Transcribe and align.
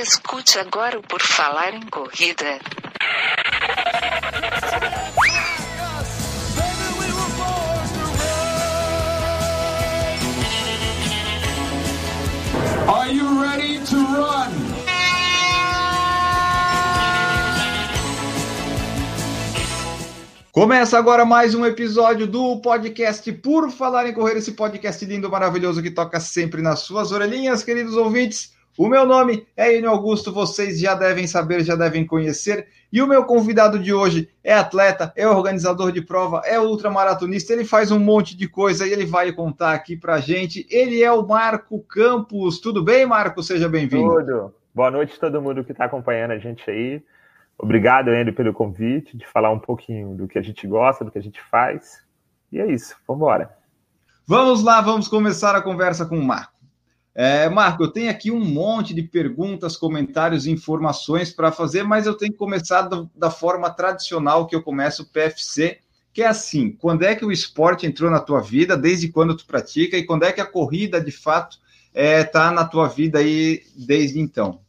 Escute 0.00 0.60
agora 0.60 0.96
o 0.96 1.02
Por 1.02 1.20
Falar 1.20 1.74
em 1.74 1.80
Corrida. 1.88 2.60
Are 12.86 13.12
you 13.12 13.42
ready 13.42 13.80
to 13.86 13.96
run? 13.96 14.52
Começa 20.52 20.96
agora 20.96 21.24
mais 21.24 21.56
um 21.56 21.66
episódio 21.66 22.28
do 22.28 22.60
podcast 22.60 23.32
Por 23.32 23.68
Falar 23.72 24.08
em 24.08 24.14
Correr, 24.14 24.36
esse 24.36 24.52
podcast 24.52 25.04
lindo, 25.04 25.28
maravilhoso 25.28 25.82
que 25.82 25.90
toca 25.90 26.20
sempre 26.20 26.62
nas 26.62 26.80
suas 26.80 27.10
orelhinhas, 27.10 27.64
queridos 27.64 27.96
ouvintes. 27.96 28.56
O 28.78 28.88
meu 28.88 29.04
nome 29.04 29.44
é 29.56 29.76
Enio 29.76 29.90
Augusto, 29.90 30.32
vocês 30.32 30.78
já 30.78 30.94
devem 30.94 31.26
saber, 31.26 31.64
já 31.64 31.74
devem 31.74 32.06
conhecer. 32.06 32.68
E 32.92 33.02
o 33.02 33.08
meu 33.08 33.24
convidado 33.24 33.76
de 33.76 33.92
hoje 33.92 34.30
é 34.44 34.54
atleta, 34.54 35.12
é 35.16 35.26
organizador 35.26 35.90
de 35.90 36.00
prova, 36.00 36.42
é 36.44 36.60
ultramaratonista, 36.60 37.52
ele 37.52 37.64
faz 37.64 37.90
um 37.90 37.98
monte 37.98 38.36
de 38.36 38.46
coisa 38.48 38.86
e 38.86 38.92
ele 38.92 39.04
vai 39.04 39.32
contar 39.32 39.72
aqui 39.72 39.96
pra 39.96 40.20
gente. 40.20 40.64
Ele 40.70 41.02
é 41.02 41.10
o 41.10 41.26
Marco 41.26 41.80
Campos. 41.80 42.60
Tudo 42.60 42.84
bem, 42.84 43.04
Marco? 43.04 43.42
Seja 43.42 43.68
bem-vindo. 43.68 44.14
Tudo. 44.14 44.54
Boa 44.72 44.92
noite 44.92 45.16
a 45.16 45.20
todo 45.22 45.42
mundo 45.42 45.64
que 45.64 45.72
está 45.72 45.86
acompanhando 45.86 46.30
a 46.30 46.38
gente 46.38 46.70
aí. 46.70 47.02
Obrigado, 47.58 48.10
Enio, 48.10 48.32
pelo 48.32 48.52
convite, 48.52 49.16
de 49.16 49.26
falar 49.26 49.50
um 49.50 49.58
pouquinho 49.58 50.14
do 50.14 50.28
que 50.28 50.38
a 50.38 50.42
gente 50.42 50.68
gosta, 50.68 51.04
do 51.04 51.10
que 51.10 51.18
a 51.18 51.22
gente 51.22 51.42
faz. 51.50 52.06
E 52.52 52.60
é 52.60 52.66
isso, 52.70 52.94
vamos 53.08 53.22
embora. 53.22 53.58
Vamos 54.24 54.62
lá, 54.62 54.80
vamos 54.80 55.08
começar 55.08 55.56
a 55.56 55.62
conversa 55.62 56.06
com 56.06 56.16
o 56.16 56.24
Marco. 56.24 56.57
É, 57.20 57.48
Marco, 57.48 57.82
eu 57.82 57.88
tenho 57.88 58.12
aqui 58.12 58.30
um 58.30 58.44
monte 58.44 58.94
de 58.94 59.02
perguntas, 59.02 59.76
comentários 59.76 60.46
e 60.46 60.52
informações 60.52 61.32
para 61.32 61.50
fazer, 61.50 61.82
mas 61.82 62.06
eu 62.06 62.16
tenho 62.16 62.30
que 62.30 62.38
começar 62.38 62.82
do, 62.82 63.10
da 63.12 63.28
forma 63.28 63.68
tradicional 63.70 64.46
que 64.46 64.54
eu 64.54 64.62
começo 64.62 65.02
o 65.02 65.06
PFC, 65.06 65.78
que 66.12 66.22
é 66.22 66.28
assim: 66.28 66.70
quando 66.70 67.02
é 67.02 67.16
que 67.16 67.24
o 67.24 67.32
esporte 67.32 67.84
entrou 67.84 68.08
na 68.08 68.20
tua 68.20 68.40
vida, 68.40 68.76
desde 68.76 69.08
quando 69.08 69.36
tu 69.36 69.44
pratica, 69.46 69.96
e 69.96 70.06
quando 70.06 70.22
é 70.22 70.32
que 70.32 70.40
a 70.40 70.46
corrida 70.46 71.00
de 71.00 71.10
fato 71.10 71.58
está 71.92 72.00
é, 72.00 72.22
tá 72.22 72.52
na 72.52 72.64
tua 72.64 72.86
vida 72.86 73.18
aí 73.18 73.64
desde 73.76 74.20
então? 74.20 74.60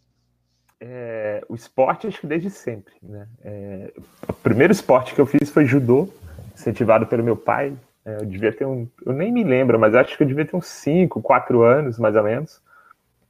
É, 0.79 1.43
o 1.47 1.53
esporte, 1.53 2.07
acho 2.07 2.19
que 2.19 2.25
desde 2.25 2.49
sempre. 2.49 2.95
Né? 3.03 3.27
É, 3.43 3.93
o 4.27 4.33
primeiro 4.33 4.73
esporte 4.73 5.13
que 5.13 5.21
eu 5.21 5.27
fiz 5.27 5.51
foi 5.51 5.67
judô, 5.67 6.09
incentivado 6.55 7.05
pelo 7.05 7.23
meu 7.23 7.37
pai, 7.37 7.77
é, 8.05 8.15
eu 8.17 8.25
devia 8.25 8.51
ter 8.51 8.65
um. 8.65 8.87
Eu 9.05 9.13
nem 9.13 9.31
me 9.31 9.43
lembro, 9.43 9.79
mas 9.79 9.95
acho 9.95 10.15
que 10.15 10.23
eu 10.23 10.27
devia 10.27 10.45
ter 10.45 10.55
uns 10.55 10.67
5, 10.67 11.21
4 11.21 11.61
anos, 11.63 11.99
mais 11.99 12.15
ou 12.15 12.23
menos. 12.23 12.61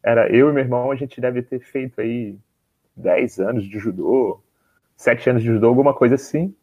Era 0.04 0.30
eu 0.30 0.50
e 0.50 0.54
meu 0.54 0.64
irmão, 0.64 0.92
a 0.92 0.96
gente 0.96 1.20
deve 1.20 1.42
ter 1.42 1.60
feito 1.60 2.00
aí 2.00 2.38
10 2.96 3.40
anos 3.40 3.64
de 3.66 3.80
judô, 3.80 4.42
7 4.96 5.30
anos 5.32 5.44
de 5.44 5.50
judô, 5.50 5.68
alguma 5.68 5.94
coisa 5.94 6.16
assim. 6.16 6.54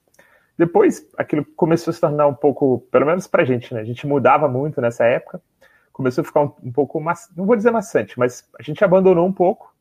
Depois, 0.59 1.07
aquilo 1.19 1.45
começou 1.57 1.91
a 1.91 1.95
se 1.95 2.01
tornar 2.01 2.27
um 2.27 2.35
pouco, 2.35 2.81
pelo 2.91 3.07
menos 3.07 3.27
pra 3.27 3.45
gente, 3.45 3.75
né? 3.75 3.81
A 3.81 3.85
gente 3.85 4.07
mudava 4.07 4.49
muito 4.49 4.81
nessa 4.81 5.05
época. 5.05 5.41
Começou 5.93 6.23
a 6.23 6.25
ficar 6.25 6.41
um, 6.43 6.53
um 6.63 6.73
pouco, 6.73 7.03
não 7.37 7.47
vou 7.47 7.57
dizer 7.57 7.71
maçante, 7.71 8.19
mas 8.19 8.49
a 8.59 8.63
gente 8.63 8.83
abandonou 8.85 9.27
um 9.27 9.33
pouco. 9.33 9.75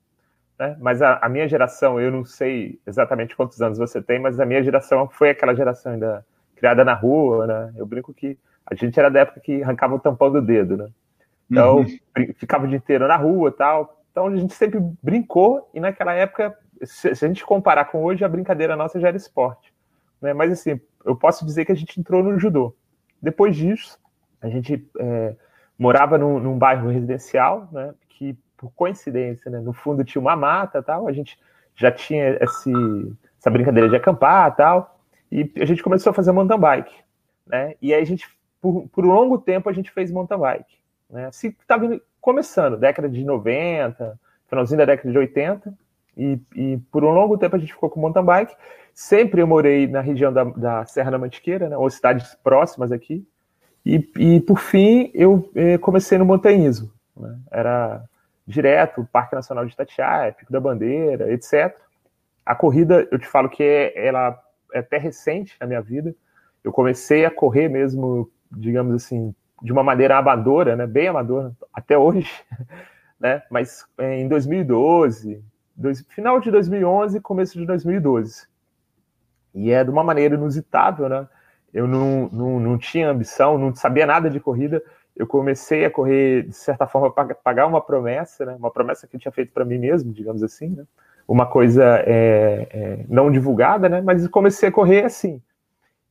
Né? 0.60 0.76
Mas 0.80 1.02
a, 1.02 1.20
a 1.22 1.30
minha 1.30 1.48
geração, 1.48 2.00
eu 2.00 2.12
não 2.12 2.26
sei 2.26 2.80
exatamente 2.86 3.36
quantos 3.36 3.62
anos 3.62 3.78
você 3.78 4.02
tem, 4.02 4.20
mas 4.20 4.40
a 4.40 4.46
minha 4.46 4.64
geração 4.64 5.08
foi 5.10 5.30
aquela 5.30 5.54
geração 5.54 5.94
ainda 5.94 6.26
criada 6.56 6.84
na 6.84 6.94
rua, 6.94 7.46
né? 7.46 7.74
Eu 7.76 7.86
brinco 7.86 8.14
que 8.14 8.38
a 8.66 8.74
gente 8.74 9.00
era 9.00 9.10
da 9.10 9.20
época 9.20 9.40
que 9.40 9.62
arrancava 9.62 9.96
o 9.96 10.00
tampão 10.00 10.32
do 10.32 10.42
dedo, 10.42 10.78
né? 10.78 10.90
Então, 11.50 11.78
uhum. 11.78 12.34
ficava 12.38 12.66
o 12.66 12.68
dia 12.68 12.78
inteiro 12.78 13.08
na 13.08 13.16
rua 13.16 13.52
tal. 13.52 14.02
Então, 14.12 14.28
a 14.28 14.36
gente 14.36 14.54
sempre 14.54 14.80
brincou 15.04 15.70
e 15.74 15.80
naquela 15.80 16.14
época, 16.14 16.58
se, 16.84 17.14
se, 17.14 17.26
a 17.26 17.28
gente 17.28 17.46
comparar 17.46 17.86
com 17.86 18.04
hoje, 18.04 18.24
a 18.24 18.30
brincadeira 18.30 18.76
nossa 18.76 19.00
já 19.00 19.10
era 19.10 19.18
esporte. 19.18 19.74
Né? 20.22 20.34
Mas, 20.34 20.52
assim, 20.52 20.80
eu 21.04 21.16
posso 21.16 21.46
dizer 21.46 21.66
que 21.66 21.72
a 21.72 21.76
gente 21.76 22.00
entrou 22.00 22.24
no 22.24 22.40
judô. 22.40 22.76
Depois 23.22 23.56
disso, 23.56 24.00
a 24.42 24.50
gente 24.50 24.88
é, 25.00 25.36
morava 25.78 26.18
num, 26.18 26.40
num, 26.40 26.58
bairro 26.58 26.90
residencial, 26.90 27.68
né? 27.72 27.94
Que, 28.10 28.36
por 28.58 28.72
coincidência, 28.72 29.52
né? 29.52 29.60
no 29.60 29.74
fundo 29.74 30.04
tinha 30.04 30.22
uma 30.22 30.36
mata 30.36 30.82
tal. 30.82 31.08
A 31.08 31.12
gente 31.12 31.38
já 31.76 31.92
tinha 31.92 32.38
esse, 32.42 32.72
essa 33.40 33.52
brincadeira 33.52 33.90
de 33.90 33.96
acampar 33.96 34.56
tal. 34.56 34.95
E 35.32 35.52
a 35.60 35.66
gente 35.66 35.84
começou 35.84 36.12
a 36.12 36.14
fazer 36.14 36.32
mountain 36.32 36.60
bike, 36.60 36.96
né? 37.48 37.76
E 37.82 37.94
aí 37.94 38.02
a 38.02 38.06
gente, 38.06 38.28
por, 38.62 38.88
por 38.90 39.06
um 39.06 39.12
longo 39.12 39.38
tempo, 39.38 39.70
a 39.70 39.74
gente 39.74 39.92
fez 39.92 40.12
mountain 40.12 40.40
bike, 40.40 40.78
né? 41.10 41.28
Assim, 41.28 41.48
estava 41.48 42.00
começando, 42.22 42.78
década 42.78 43.10
de 43.10 43.24
90, 43.24 44.20
finalzinho 44.48 44.78
da 44.78 44.86
década 44.86 45.12
de 45.12 45.18
80, 45.18 45.74
e, 46.18 46.40
e, 46.56 46.78
por 46.92 47.04
um 47.04 47.12
longo 47.12 47.38
tempo 47.38 47.56
a 47.56 47.60
gente 47.60 47.74
ficou 47.74 47.90
com 47.90 48.00
mountain 48.00 48.24
bike. 48.24 48.56
Sempre 48.94 49.42
eu 49.42 49.48
morei 49.48 49.88
na 49.88 50.00
região 50.00 50.32
da, 50.32 50.46
da 50.46 50.86
Serra 50.86 51.12
da 51.12 51.18
Mantiqueira, 51.18 51.68
né, 51.68 51.78
ou 51.78 51.90
cidades 51.90 52.36
próximas 52.36 52.92
aqui. 52.92 53.28
E, 53.86 54.10
e 54.18 54.40
por 54.40 54.58
fim 54.58 55.12
eu 55.14 55.52
eh, 55.54 55.78
comecei 55.78 56.18
no 56.18 56.26
montanhismo. 56.26 56.90
Né? 57.16 57.38
Era 57.52 58.04
direto, 58.48 59.08
Parque 59.12 59.36
Nacional 59.36 59.66
de 59.66 59.74
Itatiaia, 59.74 60.32
Pico 60.32 60.52
da 60.52 60.60
Bandeira, 60.60 61.32
etc. 61.34 61.76
A 62.46 62.56
corrida, 62.56 63.08
eu 63.12 63.20
te 63.20 63.28
falo 63.28 63.50
que 63.50 63.64
é, 63.64 64.08
ela 64.08 64.40
até 64.74 64.98
recente 64.98 65.56
na 65.60 65.68
minha 65.68 65.82
vida. 65.82 66.16
Eu 66.64 66.72
comecei 66.72 67.26
a 67.26 67.32
correr 67.32 67.70
mesmo, 67.70 68.30
digamos 68.52 68.96
assim, 68.96 69.34
de 69.62 69.72
uma 69.72 69.84
maneira 69.84 70.18
amadora, 70.18 70.76
né? 70.76 70.88
Bem 70.88 71.08
amadora, 71.08 71.52
até 71.74 71.98
hoje, 71.98 72.32
né? 73.20 73.44
Mas 73.50 73.86
é, 73.98 74.20
em 74.20 74.28
2012, 74.28 75.44
dois, 75.76 76.02
final 76.10 76.40
de 76.40 76.52
2011, 76.52 77.20
começo 77.22 77.58
de 77.58 77.66
2012. 77.66 78.48
E 79.54 79.72
é 79.72 79.84
de 79.84 79.90
uma 79.90 80.04
maneira 80.04 80.36
inusitável, 80.36 81.08
né? 81.08 81.28
Eu 81.74 81.88
não, 81.88 82.30
não, 82.32 82.60
não 82.60 82.78
tinha 82.78 83.10
ambição, 83.10 83.58
não 83.58 83.76
sabia 83.76 84.06
nada 84.06 84.30
de 84.30 84.40
corrida. 84.40 84.82
Eu 85.16 85.28
comecei 85.28 85.86
a 85.86 85.92
correr, 85.92 86.44
de 86.44 86.54
certa 86.54 86.88
forma, 86.88 87.12
para 87.12 87.36
pagar 87.36 87.66
uma 87.68 87.82
promessa, 87.82 88.46
né? 88.46 88.56
Uma 88.56 88.72
promessa 88.72 89.08
que 89.08 89.16
eu 89.16 89.20
tinha 89.20 89.32
feito 89.32 89.54
para 89.54 89.66
mim 89.66 89.78
mesmo, 89.78 90.12
digamos 90.12 90.44
assim, 90.44 90.70
né? 90.70 90.86
Uma 91.28 91.46
coisa 91.46 91.84
é, 92.06 92.68
é, 92.72 93.06
não 93.08 93.32
divulgada, 93.32 93.90
né? 93.90 94.02
Mas 94.02 94.28
comecei 94.28 94.70
a 94.70 94.72
correr 94.72 95.06
assim. 95.06 95.42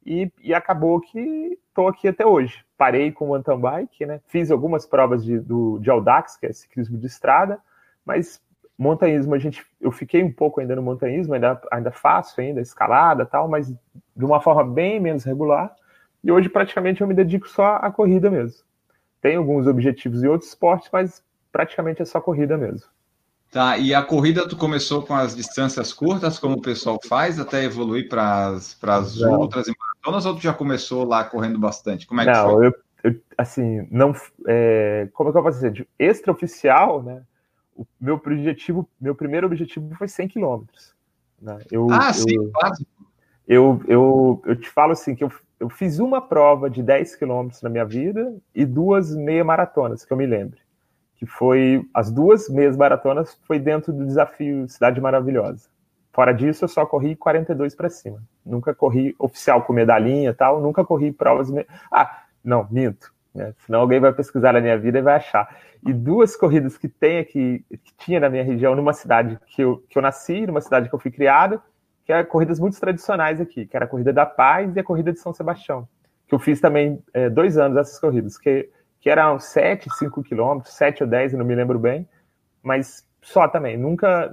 E, 0.05 0.31
e 0.43 0.53
acabou 0.53 1.01
que 1.01 1.59
estou 1.69 1.89
aqui 1.89 2.09
até 2.09 2.27
hoje. 2.27 2.65
Parei 2.77 3.11
com 3.11 3.27
o 3.27 3.29
mountain 3.29 3.59
bike, 3.59 4.07
né? 4.07 4.21
Fiz 4.27 4.51
algumas 4.51 4.85
provas 4.87 5.25
de, 5.25 5.39
do, 5.39 5.79
de 5.79 5.91
Audax, 5.91 6.37
que 6.37 6.47
é 6.47 6.53
ciclismo 6.53 6.99
de 6.99 7.07
estrada, 7.07 7.59
mas 8.05 8.43
montanhismo 8.77 9.35
a 9.35 9.39
gente, 9.39 9.65
eu 9.81 9.93
fiquei 9.93 10.23
um 10.23 10.33
pouco 10.33 10.61
ainda 10.61 10.75
no 10.75 10.83
montanhismo, 10.83 11.35
ainda, 11.35 11.61
ainda 11.71 11.93
faço 11.93 12.41
ainda 12.41 12.61
escalada 12.61 13.25
tal, 13.25 13.49
mas 13.49 13.69
de 13.69 14.25
uma 14.25 14.41
forma 14.41 14.65
bem 14.65 15.01
menos 15.01 15.25
regular. 15.25 15.75
E 16.23 16.31
hoje 16.31 16.49
praticamente 16.49 17.01
eu 17.01 17.07
me 17.07 17.15
dedico 17.15 17.49
só 17.49 17.77
à 17.77 17.91
corrida 17.91 18.31
mesmo. 18.31 18.65
Tenho 19.21 19.41
alguns 19.41 19.67
objetivos 19.67 20.23
em 20.23 20.27
outros 20.27 20.51
esportes, 20.51 20.89
mas 20.93 21.23
praticamente 21.53 22.03
é 22.03 22.05
só 22.05 22.21
corrida 22.21 22.59
mesmo. 22.59 22.89
Tá, 23.55 23.79
e 23.79 23.95
a 23.95 24.03
corrida 24.03 24.49
tu 24.49 24.57
começou 24.57 25.07
com 25.07 25.15
as 25.15 25.37
distâncias 25.37 25.93
curtas, 25.93 26.41
como 26.41 26.57
o 26.57 26.61
pessoal 26.61 26.99
faz, 27.09 27.39
até 27.39 27.63
evoluir 27.63 28.09
para 28.09 28.49
as 28.49 29.23
outras 29.23 29.69
maratonas, 29.69 30.27
ou 30.27 30.35
tu 30.35 30.43
já 30.43 30.53
começou 30.53 31.05
lá 31.05 31.23
correndo 31.23 31.57
bastante? 31.57 32.05
Como 32.05 32.21
é 32.21 32.25
não, 32.25 32.33
que 32.33 32.53
foi? 32.53 32.67
Eu, 32.67 32.75
eu, 33.05 33.21
assim, 33.39 33.87
não, 33.93 34.13
é, 34.49 35.07
como 35.13 35.29
é 35.29 35.33
que 35.33 35.39
eu 35.39 35.43
posso 35.45 35.59
dizer? 35.59 35.71
De 35.71 35.89
extraoficial, 35.97 37.01
né? 37.01 37.23
O 37.77 37.87
meu 38.01 38.17
objetivo, 38.17 38.89
meu 39.01 39.15
primeiro 39.15 39.47
objetivo 39.47 39.95
foi 39.95 40.09
100 40.09 40.27
quilômetros. 40.27 40.93
Né? 41.41 41.57
Eu, 41.71 41.87
ah, 41.93 42.13
sim, 42.13 42.51
básico. 42.51 42.91
Eu, 43.47 43.81
eu, 43.87 44.43
eu 44.47 44.57
te 44.57 44.69
falo 44.69 44.91
assim, 44.91 45.15
que 45.15 45.23
eu, 45.23 45.31
eu 45.61 45.69
fiz 45.69 46.01
uma 46.01 46.21
prova 46.21 46.69
de 46.69 46.83
10 46.83 47.15
quilômetros 47.15 47.63
na 47.63 47.71
minha 47.71 47.85
vida 47.85 48.35
e 48.53 48.67
duas 48.67 49.15
meia 49.15 49.45
maratonas, 49.45 50.05
que 50.05 50.13
eu 50.13 50.17
me 50.17 50.27
lembro 50.27 50.64
que 51.17 51.27
foi 51.27 51.85
as 51.93 52.11
duas 52.11 52.49
meias 52.49 52.77
maratonas 52.77 53.39
foi 53.47 53.59
dentro 53.59 53.93
do 53.93 54.05
desafio 54.05 54.69
Cidade 54.69 55.01
Maravilhosa. 55.01 55.69
Fora 56.13 56.33
disso, 56.33 56.65
eu 56.65 56.69
só 56.69 56.87
corri 56.87 57.17
42 57.17 57.75
para 57.75 57.91
cima. 57.91 58.23
Nunca 58.47 58.73
corri 58.73 59.15
oficial 59.19 59.63
com 59.63 59.73
medalhinha 59.73 60.31
e 60.31 60.35
tal, 60.35 60.61
nunca 60.61 60.85
corri 60.85 61.13
provas. 61.13 61.49
Ah, 61.91 62.23
não, 62.43 62.69
minto. 62.71 63.13
Né? 63.35 63.53
Senão 63.67 63.81
alguém 63.81 63.99
vai 63.99 64.13
pesquisar 64.13 64.53
na 64.53 64.61
minha 64.61 64.79
vida 64.79 64.99
e 64.99 65.03
vai 65.03 65.17
achar. 65.17 65.57
E 65.85 65.93
duas 65.93 66.37
corridas 66.37 66.79
que 66.79 66.89
tem 66.89 67.19
aqui, 67.19 67.65
que 67.69 67.95
tinha 67.99 68.21
na 68.21 68.31
minha 68.31 68.45
região, 68.45 68.77
numa 68.77 68.93
cidade 68.93 69.39
que 69.49 69.63
eu, 69.63 69.83
que 69.91 69.99
eu 69.99 70.03
nasci, 70.03 70.47
numa 70.47 70.61
cidade 70.61 70.89
que 70.89 70.95
eu 70.95 71.01
fui 71.01 71.11
criado, 71.11 71.61
que 72.07 72.13
eram 72.13 72.25
corridas 72.29 72.61
muito 72.61 72.79
tradicionais 72.79 73.41
aqui, 73.41 73.67
que 73.67 73.77
era 73.77 73.87
a 73.87 73.89
Corrida 73.89 74.13
da 74.13 74.25
Paz 74.25 74.77
e 74.77 74.79
a 74.79 74.85
Corrida 74.85 75.13
de 75.13 75.19
São 75.19 75.35
Sebastião. 75.35 75.89
Que 76.29 76.35
eu 76.35 76.39
fiz 76.39 76.61
também 76.61 77.03
é, 77.13 77.29
dois 77.29 77.59
anos 77.59 77.77
essas 77.77 77.99
corridas, 77.99 78.39
que 78.39 78.71
que 79.05 79.11
eram 79.11 79.39
7, 79.39 79.91
5 79.99 80.23
quilômetros, 80.23 80.73
7 80.77 81.03
ou 81.03 81.09
10, 81.09 81.35
não 81.35 81.45
me 81.45 81.55
lembro 81.55 81.79
bem, 81.79 82.09
mas 82.63 83.07
só 83.21 83.47
também, 83.47 83.77
nunca. 83.77 84.33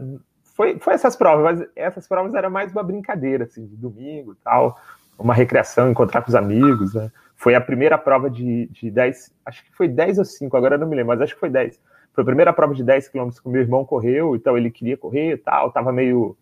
Foi, 0.56 0.80
foi 0.80 0.94
essas 0.94 1.14
provas, 1.14 1.44
mas 1.44 1.70
essas 1.76 2.08
provas 2.08 2.34
eram 2.34 2.50
mais 2.50 2.72
uma 2.72 2.82
brincadeira, 2.82 3.44
assim, 3.44 3.66
de 3.66 3.76
domingo 3.76 4.34
tal, 4.42 4.80
uma 5.20 5.34
recreação, 5.34 5.92
encontrar 5.92 6.22
com 6.22 6.30
os 6.30 6.36
amigos, 6.36 6.94
né? 6.94 7.12
foi 7.36 7.54
a 7.54 7.60
primeira 7.60 7.98
prova 7.98 8.30
de, 8.30 8.68
de 8.68 8.90
10, 8.90 9.34
acho 9.46 9.66
que 9.66 9.76
foi 9.76 9.90
10 9.90 10.20
ou 10.20 10.26
5, 10.26 10.56
agora 10.56 10.78
não 10.78 10.88
me 10.88 10.96
lembro, 10.96 11.10
mas 11.10 11.22
acho 11.22 11.34
que 11.34 11.40
foi 11.42 11.50
10. 11.50 11.78
Foi 12.14 12.22
a 12.22 12.26
primeira 12.26 12.54
prova 12.54 12.74
de 12.74 12.82
10 12.82 13.10
quilômetros 13.10 13.42
que 13.42 13.50
o 13.50 13.52
meu 13.52 13.62
irmão 13.62 13.84
correu, 13.84 14.38
então 14.38 14.58
ele 14.58 14.72
queria 14.72 14.96
correr 14.96 15.34
e 15.34 15.38
tal, 15.38 15.70
tava 15.70 15.92
meio 15.92 16.38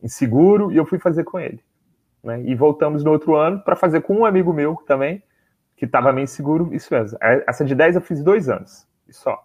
inseguro, 0.00 0.70
e 0.70 0.76
eu 0.76 0.86
fui 0.86 1.00
fazer 1.00 1.24
com 1.24 1.40
ele. 1.40 1.60
Né? 2.22 2.42
E 2.44 2.54
voltamos 2.54 3.02
no 3.02 3.10
outro 3.10 3.34
ano 3.34 3.58
para 3.58 3.74
fazer 3.74 4.02
com 4.02 4.14
um 4.14 4.24
amigo 4.24 4.52
meu 4.52 4.76
também, 4.86 5.20
que 5.76 5.84
estava 5.84 6.12
meio 6.12 6.24
inseguro, 6.24 6.72
isso 6.74 6.92
mesmo. 6.92 7.18
Essa 7.20 7.64
de 7.64 7.74
10 7.74 7.96
eu 7.96 8.00
fiz 8.00 8.22
dois 8.22 8.48
anos, 8.48 8.86
e 9.08 9.12
só. 9.12 9.38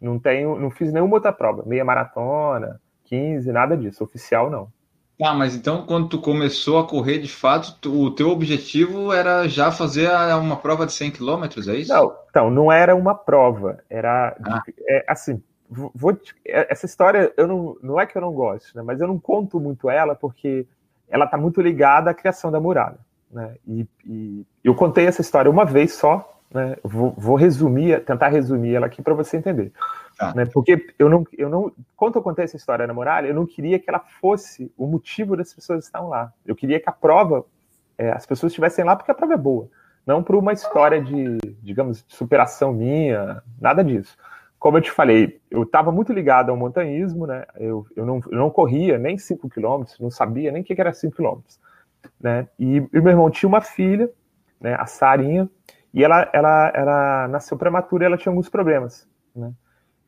Não 0.00 0.18
tenho, 0.18 0.58
não 0.58 0.70
fiz 0.70 0.92
nenhuma 0.92 1.16
outra 1.16 1.32
prova, 1.32 1.64
meia 1.66 1.84
maratona, 1.84 2.80
15, 3.04 3.50
nada 3.50 3.76
disso, 3.76 4.04
oficial 4.04 4.50
não. 4.50 4.70
Ah, 5.20 5.34
mas 5.34 5.56
então 5.56 5.84
quando 5.84 6.08
tu 6.08 6.20
começou 6.20 6.78
a 6.78 6.86
correr 6.86 7.18
de 7.18 7.28
fato, 7.28 7.76
tu, 7.80 8.04
o 8.04 8.14
teu 8.14 8.28
objetivo 8.28 9.12
era 9.12 9.48
já 9.48 9.72
fazer 9.72 10.08
uma 10.36 10.56
prova 10.56 10.86
de 10.86 10.92
100 10.92 11.10
km, 11.10 11.44
é 11.68 11.76
isso? 11.76 11.92
Não, 11.92 12.16
então, 12.30 12.50
não 12.50 12.70
era 12.70 12.94
uma 12.94 13.16
prova, 13.16 13.82
era 13.90 14.36
ah. 14.44 14.62
é, 14.88 15.04
assim, 15.08 15.42
vou, 15.68 16.16
é, 16.46 16.72
essa 16.72 16.86
história 16.86 17.32
eu 17.36 17.48
não, 17.48 17.76
não 17.82 18.00
é 18.00 18.06
que 18.06 18.16
eu 18.16 18.22
não 18.22 18.32
gosto, 18.32 18.76
né, 18.76 18.82
mas 18.82 19.00
eu 19.00 19.08
não 19.08 19.18
conto 19.18 19.58
muito 19.58 19.90
ela 19.90 20.14
porque 20.14 20.66
ela 21.08 21.24
está 21.24 21.36
muito 21.36 21.60
ligada 21.60 22.10
à 22.10 22.14
criação 22.14 22.52
da 22.52 22.60
muralha, 22.60 22.98
né? 23.30 23.54
E, 23.66 23.86
e, 24.06 24.46
eu 24.64 24.74
contei 24.74 25.06
essa 25.06 25.20
história 25.20 25.50
uma 25.50 25.64
vez 25.64 25.94
só, 25.94 26.38
né? 26.52 26.76
Vou, 26.82 27.12
vou 27.16 27.36
resumir, 27.36 28.04
tentar 28.04 28.28
resumir 28.28 28.74
ela 28.74 28.86
aqui 28.86 29.02
para 29.02 29.14
você 29.14 29.36
entender. 29.36 29.72
Tá. 30.16 30.34
Né? 30.34 30.46
Porque 30.46 30.86
eu 30.98 31.08
não, 31.08 31.24
eu 31.36 31.48
não, 31.48 31.72
quando 31.96 32.16
eu 32.16 32.22
contei 32.22 32.44
essa 32.44 32.56
história 32.56 32.86
na 32.86 32.94
muralha, 32.94 33.28
eu 33.28 33.34
não 33.34 33.46
queria 33.46 33.78
que 33.78 33.88
ela 33.88 34.00
fosse 34.20 34.72
o 34.76 34.86
motivo 34.86 35.36
das 35.36 35.52
pessoas 35.52 35.84
estarem 35.84 36.08
lá. 36.08 36.32
Eu 36.46 36.56
queria 36.56 36.80
que 36.80 36.88
a 36.88 36.92
prova, 36.92 37.44
é, 37.96 38.10
as 38.10 38.26
pessoas 38.26 38.50
estivessem 38.50 38.84
lá 38.84 38.96
porque 38.96 39.10
a 39.10 39.14
prova 39.14 39.34
é 39.34 39.38
boa, 39.38 39.68
não 40.06 40.22
por 40.22 40.34
uma 40.36 40.52
história 40.52 41.02
de, 41.02 41.38
digamos, 41.62 42.02
de 42.02 42.16
superação 42.16 42.72
minha, 42.72 43.42
nada 43.60 43.84
disso. 43.84 44.16
Como 44.58 44.76
eu 44.76 44.82
te 44.82 44.90
falei, 44.90 45.40
eu 45.50 45.62
estava 45.62 45.92
muito 45.92 46.12
ligado 46.12 46.50
ao 46.50 46.56
montanhismo, 46.56 47.26
né? 47.26 47.44
Eu, 47.54 47.86
eu, 47.94 48.04
não, 48.04 48.20
eu 48.28 48.38
não 48.38 48.50
corria 48.50 48.98
nem 48.98 49.16
5 49.16 49.48
quilômetros, 49.48 50.00
não 50.00 50.10
sabia 50.10 50.50
nem 50.50 50.62
o 50.62 50.64
que 50.64 50.80
era 50.80 50.92
5 50.92 51.14
quilômetros. 51.14 51.60
Né? 52.20 52.48
E, 52.58 52.76
e 52.76 53.00
meu 53.00 53.10
irmão 53.10 53.30
tinha 53.30 53.48
uma 53.48 53.60
filha, 53.60 54.10
né, 54.60 54.74
a 54.78 54.86
Sarinha, 54.86 55.48
e 55.92 56.04
ela, 56.04 56.28
ela, 56.32 56.72
ela 56.74 57.28
nasceu 57.28 57.56
prematura 57.56 58.04
e 58.04 58.06
ela 58.06 58.18
tinha 58.18 58.30
alguns 58.30 58.48
problemas. 58.48 59.08
Né? 59.34 59.52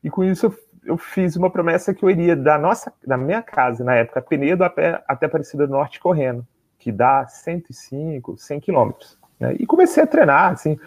E 0.03 0.11
com 0.11 0.25
isso 0.25 0.53
eu, 0.85 0.97
fiz 0.97 1.37
uma 1.37 1.51
promessa 1.51 1.95
que 1.95 2.05
eu 2.05 2.11
iria 2.11 2.35
da 2.35 2.59
nossa, 2.59 2.93
da 3.07 3.17
minha 3.17 3.43
casa, 3.43 3.85
na 3.85 3.95
época, 3.95 4.23
Penedo 4.23 4.65
até, 4.65 5.03
até 5.07 5.27
Aparecida 5.27 5.67
do 5.67 5.73
Norte 5.73 6.01
correndo, 6.01 6.47
que 6.79 6.91
dá 6.91 7.27
105, 7.27 8.37
100 8.37 8.61
quilômetros. 8.61 9.19
Né? 9.39 9.57
E 9.59 9.67
comecei 9.67 10.03
a 10.03 10.07
treinar, 10.07 10.53
assim, 10.53 10.79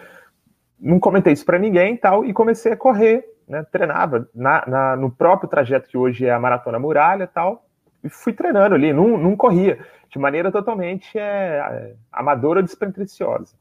não 0.78 1.00
comentei 1.00 1.32
isso 1.32 1.46
para 1.46 1.58
ninguém 1.58 1.96
tal, 1.96 2.24
e 2.24 2.32
comecei 2.32 2.72
a 2.72 2.76
correr, 2.76 3.24
né? 3.48 3.64
Treinava 3.70 4.28
na, 4.34 4.64
na, 4.66 4.96
no 4.96 5.10
próprio 5.10 5.48
trajeto 5.48 5.88
que 5.88 5.96
hoje 5.96 6.26
é 6.26 6.32
a 6.32 6.40
Maratona 6.40 6.78
Muralha 6.78 7.26
tal, 7.26 7.66
fui 8.08 8.32
treinando 8.32 8.74
ali, 8.74 8.92
não, 8.92 9.16
não 9.18 9.36
corria, 9.36 9.78
de 10.08 10.18
maneira 10.18 10.50
totalmente 10.50 11.18
é, 11.18 11.94
amadora 12.12 12.62
despretensiosa. 12.62 13.54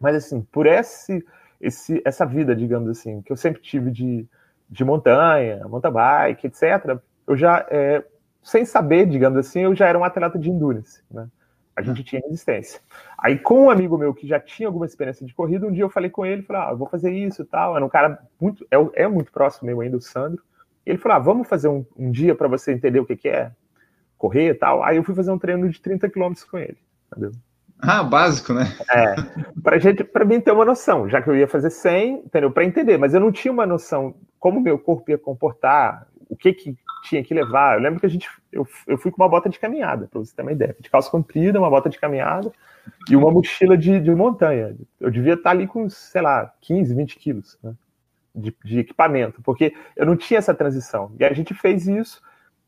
Mas 0.00 0.16
assim, 0.16 0.42
por 0.42 0.66
esse, 0.66 1.24
esse, 1.60 2.00
essa 2.04 2.24
vida, 2.24 2.54
digamos 2.54 2.88
assim, 2.88 3.22
que 3.22 3.32
eu 3.32 3.36
sempre 3.36 3.60
tive 3.60 3.90
de 3.90 4.28
de 4.68 4.84
montanha, 4.84 5.66
mountain 5.66 5.90
bike, 5.92 6.46
etc., 6.46 6.98
eu 7.26 7.36
já, 7.36 7.66
é, 7.70 8.04
sem 8.42 8.64
saber, 8.64 9.06
digamos 9.06 9.38
assim, 9.38 9.60
eu 9.60 9.74
já 9.74 9.86
era 9.86 9.98
um 9.98 10.04
atleta 10.04 10.38
de 10.38 10.50
endurance, 10.50 11.02
né? 11.10 11.28
A 11.74 11.82
gente 11.82 12.02
tinha 12.02 12.20
resistência. 12.22 12.80
Aí, 13.16 13.38
com 13.38 13.66
um 13.66 13.70
amigo 13.70 13.96
meu 13.96 14.12
que 14.12 14.26
já 14.26 14.40
tinha 14.40 14.66
alguma 14.66 14.84
experiência 14.84 15.24
de 15.24 15.32
corrida, 15.32 15.64
um 15.64 15.70
dia 15.70 15.84
eu 15.84 15.88
falei 15.88 16.10
com 16.10 16.26
ele, 16.26 16.42
falei, 16.42 16.62
ah, 16.62 16.74
vou 16.74 16.88
fazer 16.88 17.12
isso 17.12 17.42
e 17.42 17.44
tal. 17.44 17.76
Era 17.76 17.86
um 17.86 17.88
cara 17.88 18.18
muito, 18.40 18.66
é, 18.68 19.04
é 19.04 19.06
muito 19.06 19.30
próximo 19.30 19.68
meu 19.68 19.80
ainda, 19.80 19.96
o 19.96 20.00
Sandro. 20.00 20.42
Ele 20.88 20.98
falou, 20.98 21.16
ah, 21.16 21.20
vamos 21.20 21.48
fazer 21.48 21.68
um, 21.68 21.84
um 21.96 22.10
dia 22.10 22.34
para 22.34 22.48
você 22.48 22.72
entender 22.72 22.98
o 23.00 23.04
que, 23.04 23.16
que 23.16 23.28
é 23.28 23.50
correr 24.16 24.50
e 24.50 24.54
tal. 24.54 24.82
Aí 24.82 24.96
eu 24.96 25.04
fui 25.04 25.14
fazer 25.14 25.30
um 25.30 25.38
treino 25.38 25.68
de 25.68 25.80
30 25.80 26.08
quilômetros 26.08 26.44
com 26.44 26.58
ele, 26.58 26.78
entendeu? 27.10 27.32
Ah, 27.80 28.02
básico, 28.02 28.52
né? 28.52 28.74
É, 28.90 29.14
para 29.62 29.78
gente, 29.78 30.02
para 30.02 30.24
mim 30.24 30.40
ter 30.40 30.50
uma 30.50 30.64
noção, 30.64 31.08
já 31.08 31.22
que 31.22 31.30
eu 31.30 31.36
ia 31.36 31.46
fazer 31.46 31.70
100, 31.70 32.24
entendeu? 32.26 32.50
Para 32.50 32.64
entender, 32.64 32.98
mas 32.98 33.14
eu 33.14 33.20
não 33.20 33.30
tinha 33.30 33.52
uma 33.52 33.66
noção 33.66 34.14
como 34.40 34.60
meu 34.60 34.78
corpo 34.78 35.10
ia 35.10 35.18
comportar, 35.18 36.06
o 36.28 36.36
que 36.36 36.52
que 36.52 36.76
tinha 37.04 37.22
que 37.22 37.32
levar. 37.32 37.76
Eu 37.76 37.82
lembro 37.82 38.00
que 38.00 38.06
a 38.06 38.08
gente, 38.08 38.28
eu, 38.52 38.66
eu 38.86 38.98
fui 38.98 39.10
com 39.10 39.22
uma 39.22 39.28
bota 39.28 39.48
de 39.48 39.58
caminhada, 39.58 40.08
para 40.08 40.18
você 40.18 40.34
ter 40.34 40.42
uma 40.42 40.52
ideia, 40.52 40.74
de 40.80 40.90
calça 40.90 41.10
comprida, 41.10 41.58
uma 41.58 41.70
bota 41.70 41.88
de 41.88 41.98
caminhada 41.98 42.52
e 43.08 43.14
uma 43.14 43.30
mochila 43.30 43.76
de, 43.76 44.00
de 44.00 44.14
montanha. 44.14 44.74
Eu 44.98 45.10
devia 45.10 45.34
estar 45.34 45.50
ali 45.50 45.66
com, 45.66 45.88
sei 45.88 46.22
lá, 46.22 46.52
15, 46.60 46.94
20 46.94 47.16
quilos 47.16 47.58
né, 47.62 47.74
de, 48.38 48.56
de 48.64 48.78
equipamento, 48.80 49.42
porque 49.42 49.74
eu 49.96 50.06
não 50.06 50.16
tinha 50.16 50.38
essa 50.38 50.54
transição. 50.54 51.12
E 51.18 51.24
a 51.24 51.32
gente 51.32 51.54
fez 51.54 51.86
isso, 51.86 52.22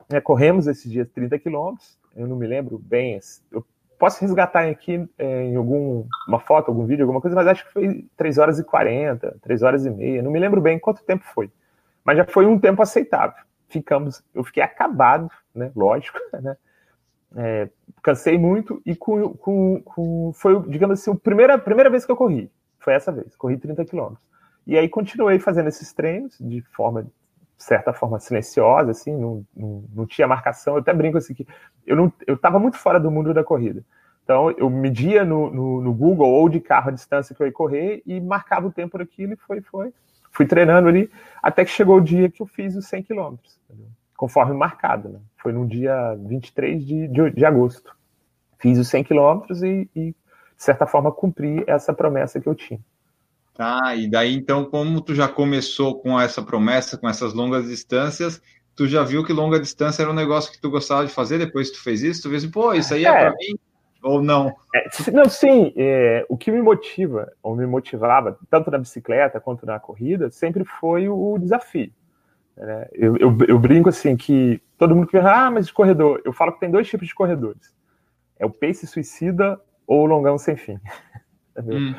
né, 0.08 0.20
corremos 0.20 0.66
esses 0.66 0.90
dias 0.90 1.08
30 1.08 1.38
quilômetros, 1.38 1.98
eu 2.16 2.26
não 2.26 2.36
me 2.36 2.46
lembro 2.46 2.78
bem, 2.78 3.18
eu 3.52 3.64
posso 3.98 4.20
resgatar 4.22 4.66
aqui 4.66 5.06
é, 5.18 5.44
em 5.44 5.56
alguma 5.56 6.40
foto, 6.46 6.68
algum 6.68 6.86
vídeo, 6.86 7.04
alguma 7.04 7.20
coisa, 7.20 7.36
mas 7.36 7.46
acho 7.46 7.66
que 7.66 7.72
foi 7.72 8.06
3 8.16 8.38
horas 8.38 8.58
e 8.58 8.64
40, 8.64 9.38
3 9.42 9.62
horas 9.62 9.84
e 9.84 9.90
meia, 9.90 10.22
não 10.22 10.30
me 10.30 10.38
lembro 10.38 10.60
bem 10.60 10.78
quanto 10.78 11.04
tempo 11.04 11.24
foi. 11.34 11.50
Mas 12.02 12.16
já 12.16 12.24
foi 12.24 12.46
um 12.46 12.58
tempo 12.58 12.82
aceitável. 12.82 13.44
Ficamos, 13.68 14.22
eu 14.34 14.42
fiquei 14.42 14.62
acabado, 14.62 15.30
né? 15.54 15.70
Lógico, 15.76 16.18
né? 16.40 16.56
É, 17.36 17.68
cansei 18.02 18.36
muito 18.36 18.82
e 18.84 18.96
com, 18.96 19.34
com, 19.34 19.80
com, 19.82 20.32
foi, 20.34 20.60
digamos 20.68 20.98
assim, 20.98 21.12
a 21.12 21.14
primeira, 21.14 21.58
primeira 21.58 21.88
vez 21.88 22.04
que 22.04 22.10
eu 22.10 22.16
corri. 22.16 22.50
Foi 22.78 22.94
essa 22.94 23.12
vez, 23.12 23.36
corri 23.36 23.56
30 23.56 23.84
quilômetros. 23.84 24.29
E 24.70 24.78
aí 24.78 24.88
continuei 24.88 25.40
fazendo 25.40 25.66
esses 25.66 25.92
treinos 25.92 26.38
de 26.40 26.62
forma 26.62 27.04
certa 27.58 27.92
forma 27.92 28.20
silenciosa, 28.20 28.92
assim, 28.92 29.12
não, 29.12 29.44
não, 29.54 29.84
não, 29.92 30.06
tinha 30.06 30.28
marcação. 30.28 30.74
Eu 30.74 30.80
até 30.80 30.94
brinco 30.94 31.18
assim 31.18 31.34
que 31.34 31.44
eu 31.84 31.96
não, 31.96 32.12
eu 32.24 32.36
estava 32.36 32.56
muito 32.60 32.78
fora 32.78 33.00
do 33.00 33.10
mundo 33.10 33.34
da 33.34 33.42
corrida. 33.42 33.84
Então 34.22 34.48
eu 34.52 34.70
media 34.70 35.24
no, 35.24 35.50
no, 35.50 35.80
no, 35.80 35.92
Google 35.92 36.28
ou 36.30 36.48
de 36.48 36.60
carro 36.60 36.90
a 36.90 36.92
distância 36.92 37.34
que 37.34 37.42
eu 37.42 37.48
ia 37.48 37.52
correr 37.52 38.00
e 38.06 38.20
marcava 38.20 38.68
o 38.68 38.72
tempo 38.72 38.96
daquilo 38.96 39.32
e 39.32 39.36
foi, 39.36 39.60
foi. 39.60 39.92
Fui 40.30 40.46
treinando 40.46 40.88
ali 40.88 41.10
até 41.42 41.64
que 41.64 41.70
chegou 41.72 41.96
o 41.96 42.00
dia 42.00 42.30
que 42.30 42.40
eu 42.40 42.46
fiz 42.46 42.76
os 42.76 42.86
100 42.86 43.02
quilômetros, 43.02 43.60
conforme 44.16 44.54
marcado, 44.54 45.08
né? 45.08 45.18
Foi 45.36 45.52
no 45.52 45.66
dia 45.66 46.16
23 46.26 46.86
de, 46.86 47.08
de, 47.08 47.30
de 47.32 47.44
agosto. 47.44 47.92
Fiz 48.56 48.78
os 48.78 48.86
100 48.86 49.02
quilômetros 49.02 49.64
e, 49.64 49.90
e, 49.96 50.12
de 50.12 50.14
certa 50.56 50.86
forma, 50.86 51.10
cumpri 51.10 51.64
essa 51.66 51.92
promessa 51.92 52.40
que 52.40 52.48
eu 52.48 52.54
tinha. 52.54 52.80
Tá, 53.60 53.94
e 53.94 54.08
daí 54.08 54.34
então, 54.34 54.64
como 54.64 55.02
tu 55.02 55.14
já 55.14 55.28
começou 55.28 56.00
com 56.00 56.18
essa 56.18 56.42
promessa, 56.42 56.96
com 56.96 57.06
essas 57.06 57.34
longas 57.34 57.68
distâncias, 57.68 58.40
tu 58.74 58.86
já 58.86 59.04
viu 59.04 59.22
que 59.22 59.34
longa 59.34 59.60
distância 59.60 60.00
era 60.00 60.10
um 60.10 60.14
negócio 60.14 60.50
que 60.50 60.58
tu 60.58 60.70
gostava 60.70 61.04
de 61.04 61.12
fazer 61.12 61.36
depois 61.36 61.68
que 61.68 61.76
tu 61.76 61.82
fez 61.82 62.02
isso? 62.02 62.22
Tu 62.22 62.34
assim, 62.34 62.50
pô, 62.50 62.72
isso 62.72 62.94
aí 62.94 63.04
é, 63.04 63.08
é 63.08 63.12
para 63.12 63.32
mim? 63.32 63.58
Ou 64.02 64.22
não? 64.22 64.50
É, 64.74 65.10
não, 65.12 65.28
sim. 65.28 65.74
É, 65.76 66.24
o 66.26 66.38
que 66.38 66.50
me 66.50 66.62
motiva, 66.62 67.30
ou 67.42 67.54
me 67.54 67.66
motivava, 67.66 68.38
tanto 68.48 68.70
na 68.70 68.78
bicicleta 68.78 69.38
quanto 69.38 69.66
na 69.66 69.78
corrida, 69.78 70.30
sempre 70.30 70.64
foi 70.64 71.06
o, 71.10 71.36
desafio. 71.38 71.92
Né? 72.56 72.88
Eu, 72.94 73.18
eu, 73.18 73.36
eu, 73.46 73.58
brinco 73.58 73.90
assim 73.90 74.16
que 74.16 74.58
todo 74.78 74.96
mundo 74.96 75.06
pergunta, 75.08 75.34
ah, 75.34 75.50
mas 75.50 75.66
de 75.66 75.74
corredor. 75.74 76.22
Eu 76.24 76.32
falo 76.32 76.52
que 76.52 76.60
tem 76.60 76.70
dois 76.70 76.88
tipos 76.88 77.06
de 77.06 77.14
corredores. 77.14 77.74
É 78.38 78.46
o 78.46 78.50
pace 78.50 78.86
suicida 78.86 79.60
ou 79.86 80.04
o 80.04 80.06
longão 80.06 80.38
sem 80.38 80.56
fim. 80.56 80.80
Hum. 81.62 81.94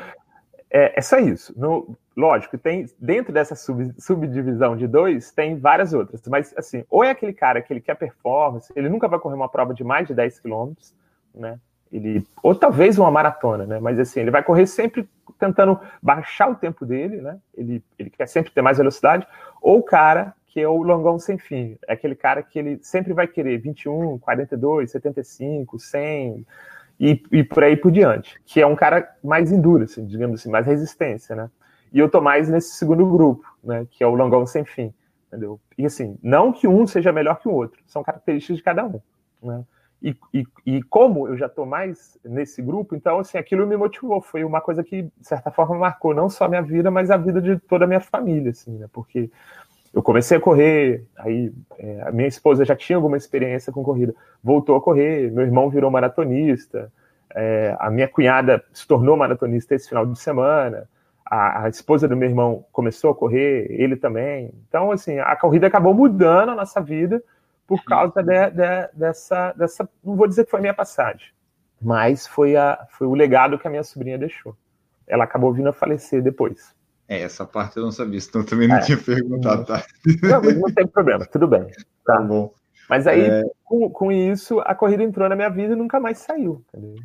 É, 0.74 0.98
é 0.98 1.02
só 1.02 1.18
isso. 1.18 1.52
No, 1.54 1.94
lógico, 2.16 2.56
tem 2.56 2.86
dentro 2.98 3.30
dessa 3.30 3.54
sub, 3.54 3.92
subdivisão 3.98 4.74
de 4.74 4.88
dois, 4.88 5.30
tem 5.30 5.58
várias 5.58 5.92
outras. 5.92 6.26
Mas, 6.26 6.54
assim, 6.56 6.82
ou 6.88 7.04
é 7.04 7.10
aquele 7.10 7.34
cara 7.34 7.60
que 7.60 7.70
ele 7.70 7.80
quer 7.80 7.94
performance, 7.94 8.72
ele 8.74 8.88
nunca 8.88 9.06
vai 9.06 9.18
correr 9.18 9.34
uma 9.34 9.50
prova 9.50 9.74
de 9.74 9.84
mais 9.84 10.08
de 10.08 10.14
10 10.14 10.40
quilômetros, 10.40 10.94
né? 11.34 11.60
Ele, 11.92 12.26
ou 12.42 12.54
talvez 12.54 12.98
uma 12.98 13.10
maratona, 13.10 13.66
né? 13.66 13.78
Mas, 13.78 13.98
assim, 13.98 14.20
ele 14.20 14.30
vai 14.30 14.42
correr 14.42 14.66
sempre 14.66 15.06
tentando 15.38 15.78
baixar 16.02 16.50
o 16.50 16.54
tempo 16.54 16.86
dele, 16.86 17.20
né? 17.20 17.38
Ele, 17.54 17.84
ele 17.98 18.08
quer 18.08 18.26
sempre 18.26 18.50
ter 18.50 18.62
mais 18.62 18.78
velocidade. 18.78 19.26
Ou 19.60 19.80
o 19.80 19.82
cara 19.82 20.34
que 20.46 20.60
é 20.60 20.68
o 20.68 20.82
longão 20.82 21.18
sem 21.18 21.38
fim. 21.38 21.78
É 21.88 21.94
aquele 21.94 22.14
cara 22.14 22.42
que 22.42 22.58
ele 22.58 22.78
sempre 22.82 23.14
vai 23.14 23.26
querer 23.26 23.58
21, 23.58 24.18
42, 24.18 24.90
75, 24.90 25.78
100 25.78 26.46
e, 26.98 27.22
e 27.32 27.42
por 27.42 27.64
aí 27.64 27.76
por 27.76 27.90
diante, 27.90 28.40
que 28.44 28.60
é 28.60 28.66
um 28.66 28.76
cara 28.76 29.08
mais 29.22 29.50
endurance, 29.50 29.98
assim, 29.98 30.06
digamos 30.06 30.40
assim, 30.40 30.50
mais 30.50 30.66
resistência, 30.66 31.34
né? 31.34 31.50
E 31.92 31.98
eu 31.98 32.08
tô 32.08 32.20
mais 32.20 32.48
nesse 32.48 32.76
segundo 32.76 33.06
grupo, 33.06 33.44
né, 33.62 33.86
que 33.90 34.02
é 34.02 34.06
o 34.06 34.14
longão 34.14 34.46
sem 34.46 34.64
fim, 34.64 34.92
entendeu? 35.28 35.60
E 35.76 35.84
assim, 35.84 36.18
não 36.22 36.52
que 36.52 36.66
um 36.66 36.86
seja 36.86 37.12
melhor 37.12 37.38
que 37.38 37.48
o 37.48 37.52
outro, 37.52 37.82
são 37.86 38.02
características 38.02 38.56
de 38.56 38.62
cada 38.62 38.84
um, 38.84 39.00
né? 39.42 39.64
E, 40.02 40.16
e, 40.34 40.44
e, 40.66 40.82
como 40.82 41.28
eu 41.28 41.36
já 41.36 41.46
estou 41.46 41.64
mais 41.64 42.18
nesse 42.24 42.60
grupo, 42.60 42.96
então 42.96 43.20
assim, 43.20 43.38
aquilo 43.38 43.64
me 43.66 43.76
motivou, 43.76 44.20
foi 44.20 44.42
uma 44.42 44.60
coisa 44.60 44.82
que, 44.82 45.02
de 45.02 45.12
certa 45.20 45.48
forma, 45.52 45.78
marcou 45.78 46.12
não 46.12 46.28
só 46.28 46.46
a 46.46 46.48
minha 46.48 46.62
vida, 46.62 46.90
mas 46.90 47.08
a 47.08 47.16
vida 47.16 47.40
de 47.40 47.56
toda 47.60 47.84
a 47.84 47.88
minha 47.88 48.00
família, 48.00 48.50
assim, 48.50 48.78
né? 48.78 48.88
Porque 48.92 49.30
eu 49.92 50.02
comecei 50.02 50.38
a 50.38 50.40
correr, 50.40 51.04
aí 51.18 51.52
é, 51.78 52.02
a 52.02 52.12
minha 52.12 52.28
esposa 52.28 52.64
já 52.64 52.74
tinha 52.74 52.96
alguma 52.96 53.16
experiência 53.16 53.72
com 53.72 53.82
corrida, 53.82 54.14
voltou 54.42 54.74
a 54.74 54.80
correr, 54.80 55.30
meu 55.30 55.44
irmão 55.44 55.68
virou 55.68 55.90
maratonista, 55.90 56.90
É, 57.34 57.74
a 57.80 57.90
minha 57.90 58.06
cunhada 58.06 58.62
se 58.74 58.86
tornou 58.86 59.16
maratonista 59.16 59.74
esse 59.74 59.88
final 59.88 60.04
de 60.04 60.18
semana. 60.18 60.86
A, 61.24 61.64
a, 61.64 61.68
esposa 61.70 62.06
do 62.06 62.14
meu 62.14 62.28
irmão 62.28 62.66
começou 62.70 63.10
a 63.10 63.14
correr, 63.14 63.66
ele 63.70 63.96
também. 63.96 64.52
Então, 64.68 64.92
assim, 64.92 65.18
a 65.18 65.34
corrida 65.36 65.66
acabou 65.66 65.94
mudando 65.94 66.50
a 66.50 66.54
nossa 66.54 66.78
vida 66.82 67.22
por 67.66 67.82
causa 67.84 68.22
de, 68.22 68.50
de, 68.50 68.88
dessa, 68.92 69.52
dessa. 69.52 69.88
Não 70.04 70.14
vou 70.14 70.28
dizer 70.28 70.44
que 70.44 70.50
foi 70.50 70.60
a 70.60 70.60
minha 70.60 70.74
passagem, 70.74 71.28
mas 71.80 72.26
foi, 72.26 72.54
a, 72.54 72.86
foi 72.90 73.06
o 73.06 73.14
legado 73.14 73.58
que 73.58 73.66
a 73.66 73.70
minha 73.70 73.82
sobrinha 73.82 74.18
deixou. 74.18 74.54
Ela 75.06 75.24
acabou 75.24 75.54
vindo 75.54 75.70
a 75.70 75.72
falecer 75.72 76.22
depois. 76.22 76.74
É, 77.12 77.20
essa 77.20 77.44
parte 77.44 77.76
eu 77.76 77.82
não 77.82 77.92
sabia, 77.92 78.18
então 78.18 78.42
também 78.42 78.66
não 78.66 78.76
é. 78.76 78.80
tinha 78.80 78.96
perguntado, 78.96 79.66
tá? 79.66 79.84
Não, 80.22 80.40
mas 80.42 80.58
não 80.58 80.72
tem 80.72 80.86
problema, 80.86 81.26
tudo 81.26 81.46
bem. 81.46 81.66
Tá, 82.04 82.16
tá 82.16 82.20
bom. 82.20 82.52
Mas 82.88 83.06
aí, 83.06 83.20
é... 83.20 83.44
com, 83.62 83.88
com 83.88 84.10
isso, 84.10 84.58
a 84.60 84.74
corrida 84.74 85.04
entrou 85.04 85.28
na 85.28 85.36
minha 85.36 85.48
vida 85.48 85.74
e 85.74 85.76
nunca 85.76 86.00
mais 86.00 86.18
saiu? 86.18 86.64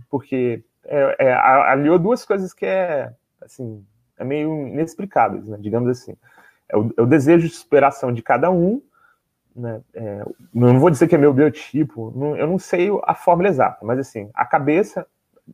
Porque 0.10 0.64
é, 0.86 1.16
é, 1.20 1.34
aliou 1.34 2.00
duas 2.00 2.26
coisas 2.26 2.52
que 2.52 2.66
é, 2.66 3.14
assim, 3.40 3.86
é 4.18 4.24
meio 4.24 4.70
inexplicáveis, 4.70 5.46
né? 5.48 5.56
Digamos 5.60 5.88
assim. 5.90 6.16
É 6.68 6.76
o, 6.76 6.92
é 6.98 7.02
o 7.04 7.06
desejo 7.06 7.48
de 7.48 7.54
superação 7.54 8.12
de 8.12 8.24
cada 8.24 8.50
um, 8.50 8.82
né? 9.56 9.82
É, 9.94 10.26
não 10.52 10.80
vou 10.80 10.90
dizer 10.90 11.08
que 11.08 11.14
é 11.14 11.18
meu 11.20 11.32
biotipo, 11.32 12.12
não, 12.16 12.36
eu 12.36 12.48
não 12.48 12.58
sei 12.58 12.90
a 13.04 13.14
fórmula 13.14 13.50
exata, 13.50 13.86
mas 13.86 14.00
assim, 14.00 14.32
a 14.34 14.46
cabeça 14.46 15.06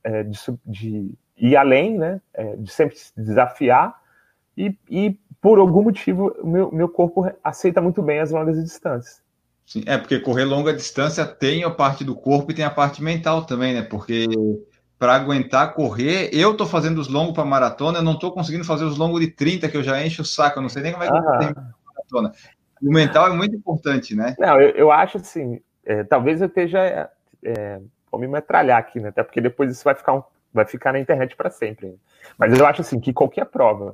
é, 0.05 0.23
de, 0.23 0.39
de, 0.65 1.13
ir 1.35 1.57
além, 1.57 1.97
né? 1.97 2.21
É, 2.33 2.55
de 2.55 2.71
sempre 2.71 2.95
se 2.95 3.11
desafiar 3.17 4.01
e, 4.57 4.75
e 4.89 5.17
por 5.41 5.59
algum 5.59 5.83
motivo, 5.83 6.35
meu, 6.43 6.71
meu 6.71 6.89
corpo 6.89 7.29
aceita 7.43 7.81
muito 7.81 8.01
bem 8.01 8.19
as 8.19 8.31
longas 8.31 8.61
distâncias. 8.61 9.21
Sim, 9.65 9.83
é 9.85 9.97
porque 9.97 10.19
correr 10.19 10.43
longa 10.43 10.73
distância 10.73 11.25
tem 11.25 11.63
a 11.63 11.69
parte 11.69 12.03
do 12.03 12.15
corpo 12.15 12.51
e 12.51 12.55
tem 12.55 12.65
a 12.65 12.69
parte 12.69 13.01
mental 13.01 13.45
também, 13.45 13.73
né? 13.73 13.81
Porque 13.81 14.25
para 14.99 15.15
aguentar 15.15 15.73
correr, 15.73 16.29
eu 16.31 16.55
tô 16.55 16.65
fazendo 16.65 16.99
os 16.99 17.07
longos 17.07 17.33
para 17.33 17.45
maratona, 17.45 17.99
eu 17.99 18.03
não 18.03 18.17
tô 18.17 18.31
conseguindo 18.31 18.63
fazer 18.63 18.85
os 18.85 18.97
longos 18.97 19.21
de 19.21 19.27
30 19.27 19.69
que 19.69 19.77
eu 19.77 19.83
já 19.83 20.05
encho 20.05 20.21
o 20.21 20.25
saco, 20.25 20.59
eu 20.59 20.61
não 20.61 20.69
sei 20.69 20.83
nem 20.83 20.91
como 20.91 21.03
é 21.03 21.07
que 21.07 21.17
ah. 21.17 21.37
tem 21.39 21.53
maratona. 21.85 22.31
O 22.81 22.91
mental 22.91 23.27
é 23.27 23.33
muito 23.33 23.55
importante, 23.55 24.15
né? 24.15 24.35
Não, 24.37 24.59
eu, 24.61 24.69
eu 24.71 24.91
acho 24.91 25.17
assim, 25.17 25.61
é, 25.85 26.03
talvez 26.03 26.41
eu 26.41 26.47
esteja 26.47 27.09
é, 27.43 27.79
vou 28.13 28.19
me 28.19 28.27
metralhar 28.27 28.77
aqui, 28.77 28.99
né? 28.99 29.09
Até 29.09 29.23
porque 29.23 29.41
depois 29.41 29.71
isso 29.71 29.83
vai 29.83 29.95
ficar 29.95 30.13
um, 30.13 30.23
vai 30.53 30.65
ficar 30.65 30.93
na 30.93 30.99
internet 30.99 31.35
para 31.35 31.49
sempre. 31.49 31.95
Mas 32.37 32.57
eu 32.57 32.65
acho 32.65 32.81
assim 32.81 32.99
que 32.99 33.11
qualquer 33.11 33.45
prova, 33.45 33.85
né, 33.87 33.93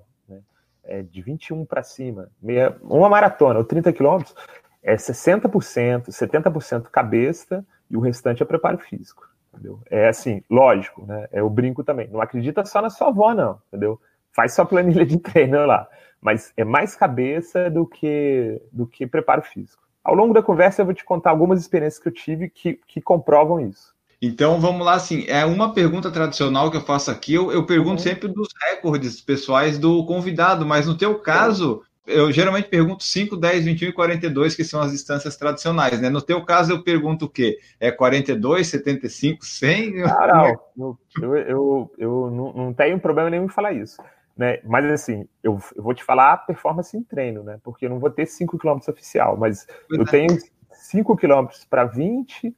é, 0.90 1.04
de 1.04 1.22
21 1.22 1.66
para 1.66 1.84
cima, 1.84 2.30
meia, 2.42 2.76
uma 2.82 3.08
maratona 3.08 3.60
ou 3.60 3.64
30 3.64 3.94
quilômetros, 3.94 4.36
é 4.82 4.96
60%, 4.96 6.08
70% 6.08 6.84
cabeça 6.84 7.66
e 7.90 7.96
o 7.96 8.00
restante 8.00 8.42
é 8.42 8.46
preparo 8.46 8.80
físico. 8.80 9.30
Entendeu? 9.54 9.80
É 9.90 10.08
assim, 10.08 10.44
lógico, 10.50 11.06
né? 11.06 11.28
É 11.32 11.44
o 11.44 11.50
brinco 11.50 11.84
também. 11.84 12.08
Não 12.08 12.22
acredita 12.22 12.66
só 12.66 12.82
na 12.82 12.90
sua 12.90 13.10
avó, 13.10 13.34
não, 13.34 13.60
entendeu? 13.68 14.00
Faz 14.36 14.54
sua 14.54 14.66
planilha 14.66 15.06
de 15.06 15.18
treino 15.20 15.66
lá. 15.66 15.88
Mas 16.22 16.52
é 16.58 16.64
mais 16.64 16.96
cabeça 16.96 17.70
do 17.70 17.86
que, 17.86 18.62
do 18.72 18.86
que 18.86 19.08
preparo 19.08 19.42
físico. 19.42 19.82
Ao 20.04 20.16
longo 20.16 20.34
da 20.34 20.42
conversa, 20.42 20.82
eu 20.82 20.86
vou 20.86 20.94
te 20.94 21.06
contar 21.06 21.30
algumas 21.30 21.60
experiências 21.60 22.02
que 22.02 22.10
eu 22.10 22.14
tive 22.14 22.50
que, 22.50 22.80
que 22.88 23.02
comprovam 23.02 23.60
isso. 23.60 23.94
Então 24.22 24.60
vamos 24.60 24.86
lá, 24.86 24.96
assim, 24.96 25.26
é 25.28 25.46
uma 25.46 25.74
pergunta 25.74 26.12
tradicional 26.12 26.70
que 26.70 26.78
eu 26.78 26.82
faço 26.82 27.10
aqui. 27.10 27.34
Eu, 27.34 27.52
eu 27.52 27.66
pergunto 27.66 28.02
uhum. 28.02 28.10
sempre 28.10 28.28
dos 28.28 28.50
recordes 28.70 29.22
pessoais 29.22 29.78
do 29.78 30.06
convidado, 30.06 30.66
mas 30.66 30.86
no 30.86 30.98
teu 30.98 31.20
caso, 31.20 31.84
eu 32.06 32.32
geralmente 32.32 32.68
pergunto 32.68 33.04
5, 33.04 33.38
10, 33.38 33.66
21 33.66 33.90
e 33.90 33.94
42, 33.94 34.56
que 34.56 34.64
são 34.64 34.82
as 34.82 34.92
distâncias 34.92 35.38
tradicionais, 35.38 36.02
né? 36.02 36.10
No 36.10 36.22
teu 36.22 36.44
caso, 36.44 36.74
eu 36.74 36.84
pergunto 36.84 37.26
o 37.26 37.30
quê? 37.30 37.60
É 37.80 37.92
42, 37.92 38.68
75, 38.68 39.46
100? 39.46 40.04
Ah, 40.04 40.58
não, 40.76 40.98
eu, 41.22 41.38
eu, 41.38 41.92
eu 41.98 42.32
não, 42.32 42.54
não 42.54 42.74
tenho 42.74 43.00
problema 43.00 43.30
nenhum 43.30 43.46
em 43.46 43.50
falar 43.50 43.72
isso. 43.72 44.02
Né? 44.36 44.60
Mas 44.64 44.86
assim, 44.86 45.28
eu, 45.44 45.60
eu 45.76 45.84
vou 45.84 45.94
te 45.94 46.04
falar 46.04 46.34
a 46.34 46.38
performance 46.38 46.96
em 46.96 47.04
treino, 47.04 47.44
né? 47.44 47.60
Porque 47.64 47.86
eu 47.86 47.90
não 47.90 48.00
vou 48.00 48.10
ter 48.10 48.26
5 48.26 48.58
km 48.58 48.80
oficial, 48.88 49.38
mas 49.38 49.68
eu 49.92 50.06
tenho 50.06 50.30
5 50.72 51.16
km 51.18 51.48
para 51.70 51.84
20, 51.84 52.56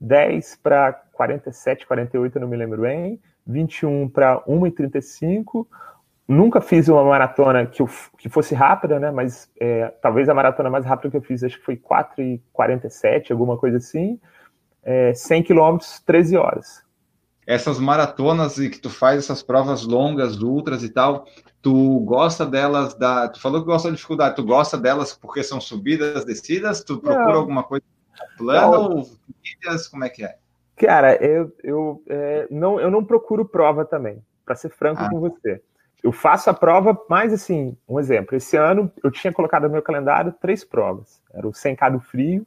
10 0.00 0.56
para 0.62 0.92
47, 1.12 1.86
48, 1.86 2.36
eu 2.36 2.40
não 2.40 2.48
me 2.48 2.56
lembro 2.56 2.82
bem, 2.82 3.20
21 3.46 4.08
para 4.08 4.40
1,35, 4.42 5.66
Nunca 6.30 6.60
fiz 6.60 6.86
uma 6.86 7.02
maratona 7.02 7.66
que, 7.66 7.82
eu, 7.82 7.90
que 8.16 8.28
fosse 8.28 8.54
rápida, 8.54 9.00
né? 9.00 9.10
Mas 9.10 9.50
é, 9.58 9.92
talvez 10.00 10.28
a 10.28 10.34
maratona 10.34 10.70
mais 10.70 10.86
rápida 10.86 11.10
que 11.10 11.16
eu 11.16 11.22
fiz, 11.22 11.42
acho 11.42 11.58
que 11.58 11.64
foi 11.64 11.76
4,47, 11.76 13.32
alguma 13.32 13.56
coisa 13.56 13.78
assim. 13.78 14.16
É, 14.80 15.12
100 15.12 15.42
quilômetros, 15.42 15.98
13 16.06 16.36
horas. 16.36 16.84
Essas 17.44 17.80
maratonas 17.80 18.58
e 18.58 18.70
que 18.70 18.78
tu 18.78 18.88
faz 18.88 19.18
essas 19.18 19.42
provas 19.42 19.84
longas, 19.84 20.40
ultras 20.40 20.84
e 20.84 20.90
tal, 20.90 21.24
tu 21.60 21.98
gosta 22.04 22.46
delas 22.46 22.94
da. 22.94 23.28
Tu 23.28 23.40
falou 23.40 23.60
que 23.60 23.66
gosta 23.66 23.88
da 23.88 23.96
dificuldade, 23.96 24.36
tu 24.36 24.44
gosta 24.44 24.78
delas 24.78 25.12
porque 25.12 25.42
são 25.42 25.60
subidas, 25.60 26.24
descidas? 26.24 26.84
Tu 26.84 26.96
procura 26.98 27.32
não. 27.32 27.40
alguma 27.40 27.64
coisa 27.64 27.84
plana 28.36 28.78
ou 28.78 29.06
Como 29.90 30.04
é 30.04 30.08
que 30.08 30.24
é? 30.24 30.36
Cara, 30.76 31.14
eu, 31.16 31.54
eu, 31.62 32.02
é, 32.08 32.46
não, 32.50 32.80
eu 32.80 32.90
não 32.90 33.04
procuro 33.04 33.44
prova 33.44 33.84
também, 33.84 34.22
para 34.44 34.54
ser 34.54 34.70
franco 34.70 35.02
ah. 35.02 35.10
com 35.10 35.20
você 35.20 35.62
eu 36.02 36.12
faço 36.12 36.48
a 36.48 36.54
prova, 36.54 36.98
mas 37.08 37.32
assim, 37.32 37.76
um 37.88 38.00
exemplo. 38.00 38.36
Esse 38.36 38.56
ano 38.56 38.90
eu 39.02 39.10
tinha 39.10 39.32
colocado 39.32 39.64
no 39.64 39.70
meu 39.70 39.82
calendário 39.82 40.34
três 40.40 40.64
provas. 40.64 41.20
Era 41.32 41.46
o 41.46 41.52
100K 41.52 41.92
do 41.92 42.00
Frio, 42.00 42.46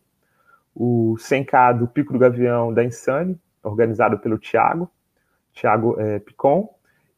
o 0.76 1.16
100K 1.18 1.78
do 1.78 1.88
Pico 1.88 2.14
do 2.14 2.20
Gavião 2.20 2.74
da 2.74 2.84
Insane, 2.84 3.40
organizado 3.62 4.18
pelo 4.20 4.40
Thiago, 4.40 4.90
Thiago 5.54 6.00
é, 6.00 6.20
Picon, 6.20 6.74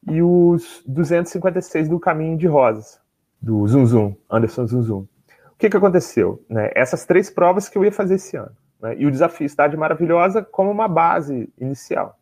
e 0.07 0.21
os 0.21 0.83
256 0.85 1.89
do 1.89 1.99
Caminho 1.99 2.37
de 2.37 2.47
Rosas, 2.47 2.99
do 3.41 3.65
Zum 3.67 3.85
Zum, 3.85 4.15
Anderson 4.29 4.67
Zum 4.67 4.81
Zum. 4.83 5.07
O 5.55 5.57
que, 5.57 5.69
que 5.69 5.77
aconteceu? 5.77 6.43
Né? 6.49 6.69
Essas 6.75 7.05
três 7.05 7.29
provas 7.29 7.69
que 7.69 7.77
eu 7.77 7.85
ia 7.85 7.91
fazer 7.91 8.15
esse 8.15 8.35
ano. 8.35 8.51
Né? 8.81 8.95
E 8.97 9.05
o 9.05 9.11
desafio 9.11 9.49
Cidade 9.49 9.77
Maravilhosa 9.77 10.43
como 10.43 10.69
uma 10.69 10.87
base 10.87 11.49
inicial. 11.57 12.19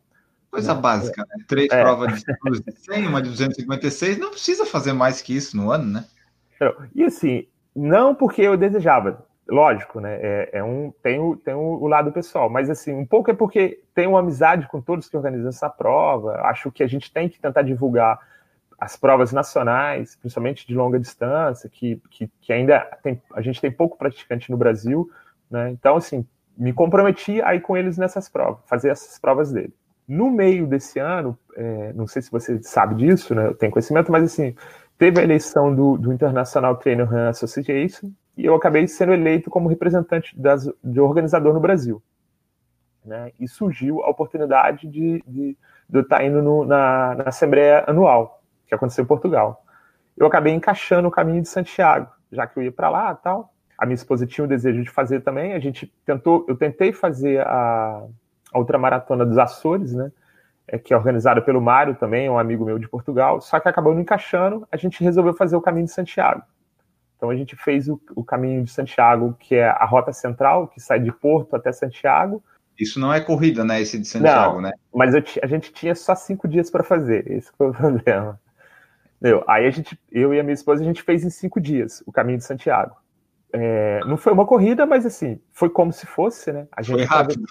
Coisa 0.50 0.74
né? 0.74 0.80
básica, 0.80 1.26
né? 1.28 1.44
Três 1.48 1.68
é. 1.72 1.82
provas 1.82 2.22
de 2.22 2.72
100, 2.72 3.08
uma 3.08 3.20
de 3.20 3.30
256, 3.30 4.18
não 4.18 4.30
precisa 4.30 4.64
fazer 4.64 4.92
mais 4.92 5.20
que 5.20 5.36
isso 5.36 5.56
no 5.56 5.70
ano, 5.70 5.84
né? 5.84 6.04
E 6.94 7.04
assim, 7.04 7.46
não 7.74 8.14
porque 8.14 8.40
eu 8.40 8.56
desejava, 8.56 9.26
lógico, 9.48 10.00
né? 10.00 10.16
É, 10.22 10.50
é 10.54 10.64
um, 10.64 10.92
tem, 11.02 11.18
o, 11.18 11.36
tem 11.36 11.54
o, 11.54 11.86
lado 11.88 12.12
pessoal, 12.12 12.48
mas 12.48 12.70
assim, 12.70 12.92
um 12.92 13.04
pouco 13.04 13.30
é 13.30 13.34
porque 13.34 13.82
tenho 13.94 14.10
uma 14.10 14.20
amizade 14.20 14.68
com 14.68 14.80
todos 14.80 15.08
que 15.08 15.16
organizam 15.16 15.48
essa 15.48 15.68
prova. 15.68 16.40
Acho 16.44 16.70
que 16.70 16.82
a 16.82 16.86
gente 16.86 17.12
tem 17.12 17.28
que 17.28 17.40
tentar 17.40 17.62
divulgar 17.62 18.18
as 18.78 18.96
provas 18.96 19.32
nacionais, 19.32 20.16
principalmente 20.16 20.66
de 20.66 20.74
longa 20.74 20.98
distância, 20.98 21.68
que, 21.68 22.00
que, 22.10 22.30
que 22.40 22.52
ainda 22.52 22.80
tem, 23.02 23.20
a 23.34 23.40
gente 23.40 23.60
tem 23.60 23.70
pouco 23.70 23.96
praticante 23.96 24.50
no 24.50 24.56
Brasil, 24.56 25.10
né? 25.50 25.70
Então, 25.70 25.96
assim, 25.96 26.26
me 26.56 26.72
comprometi 26.72 27.40
a 27.42 27.54
ir 27.54 27.60
com 27.60 27.76
eles 27.76 27.98
nessas 27.98 28.28
provas, 28.28 28.60
fazer 28.66 28.90
essas 28.90 29.18
provas 29.18 29.52
dele. 29.52 29.72
No 30.06 30.30
meio 30.30 30.66
desse 30.66 30.98
ano, 30.98 31.38
é, 31.56 31.92
não 31.94 32.06
sei 32.06 32.20
se 32.20 32.30
você 32.30 32.62
sabe 32.62 32.94
disso, 32.94 33.34
né? 33.34 33.46
Eu 33.46 33.54
tenho 33.54 33.72
conhecimento, 33.72 34.12
mas 34.12 34.24
assim, 34.24 34.54
teve 34.98 35.20
a 35.20 35.24
eleição 35.24 35.74
do, 35.74 35.96
do 35.96 36.12
International 36.12 36.76
Trainer 36.76 37.08
Run 37.08 37.28
Association 37.28 38.10
e 38.36 38.44
eu 38.44 38.54
acabei 38.54 38.86
sendo 38.86 39.12
eleito 39.12 39.48
como 39.48 39.68
representante 39.68 40.38
das, 40.38 40.68
de 40.82 41.00
organizador 41.00 41.54
no 41.54 41.60
Brasil. 41.60 42.02
Né? 43.04 43.32
E 43.38 43.46
surgiu 43.46 44.02
a 44.02 44.10
oportunidade 44.10 44.88
de, 44.88 45.22
de, 45.26 45.56
de 45.88 45.98
eu 45.98 46.02
estar 46.02 46.24
indo 46.24 46.42
no, 46.42 46.64
na, 46.64 47.14
na 47.14 47.24
Assembleia 47.24 47.84
Anual, 47.86 48.42
que 48.66 48.74
aconteceu 48.74 49.04
em 49.04 49.06
Portugal. 49.06 49.64
Eu 50.16 50.26
acabei 50.26 50.52
encaixando 50.52 51.08
o 51.08 51.10
caminho 51.10 51.42
de 51.42 51.48
Santiago, 51.48 52.08
já 52.30 52.46
que 52.46 52.58
eu 52.58 52.62
ia 52.62 52.72
para 52.72 52.88
lá 52.88 53.14
tal. 53.14 53.52
A 53.76 53.84
minha 53.84 53.96
esposa 53.96 54.26
tinha 54.26 54.44
o 54.44 54.48
desejo 54.48 54.82
de 54.82 54.90
fazer 54.90 55.20
também. 55.20 55.52
A 55.52 55.58
gente 55.58 55.92
tentou, 56.06 56.44
eu 56.48 56.56
tentei 56.56 56.92
fazer 56.92 57.40
a, 57.40 58.04
a 58.52 58.58
ultramaratona 58.58 59.26
dos 59.26 59.38
Açores, 59.38 59.92
né? 59.92 60.12
É, 60.66 60.78
que 60.78 60.94
é 60.94 60.96
organizada 60.96 61.42
pelo 61.42 61.60
Mário 61.60 61.94
também, 61.94 62.30
um 62.30 62.38
amigo 62.38 62.64
meu 62.64 62.78
de 62.78 62.88
Portugal, 62.88 63.38
só 63.38 63.60
que 63.60 63.68
acabou 63.68 63.92
não 63.92 64.00
encaixando, 64.00 64.66
a 64.72 64.78
gente 64.78 65.04
resolveu 65.04 65.34
fazer 65.34 65.56
o 65.56 65.60
caminho 65.60 65.84
de 65.84 65.92
Santiago. 65.92 66.42
Então 67.16 67.28
a 67.28 67.36
gente 67.36 67.54
fez 67.54 67.86
o, 67.86 68.00
o 68.14 68.24
caminho 68.24 68.64
de 68.64 68.70
Santiago, 68.70 69.36
que 69.38 69.56
é 69.56 69.68
a 69.68 69.84
rota 69.84 70.10
central, 70.10 70.68
que 70.68 70.80
sai 70.80 71.00
de 71.00 71.12
Porto 71.12 71.54
até 71.54 71.70
Santiago. 71.70 72.42
Isso 72.78 72.98
não 72.98 73.12
é 73.12 73.20
corrida, 73.20 73.62
né? 73.62 73.80
Esse 73.80 73.98
de 73.98 74.06
Santiago, 74.06 74.54
não, 74.54 74.62
né? 74.62 74.72
Mas 74.94 75.14
eu, 75.14 75.22
a 75.42 75.46
gente 75.46 75.70
tinha 75.70 75.94
só 75.94 76.14
cinco 76.14 76.48
dias 76.48 76.70
para 76.70 76.82
fazer, 76.82 77.30
esse 77.30 77.52
foi 77.58 77.68
o 77.68 77.72
problema. 77.74 78.40
Meu, 79.24 79.42
aí 79.48 79.66
a 79.66 79.70
gente, 79.70 79.98
eu 80.12 80.34
e 80.34 80.38
a 80.38 80.42
minha 80.42 80.52
esposa, 80.52 80.82
a 80.82 80.84
gente 80.84 81.02
fez 81.02 81.24
em 81.24 81.30
cinco 81.30 81.58
dias 81.58 82.04
o 82.06 82.12
caminho 82.12 82.36
de 82.36 82.44
Santiago. 82.44 82.94
É, 83.50 84.00
não 84.04 84.18
foi 84.18 84.34
uma 84.34 84.44
corrida, 84.44 84.84
mas 84.84 85.06
assim, 85.06 85.40
foi 85.50 85.70
como 85.70 85.94
se 85.94 86.04
fosse, 86.04 86.52
né? 86.52 86.68
A 86.70 86.82
gente 86.82 86.98
foi 86.98 87.04
rápido. 87.06 87.42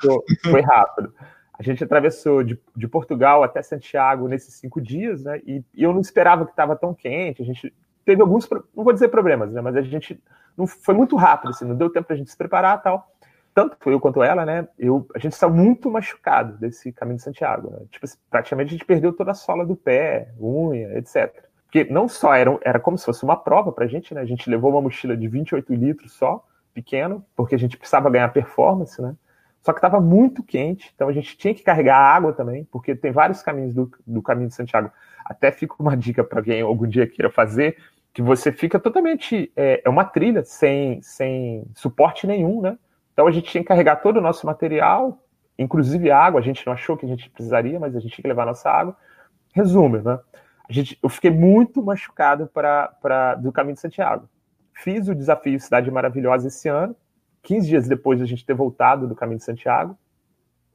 Foi 0.52 0.62
rápido. 0.62 1.12
A 1.58 1.64
gente 1.64 1.84
atravessou 1.84 2.44
de, 2.44 2.60
de, 2.76 2.88
Portugal 2.88 3.42
até 3.42 3.64
Santiago 3.64 4.28
nesses 4.28 4.54
cinco 4.54 4.80
dias, 4.80 5.24
né? 5.24 5.42
E, 5.48 5.64
e 5.74 5.82
eu 5.82 5.92
não 5.92 6.02
esperava 6.02 6.46
que 6.46 6.52
estava 6.52 6.76
tão 6.76 6.94
quente. 6.94 7.42
A 7.42 7.46
gente 7.46 7.74
teve 8.06 8.22
alguns, 8.22 8.48
não 8.76 8.84
vou 8.84 8.94
dizer 8.94 9.08
problemas, 9.08 9.52
né? 9.52 9.60
Mas 9.60 9.76
a 9.76 9.82
gente 9.82 10.22
não 10.56 10.68
foi 10.68 10.94
muito 10.94 11.16
rápido, 11.16 11.50
assim, 11.50 11.66
não 11.66 11.76
deu 11.76 11.90
tempo 11.90 12.06
para 12.06 12.14
a 12.14 12.18
gente 12.18 12.30
se 12.30 12.38
preparar 12.38 12.84
tal. 12.84 13.12
tanto 13.52 13.78
eu 13.90 14.00
quanto 14.00 14.22
ela, 14.22 14.46
né, 14.46 14.68
eu, 14.78 15.08
a 15.16 15.18
gente 15.18 15.36
saiu 15.36 15.52
muito 15.52 15.90
machucado 15.90 16.56
desse 16.60 16.92
caminho 16.92 17.18
de 17.18 17.24
Santiago. 17.24 17.72
Né? 17.72 17.80
Tipo, 17.90 18.06
praticamente 18.30 18.68
a 18.68 18.74
gente 18.74 18.86
perdeu 18.86 19.12
toda 19.12 19.32
a 19.32 19.36
sola 19.36 19.66
do 19.66 19.76
pé, 19.76 20.32
unha, 20.40 21.00
etc. 21.00 21.52
Porque 21.74 21.92
não 21.92 22.08
só 22.08 22.36
era, 22.36 22.56
era 22.62 22.80
como 22.80 23.00
se 23.00 23.04
fosse 23.04 23.24
uma 23.24 23.36
prova 23.36 23.72
pra 23.72 23.88
gente, 23.88 24.14
né? 24.14 24.22
A 24.22 24.26
gente 24.26 24.48
levou 24.48 24.70
uma 24.70 24.82
mochila 24.84 25.18
de 25.18 25.28
28 25.28 25.74
litros 25.74 26.12
só, 26.12 26.46
pequeno, 26.72 27.26
porque 27.36 27.56
a 27.56 27.58
gente 27.58 27.78
precisava 27.78 28.12
ganhar 28.12 28.32
performance, 28.32 29.02
né? 29.02 29.16
Só 29.60 29.74
que 29.74 29.80
estava 29.80 30.00
muito 30.00 30.44
quente, 30.44 30.92
então 30.94 31.08
a 31.08 31.12
gente 31.12 31.36
tinha 31.36 31.52
que 31.52 31.64
carregar 31.64 31.98
água 31.98 32.32
também, 32.32 32.64
porque 32.66 32.96
tem 32.96 33.12
vários 33.12 33.42
caminhos 33.42 33.74
do, 33.74 33.92
do 34.06 34.22
caminho 34.22 34.50
de 34.50 34.54
Santiago. 34.54 34.92
Até 35.26 35.52
fica 35.52 35.74
uma 35.80 35.98
dica 35.98 36.24
para 36.24 36.44
quem 36.44 36.62
algum 36.62 36.88
dia 36.88 37.08
queira 37.08 37.32
fazer, 37.32 37.76
que 38.14 38.22
você 38.22 38.52
fica 38.52 38.80
totalmente. 38.80 39.52
É, 39.56 39.82
é, 39.84 39.90
uma 39.90 40.06
trilha 40.06 40.44
sem, 40.44 41.02
sem 41.02 41.66
suporte 41.74 42.28
nenhum, 42.28 42.62
né? 42.62 42.78
Então 43.14 43.26
a 43.26 43.32
gente 43.32 43.50
tinha 43.50 43.64
que 43.64 43.68
carregar 43.68 43.96
todo 43.96 44.18
o 44.18 44.22
nosso 44.22 44.46
material, 44.46 45.18
inclusive 45.58 46.12
água. 46.12 46.40
A 46.40 46.44
gente 46.44 46.64
não 46.68 46.74
achou 46.74 46.96
que 46.96 47.08
a 47.08 47.10
gente 47.10 47.32
precisaria, 47.32 47.80
mas 47.80 47.96
a 47.96 48.00
gente 48.00 48.14
tinha 48.14 48.22
que 48.22 48.28
levar 48.28 48.46
nossa 48.46 48.70
água. 48.70 48.96
Resumo, 49.56 49.98
né? 49.98 50.20
A 50.70 50.74
gente, 50.74 50.98
eu 51.02 51.10
fiquei 51.10 51.32
muito 51.32 51.84
machucado 51.84 52.48
para 52.48 53.36
do 53.36 53.52
caminho 53.52 53.76
de 53.76 53.82
Santiago. 53.82 54.30
Fiz 54.74 55.08
o 55.08 55.16
desafio 55.16 55.60
Cidade 55.60 55.92
Maravilhosa 55.92 56.48
esse 56.48 56.68
ano, 56.68 56.96
15 57.44 57.68
dias 57.68 57.88
depois 57.88 58.18
de 58.18 58.24
a 58.24 58.28
gente 58.28 58.46
ter 58.46 58.54
voltado 58.54 59.08
do 59.08 59.16
caminho 59.16 59.38
de 59.38 59.44
Santiago, 59.44 59.98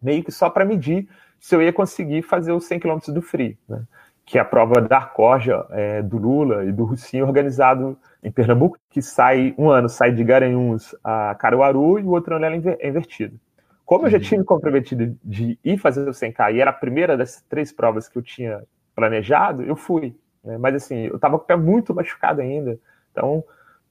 meio 0.00 0.23
que 0.23 0.30
só 0.30 0.50
para 0.50 0.64
medir 0.64 1.09
se 1.40 1.54
eu 1.54 1.62
ia 1.62 1.73
conseguir 1.73 2.23
fazer 2.23 2.52
os 2.52 2.64
100 2.66 2.80
km 2.80 2.99
do 3.09 3.23
Free, 3.23 3.59
né? 3.68 3.83
que 4.25 4.37
é 4.37 4.40
a 4.40 4.45
prova 4.45 4.80
da 4.80 4.99
Arcoja, 4.99 5.64
é, 5.71 6.02
do 6.02 6.18
Lula 6.18 6.64
e 6.64 6.71
do 6.71 6.85
Russinho, 6.85 7.25
organizado 7.25 7.99
em 8.23 8.30
Pernambuco, 8.30 8.78
que 8.90 9.00
sai, 9.00 9.54
um 9.57 9.71
ano 9.71 9.88
sai 9.88 10.12
de 10.12 10.23
Garanhuns 10.23 10.95
a 11.02 11.35
Caruaru 11.37 11.99
e 11.99 12.02
o 12.02 12.11
outro 12.11 12.37
ano 12.37 12.45
ela 12.45 12.54
é 12.54 12.88
invertido. 12.88 13.40
Como 13.87 14.04
eu 14.04 14.11
já 14.11 14.18
uhum. 14.18 14.23
tinha 14.23 14.40
me 14.40 14.45
comprometido 14.45 15.16
de 15.25 15.59
ir 15.64 15.78
fazer 15.78 16.07
o 16.07 16.12
100K 16.12 16.54
e 16.54 16.61
era 16.61 16.71
a 16.71 16.75
primeira 16.75 17.16
das 17.16 17.42
três 17.49 17.73
provas 17.73 18.07
que 18.07 18.18
eu 18.18 18.23
tinha 18.23 18.62
planejado, 18.98 19.62
eu 19.62 19.76
fui. 19.76 20.16
Né? 20.42 20.58
Mas 20.58 20.74
assim, 20.74 21.06
eu 21.06 21.14
estava 21.14 21.38
com 21.38 21.44
o 21.44 21.46
pé 21.46 21.54
muito 21.54 21.94
machucado 21.94 22.40
ainda, 22.40 22.76
então 23.12 23.44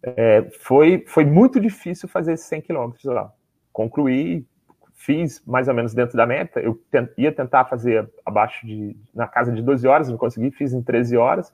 é, 0.03 0.45
foi, 0.59 1.05
foi 1.07 1.23
muito 1.23 1.61
difícil 1.61 2.09
fazer 2.09 2.33
esses 2.33 2.45
100 2.47 2.61
quilômetros 2.61 3.05
lá. 3.05 3.31
Concluí, 3.71 4.45
fiz 4.95 5.41
mais 5.47 5.69
ou 5.69 5.73
menos 5.73 5.93
dentro 5.93 6.17
da 6.17 6.25
meta. 6.25 6.59
Eu 6.59 6.77
ia 7.17 7.31
tentar 7.31 7.63
fazer 7.65 8.09
abaixo 8.25 8.67
de, 8.67 8.97
na 9.15 9.27
casa 9.27 9.49
de 9.49 9.61
12 9.61 9.87
horas, 9.87 10.09
não 10.09 10.17
consegui, 10.17 10.51
fiz 10.51 10.73
em 10.73 10.81
13 10.81 11.15
horas, 11.15 11.53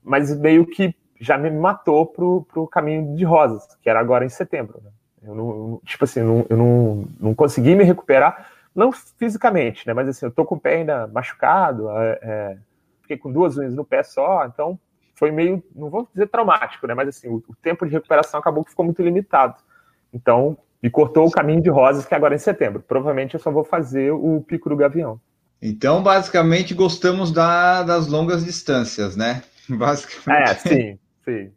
mas 0.00 0.34
meio 0.38 0.64
que 0.64 0.94
já 1.20 1.36
me 1.36 1.50
matou 1.50 2.06
pro, 2.06 2.42
pro 2.44 2.68
caminho 2.68 3.16
de 3.16 3.24
rosas, 3.24 3.66
que 3.82 3.90
era 3.90 3.98
agora 3.98 4.24
em 4.24 4.28
setembro. 4.28 4.80
Né? 4.82 4.90
Eu 5.24 5.34
não, 5.34 5.80
tipo 5.84 6.04
assim, 6.04 6.20
não, 6.20 6.46
eu 6.48 6.56
não, 6.56 7.04
não 7.18 7.34
consegui 7.34 7.74
me 7.74 7.82
recuperar, 7.82 8.48
não 8.74 8.92
fisicamente, 8.92 9.86
né? 9.86 9.92
Mas 9.92 10.08
assim, 10.08 10.24
eu 10.24 10.30
tô 10.30 10.44
com 10.44 10.54
o 10.54 10.60
pé 10.60 10.76
ainda 10.76 11.06
machucado, 11.08 11.90
é, 11.90 12.18
é 12.22 12.56
fiquei 13.02 13.16
com 13.16 13.32
duas 13.32 13.56
unhas 13.58 13.74
no 13.74 13.84
pé 13.84 14.02
só, 14.02 14.46
então 14.46 14.78
foi 15.14 15.30
meio, 15.30 15.62
não 15.74 15.90
vou 15.90 16.08
dizer 16.12 16.28
traumático, 16.28 16.86
né? 16.86 16.94
Mas 16.94 17.08
assim, 17.08 17.28
o, 17.28 17.36
o 17.46 17.54
tempo 17.62 17.86
de 17.86 17.92
recuperação 17.92 18.40
acabou 18.40 18.64
que 18.64 18.70
ficou 18.70 18.84
muito 18.84 19.02
limitado. 19.02 19.56
Então, 20.12 20.56
me 20.82 20.90
cortou 20.90 21.26
o 21.26 21.30
caminho 21.30 21.62
de 21.62 21.70
rosas, 21.70 22.04
que 22.04 22.14
agora 22.14 22.34
é 22.34 22.36
em 22.36 22.40
setembro. 22.40 22.82
Provavelmente 22.82 23.34
eu 23.34 23.40
só 23.40 23.50
vou 23.50 23.64
fazer 23.64 24.10
o 24.10 24.40
pico 24.40 24.68
do 24.68 24.76
gavião. 24.76 25.20
Então, 25.60 26.02
basicamente, 26.02 26.74
gostamos 26.74 27.30
da, 27.30 27.84
das 27.84 28.08
longas 28.08 28.44
distâncias, 28.44 29.16
né? 29.16 29.42
Basicamente. 29.68 30.50
É, 30.50 30.54
sim, 30.54 30.98
sim. 31.24 31.52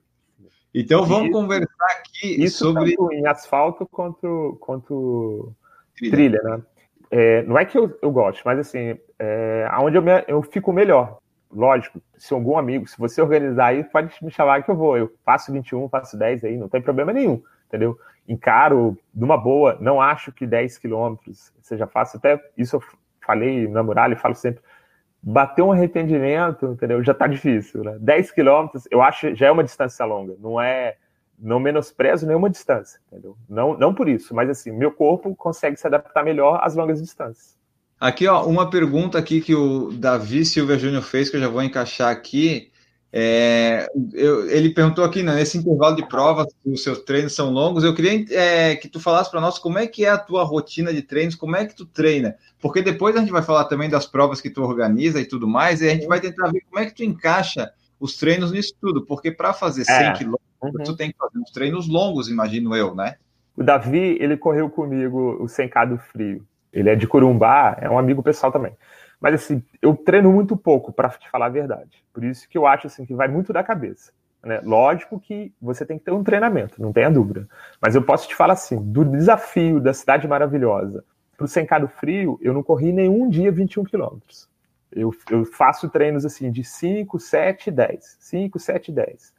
Então 0.78 1.06
vamos 1.06 1.30
isso, 1.30 1.32
conversar 1.32 1.86
aqui 2.00 2.44
isso 2.44 2.58
sobre. 2.60 2.96
Tanto 2.96 3.14
em 3.14 3.26
asfalto 3.26 3.88
quanto, 3.88 4.58
quanto 4.60 5.54
trilha. 5.96 6.12
trilha, 6.12 6.42
né? 6.44 6.62
É, 7.10 7.44
não 7.44 7.58
é 7.58 7.66
que 7.66 7.78
eu, 7.78 7.98
eu 8.02 8.12
gosto, 8.12 8.42
mas 8.44 8.60
assim, 8.60 8.98
é, 9.18 9.68
aonde 9.72 9.98
eu, 9.98 10.02
me, 10.02 10.24
eu 10.28 10.42
fico 10.44 10.74
melhor 10.74 11.18
lógico, 11.56 12.02
se 12.18 12.34
algum 12.34 12.58
amigo, 12.58 12.86
se 12.88 12.98
você 12.98 13.22
organizar 13.22 13.68
aí, 13.68 13.84
pode 13.84 14.14
me 14.22 14.30
chamar 14.30 14.64
que 14.64 14.70
eu 14.70 14.76
vou. 14.76 14.98
Eu 14.98 15.12
faço 15.24 15.52
21, 15.52 15.88
faço 15.90 16.18
10 16.18 16.44
aí, 16.44 16.58
não 16.58 16.68
tem 16.68 16.82
problema 16.82 17.14
nenhum, 17.14 17.42
entendeu? 17.68 17.98
Encaro 18.28 18.98
numa 19.14 19.38
boa, 19.38 19.78
não 19.80 20.02
acho 20.02 20.32
que 20.32 20.46
10 20.46 20.78
quilômetros 20.78 21.54
seja 21.62 21.88
fácil, 21.88 22.18
até 22.18 22.44
isso 22.58 22.76
eu 22.76 22.84
falei 23.26 23.68
na 23.68 23.82
muralha 23.82 24.14
e 24.14 24.18
falo 24.18 24.36
sempre, 24.36 24.62
bater 25.22 25.64
um 25.64 25.72
arrependimento, 25.72 26.68
entendeu? 26.68 27.04
Já 27.04 27.14
tá 27.14 27.26
difícil, 27.26 27.84
né? 27.84 27.98
10 28.00 28.32
quilômetros, 28.32 28.88
eu 28.92 29.02
acho, 29.02 29.34
já 29.34 29.48
é 29.48 29.52
uma 29.52 29.64
distância 29.64 30.06
longa, 30.06 30.36
não 30.40 30.62
é, 30.62 30.98
não 31.40 31.60
menosprezo 31.60 32.28
nenhuma 32.28 32.50
distância, 32.50 33.00
entendeu? 33.08 33.38
Não, 33.50 33.78
não 33.78 33.94
por 33.94 34.08
isso, 34.10 34.36
mas 34.36 34.50
assim, 34.50 34.72
meu 34.72 34.92
corpo 34.92 35.36
consegue 35.36 35.78
se 35.78 35.88
adaptar 35.88 36.24
melhor 36.24 36.60
às 36.62 36.76
longas 36.76 37.02
distâncias. 37.02 37.58
Aqui, 38.06 38.28
ó, 38.28 38.46
uma 38.46 38.70
pergunta 38.70 39.18
aqui 39.18 39.42
que 39.42 39.56
o 39.56 39.92
Davi 39.92 40.46
Silva 40.46 40.78
Júnior 40.78 41.02
fez, 41.02 41.28
que 41.28 41.38
eu 41.38 41.42
já 41.42 41.48
vou 41.48 41.64
encaixar 41.64 42.12
aqui. 42.12 42.72
É, 43.12 43.88
eu, 44.14 44.48
ele 44.48 44.70
perguntou 44.70 45.04
aqui, 45.04 45.24
né, 45.24 45.34
nesse 45.34 45.58
intervalo 45.58 45.96
de 45.96 46.08
provas, 46.08 46.46
os 46.64 46.84
seus 46.84 47.00
treinos 47.00 47.34
são 47.34 47.50
longos. 47.50 47.84
Eu 47.84 47.96
queria 47.96 48.24
é, 48.30 48.76
que 48.76 48.88
tu 48.88 49.00
falasse 49.00 49.32
para 49.32 49.42
nós 49.42 49.58
como 49.58 49.80
é 49.80 49.88
que 49.88 50.06
é 50.06 50.10
a 50.10 50.20
tua 50.20 50.44
rotina 50.44 50.94
de 50.94 51.02
treinos, 51.02 51.34
como 51.34 51.56
é 51.56 51.66
que 51.66 51.76
tu 51.76 51.84
treina, 51.84 52.36
porque 52.62 52.80
depois 52.80 53.16
a 53.16 53.22
gente 53.22 53.32
vai 53.32 53.42
falar 53.42 53.64
também 53.66 53.90
das 53.90 54.06
provas 54.06 54.40
que 54.40 54.52
tu 54.52 54.62
organiza 54.62 55.20
e 55.20 55.26
tudo 55.26 55.48
mais, 55.48 55.82
e 55.82 55.88
a 55.88 55.94
gente 55.96 56.06
vai 56.06 56.22
tentar 56.22 56.52
ver 56.52 56.62
como 56.70 56.78
é 56.78 56.86
que 56.86 56.94
tu 56.94 57.04
encaixa 57.04 57.72
os 58.00 58.18
treinos 58.18 58.52
nisso 58.52 58.76
tudo, 58.80 59.04
porque 59.04 59.32
para 59.32 59.52
fazer 59.52 59.84
100 59.84 59.96
é. 59.96 60.14
quilômetros, 60.14 60.40
uhum. 60.62 60.84
tu 60.84 60.96
tem 60.96 61.10
que 61.10 61.18
fazer 61.18 61.40
uns 61.40 61.50
treinos 61.50 61.88
longos, 61.88 62.30
imagino 62.30 62.76
eu, 62.76 62.94
né? 62.94 63.16
O 63.58 63.64
Davi, 63.64 64.16
ele 64.20 64.38
correu 64.38 64.70
comigo 64.70 65.38
o 65.42 65.46
100K 65.46 65.90
do 65.90 65.98
frio. 65.98 66.46
Ele 66.76 66.90
é 66.90 66.96
de 66.96 67.08
Corumbá, 67.08 67.78
é 67.80 67.90
um 67.90 67.98
amigo 67.98 68.22
pessoal 68.22 68.52
também. 68.52 68.74
Mas 69.20 69.36
assim, 69.36 69.64
eu 69.82 69.96
treino 69.96 70.32
muito 70.32 70.58
pouco, 70.58 70.92
para 70.92 71.10
te 71.10 71.30
falar 71.30 71.46
a 71.46 71.50
verdade. 71.50 72.04
Por 72.14 72.24
isso 72.24 72.48
que 72.50 72.58
eu 72.58 72.68
acho 72.68 72.88
assim 72.88 73.06
que 73.06 73.16
vai 73.16 73.30
muito 73.30 73.54
da 73.54 73.64
cabeça. 73.64 74.12
Né? 74.44 74.60
Lógico 74.62 75.20
que 75.20 75.54
você 75.60 75.86
tem 75.86 75.98
que 75.98 76.06
ter 76.06 76.12
um 76.12 76.24
treinamento, 76.24 76.80
não 76.80 76.94
tenha 76.94 77.10
dúvida. 77.10 77.48
Mas 77.82 77.96
eu 77.96 78.04
posso 78.04 78.28
te 78.28 78.36
falar 78.36 78.54
assim, 78.54 78.80
do 78.80 79.06
desafio 79.06 79.80
da 79.80 79.94
cidade 79.94 80.28
maravilhosa 80.28 81.04
para 81.38 81.46
o 81.46 81.48
Sencado 81.48 81.88
Frio, 81.88 82.38
eu 82.42 82.54
não 82.54 82.64
corri 82.64 82.92
nenhum 82.92 83.30
dia 83.30 83.52
21 83.52 83.84
quilômetros. 83.86 84.50
Eu, 84.92 85.14
eu 85.30 85.46
faço 85.46 85.90
treinos 85.90 86.26
assim 86.26 86.52
de 86.52 86.64
5, 86.64 87.20
7, 87.20 87.72
10. 87.72 88.18
5, 88.20 88.60
7, 88.60 88.92
10. 88.92 89.34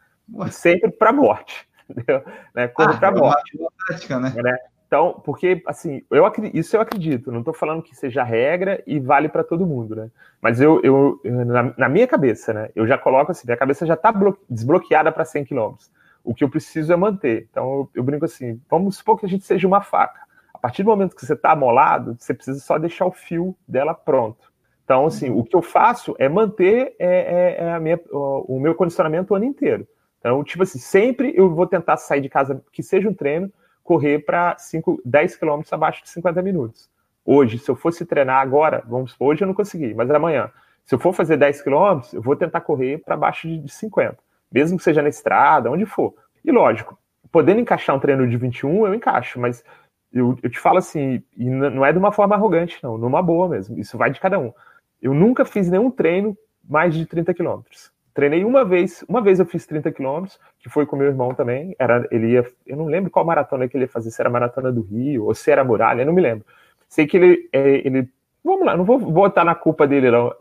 E 0.47 0.51
sempre 0.51 0.91
para 0.91 1.13
morte. 1.13 1.67
Entendeu? 1.89 2.23
Né? 2.55 2.69
Corro 2.69 2.93
ah, 2.93 2.97
para 2.99 3.09
é 3.09 3.21
morte. 3.21 3.59
Prática, 3.87 4.19
né? 4.19 4.35
né? 4.43 4.59
Então, 4.87 5.21
porque, 5.25 5.63
assim, 5.67 6.03
eu 6.11 6.25
isso 6.55 6.77
eu 6.77 6.81
acredito, 6.81 7.33
não 7.33 7.41
estou 7.41 7.53
falando 7.53 7.83
que 7.83 7.95
seja 7.95 8.23
regra 8.23 8.83
e 8.87 9.01
vale 9.01 9.29
para 9.29 9.43
todo 9.43 9.67
mundo, 9.67 9.97
né? 9.97 10.11
Mas 10.41 10.61
eu, 10.61 10.81
eu 10.83 11.21
na, 11.25 11.75
na, 11.77 11.89
minha 11.89 12.07
cabeça, 12.07 12.53
né, 12.53 12.71
eu 12.75 12.87
já 12.87 12.97
coloco 12.97 13.33
assim, 13.33 13.47
minha 13.47 13.57
cabeça 13.57 13.85
já 13.85 13.95
está 13.95 14.15
desbloqueada 14.49 15.11
para 15.11 15.25
100 15.25 15.45
km. 15.47 15.75
O 16.23 16.35
que 16.35 16.45
eu 16.45 16.49
preciso 16.49 16.93
é 16.93 16.97
manter. 16.97 17.49
Então, 17.51 17.65
eu, 17.65 17.91
eu, 17.97 18.03
brinco 18.05 18.25
assim, 18.25 18.61
vamos 18.71 18.97
supor 18.97 19.19
que 19.19 19.27
a 19.27 19.29
gente 19.29 19.45
seja 19.45 19.67
uma 19.67 19.81
faca. 19.81 20.21
A 20.55 20.59
partir 20.59 20.85
do 20.85 20.91
momento 20.91 21.17
que 21.17 21.27
você 21.27 21.35
está 21.35 21.51
amolado, 21.51 22.17
você 22.19 22.33
precisa 22.33 22.61
só 22.61 22.79
deixar 22.79 23.07
o 23.07 23.13
fio 23.13 23.57
dela 23.67 23.93
pronto. 23.93 24.53
Então, 24.85 25.05
assim, 25.05 25.31
o 25.31 25.43
que 25.43 25.57
eu 25.57 25.63
faço 25.63 26.15
é 26.17 26.29
manter 26.29 26.95
é, 27.01 27.57
é, 27.59 27.71
é 27.71 27.81
minha, 27.81 28.01
o, 28.13 28.61
meu 28.61 28.73
condicionamento 28.73 29.35
o 29.35 29.37
ano 29.37 29.45
inteiro. 29.45 29.87
Então, 30.21 30.45
tipo 30.45 30.63
assim, 30.63 30.79
sempre 30.79 31.33
eu 31.37 31.53
vou 31.53 31.67
tentar 31.67 31.97
sair 31.97 32.21
de 32.21 32.29
casa, 32.29 32.63
que 32.73 32.85
seja 32.85 33.09
um 33.09 33.15
treino, 33.15 33.53
correr 33.87 34.19
para 34.19 34.57
10 35.05 35.37
quilômetros 35.37 35.73
abaixo 35.73 36.03
de 36.03 36.11
50 36.11 36.43
minutos. 36.43 36.91
Hoje, 37.25 37.59
se 37.59 37.71
eu 37.71 37.77
fosse 37.77 38.05
treinar 38.05 38.41
agora, 38.41 38.83
vamos 38.87 39.13
supor, 39.13 39.29
hoje 39.29 39.43
eu 39.43 39.47
não 39.47 39.55
consegui, 39.55 39.95
mas 39.95 40.11
amanhã, 40.11 40.51
se 40.85 40.95
eu 40.95 40.99
for 40.99 41.13
fazer 41.13 41.37
10 41.37 41.63
quilômetros, 41.63 42.13
eu 42.13 42.21
vou 42.21 42.37
tentar 42.37 42.61
correr 42.61 42.99
para 42.99 43.17
baixo 43.17 43.49
de 43.49 43.69
50, 43.73 44.19
mesmo 44.53 44.77
que 44.77 44.85
seja 44.85 45.03
na 45.03 45.09
estrada, 45.09 45.71
onde 45.71 45.87
for. 45.87 46.15
E 46.45 46.53
lógico, 46.53 46.99
podendo 47.33 47.61
encaixar 47.61 47.97
um 47.97 48.01
treino 48.01 48.29
de 48.29 48.37
21, 48.37 48.87
eu 48.87 48.95
encaixo, 48.95 49.41
mas 49.41 49.65
eu, 50.13 50.37
eu 50.43 50.51
te 50.51 50.59
falo 50.59 50.79
assim, 50.79 51.23
e 51.37 51.49
não 51.49 51.85
é 51.85 51.93
de 51.93 51.99
uma 51.99 52.13
forma 52.13 52.35
arrogante, 52.35 52.79
não, 52.83 52.99
numa 52.99 53.23
boa 53.23 53.49
mesmo, 53.49 53.79
isso 53.79 53.97
vai 53.97 54.11
de 54.11 54.21
cada 54.21 54.39
um. 54.39 54.53
Eu 55.01 55.15
nunca 55.15 55.45
fiz 55.45 55.71
nenhum 55.71 55.91
treino 55.91 56.37
mais 56.69 56.95
de 56.95 57.07
30 57.07 57.35
quilômetros. 57.35 57.93
Treinei 58.17 58.47
uma 58.47 58.65
vez, 58.65 59.05
uma 59.07 59.21
vez 59.21 59.39
eu 59.39 59.45
fiz 59.45 59.67
30 59.67 59.93
quilômetros, 59.93 60.41
que 60.59 60.71
foi 60.71 60.87
com 60.87 60.97
meu 60.97 61.07
irmão 61.07 61.35
também. 61.35 61.77
Era, 61.79 62.09
ele 62.11 62.29
ia, 62.29 62.47
eu 62.67 62.75
não 62.75 62.87
lembro 62.87 63.11
qual 63.11 63.27
maratona 63.27 63.69
que 63.69 63.77
ele 63.77 63.85
ia 63.85 63.89
fazer, 63.89 64.11
se 64.11 64.23
era 64.23 64.31
maratona 64.31 64.73
do 64.73 64.81
Rio 64.81 65.27
ou 65.27 65.35
se 65.35 65.51
era 65.51 65.63
muralha, 65.63 66.03
não 66.03 66.15
me 66.15 66.23
lembro. 66.23 66.47
Sei 66.89 67.07
que 67.07 67.19
ele, 67.19 67.47
é, 67.53 67.87
ele 67.87 68.09
vamos 68.43 68.65
lá, 68.65 68.75
não 68.75 68.87
vou 68.87 68.99
botar 68.99 69.45
na 69.45 69.55
culpa 69.55 69.87
dele 69.87 70.11
não, 70.11 70.35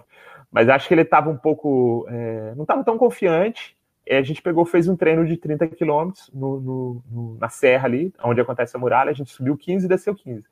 mas 0.50 0.70
acho 0.70 0.88
que 0.88 0.94
ele 0.94 1.02
estava 1.02 1.30
um 1.30 1.36
pouco, 1.36 2.06
é, 2.08 2.54
não 2.56 2.64
estava 2.64 2.82
tão 2.82 2.98
confiante. 2.98 3.76
a 4.10 4.22
gente 4.22 4.42
pegou, 4.42 4.66
fez 4.66 4.88
um 4.88 4.96
treino 4.96 5.26
de 5.26 5.36
30 5.36 5.68
quilômetros 5.68 6.32
na 7.38 7.50
serra 7.50 7.88
ali, 7.90 8.14
onde 8.24 8.40
acontece 8.40 8.78
a 8.78 8.80
muralha. 8.80 9.10
A 9.12 9.14
gente 9.14 9.32
subiu 9.32 9.58
15 9.58 9.86
e 9.86 9.90
desceu 9.90 10.16
15. 10.16 10.46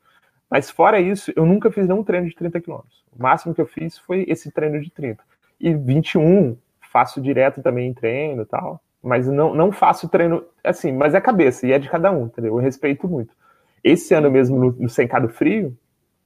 Mas 0.50 0.68
fora 0.70 1.00
isso, 1.00 1.32
eu 1.34 1.46
nunca 1.46 1.70
fiz 1.70 1.88
nenhum 1.88 2.04
treino 2.04 2.28
de 2.28 2.34
30 2.34 2.60
quilômetros. 2.60 3.02
O 3.18 3.22
máximo 3.22 3.54
que 3.54 3.62
eu 3.62 3.66
fiz 3.66 3.96
foi 3.96 4.26
esse 4.28 4.52
treino 4.52 4.78
de 4.78 4.90
30. 4.90 5.24
E 5.58 5.72
21, 5.72 6.58
faço 6.94 7.20
direto 7.20 7.60
também 7.60 7.88
em 7.88 7.92
treino 7.92 8.42
e 8.42 8.46
tal, 8.46 8.80
mas 9.02 9.26
não, 9.26 9.52
não 9.52 9.72
faço 9.72 10.08
treino 10.08 10.44
assim, 10.62 10.92
mas 10.92 11.12
é 11.12 11.20
cabeça 11.20 11.66
e 11.66 11.72
é 11.72 11.78
de 11.78 11.90
cada 11.90 12.12
um, 12.12 12.26
entendeu? 12.26 12.54
Eu 12.54 12.62
respeito 12.62 13.08
muito. 13.08 13.34
Esse 13.82 14.14
ano 14.14 14.30
mesmo, 14.30 14.56
no, 14.56 14.70
no 14.70 14.88
Sencado 14.88 15.28
Frio, 15.28 15.76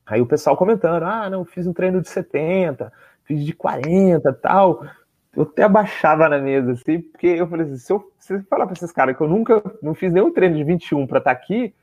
aí 0.05 0.21
o 0.21 0.27
pessoal 0.27 0.59
comentando, 0.59 1.05
ah, 1.05 1.31
não, 1.31 1.43
fiz 1.43 1.67
um 1.67 1.73
treino 1.73 2.03
de 2.03 2.09
70, 2.11 2.93
fiz 3.25 3.43
de 3.43 3.55
40 3.55 4.31
tal. 4.35 4.85
Eu 5.35 5.45
até 5.45 5.63
abaixava 5.63 6.29
na 6.29 6.39
mesa, 6.39 6.73
assim, 6.73 7.01
porque 7.01 7.29
eu 7.29 7.49
falei 7.49 7.65
assim, 7.65 7.79
se 7.79 7.91
eu, 7.91 8.13
se 8.19 8.35
eu 8.35 8.43
falar 8.45 8.67
para 8.67 8.75
esses 8.75 8.93
caras 8.93 9.17
que 9.17 9.23
eu 9.23 9.29
nunca, 9.29 9.63
não 9.83 9.95
fiz 9.95 10.13
nenhum 10.13 10.31
treino 10.31 10.55
de 10.57 10.65
21 10.65 11.07
para 11.07 11.19
estar 11.19 11.31
aqui, 11.31 11.75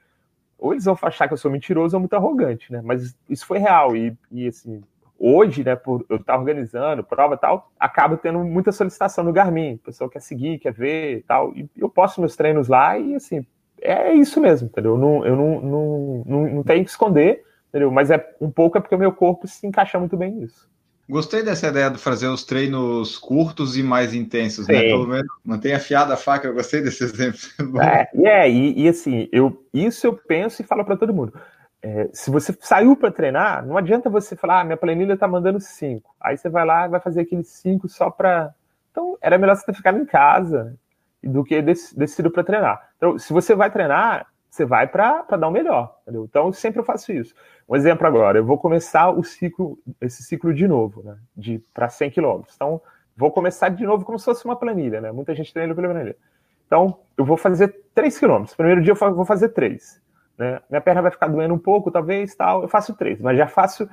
ou 0.59 0.73
eles 0.73 0.85
vão 0.85 0.97
achar 1.01 1.27
que 1.27 1.33
eu 1.33 1.37
sou 1.37 1.49
mentiroso 1.49 1.97
ou 1.97 1.99
muito 1.99 2.15
arrogante, 2.15 2.71
né? 2.71 2.81
Mas 2.83 3.15
isso 3.27 3.47
foi 3.47 3.57
real, 3.57 3.95
e, 3.95 4.15
e 4.31 4.47
assim, 4.47 4.83
hoje, 5.19 5.63
né, 5.63 5.75
por 5.75 6.06
eu 6.10 6.17
estar 6.17 6.38
organizando 6.38 7.04
prova 7.04 7.36
e 7.36 7.38
tal, 7.38 7.71
acabo 7.80 8.17
tendo 8.17 8.39
muita 8.39 8.71
solicitação 8.71 9.23
no 9.23 9.34
Garmin. 9.34 9.75
O 9.75 9.80
pessoal 9.80 10.10
quer 10.10 10.21
seguir, 10.21 10.60
quer 10.60 10.73
ver 10.73 11.19
e 11.19 11.23
tal. 11.23 11.56
E 11.56 11.69
eu 11.78 11.89
posto 11.89 12.19
meus 12.19 12.36
treinos 12.36 12.67
lá 12.67 12.97
e 12.97 13.15
assim, 13.15 13.45
é 13.82 14.13
isso 14.13 14.39
mesmo, 14.41 14.67
entendeu? 14.67 14.93
Eu 14.93 14.97
não, 14.97 15.25
eu 15.25 15.36
não, 15.36 15.62
não, 15.62 16.23
não, 16.25 16.54
não 16.56 16.63
tenho 16.63 16.84
que 16.84 16.89
esconder, 16.89 17.43
entendeu? 17.69 17.91
Mas 17.91 18.12
é 18.12 18.34
um 18.39 18.51
pouco 18.51 18.78
é 18.78 18.82
porque 18.82 18.95
o 18.95 18.99
meu 18.99 19.12
corpo 19.12 19.47
se 19.47 19.65
encaixa 19.65 19.99
muito 19.99 20.17
bem 20.17 20.32
nisso. 20.32 20.67
Gostei 21.08 21.43
dessa 21.43 21.67
ideia 21.67 21.91
de 21.91 21.99
fazer 21.99 22.28
os 22.28 22.43
treinos 22.43 23.15
curtos 23.15 23.78
e 23.78 23.84
mais 23.84 24.12
intensos, 24.12 24.67
né? 24.67 24.80
Sim. 24.80 24.82
né? 24.82 24.89
Pelo 24.89 25.08
menos 25.08 25.28
mantenha 25.43 25.78
afiada 25.78 26.15
a 26.15 26.17
faca, 26.17 26.47
eu 26.47 26.54
gostei 26.54 26.82
desse 26.82 27.04
exemplo. 27.06 27.39
É, 27.80 28.10
é 28.15 28.49
e, 28.49 28.82
e, 28.82 28.88
assim, 28.88 29.30
eu, 29.32 29.63
isso 29.71 30.08
eu 30.08 30.13
penso 30.13 30.63
e 30.63 30.65
falo 30.65 30.84
para 30.84 30.97
todo 30.97 31.13
mundo. 31.13 31.32
É, 31.87 32.09
se 32.11 32.31
você 32.31 32.51
saiu 32.61 32.95
para 32.95 33.11
treinar, 33.11 33.63
não 33.63 33.77
adianta 33.77 34.09
você 34.09 34.35
falar, 34.35 34.61
ah, 34.61 34.63
minha 34.63 34.75
planilha 34.75 35.13
está 35.13 35.27
mandando 35.27 35.59
cinco. 35.59 36.15
Aí 36.19 36.35
você 36.35 36.49
vai 36.49 36.65
lá 36.65 36.87
e 36.87 36.89
vai 36.89 36.99
fazer 36.99 37.21
aqueles 37.21 37.47
cinco 37.47 37.87
só 37.87 38.09
para. 38.09 38.55
Então, 38.89 39.15
era 39.21 39.37
melhor 39.37 39.55
você 39.55 39.67
ter 39.67 39.75
ficado 39.75 39.99
em 39.99 40.05
casa 40.05 40.75
do 41.23 41.43
que 41.43 41.61
decidido 41.61 42.31
para 42.31 42.43
treinar. 42.43 42.89
Então, 42.97 43.19
se 43.19 43.31
você 43.31 43.53
vai 43.53 43.69
treinar, 43.69 44.25
você 44.49 44.65
vai 44.65 44.87
para 44.87 45.21
dar 45.37 45.47
o 45.47 45.51
melhor. 45.51 45.95
Entendeu? 46.01 46.25
Então, 46.27 46.51
sempre 46.51 46.79
eu 46.79 46.83
faço 46.83 47.11
isso. 47.11 47.35
Um 47.69 47.75
exemplo 47.75 48.07
agora, 48.07 48.39
eu 48.39 48.45
vou 48.45 48.57
começar 48.57 49.11
o 49.11 49.23
ciclo, 49.23 49.77
esse 50.01 50.23
ciclo 50.23 50.55
de 50.55 50.67
novo, 50.67 51.03
né? 51.03 51.17
De 51.37 51.59
para 51.71 51.87
100 51.87 52.09
km. 52.09 52.41
Então, 52.55 52.81
vou 53.15 53.29
começar 53.29 53.69
de 53.69 53.85
novo 53.85 54.03
como 54.03 54.17
se 54.17 54.25
fosse 54.25 54.43
uma 54.43 54.55
planilha, 54.55 55.01
né? 55.01 55.11
Muita 55.11 55.35
gente 55.35 55.53
treina 55.53 55.75
pela 55.75 55.89
planilha. 55.89 56.17
Então, 56.65 56.97
eu 57.15 57.23
vou 57.23 57.37
fazer 57.37 57.79
3 57.93 58.17
km. 58.17 58.43
Primeiro 58.57 58.81
dia 58.81 58.93
eu 58.99 59.13
vou 59.13 59.23
fazer 59.25 59.49
3. 59.49 60.03
Né? 60.37 60.59
Minha 60.69 60.81
perna 60.81 61.01
vai 61.01 61.11
ficar 61.11 61.27
doendo 61.27 61.53
um 61.53 61.59
pouco, 61.59 61.91
talvez, 61.91 62.35
tal. 62.35 62.63
Eu 62.63 62.67
faço 62.67 62.93
três, 62.95 63.19
mas 63.19 63.37
já 63.37 63.47
faço. 63.47 63.89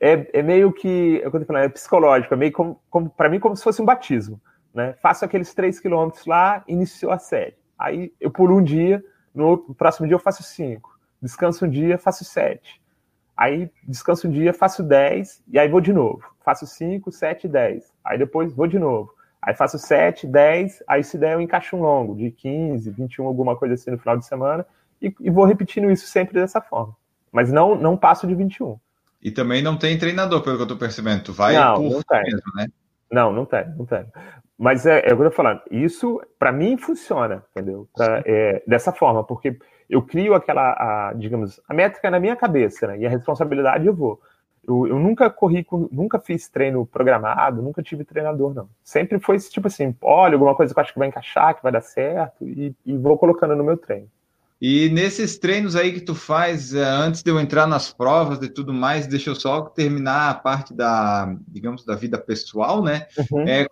É, 0.00 0.38
é 0.38 0.42
meio 0.42 0.72
que. 0.72 1.22
É, 1.24 1.30
falando, 1.30 1.64
é 1.64 1.68
psicológico, 1.68 2.34
é 2.34 2.36
meio 2.36 2.52
como, 2.52 2.80
como 2.90 3.10
para 3.10 3.28
mim 3.28 3.40
como 3.40 3.56
se 3.56 3.64
fosse 3.64 3.80
um 3.80 3.84
batismo. 3.84 4.40
Né? 4.74 4.94
Faço 5.00 5.24
aqueles 5.24 5.54
três 5.54 5.80
quilômetros 5.80 6.26
lá, 6.26 6.62
iniciou 6.68 7.12
a 7.12 7.18
série. 7.18 7.56
Aí 7.78 8.12
eu 8.20 8.30
pulo 8.30 8.56
um 8.56 8.62
dia, 8.62 9.02
no 9.34 9.74
próximo 9.74 10.06
dia 10.06 10.14
eu 10.14 10.20
faço 10.20 10.42
cinco. 10.42 10.98
Descanso 11.20 11.64
um 11.64 11.68
dia, 11.68 11.96
faço 11.96 12.24
sete. 12.24 12.80
Aí 13.34 13.70
descanso 13.84 14.28
um 14.28 14.30
dia, 14.30 14.52
faço 14.52 14.82
dez, 14.82 15.42
e 15.48 15.58
aí 15.58 15.68
vou 15.68 15.80
de 15.80 15.92
novo. 15.92 16.22
Faço 16.44 16.66
cinco, 16.66 17.10
sete, 17.10 17.48
dez. 17.48 17.92
Aí 18.04 18.18
depois 18.18 18.52
vou 18.52 18.66
de 18.66 18.78
novo. 18.78 19.16
Aí 19.46 19.54
faço 19.54 19.78
7, 19.78 20.26
10, 20.26 20.82
aí 20.88 21.04
se 21.04 21.16
der 21.16 21.34
eu 21.34 21.40
encaixo 21.40 21.76
um 21.76 21.80
longo, 21.80 22.16
de 22.16 22.32
15, 22.32 22.90
21, 22.90 23.26
alguma 23.28 23.54
coisa 23.54 23.74
assim 23.74 23.92
no 23.92 23.98
final 23.98 24.16
de 24.16 24.26
semana, 24.26 24.66
e, 25.00 25.14
e, 25.20 25.30
vou 25.30 25.44
repetindo 25.44 25.90
isso 25.90 26.06
sempre 26.06 26.34
dessa 26.34 26.60
forma. 26.60 26.94
Mas 27.32 27.52
não, 27.52 27.74
não 27.74 27.96
passo 27.96 28.26
de 28.26 28.34
21. 28.34 28.78
E 29.22 29.30
também 29.30 29.62
não 29.62 29.76
tem 29.76 29.98
treinador, 29.98 30.42
pelo 30.42 30.56
que 30.56 30.62
eu 30.62 30.68
tô 30.68 30.76
percebendo. 30.76 31.24
Tu 31.24 31.32
vai 31.32 31.54
não, 31.54 31.74
por 31.74 31.90
não 31.90 32.02
tem. 32.02 32.22
mesmo, 32.22 32.52
né? 32.54 32.66
Não, 33.10 33.32
não 33.32 33.44
tem, 33.44 33.68
não 33.76 33.84
tem. 33.84 34.06
Mas 34.58 34.86
é, 34.86 35.02
é 35.04 35.12
o 35.12 35.16
que 35.16 35.22
eu 35.22 35.30
tô 35.30 35.36
falando. 35.36 35.60
Isso, 35.70 36.20
para 36.38 36.50
mim, 36.50 36.76
funciona, 36.76 37.44
entendeu? 37.50 37.88
Pra, 37.94 38.22
é, 38.24 38.62
dessa 38.66 38.92
forma, 38.92 39.22
porque 39.22 39.58
eu 39.88 40.02
crio 40.02 40.34
aquela, 40.34 40.72
a, 40.72 41.12
digamos, 41.14 41.60
a 41.68 41.74
métrica 41.74 42.10
na 42.10 42.18
minha 42.18 42.36
cabeça, 42.36 42.86
né? 42.86 42.98
E 42.98 43.06
a 43.06 43.10
responsabilidade 43.10 43.86
eu 43.86 43.94
vou. 43.94 44.20
Eu, 44.66 44.86
eu, 44.88 44.98
nunca 44.98 45.30
corri, 45.30 45.62
com, 45.62 45.88
nunca 45.92 46.18
fiz 46.18 46.48
treino 46.48 46.84
programado, 46.84 47.62
nunca 47.62 47.82
tive 47.82 48.04
treinador, 48.04 48.52
não. 48.52 48.68
Sempre 48.82 49.20
foi 49.20 49.36
esse 49.36 49.50
tipo 49.50 49.68
assim, 49.68 49.94
olha, 50.02 50.34
alguma 50.34 50.56
coisa 50.56 50.74
que 50.74 50.80
eu 50.80 50.82
acho 50.82 50.92
que 50.92 50.98
vai 50.98 51.06
encaixar, 51.06 51.54
que 51.54 51.62
vai 51.62 51.70
dar 51.70 51.82
certo, 51.82 52.44
e, 52.44 52.74
e 52.84 52.96
vou 52.96 53.16
colocando 53.16 53.54
no 53.54 53.62
meu 53.62 53.76
treino. 53.76 54.08
E 54.60 54.88
nesses 54.88 55.38
treinos 55.38 55.76
aí 55.76 55.92
que 55.92 56.00
tu 56.00 56.14
faz, 56.14 56.74
é, 56.74 56.82
antes 56.82 57.22
de 57.22 57.30
eu 57.30 57.38
entrar 57.38 57.66
nas 57.66 57.92
provas 57.92 58.42
e 58.42 58.48
tudo 58.48 58.72
mais, 58.72 59.06
deixa 59.06 59.30
eu 59.30 59.34
só 59.34 59.62
terminar 59.62 60.30
a 60.30 60.34
parte 60.34 60.72
da, 60.74 61.36
digamos, 61.46 61.84
da 61.84 61.94
vida 61.94 62.18
pessoal, 62.18 62.82
né? 62.82 63.06
Uhum. 63.30 63.46
É, 63.46 63.66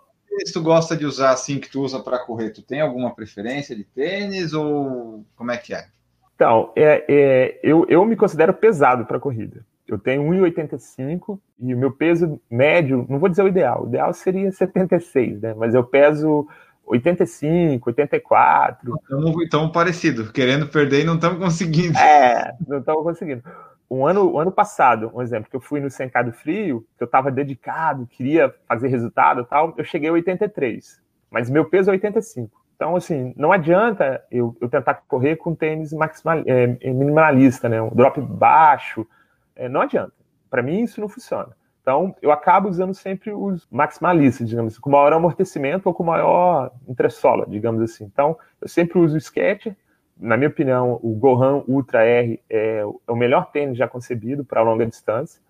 se 0.44 0.52
tu 0.52 0.62
gosta 0.62 0.96
de 0.96 1.06
usar 1.06 1.30
assim 1.30 1.58
que 1.58 1.70
tu 1.70 1.80
usa 1.80 2.00
para 2.00 2.18
correr, 2.18 2.50
tu 2.50 2.60
tem 2.60 2.80
alguma 2.80 3.14
preferência 3.14 3.74
de 3.74 3.84
tênis 3.84 4.52
ou 4.52 5.24
como 5.36 5.50
é 5.50 5.56
que 5.56 5.72
é? 5.74 5.86
Então, 6.34 6.72
é, 6.76 7.04
é 7.08 7.60
eu, 7.62 7.86
eu 7.88 8.04
me 8.04 8.16
considero 8.16 8.52
pesado 8.52 9.06
para 9.06 9.20
corrida. 9.20 9.64
Eu 9.86 9.98
tenho 9.98 10.22
1,85 10.22 11.38
e 11.60 11.74
o 11.74 11.78
meu 11.78 11.92
peso 11.92 12.40
médio, 12.50 13.06
não 13.08 13.18
vou 13.18 13.28
dizer 13.28 13.42
o 13.42 13.48
ideal, 13.48 13.84
o 13.84 13.88
ideal 13.88 14.12
seria 14.12 14.50
76, 14.50 15.40
né? 15.40 15.54
Mas 15.54 15.74
eu 15.74 15.84
peso 15.84 16.46
85, 16.86 17.88
84. 17.90 18.94
Estamos 19.02 19.42
então, 19.42 19.70
parecido, 19.70 20.32
querendo 20.32 20.68
perder 20.68 21.02
e 21.02 21.04
não 21.04 21.14
estamos 21.14 21.38
conseguindo. 21.38 21.98
É, 21.98 22.52
não 22.66 22.78
estamos 22.78 23.02
conseguindo. 23.02 23.42
Um 23.90 24.06
ano, 24.06 24.34
um 24.34 24.38
ano 24.38 24.50
passado, 24.50 25.10
um 25.14 25.22
exemplo, 25.22 25.50
que 25.50 25.56
eu 25.56 25.60
fui 25.60 25.80
no 25.80 25.90
Sencado 25.90 26.32
Frio, 26.32 26.86
que 26.96 27.02
eu 27.02 27.06
estava 27.06 27.30
dedicado, 27.30 28.06
queria 28.06 28.54
fazer 28.66 28.88
resultado 28.88 29.42
e 29.42 29.44
tal, 29.44 29.74
eu 29.76 29.84
cheguei 29.84 30.08
a 30.08 30.12
83, 30.12 31.00
mas 31.30 31.50
meu 31.50 31.64
peso 31.64 31.90
é 31.90 31.92
85. 31.92 32.64
Então, 32.74 32.96
assim, 32.96 33.32
não 33.36 33.52
adianta 33.52 34.22
eu, 34.30 34.56
eu 34.60 34.68
tentar 34.68 34.94
correr 35.06 35.36
com 35.36 35.54
tênis 35.54 35.92
maximal, 35.92 36.42
é, 36.46 36.66
minimalista, 36.92 37.68
né? 37.68 37.80
Um 37.80 37.90
drop 37.90 38.20
baixo, 38.20 39.06
é, 39.54 39.68
não 39.68 39.80
adianta. 39.80 40.12
Para 40.50 40.62
mim, 40.62 40.82
isso 40.82 41.00
não 41.00 41.08
funciona. 41.08 41.56
Então, 41.84 42.16
eu 42.22 42.32
acabo 42.32 42.66
usando 42.66 42.94
sempre 42.94 43.30
os 43.30 43.68
maximalistas, 43.70 44.48
digamos 44.48 44.72
assim, 44.72 44.80
com 44.80 44.88
maior 44.88 45.12
amortecimento 45.12 45.86
ou 45.86 45.92
com 45.92 46.02
maior 46.02 46.72
entressola, 46.88 47.44
digamos 47.46 47.82
assim. 47.82 48.04
Então, 48.04 48.38
eu 48.58 48.66
sempre 48.66 48.98
uso 48.98 49.16
o 49.16 49.18
Sketcher. 49.18 49.76
Na 50.18 50.34
minha 50.34 50.48
opinião, 50.48 50.98
o 51.02 51.14
Gohan 51.14 51.62
Ultra 51.68 52.02
R 52.02 52.42
é, 52.48 52.78
é 52.78 52.84
o 53.12 53.14
melhor 53.14 53.50
tênis 53.50 53.76
já 53.76 53.86
concebido 53.86 54.46
para 54.46 54.62
longa 54.62 54.86
distância. 54.86 55.42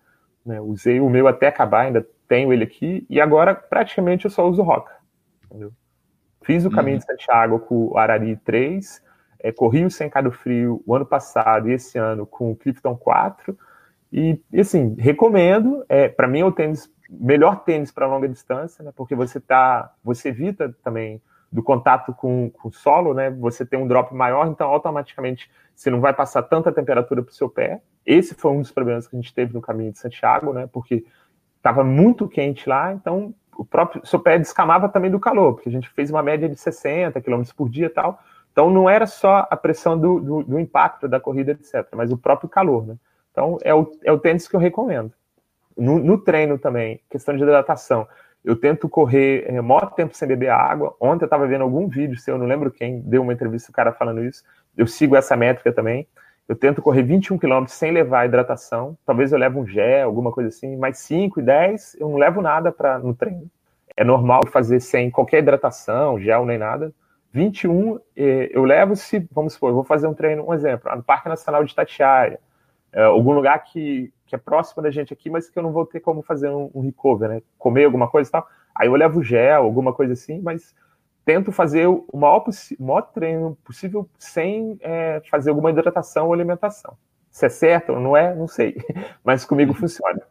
Né? 0.45 0.59
Usei 0.59 0.99
o 0.99 1.09
meu 1.09 1.25
até 1.25 1.47
acabar, 1.47 1.85
ainda 1.85 2.05
tenho 2.27 2.51
ele 2.51 2.65
aqui. 2.65 3.05
E 3.09 3.21
agora, 3.21 3.55
praticamente, 3.55 4.25
eu 4.25 4.31
só 4.31 4.45
uso 4.45 4.61
Roca. 4.61 4.91
Entendeu? 5.45 5.71
Fiz 6.41 6.65
o 6.65 6.69
caminho 6.69 6.97
uhum. 6.97 6.99
de 6.99 7.05
Santiago 7.05 7.59
com 7.61 7.93
o 7.93 7.97
Arari 7.97 8.35
3, 8.43 9.01
é, 9.39 9.53
corri 9.53 9.85
o 9.85 9.89
Sencado 9.89 10.33
Frio 10.33 10.83
o 10.85 10.93
ano 10.93 11.05
passado 11.05 11.69
e 11.69 11.73
esse 11.73 11.97
ano 11.97 12.25
com 12.25 12.51
o 12.51 12.55
Clifton 12.57 12.97
4 12.97 13.57
e, 14.17 14.61
assim, 14.61 14.95
recomendo. 14.97 15.83
É, 15.89 16.07
para 16.07 16.25
mim, 16.25 16.39
é 16.39 16.45
o 16.45 16.51
tênis, 16.51 16.89
melhor 17.09 17.65
tênis 17.65 17.91
para 17.91 18.07
longa 18.07 18.29
distância, 18.29 18.81
né? 18.81 18.93
Porque 18.95 19.13
você 19.13 19.41
tá, 19.41 19.93
você 20.01 20.29
evita 20.29 20.73
também 20.81 21.21
do 21.51 21.61
contato 21.61 22.13
com, 22.13 22.49
com 22.49 22.69
o 22.69 22.71
solo, 22.71 23.13
né? 23.13 23.29
Você 23.29 23.65
tem 23.65 23.77
um 23.77 23.85
drop 23.85 24.15
maior, 24.15 24.47
então 24.47 24.69
automaticamente 24.69 25.51
você 25.75 25.89
não 25.89 25.99
vai 25.99 26.13
passar 26.13 26.43
tanta 26.43 26.71
temperatura 26.71 27.21
para 27.21 27.31
o 27.31 27.35
seu 27.35 27.49
pé. 27.49 27.81
Esse 28.05 28.33
foi 28.35 28.51
um 28.51 28.61
dos 28.61 28.71
problemas 28.71 29.05
que 29.05 29.17
a 29.17 29.19
gente 29.19 29.33
teve 29.33 29.53
no 29.53 29.59
caminho 29.59 29.91
de 29.91 29.99
Santiago, 29.99 30.53
né? 30.53 30.69
Porque 30.71 31.03
estava 31.57 31.83
muito 31.83 32.25
quente 32.25 32.69
lá, 32.69 32.93
então 32.93 33.35
o 33.57 33.65
próprio 33.65 34.05
seu 34.05 34.19
pé 34.19 34.37
descamava 34.37 34.87
também 34.87 35.11
do 35.11 35.19
calor, 35.19 35.55
porque 35.55 35.67
a 35.67 35.71
gente 35.71 35.89
fez 35.89 36.09
uma 36.09 36.23
média 36.23 36.47
de 36.47 36.55
60 36.55 37.19
km 37.19 37.43
por 37.53 37.67
dia 37.69 37.87
e 37.87 37.89
tal. 37.89 38.17
Então 38.53 38.69
não 38.69 38.89
era 38.89 39.05
só 39.05 39.45
a 39.49 39.57
pressão 39.57 39.99
do, 39.99 40.21
do, 40.21 40.43
do 40.43 40.57
impacto 40.57 41.05
da 41.05 41.19
corrida, 41.19 41.51
etc., 41.51 41.85
mas 41.93 42.13
o 42.13 42.17
próprio 42.17 42.47
calor, 42.47 42.87
né? 42.87 42.95
Então, 43.35 43.57
é 43.63 43.75
o, 43.75 43.91
é 44.05 44.11
o 44.13 44.17
tênis 44.17 44.47
que 44.47 44.55
eu 44.55 44.59
recomendo. 44.61 45.11
No, 45.77 45.99
no 45.99 46.17
treino 46.17 46.57
também, 46.57 47.01
questão 47.09 47.35
de 47.35 47.43
hidratação. 47.43 48.07
Eu 48.45 48.55
tento 48.55 48.87
correr 48.87 49.43
é, 49.45 49.59
maior 49.59 49.91
tempo 49.93 50.15
sem 50.15 50.25
beber 50.25 50.51
água. 50.51 50.95
Ontem 51.01 51.25
eu 51.25 51.27
estava 51.27 51.45
vendo 51.45 51.63
algum 51.63 51.89
vídeo 51.89 52.17
seu, 52.17 52.35
eu 52.35 52.39
não 52.39 52.45
lembro 52.45 52.71
quem, 52.71 53.01
deu 53.01 53.21
uma 53.21 53.33
entrevista 53.33 53.71
o 53.71 53.73
cara 53.73 53.91
falando 53.91 54.23
isso. 54.23 54.41
Eu 54.77 54.87
sigo 54.87 55.17
essa 55.17 55.35
métrica 55.35 55.73
também. 55.73 56.07
Eu 56.47 56.55
tento 56.55 56.81
correr 56.81 57.03
21 57.03 57.37
km 57.37 57.65
sem 57.67 57.91
levar 57.91 58.25
hidratação. 58.25 58.97
Talvez 59.05 59.33
eu 59.33 59.37
leve 59.37 59.57
um 59.57 59.67
gel, 59.67 60.07
alguma 60.07 60.31
coisa 60.31 60.47
assim. 60.47 60.77
Mas 60.77 60.99
5 60.99 61.41
e 61.41 61.43
10 61.43 61.97
eu 61.99 62.07
não 62.07 62.15
levo 62.15 62.41
nada 62.41 62.71
para 62.71 62.97
no 62.99 63.13
treino. 63.13 63.51
É 63.97 64.05
normal 64.05 64.43
fazer 64.49 64.79
sem 64.79 65.11
qualquer 65.11 65.39
hidratação, 65.39 66.17
gel 66.21 66.45
nem 66.45 66.57
nada. 66.57 66.93
21 67.33 67.99
eh, 68.15 68.49
eu 68.53 68.63
levo 68.63 68.95
se, 68.95 69.27
vamos 69.29 69.53
supor, 69.53 69.71
eu 69.71 69.75
vou 69.75 69.83
fazer 69.83 70.07
um 70.07 70.13
treino, 70.13 70.47
um 70.47 70.53
exemplo, 70.53 70.89
no 70.95 71.03
Parque 71.03 71.27
Nacional 71.27 71.65
de 71.65 71.73
Itatiaia 71.73 72.39
é, 72.95 73.03
algum 73.03 73.33
lugar 73.33 73.61
que, 73.65 74.11
que 74.25 74.33
é 74.33 74.37
próximo 74.37 74.81
da 74.81 74.89
gente 74.89 75.11
aqui, 75.11 75.29
mas 75.29 75.49
que 75.49 75.59
eu 75.59 75.63
não 75.63 75.73
vou 75.73 75.85
ter 75.85 75.99
como 75.99 76.23
fazer 76.23 76.49
um, 76.49 76.71
um 76.73 76.79
recover, 76.79 77.27
né? 77.27 77.41
Comer 77.57 77.83
alguma 77.83 78.07
coisa 78.07 78.29
e 78.29 78.31
tal. 78.31 78.47
Aí 78.73 78.87
eu 78.87 78.95
levo 78.95 79.21
gel, 79.21 79.63
alguma 79.63 79.91
coisa 79.91 80.13
assim, 80.13 80.39
mas 80.41 80.73
tento 81.25 81.51
fazer 81.51 81.87
o 81.87 82.05
maior, 82.13 82.45
o 82.79 82.83
maior 82.83 83.01
treino 83.01 83.57
possível 83.65 84.09
sem 84.17 84.77
é, 84.79 85.21
fazer 85.29 85.49
alguma 85.49 85.71
hidratação 85.71 86.27
ou 86.27 86.33
alimentação. 86.33 86.97
Se 87.29 87.45
é 87.45 87.49
certo 87.49 87.91
ou 87.91 87.99
não 87.99 88.15
é, 88.15 88.33
não 88.33 88.47
sei. 88.47 88.77
Mas 89.21 89.43
comigo 89.43 89.73
uhum. 89.73 89.77
funciona. 89.77 90.21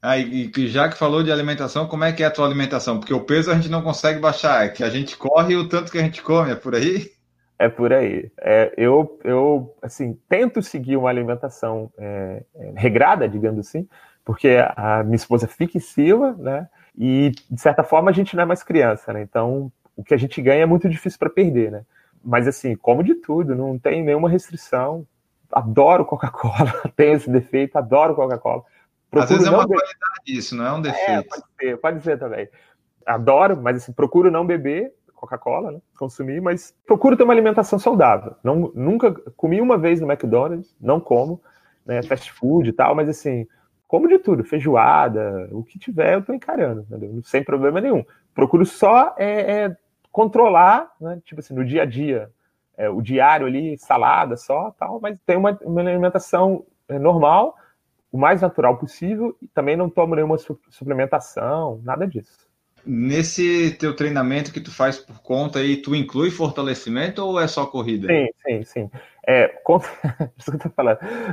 Ah, 0.00 0.16
e, 0.16 0.50
e 0.56 0.68
já 0.68 0.88
que 0.88 0.96
falou 0.96 1.22
de 1.22 1.30
alimentação, 1.30 1.86
como 1.86 2.04
é 2.04 2.12
que 2.12 2.22
é 2.22 2.26
a 2.26 2.30
tua 2.30 2.46
alimentação? 2.46 2.98
Porque 2.98 3.12
o 3.12 3.24
peso 3.24 3.50
a 3.50 3.54
gente 3.54 3.70
não 3.70 3.82
consegue 3.82 4.18
baixar, 4.18 4.64
é 4.64 4.68
que 4.68 4.82
a 4.84 4.88
gente 4.88 5.16
corre 5.16 5.56
o 5.56 5.68
tanto 5.68 5.90
que 5.90 5.98
a 5.98 6.02
gente 6.02 6.22
come, 6.22 6.52
é 6.52 6.54
por 6.54 6.74
aí? 6.74 7.10
É 7.58 7.68
por 7.68 7.92
aí. 7.92 8.30
É, 8.40 8.72
eu, 8.76 9.18
eu, 9.22 9.76
assim, 9.80 10.18
tento 10.28 10.60
seguir 10.62 10.96
uma 10.96 11.08
alimentação 11.08 11.90
é, 11.96 12.42
é, 12.56 12.72
regrada, 12.76 13.28
digamos 13.28 13.66
assim, 13.66 13.88
porque 14.24 14.56
a 14.76 15.02
minha 15.04 15.16
esposa 15.16 15.46
fica 15.46 15.78
em 15.78 15.80
cima, 15.80 16.32
né? 16.38 16.68
E, 16.96 17.32
de 17.50 17.60
certa 17.60 17.84
forma, 17.84 18.10
a 18.10 18.14
gente 18.14 18.34
não 18.34 18.42
é 18.42 18.46
mais 18.46 18.62
criança, 18.62 19.12
né? 19.12 19.22
Então, 19.22 19.70
o 19.96 20.02
que 20.02 20.14
a 20.14 20.16
gente 20.16 20.40
ganha 20.42 20.62
é 20.62 20.66
muito 20.66 20.88
difícil 20.88 21.18
para 21.18 21.30
perder, 21.30 21.70
né? 21.70 21.84
Mas, 22.24 22.48
assim, 22.48 22.74
como 22.74 23.04
de 23.04 23.14
tudo, 23.16 23.54
não 23.54 23.78
tem 23.78 24.02
nenhuma 24.02 24.28
restrição. 24.28 25.06
Adoro 25.52 26.04
Coca-Cola, 26.04 26.72
tenho 26.96 27.14
esse 27.14 27.30
defeito, 27.30 27.76
adoro 27.76 28.14
Coca-Cola. 28.14 28.62
Às 29.12 29.30
vezes 29.30 29.46
é 29.46 29.50
uma 29.50 29.66
beber... 29.66 29.76
qualidade 29.76 30.38
isso, 30.38 30.56
não 30.56 30.66
é 30.66 30.72
um 30.72 30.78
é, 30.78 30.82
defeito. 30.82 31.10
É, 31.10 31.22
pode 31.22 31.44
ser, 31.60 31.76
pode 31.76 32.02
ser 32.02 32.18
também. 32.18 32.48
Adoro, 33.06 33.56
mas 33.56 33.76
assim, 33.76 33.92
procuro 33.92 34.30
não 34.30 34.44
beber 34.44 34.92
Coca-Cola, 35.26 35.72
né? 35.72 35.80
Consumir, 35.98 36.40
mas 36.40 36.74
procuro 36.86 37.16
ter 37.16 37.22
uma 37.22 37.32
alimentação 37.32 37.78
saudável. 37.78 38.34
Não, 38.42 38.70
nunca 38.74 39.12
comi 39.36 39.60
uma 39.60 39.78
vez 39.78 40.00
no 40.00 40.10
McDonald's, 40.10 40.76
não 40.80 41.00
como, 41.00 41.40
né? 41.84 42.02
Fast 42.02 42.32
food 42.32 42.68
e 42.68 42.72
tal, 42.72 42.94
mas 42.94 43.08
assim, 43.08 43.46
como 43.86 44.08
de 44.08 44.18
tudo, 44.18 44.44
feijoada, 44.44 45.48
o 45.52 45.62
que 45.62 45.78
tiver, 45.78 46.14
eu 46.14 46.24
tô 46.24 46.32
encarando, 46.32 46.82
entendeu? 46.82 47.20
sem 47.24 47.42
problema 47.44 47.80
nenhum. 47.80 48.04
Procuro 48.34 48.66
só 48.66 49.14
é, 49.16 49.64
é, 49.64 49.76
controlar, 50.10 50.92
né? 51.00 51.20
Tipo 51.24 51.40
assim, 51.40 51.54
no 51.54 51.64
dia 51.64 51.82
a 51.82 51.86
dia, 51.86 52.30
é, 52.76 52.88
o 52.88 53.00
diário 53.00 53.46
ali, 53.46 53.78
salada 53.78 54.36
só, 54.36 54.72
tal, 54.72 55.00
mas 55.00 55.18
tem 55.24 55.36
uma, 55.36 55.58
uma 55.62 55.80
alimentação 55.80 56.64
é, 56.88 56.98
normal, 56.98 57.56
o 58.10 58.18
mais 58.18 58.42
natural 58.42 58.76
possível, 58.76 59.36
e 59.40 59.48
também 59.48 59.76
não 59.76 59.88
tomo 59.88 60.14
nenhuma 60.14 60.36
suplementação, 60.70 61.80
nada 61.82 62.06
disso. 62.06 62.48
Nesse 62.86 63.76
teu 63.78 63.96
treinamento 63.96 64.52
que 64.52 64.60
tu 64.60 64.70
faz 64.70 64.98
por 64.98 65.22
conta 65.22 65.58
aí, 65.58 65.76
tu 65.76 65.94
inclui 65.94 66.30
fortalecimento 66.30 67.24
ou 67.24 67.40
é 67.40 67.46
só 67.46 67.64
corrida? 67.64 68.08
Sim, 68.08 68.28
sim, 68.44 68.64
sim. 68.64 68.90
É, 69.26 69.48
quando. 69.64 69.84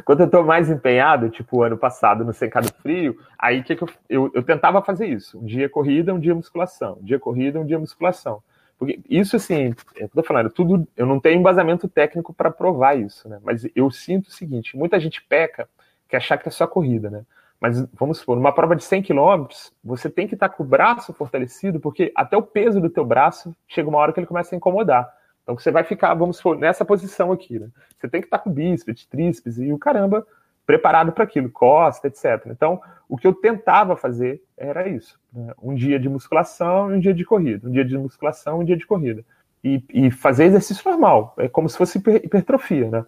Quando 0.06 0.22
eu 0.22 0.30
tô 0.30 0.44
mais 0.44 0.70
empenhado, 0.70 1.30
tipo 1.30 1.62
ano 1.62 1.78
passado 1.78 2.24
no 2.24 2.34
secado 2.34 2.72
frio, 2.82 3.18
aí 3.38 3.64
que, 3.64 3.76
que 3.76 3.84
eu, 3.84 3.90
eu, 4.10 4.32
eu, 4.34 4.44
tentava 4.44 4.82
fazer 4.82 5.08
isso. 5.08 5.40
Um 5.40 5.46
dia 5.46 5.68
corrida, 5.68 6.14
um 6.14 6.20
dia 6.20 6.34
musculação. 6.34 6.98
Um 7.02 7.06
dia 7.06 7.20
corrida, 7.20 7.60
um 7.60 7.66
dia 7.66 7.78
musculação. 7.80 8.42
Porque 8.80 9.00
isso, 9.10 9.36
assim, 9.36 9.76
é 9.96 10.04
eu 10.04 10.10
tô 10.10 10.24
falando, 10.24 10.50
tudo. 10.50 10.88
Eu 10.96 11.06
não 11.06 11.20
tenho 11.20 11.40
embasamento 11.40 11.88
técnico 11.88 12.34
para 12.34 12.50
provar 12.50 12.98
isso, 12.98 13.28
né? 13.28 13.40
Mas 13.44 13.68
eu 13.76 13.92
sinto 13.92 14.28
o 14.28 14.32
seguinte: 14.32 14.78
muita 14.78 15.00
gente 15.00 15.22
peca 15.22 15.68
que 16.08 16.16
achar 16.16 16.38
que 16.38 16.48
é 16.48 16.52
só 16.52 16.66
corrida, 16.66 17.10
né? 17.10 17.24
Mas 17.62 17.80
vamos 17.94 18.18
supor, 18.18 18.36
numa 18.36 18.52
prova 18.52 18.76
de 18.76 18.84
100 18.84 19.04
km, 19.04 19.46
você 19.84 20.10
tem 20.10 20.28
que 20.28 20.34
estar 20.34 20.50
com 20.50 20.64
o 20.64 20.66
braço 20.66 21.14
fortalecido, 21.14 21.80
porque 21.80 22.12
até 22.16 22.36
o 22.36 22.42
peso 22.42 22.82
do 22.82 22.90
teu 22.90 23.06
braço 23.06 23.56
chega 23.68 23.88
uma 23.88 24.00
hora 24.00 24.12
que 24.12 24.20
ele 24.20 24.26
começa 24.26 24.56
a 24.56 24.58
incomodar. 24.58 25.08
Então 25.44 25.56
você 25.56 25.70
vai 25.70 25.84
ficar, 25.84 26.16
vamos 26.16 26.38
supor, 26.38 26.58
nessa 26.58 26.84
posição 26.84 27.32
aqui, 27.32 27.60
né? 27.60 27.70
Você 28.00 28.10
tem 28.10 28.20
que 28.20 28.26
estar 28.26 28.40
com 28.40 28.52
bíceps, 28.52 29.06
tríceps 29.06 29.60
e 29.60 29.72
o 29.72 29.78
caramba 29.78 30.26
preparado 30.66 31.12
para 31.12 31.24
aquilo, 31.24 31.52
costa, 31.52 32.08
etc. 32.08 32.48
Então, 32.48 32.82
o 33.08 33.18
que 33.18 33.28
eu 33.28 33.34
tentava 33.34 33.96
fazer 33.96 34.42
era 34.58 34.88
isso: 34.88 35.20
né? 35.32 35.54
um 35.62 35.76
dia 35.76 36.00
de 36.00 36.10
musculação 36.10 36.92
e 36.92 36.98
um 36.98 37.00
dia 37.00 37.14
de 37.14 37.24
corrida, 37.24 37.68
um 37.68 37.72
dia 37.72 37.86
de 37.86 37.96
musculação 37.96 38.60
e 38.60 38.62
um 38.64 38.66
dia 38.66 38.78
de 38.78 38.88
corrida. 38.88 39.24
E, 39.64 39.84
e 39.94 40.10
fazer 40.10 40.46
exercício 40.46 40.90
normal, 40.90 41.36
é 41.38 41.48
como 41.48 41.70
se 41.70 41.78
fosse 41.78 42.00
hipertrofia, 42.00 42.90
né? 42.90 43.06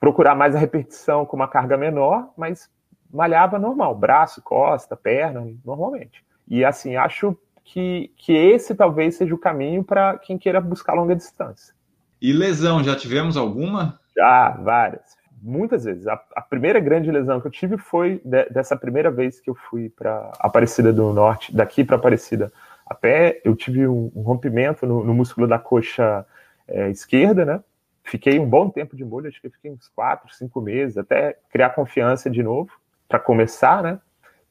Procurar 0.00 0.34
mais 0.34 0.56
a 0.56 0.58
repetição 0.58 1.24
com 1.24 1.36
uma 1.36 1.46
carga 1.46 1.76
menor, 1.76 2.32
mas 2.36 2.68
malhava 3.14 3.58
normal, 3.58 3.94
braço, 3.94 4.42
costa, 4.42 4.96
perna, 4.96 5.46
normalmente. 5.64 6.24
E 6.48 6.64
assim, 6.64 6.96
acho 6.96 7.36
que, 7.62 8.12
que 8.16 8.32
esse 8.32 8.74
talvez 8.74 9.14
seja 9.14 9.34
o 9.34 9.38
caminho 9.38 9.84
para 9.84 10.18
quem 10.18 10.36
queira 10.36 10.60
buscar 10.60 10.94
longa 10.94 11.14
distância. 11.14 11.72
E 12.20 12.32
lesão, 12.32 12.82
já 12.82 12.96
tivemos 12.96 13.36
alguma? 13.36 14.00
Já, 14.16 14.50
várias. 14.50 15.16
Muitas 15.40 15.84
vezes. 15.84 16.06
A, 16.06 16.20
a 16.34 16.40
primeira 16.40 16.80
grande 16.80 17.10
lesão 17.10 17.40
que 17.40 17.46
eu 17.46 17.50
tive 17.50 17.76
foi 17.78 18.20
de, 18.24 18.46
dessa 18.46 18.76
primeira 18.76 19.10
vez 19.10 19.40
que 19.40 19.48
eu 19.48 19.54
fui 19.54 19.88
para 19.90 20.32
Aparecida 20.38 20.92
do 20.92 21.12
Norte, 21.12 21.54
daqui 21.54 21.84
para 21.84 21.96
Aparecida 21.96 22.52
a 22.86 22.94
pé. 22.94 23.40
Eu 23.44 23.54
tive 23.54 23.86
um, 23.86 24.10
um 24.14 24.22
rompimento 24.22 24.86
no, 24.86 25.04
no, 25.04 25.14
músculo 25.14 25.46
da 25.46 25.58
coxa 25.58 26.26
é, 26.66 26.90
esquerda, 26.90 27.44
né? 27.44 27.60
Fiquei 28.02 28.38
um 28.38 28.48
bom 28.48 28.68
tempo 28.68 28.96
de 28.96 29.04
molho, 29.04 29.28
acho 29.28 29.40
que 29.40 29.48
fiquei 29.48 29.70
uns 29.70 29.88
quatro, 29.88 30.34
cinco 30.34 30.60
meses, 30.60 30.98
até 30.98 31.38
criar 31.50 31.70
confiança 31.70 32.28
de 32.28 32.42
novo 32.42 32.70
para 33.08 33.18
começar, 33.18 33.82
né? 33.82 33.98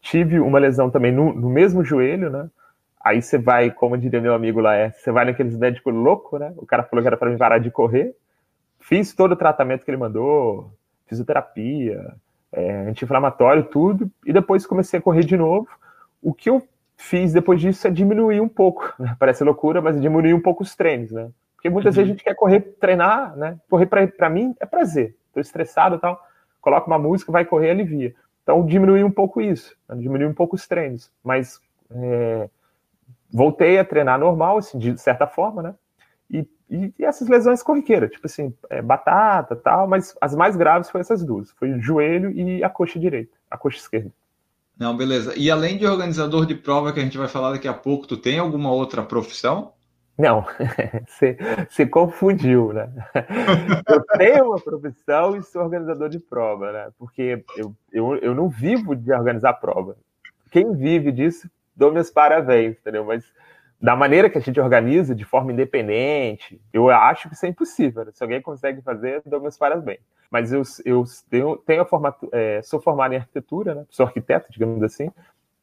Tive 0.01 0.39
uma 0.39 0.59
lesão 0.59 0.89
também 0.89 1.11
no, 1.11 1.33
no, 1.33 1.49
mesmo 1.49 1.83
joelho, 1.83 2.29
né? 2.29 2.49
Aí 3.03 3.21
você 3.21 3.37
vai, 3.37 3.71
como 3.71 3.97
diria 3.97 4.21
meu 4.21 4.33
amigo 4.33 4.59
lá, 4.59 4.75
é, 4.75 4.91
você 4.91 5.11
vai 5.11 5.25
naqueles 5.25 5.57
médicos 5.57 5.93
loucos, 5.93 6.39
né? 6.39 6.53
O 6.57 6.65
cara 6.65 6.83
falou 6.83 7.01
que 7.01 7.07
era 7.07 7.17
para 7.17 7.29
me 7.29 7.37
parar 7.37 7.57
de 7.57 7.71
correr. 7.71 8.15
Fiz 8.79 9.13
todo 9.13 9.31
o 9.31 9.35
tratamento 9.35 9.83
que 9.83 9.91
ele 9.91 9.97
mandou, 9.97 10.71
fisioterapia, 11.07 12.15
é, 12.51 12.71
anti-inflamatório, 12.87 13.63
tudo, 13.63 14.09
e 14.25 14.33
depois 14.33 14.65
comecei 14.65 14.99
a 14.99 15.01
correr 15.01 15.23
de 15.23 15.37
novo. 15.37 15.67
O 16.21 16.33
que 16.33 16.49
eu 16.49 16.61
fiz 16.97 17.33
depois 17.33 17.59
disso 17.59 17.87
é 17.87 17.91
diminuir 17.91 18.39
um 18.39 18.47
pouco, 18.47 18.93
né? 18.99 19.15
Parece 19.19 19.43
loucura, 19.43 19.81
mas 19.81 19.99
diminuir 19.99 20.33
um 20.33 20.41
pouco 20.41 20.63
os 20.63 20.75
treinos, 20.75 21.11
né? 21.11 21.29
Porque 21.55 21.69
muitas 21.69 21.95
uhum. 21.95 22.01
vezes 22.01 22.09
a 22.09 22.13
gente 22.13 22.23
quer 22.23 22.35
correr, 22.35 22.59
treinar, 22.79 23.35
né? 23.37 23.57
Correr 23.69 23.85
para 23.85 24.29
mim 24.29 24.53
é 24.59 24.65
prazer. 24.65 25.15
Tô 25.33 25.39
estressado 25.39 25.95
e 25.95 25.99
tal. 25.99 26.21
Coloca 26.61 26.87
uma 26.87 26.99
música, 26.99 27.31
vai 27.31 27.45
correr, 27.45 27.71
alivia. 27.71 28.13
Então, 28.43 28.65
diminuí 28.65 29.03
um 29.03 29.12
pouco 29.12 29.41
isso, 29.41 29.75
né? 29.88 29.95
diminuí 29.95 30.27
um 30.27 30.34
pouco 30.34 30.56
os 30.56 30.67
treinos, 30.67 31.10
mas 31.23 31.60
é, 31.89 32.49
voltei 33.32 33.79
a 33.79 33.86
treinar 33.86 34.19
normal, 34.19 34.58
assim, 34.58 34.77
de 34.77 34.97
certa 34.97 35.25
forma, 35.25 35.63
né? 35.63 35.75
E, 36.29 36.47
e, 36.69 36.93
e 36.99 37.06
essas 37.06 37.27
lesões 37.27 37.63
corriqueiras, 37.63 38.12
tipo 38.12 38.25
assim, 38.25 38.53
é, 38.69 38.82
batata 38.82 39.56
tal, 39.56 39.88
mas 39.88 40.15
as 40.19 40.36
mais 40.36 40.56
graves 40.56 40.89
foram 40.89 41.01
essas 41.01 41.23
duas: 41.23 41.51
foi 41.51 41.71
o 41.71 41.82
joelho 41.82 42.32
e 42.32 42.63
a 42.63 42.69
coxa 42.69 42.99
direita, 42.99 43.36
a 43.49 43.58
coxa 43.58 43.77
esquerda. 43.77 44.12
Não, 44.77 44.95
beleza. 44.97 45.34
E 45.38 45.51
além 45.51 45.77
de 45.77 45.86
organizador 45.86 46.45
de 46.45 46.56
prova, 46.56 46.91
que 46.91 46.99
a 46.99 47.03
gente 47.03 47.17
vai 47.17 47.27
falar 47.27 47.51
daqui 47.51 47.67
a 47.67 47.73
pouco, 47.73 48.08
tu 48.08 48.17
tem 48.17 48.39
alguma 48.39 48.71
outra 48.71 49.03
profissão? 49.03 49.71
Não, 50.17 50.45
você, 51.67 51.86
confundiu, 51.88 52.71
né? 52.71 52.89
Eu 53.88 54.04
tenho 54.17 54.45
uma 54.47 54.60
profissão 54.60 55.36
e 55.36 55.43
sou 55.43 55.63
organizador 55.63 56.08
de 56.08 56.19
prova, 56.19 56.71
né? 56.71 56.89
Porque 56.99 57.43
eu, 57.58 57.76
eu, 57.91 58.15
eu 58.17 58.36
não 58.36 58.47
vivo 58.47 58.95
de 58.95 59.12
organizar 59.12 59.54
prova. 59.54 59.97
Quem 60.52 60.73
vive 60.76 61.12
disso, 61.12 61.49
dou 61.76 61.91
meus 61.91 62.12
parabéns, 62.12 62.78
entendeu? 62.78 63.04
Mas 63.04 63.26
da 63.82 63.95
maneira 63.95 64.30
que 64.30 64.38
a 64.38 64.41
gente 64.41 64.60
organiza, 64.62 65.15
de 65.15 65.26
forma 65.26 65.52
independente, 65.52 66.62
eu 66.71 66.89
acho 66.89 67.28
que 67.28 67.36
isso 67.36 67.45
é 67.45 67.49
impossível. 67.49 68.06
Né? 68.06 68.12
Se 68.13 68.23
alguém 68.23 68.41
consegue 68.41 68.82
fazer, 68.82 69.21
dou 69.26 69.41
meus 69.41 69.58
parabéns. 69.58 69.99
Mas 70.30 70.54
eu, 70.54 70.62
eu 70.86 71.04
tenho, 71.30 71.58
tenho 71.58 71.82
a 71.82 71.86
formato, 71.86 72.30
é, 72.32 72.62
sou 72.62 72.80
formado 72.80 73.13
em 73.13 73.17
arquitetura, 73.17 73.76
né? 73.76 73.86
Sou 73.89 74.06
arquiteto, 74.06 74.52
digamos 74.52 74.82
assim, 74.84 75.12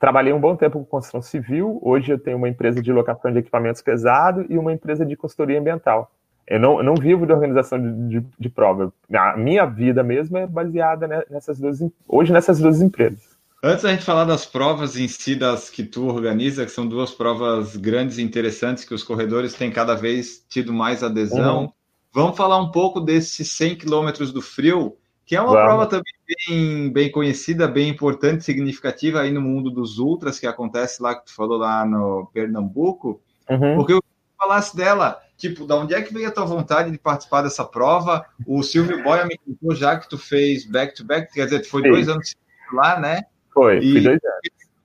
Trabalhei 0.01 0.33
um 0.33 0.41
bom 0.41 0.57
tempo 0.57 0.79
com 0.79 0.85
construção 0.87 1.21
civil, 1.21 1.79
hoje 1.83 2.11
eu 2.11 2.19
tenho 2.19 2.39
uma 2.39 2.49
empresa 2.49 2.81
de 2.81 2.91
locação 2.91 3.31
de 3.31 3.39
equipamentos 3.41 3.83
pesados 3.83 4.47
e 4.49 4.57
uma 4.57 4.73
empresa 4.73 5.05
de 5.05 5.15
consultoria 5.15 5.61
ambiental. 5.61 6.11
Eu 6.49 6.59
não, 6.59 6.79
eu 6.79 6.83
não 6.83 6.95
vivo 6.95 7.27
de 7.27 7.33
organização 7.35 7.79
de, 7.79 8.21
de, 8.21 8.27
de, 8.39 8.49
prova. 8.49 8.91
A 9.13 9.37
minha 9.37 9.67
vida 9.67 10.03
mesmo 10.03 10.39
é 10.39 10.47
baseada 10.47 11.07
nessas 11.29 11.61
duas, 11.61 11.81
hoje 12.09 12.33
nessas 12.33 12.59
duas 12.59 12.81
empresas. 12.81 13.21
Antes 13.63 13.83
da 13.83 13.91
gente 13.91 14.03
falar 14.03 14.25
das 14.25 14.47
provas 14.47 14.97
em 14.97 15.07
si, 15.07 15.37
das 15.37 15.69
que 15.69 15.85
tu 15.85 16.07
organiza, 16.07 16.65
que 16.65 16.73
são 16.73 16.87
duas 16.87 17.11
provas 17.11 17.77
grandes 17.77 18.17
e 18.17 18.23
interessantes, 18.23 18.85
que 18.87 18.95
os 18.95 19.05
corredores 19.05 19.53
têm 19.53 19.71
cada 19.71 19.95
vez 19.95 20.43
tido 20.49 20.73
mais 20.73 21.03
adesão, 21.03 21.65
uhum. 21.65 21.73
vamos 22.11 22.39
falar 22.39 22.59
um 22.59 22.71
pouco 22.71 23.01
desses 23.01 23.53
100 23.53 23.77
quilômetros 23.77 24.33
do 24.33 24.41
frio, 24.41 24.97
que 25.31 25.37
é 25.37 25.41
uma 25.41 25.53
Vamos. 25.53 25.65
prova 25.65 25.87
também 25.87 26.13
bem, 26.27 26.93
bem 26.93 27.09
conhecida, 27.09 27.69
bem 27.69 27.89
importante, 27.89 28.43
significativa 28.43 29.21
aí 29.21 29.31
no 29.31 29.41
mundo 29.41 29.71
dos 29.71 30.01
ultras, 30.01 30.41
que 30.41 30.47
acontece 30.47 31.01
lá, 31.01 31.15
que 31.15 31.27
tu 31.27 31.33
falou 31.33 31.57
lá 31.57 31.87
no 31.87 32.29
Pernambuco, 32.35 33.23
uhum. 33.49 33.77
porque 33.77 33.93
eu 33.93 34.03
falasse 34.37 34.77
dela, 34.77 35.21
tipo, 35.37 35.65
da 35.69 35.77
onde 35.77 35.95
é 35.95 36.03
que 36.03 36.13
veio 36.13 36.27
a 36.27 36.33
tua 36.33 36.45
vontade 36.45 36.91
de 36.91 36.99
participar 36.99 37.43
dessa 37.43 37.65
prova? 37.65 38.27
O 38.45 38.61
Silvio 38.65 39.05
Boia 39.05 39.25
me 39.25 39.39
contou 39.39 39.73
já 39.73 39.97
que 39.97 40.09
tu 40.09 40.19
fez 40.19 40.67
back-to-back, 40.67 41.29
-back, 41.29 41.33
quer 41.33 41.45
dizer, 41.45 41.61
tu 41.61 41.69
foi 41.69 41.83
Sim. 41.83 41.91
dois 41.91 42.09
anos 42.09 42.35
lá, 42.73 42.99
né? 42.99 43.23
Foi, 43.55 43.79
e, 43.79 43.93
fui 43.93 44.01
dois 44.01 44.19
anos. 44.25 44.41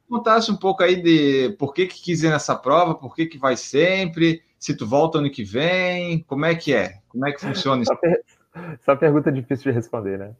Contasse 0.08 0.51
um 0.51 0.58
pouco 0.58 0.84
aí 0.84 1.01
de 1.01 1.55
por 1.58 1.73
que 1.73 1.88
que 1.88 1.99
quis 1.99 2.21
ir 2.21 2.29
nessa 2.29 2.55
prova, 2.55 2.93
por 2.93 3.15
que 3.15 3.25
que 3.25 3.39
vai 3.39 3.58
sempre, 3.58 4.43
se 4.60 4.77
tu 4.77 4.86
volta 4.86 5.17
ano 5.17 5.31
que 5.31 5.43
vem, 5.43 6.19
como 6.27 6.45
é 6.45 6.53
que 6.53 6.71
é? 6.71 6.99
Como 7.10 7.27
é 7.27 7.31
que 7.31 7.41
funciona 7.41 7.81
isso? 7.81 7.91
Só 8.81 8.95
pergunta 8.95 9.31
difícil 9.31 9.71
de 9.71 9.75
responder, 9.75 10.17
né? 10.17 10.33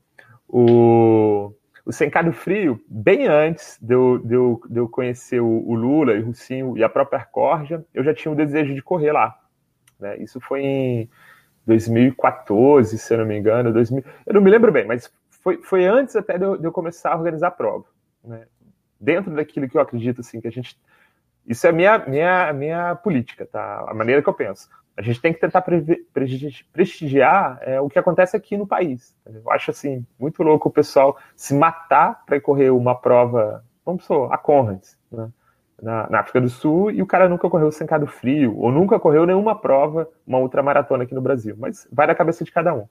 O, 0.48 1.54
o 1.86 1.92
Sencado 1.92 2.32
Frio, 2.32 2.80
bem 2.88 3.28
antes 3.28 3.78
de 3.82 3.94
eu, 3.94 4.20
de 4.20 4.34
eu, 4.34 4.62
de 4.70 4.80
eu 4.80 4.90
conhecer 4.90 5.42
o, 5.42 5.68
o 5.68 5.74
Lula 5.74 6.14
e 6.14 6.22
o 6.22 6.26
Russinho 6.26 6.78
e 6.78 6.84
a 6.84 6.90
própria 6.90 7.24
Corja, 7.26 7.84
eu 7.94 8.04
já 8.04 8.14
tinha 8.14 8.32
o 8.32 8.36
desejo 8.36 8.74
de 8.74 8.82
correr 8.82 9.12
lá. 9.12 9.38
Né? 10.00 10.18
Isso 10.18 10.40
foi 10.40 10.62
em 10.62 11.10
2014, 11.66 12.98
se 12.98 13.14
eu 13.14 13.18
não 13.20 13.26
me 13.26 13.38
engano. 13.38 13.74
2000, 13.74 14.04
eu 14.26 14.34
não 14.34 14.42
me 14.42 14.50
lembro 14.50 14.72
bem, 14.72 14.86
mas 14.86 15.12
foi, 15.30 15.62
foi 15.62 15.86
antes 15.86 16.16
até 16.16 16.38
de 16.38 16.46
eu, 16.46 16.58
de 16.58 16.66
eu 16.66 16.72
começar 16.72 17.12
a 17.12 17.18
organizar 17.18 17.48
a 17.48 17.52
prova. 17.52 17.86
Né? 18.24 18.46
Dentro 19.00 19.32
daquilo 19.36 19.68
que 19.68 19.78
eu 19.78 19.82
acredito, 19.82 20.22
assim, 20.22 20.40
que 20.40 20.48
a 20.48 20.52
gente. 20.52 20.80
Isso 21.46 21.68
é 21.68 21.72
minha, 21.72 22.00
minha, 22.00 22.54
minha 22.54 22.96
política, 22.96 23.46
tá? 23.46 23.86
A 23.88 23.94
maneira 23.94 24.22
que 24.22 24.30
eu 24.30 24.34
penso 24.34 24.68
A 24.98 25.02
gente 25.02 25.22
tem 25.22 25.34
que 25.34 25.40
tentar 25.40 25.64
prestigiar 26.72 27.60
é, 27.62 27.82
o 27.82 27.90
que 27.90 28.00
acontece 28.00 28.38
aqui 28.38 28.56
no 28.56 28.66
país. 28.66 29.14
Eu 29.26 29.52
acho 29.52 29.72
assim 29.72 30.06
muito 30.18 30.42
louco 30.42 30.70
o 30.70 30.72
pessoal 30.72 31.18
se 31.36 31.54
matar 31.54 32.24
para 32.26 32.40
correr 32.40 32.70
uma 32.70 32.96
prova, 32.96 33.64
vamos 33.86 34.06
supor, 34.06 34.32
a 34.34 34.38
Conrads, 34.38 34.98
né? 35.12 35.30
na, 35.82 36.10
na, 36.10 36.20
África 36.22 36.40
do 36.40 36.50
Sul, 36.50 36.92
e 36.92 37.02
o 37.02 37.06
cara 37.06 37.28
nunca 37.28 37.50
correu 37.50 37.72
sem 37.72 37.86
cado 37.86 38.08
frio, 38.08 38.58
ou 38.58 38.72
nunca 38.72 39.00
correu 39.00 39.26
nenhuma 39.26 39.60
prova, 39.60 40.10
uma 40.26 40.40
ultramaratona 40.40 41.04
aqui 41.04 41.14
no 41.14 41.22
Brasil. 41.22 41.56
Mas 41.58 41.88
vai 41.92 42.08
da 42.08 42.16
cabeça 42.16 42.44
de 42.44 42.52
cada 42.52 42.74
um. 42.74 42.88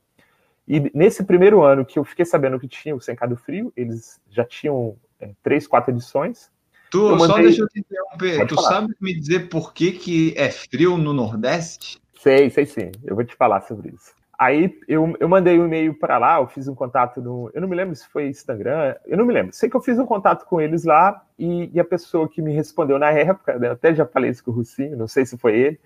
E 0.67 0.91
nesse 0.95 1.25
primeiro 1.25 1.63
ano 1.63 1.85
que 1.85 1.99
eu 1.99 2.05
fiquei 2.05 2.25
sabendo 2.25 2.59
que 2.59 2.69
tinha 2.69 2.95
o 2.95 3.01
Sencado 3.01 3.37
Frio, 3.37 3.73
eles 3.77 4.21
já 4.31 4.45
tinham 4.45 4.97
é, 5.21 5.31
três, 5.43 5.67
quatro 5.67 5.91
edições. 5.91 6.51
Tu, 6.91 7.11
mandei... 7.11 7.27
Só 7.27 7.37
deixa 7.37 7.63
eu 7.63 7.69
te 7.69 7.81
interromper. 7.81 8.37
Pode 8.39 8.49
tu 8.49 8.55
falar. 8.57 8.69
sabe 8.69 8.95
me 9.01 9.15
dizer 9.15 9.49
por 9.49 9.73
que, 9.73 9.93
que 9.93 10.35
é 10.37 10.51
frio 10.51 10.97
no 10.97 11.13
Nordeste? 11.13 12.01
Sei, 12.21 12.49
sei 12.51 12.67
sim. 12.67 12.93
Eu 13.05 13.15
vou 13.15 13.25
te 13.25 13.35
falar 13.35 13.61
sobre 13.63 13.91
isso. 13.91 14.13
Aí 14.39 14.79
eu, 14.89 15.15
eu 15.21 15.29
mandei 15.29 15.59
um 15.59 15.67
e-mail 15.67 15.95
para 15.95 16.19
lá, 16.19 16.41
eu 16.41 16.47
fiz 16.47 16.67
um 16.67 16.75
contato 16.75 17.21
no. 17.23 17.51
Eu 17.55 17.61
não 17.61 17.69
me 17.69 17.77
lembro 17.77 17.95
se 17.95 18.07
foi 18.09 18.29
Instagram, 18.29 18.95
eu 19.07 19.17
não 19.17 19.25
me 19.25 19.33
lembro. 19.33 19.53
Sei 19.53 19.71
que 19.71 19.77
eu 19.77 19.81
fiz 19.81 19.99
um 19.99 20.07
contato 20.07 20.45
com 20.47 20.61
eles 20.61 20.85
lá 20.85 21.25
e, 21.39 21.71
e 21.73 21.79
a 21.79 21.85
pessoa 21.85 22.29
que 22.29 22.43
me 22.43 22.53
respondeu 22.53 22.99
na 22.99 23.11
época, 23.11 23.59
né, 23.59 23.71
até 23.71 23.95
já 23.95 24.05
falei 24.05 24.31
isso 24.31 24.45
com 24.45 24.51
o 24.51 24.55
Russinho, 24.55 24.97
não 24.97 25.07
sei 25.07 25.25
se 25.25 25.39
foi 25.39 25.57
ele, 25.59 25.81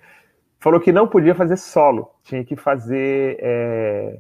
falou 0.58 0.80
que 0.80 0.92
não 0.92 1.06
podia 1.06 1.34
fazer 1.34 1.56
solo, 1.56 2.10
tinha 2.22 2.44
que 2.44 2.56
fazer 2.56 3.36
é, 3.40 4.18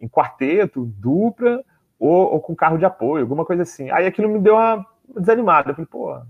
em 0.00 0.08
quarteto, 0.08 0.84
dupla 0.98 1.64
ou, 1.98 2.34
ou, 2.34 2.40
com 2.40 2.54
carro 2.54 2.78
de 2.78 2.84
apoio, 2.84 3.22
alguma 3.22 3.44
coisa 3.44 3.62
assim. 3.62 3.90
Aí 3.90 4.06
aquilo 4.06 4.28
me 4.28 4.38
deu 4.38 4.54
uma 4.54 4.84
desanimada. 5.18 5.70
Eu 5.70 5.74
falei, 5.74 5.88
pô, 5.90 6.20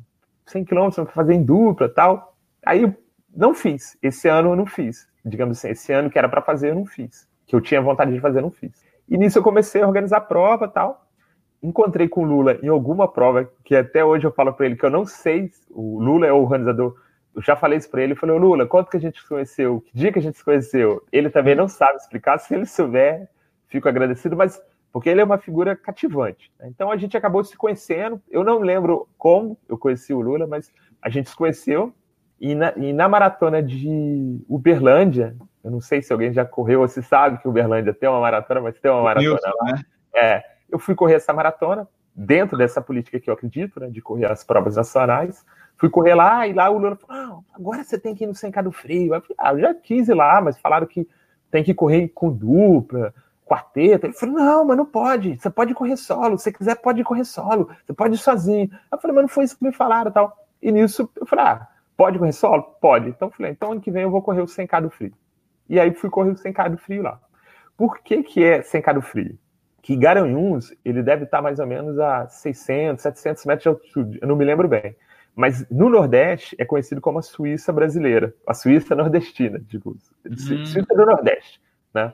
100 0.46 0.64
km 0.64 0.90
para 0.90 1.06
fazer 1.06 1.34
em 1.34 1.42
dupla 1.42 1.88
tal. 1.88 2.36
Aí 2.64 2.92
não 3.34 3.54
fiz. 3.54 3.96
Esse 4.02 4.28
ano 4.28 4.50
eu 4.50 4.56
não 4.56 4.66
fiz. 4.66 5.08
Digamos 5.24 5.58
assim, 5.58 5.70
esse 5.70 5.92
ano 5.92 6.10
que 6.10 6.18
era 6.18 6.28
para 6.28 6.42
fazer 6.42 6.70
eu 6.70 6.74
não 6.74 6.86
fiz. 6.86 7.28
Que 7.46 7.54
eu 7.54 7.60
tinha 7.60 7.80
vontade 7.80 8.12
de 8.12 8.20
fazer, 8.20 8.38
eu 8.38 8.42
não 8.42 8.50
fiz. 8.50 8.72
E 9.08 9.16
nisso 9.16 9.38
eu 9.38 9.42
comecei 9.42 9.82
a 9.82 9.86
organizar 9.86 10.22
prova 10.22 10.68
tal. 10.68 11.06
Encontrei 11.62 12.08
com 12.08 12.22
o 12.22 12.26
Lula 12.26 12.58
em 12.62 12.68
alguma 12.68 13.06
prova, 13.06 13.48
que 13.64 13.76
até 13.76 14.04
hoje 14.04 14.26
eu 14.26 14.32
falo 14.32 14.52
para 14.52 14.66
ele 14.66 14.76
que 14.76 14.84
eu 14.84 14.90
não 14.90 15.06
sei. 15.06 15.50
O 15.70 16.00
Lula 16.00 16.26
é 16.26 16.32
o 16.32 16.42
organizador 16.42 16.96
eu 17.34 17.40
já 17.40 17.56
falei 17.56 17.78
isso 17.78 17.90
para 17.90 18.02
ele, 18.02 18.12
eu 18.12 18.16
falei, 18.16 18.38
Lula, 18.38 18.66
quanto 18.66 18.90
que 18.90 18.96
a 18.96 19.00
gente 19.00 19.20
se 19.20 19.28
conheceu? 19.28 19.80
Que 19.80 19.96
dia 19.96 20.12
que 20.12 20.18
a 20.18 20.22
gente 20.22 20.36
se 20.36 20.44
conheceu? 20.44 21.02
Ele 21.10 21.30
também 21.30 21.54
não 21.54 21.66
sabe 21.66 21.96
explicar, 21.96 22.38
se 22.38 22.54
ele 22.54 22.66
souber, 22.66 23.28
fico 23.68 23.88
agradecido, 23.88 24.36
mas 24.36 24.60
porque 24.92 25.08
ele 25.08 25.20
é 25.20 25.24
uma 25.24 25.38
figura 25.38 25.74
cativante. 25.74 26.52
Né? 26.60 26.68
Então 26.68 26.90
a 26.90 26.96
gente 26.96 27.16
acabou 27.16 27.42
se 27.42 27.56
conhecendo. 27.56 28.20
Eu 28.30 28.44
não 28.44 28.58
lembro 28.58 29.08
como 29.16 29.56
eu 29.68 29.78
conheci 29.78 30.12
o 30.12 30.20
Lula, 30.20 30.46
mas 30.46 30.70
a 31.00 31.08
gente 31.08 31.30
se 31.30 31.36
conheceu. 31.36 31.94
E 32.38 32.54
na, 32.54 32.72
e 32.76 32.92
na 32.92 33.08
maratona 33.08 33.62
de 33.62 34.44
Uberlândia, 34.48 35.34
eu 35.64 35.70
não 35.70 35.80
sei 35.80 36.02
se 36.02 36.12
alguém 36.12 36.32
já 36.32 36.44
correu 36.44 36.80
ou 36.80 36.88
se 36.88 37.02
sabe 37.02 37.38
que 37.38 37.48
Uberlândia 37.48 37.94
tem 37.94 38.08
uma 38.08 38.20
maratona, 38.20 38.60
mas 38.60 38.78
tem 38.78 38.90
uma 38.90 39.02
maratona 39.02 39.30
Nilson, 39.30 39.50
lá. 39.60 39.72
Né? 39.72 39.82
É, 40.14 40.42
eu 40.68 40.78
fui 40.78 40.94
correr 40.94 41.14
essa 41.14 41.32
maratona 41.32 41.88
dentro 42.14 42.58
dessa 42.58 42.82
política 42.82 43.18
que 43.18 43.30
eu 43.30 43.34
acredito, 43.34 43.80
né, 43.80 43.88
de 43.88 44.02
correr 44.02 44.26
as 44.26 44.44
provas 44.44 44.76
nacionais. 44.76 45.44
Fui 45.76 45.88
correr 45.88 46.14
lá 46.14 46.46
e 46.46 46.52
lá 46.52 46.68
o 46.68 46.78
Lula 46.78 46.96
falou: 46.96 47.16
ah, 47.16 47.54
agora 47.54 47.82
você 47.82 47.98
tem 47.98 48.14
que 48.14 48.24
ir 48.24 48.26
no 48.26 48.34
Sem 48.34 48.50
do 48.50 48.70
Frio. 48.72 49.14
Eu 49.14 49.20
falei, 49.20 49.36
ah, 49.38 49.52
eu 49.52 49.60
já 49.60 49.74
quis 49.74 50.08
ir 50.08 50.14
lá, 50.14 50.40
mas 50.40 50.58
falaram 50.58 50.86
que 50.86 51.08
tem 51.50 51.64
que 51.64 51.74
correr 51.74 52.08
com 52.08 52.32
dupla, 52.32 53.12
quarteto. 53.44 54.06
Ele 54.06 54.12
falou: 54.12 54.34
não, 54.34 54.64
mas 54.64 54.76
não 54.76 54.86
pode. 54.86 55.38
Você 55.38 55.50
pode 55.50 55.74
correr 55.74 55.96
solo. 55.96 56.38
Se 56.38 56.44
você 56.44 56.52
quiser, 56.52 56.76
pode 56.76 57.02
correr 57.04 57.24
solo. 57.24 57.68
Você 57.84 57.92
pode 57.92 58.14
ir 58.14 58.18
sozinho. 58.18 58.70
Eu 58.90 58.98
falei, 58.98 59.14
mas 59.14 59.22
não 59.22 59.28
foi 59.28 59.44
isso 59.44 59.58
que 59.58 59.64
me 59.64 59.72
falaram 59.72 60.10
tal. 60.10 60.36
E 60.60 60.70
nisso 60.70 61.10
eu 61.16 61.26
falei: 61.26 61.44
ah, 61.44 61.68
pode 61.96 62.18
correr 62.18 62.32
solo? 62.32 62.62
Pode. 62.80 63.08
Então 63.08 63.28
eu 63.28 63.32
falei: 63.32 63.52
então 63.52 63.72
ano 63.72 63.80
que 63.80 63.90
vem 63.90 64.02
eu 64.02 64.10
vou 64.10 64.22
correr 64.22 64.42
o 64.42 64.46
100k 64.46 64.82
do 64.82 64.90
frio. 64.90 65.12
E 65.68 65.78
aí 65.78 65.92
fui 65.94 66.10
correr 66.10 66.30
o 66.30 66.34
100k 66.34 66.70
do 66.70 66.78
frio 66.78 67.02
lá. 67.02 67.20
Por 67.76 67.98
que, 67.98 68.22
que 68.22 68.44
é 68.44 68.60
100k 68.60 68.94
do 68.94 69.02
frio? 69.02 69.38
Que 69.80 69.96
Garanhuns, 69.96 70.72
ele 70.84 71.02
deve 71.02 71.24
estar 71.24 71.42
mais 71.42 71.58
ou 71.58 71.66
menos 71.66 71.98
a 71.98 72.28
600, 72.28 73.02
700 73.02 73.44
metros 73.46 73.62
de 73.62 73.68
altitude. 73.68 74.18
Eu 74.22 74.28
não 74.28 74.36
me 74.36 74.44
lembro 74.44 74.68
bem. 74.68 74.94
Mas 75.34 75.66
no 75.70 75.88
Nordeste 75.88 76.54
é 76.58 76.64
conhecido 76.64 77.00
como 77.00 77.18
a 77.18 77.22
Suíça 77.22 77.72
brasileira, 77.72 78.34
a 78.46 78.52
Suíça 78.52 78.94
nordestina, 78.96 79.58
digo, 79.66 79.96
hum. 80.24 80.36
Suíça 80.36 80.94
do 80.94 81.06
Nordeste, 81.06 81.60
né? 81.94 82.12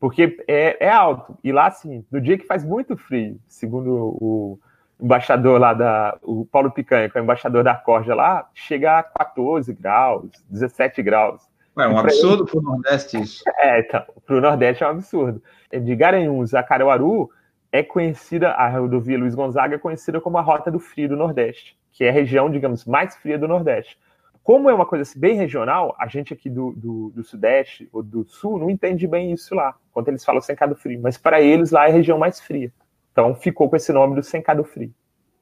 Porque 0.00 0.42
é, 0.48 0.86
é 0.86 0.90
alto. 0.90 1.36
E 1.44 1.52
lá, 1.52 1.66
assim, 1.66 2.04
no 2.10 2.20
dia 2.20 2.38
que 2.38 2.46
faz 2.46 2.64
muito 2.64 2.96
frio, 2.96 3.38
segundo 3.46 4.16
o 4.18 4.58
embaixador 4.98 5.60
lá 5.60 5.74
da. 5.74 6.18
O 6.22 6.46
Paulo 6.46 6.70
Picanha, 6.70 7.08
que 7.08 7.18
é 7.18 7.20
o 7.20 7.24
embaixador 7.24 7.62
da 7.62 7.74
Corja 7.74 8.14
lá, 8.14 8.48
chega 8.54 8.98
a 8.98 9.02
14 9.02 9.72
graus, 9.74 10.30
17 10.48 11.02
graus. 11.02 11.42
É 11.78 11.86
um 11.86 11.98
absurdo 11.98 12.46
para 12.46 12.58
o 12.58 12.62
Nordeste 12.62 13.20
isso. 13.20 13.44
É, 13.60 13.80
então, 13.80 14.02
para 14.26 14.36
o 14.36 14.40
Nordeste 14.40 14.82
é 14.82 14.86
um 14.86 14.90
absurdo. 14.90 15.42
De 15.70 15.94
Garanhuns 15.94 16.54
a 16.54 16.62
Caruaru 16.62 17.30
é 17.70 17.82
conhecida, 17.82 18.50
a 18.50 18.68
rodovia 18.68 19.18
Luiz 19.18 19.34
Gonzaga 19.34 19.76
é 19.76 19.78
conhecida 19.78 20.20
como 20.20 20.38
a 20.38 20.40
Rota 20.40 20.70
do 20.70 20.80
Frio 20.80 21.10
do 21.10 21.16
Nordeste, 21.16 21.78
que 21.92 22.04
é 22.04 22.08
a 22.08 22.12
região, 22.12 22.50
digamos, 22.50 22.84
mais 22.84 23.14
fria 23.16 23.38
do 23.38 23.46
Nordeste 23.46 23.96
como 24.42 24.70
é 24.70 24.74
uma 24.74 24.86
coisa 24.86 25.02
assim, 25.02 25.18
bem 25.18 25.36
regional, 25.36 25.94
a 25.98 26.06
gente 26.06 26.32
aqui 26.32 26.48
do, 26.48 26.72
do, 26.72 27.12
do, 27.14 27.24
Sudeste 27.24 27.88
ou 27.92 28.02
do 28.02 28.24
Sul 28.24 28.58
não 28.58 28.70
entende 28.70 29.06
bem 29.06 29.32
isso 29.32 29.54
lá, 29.54 29.74
quando 29.92 30.08
eles 30.08 30.24
falam 30.24 30.40
Sencado 30.40 30.74
Frio. 30.74 31.00
Mas 31.02 31.16
para 31.16 31.40
eles 31.40 31.70
lá 31.70 31.86
é 31.86 31.90
a 31.90 31.92
região 31.92 32.18
mais 32.18 32.40
fria. 32.40 32.72
Então 33.12 33.34
ficou 33.34 33.68
com 33.68 33.76
esse 33.76 33.92
nome 33.92 34.14
do 34.14 34.22
Sencado 34.22 34.64
Frio. 34.64 34.92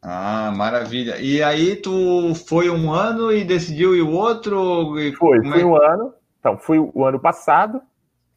Ah, 0.03 0.53
maravilha. 0.57 1.17
E 1.19 1.43
aí 1.43 1.77
tu 1.77 2.35
foi 2.47 2.71
um 2.71 2.93
ano 2.93 3.33
e 3.33 3.45
decidiu 3.45 3.97
ir 3.97 4.03
o 4.03 4.13
outro? 4.13 4.95
Foi, 5.19 5.43
fui 5.43 5.61
é? 5.61 5.65
um 5.65 5.77
ano. 5.77 6.15
Então, 6.39 6.57
fui 6.57 6.79
o 6.79 7.05
ano 7.05 7.19
passado 7.19 7.83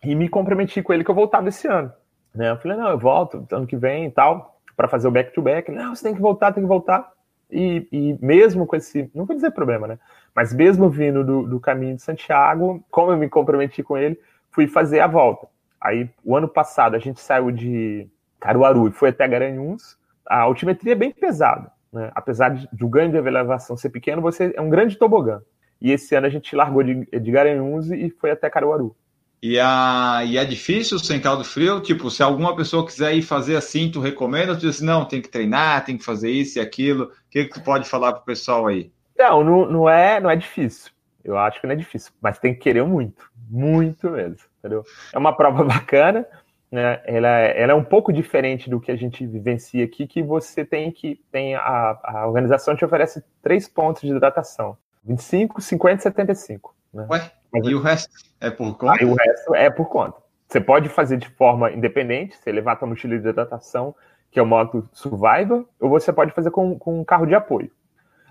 e 0.04 0.16
me 0.16 0.28
comprometi 0.28 0.82
com 0.82 0.92
ele 0.92 1.04
que 1.04 1.12
eu 1.12 1.16
voltava 1.16 1.50
esse 1.50 1.68
ano. 1.68 1.92
Né? 2.34 2.50
Eu 2.50 2.58
falei, 2.58 2.78
não, 2.78 2.90
eu 2.90 2.98
volto 2.98 3.46
ano 3.52 3.68
que 3.68 3.78
vem 3.78 4.06
e 4.06 4.12
tal, 4.12 4.60
para 4.76 4.88
fazer 4.88 5.08
o 5.08 5.12
back-to-back. 5.12 5.72
-back. 5.72 5.84
Não, 5.84 5.96
você 5.96 6.04
tem 6.04 6.16
que 6.16 6.22
voltar, 6.22 6.52
tem 6.52 6.64
que 6.64 6.68
voltar. 6.68 7.12
E, 7.52 7.88
e, 7.92 8.18
mesmo 8.26 8.66
com 8.66 8.76
esse, 8.76 9.10
não 9.14 9.26
vou 9.26 9.36
dizer 9.36 9.52
problema, 9.52 9.88
né? 9.88 10.00
Mas 10.34 10.54
mesmo 10.54 10.90
vindo 10.90 11.24
do, 11.24 11.44
do, 11.44 11.60
caminho 11.60 11.96
de 11.96 12.02
Santiago, 12.02 12.84
como 12.90 13.12
eu 13.12 13.18
me 13.18 13.30
comprometi 13.30 13.84
com 13.84 13.98
ele, 13.98 14.20
fui 14.50 14.68
fazer 14.68 15.02
a 15.02 15.08
volta. 15.08 15.48
Aí, 15.80 16.10
o 16.24 16.36
ano 16.36 16.48
passado, 16.48 16.96
a 16.96 17.00
gente 17.00 17.20
saiu 17.20 17.52
de 17.52 18.08
Caruaru 18.40 18.88
e 18.88 18.92
foi 18.92 19.10
até 19.10 19.28
Garanhuns. 19.28 19.98
A 20.26 20.40
altimetria 20.42 20.94
é 20.94 20.96
bem 20.96 21.12
pesada, 21.12 21.72
né? 21.92 22.12
Apesar 22.16 22.50
de, 22.50 22.70
de 22.72 22.86
o 22.86 22.90
ganho 22.90 23.12
de 23.12 23.18
elevação 23.18 23.76
ser 23.76 23.90
pequeno, 23.90 24.22
você 24.22 24.54
é 24.56 24.62
um 24.62 24.70
grande 24.70 24.98
tobogã. 24.98 25.42
E 25.82 25.92
esse 25.92 26.16
ano 26.16 26.28
a 26.28 26.30
gente 26.30 26.56
largou 26.56 26.84
de, 26.84 27.06
de 27.06 27.32
Garanhuns 27.32 27.92
e 27.92 28.10
foi 28.12 28.32
até 28.32 28.50
Caruaru. 28.50 28.96
E, 29.42 29.60
a, 29.60 30.22
e 30.24 30.38
é 30.38 30.46
difícil 30.46 31.00
sem 31.00 31.20
caldo 31.20 31.44
frio? 31.44 31.82
Tipo, 31.82 32.12
se 32.12 32.22
alguma 32.22 32.56
pessoa 32.56 32.86
quiser 32.86 33.16
ir 33.16 33.24
fazer 33.24 33.56
assim, 33.56 33.90
tu 33.90 34.00
recomenda? 34.00 34.56
Tu 34.56 34.62
diz, 34.62 34.82
não, 34.82 35.04
tem 35.04 35.20
que 35.20 35.30
treinar, 35.30 35.84
tem 35.84 35.98
que 35.98 36.06
fazer 36.06 36.30
isso 36.30 36.60
e 36.60 36.62
aquilo. 36.62 37.06
O 37.06 37.10
que, 37.30 37.46
que 37.46 37.54
tu 37.56 37.62
pode 37.64 37.90
falar 37.90 38.14
pro 38.14 38.24
pessoal 38.24 38.68
aí? 38.68 38.92
Não, 39.18 39.44
não, 39.44 39.66
não, 39.66 39.90
é, 39.90 40.20
não 40.20 40.30
é 40.30 40.36
difícil. 40.36 40.92
Eu 41.24 41.38
acho 41.38 41.60
que 41.60 41.66
não 41.66 41.74
é 41.74 41.78
difícil, 41.78 42.12
mas 42.22 42.38
tem 42.38 42.54
que 42.54 42.60
querer 42.60 42.84
muito, 42.84 43.32
muito 43.50 44.10
mesmo, 44.12 44.38
entendeu? 44.60 44.84
É 45.14 45.18
uma 45.18 45.36
prova 45.36 45.64
bacana, 45.66 46.26
né? 46.72 47.02
Ela, 47.06 47.30
ela 47.30 47.72
é 47.72 47.76
um 47.76 47.84
pouco 47.84 48.14
diferente 48.14 48.70
do 48.70 48.80
que 48.80 48.92
a 48.92 48.96
gente 48.96 49.26
vivencia 49.26 49.84
aqui, 49.84 50.08
que 50.08 50.24
você 50.24 50.64
tem 50.64 50.92
que 50.92 51.20
tem 51.32 51.56
a, 51.56 52.00
a 52.04 52.28
organização 52.28 52.76
te 52.76 52.86
oferece 52.86 53.24
três 53.42 53.68
pontos 53.68 54.02
de 54.02 54.10
hidratação: 54.10 54.78
25, 55.04 55.62
50 55.62 55.96
e 55.96 56.02
75. 56.04 56.76
Né? 56.94 57.08
Ué? 57.10 57.32
Mas, 57.52 57.68
e 57.68 57.76
o 57.76 57.82
resto 57.82 58.14
é 58.40 58.50
por 58.50 58.78
conta? 58.78 58.98
Aí 59.00 59.06
o 59.06 59.14
resto 59.14 59.56
é 59.56 59.70
por 59.70 59.86
conta. 59.90 60.18
Você 60.48 60.60
pode 60.60 60.90
fazer 60.90 61.18
de 61.18 61.30
forma 61.30 61.72
independente, 61.72 62.38
você 62.38 62.52
levar 62.52 62.78
a 62.82 62.86
mochila 62.86 63.18
de 63.18 63.28
hidratação, 63.28 63.96
que 64.30 64.40
é 64.40 64.42
o 64.42 64.46
modo 64.46 64.90
Survivor, 64.92 65.66
ou 65.80 65.90
você 65.90 66.12
pode 66.12 66.32
fazer 66.32 66.52
com, 66.52 66.78
com 66.78 67.02
um 67.02 67.04
carro 67.04 67.26
de 67.26 67.36
apoio. 67.36 67.72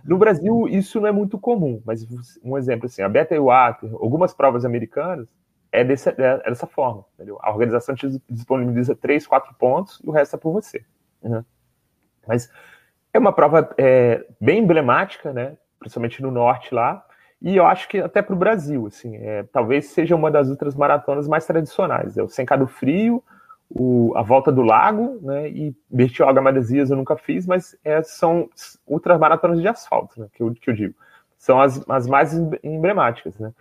No 0.05 0.17
Brasil, 0.17 0.67
isso 0.69 1.01
não 1.01 1.09
é 1.09 1.13
muito 1.13 1.39
comum, 1.39 1.83
mas 1.85 2.07
um 2.43 2.57
exemplo 2.57 2.87
assim, 2.87 3.03
a 3.03 3.09
Beta 3.09 3.39
Water, 3.41 3.93
algumas 3.95 4.33
provas 4.33 4.65
americanas, 4.65 5.29
é, 5.73 5.85
desse, 5.85 6.09
é 6.09 6.39
dessa 6.49 6.67
forma. 6.67 7.05
Entendeu? 7.15 7.39
A 7.43 7.51
organização 7.51 7.95
te 7.95 8.21
disponibiliza 8.29 8.95
três, 8.95 9.27
quatro 9.27 9.55
pontos 9.55 10.01
e 10.05 10.09
o 10.09 10.13
resto 10.13 10.37
é 10.37 10.39
por 10.39 10.53
você. 10.53 10.85
Né? 11.23 11.45
Mas 12.27 12.51
é 13.13 13.19
uma 13.19 13.33
prova 13.33 13.73
é, 13.77 14.25
bem 14.41 14.61
emblemática, 14.61 15.33
né? 15.33 15.57
principalmente 15.79 16.23
no 16.23 16.31
norte 16.31 16.75
lá, 16.75 17.05
e 17.43 17.57
eu 17.57 17.67
acho 17.67 17.89
que 17.89 17.99
até 17.99 18.21
para 18.21 18.35
o 18.35 18.39
Brasil, 18.39 18.87
assim, 18.87 19.17
é, 19.17 19.45
talvez 19.45 19.87
seja 19.87 20.15
uma 20.15 20.31
das 20.31 20.51
outras 20.51 20.75
maratonas 20.75 21.27
mais 21.27 21.47
tradicionais. 21.47 22.19
É 22.19 22.23
o 22.23 22.29
Sencado 22.29 22.67
Frio, 22.67 23.23
o, 23.71 24.13
a 24.17 24.23
Volta 24.23 24.53
do 24.53 24.63
Lago, 24.63 25.19
né, 25.23 25.49
e 25.49 25.75
Bertioga 25.89 26.43
Madesias 26.43 26.91
eu 26.91 26.97
nunca 26.97 27.17
fiz, 27.17 27.47
mas 27.47 27.77
é, 27.85 28.03
são 28.03 28.51
ultramaratonas 28.87 29.61
de 29.61 29.69
asfalto, 29.69 30.21
né, 30.21 30.27
que, 30.35 30.43
eu, 30.43 30.53
que 30.53 30.69
eu 30.69 30.75
digo. 30.75 30.95
São 31.39 31.61
as, 31.61 31.83
as 31.89 32.07
mais 32.07 32.35
emblemáticas, 32.63 33.39
né. 33.39 33.53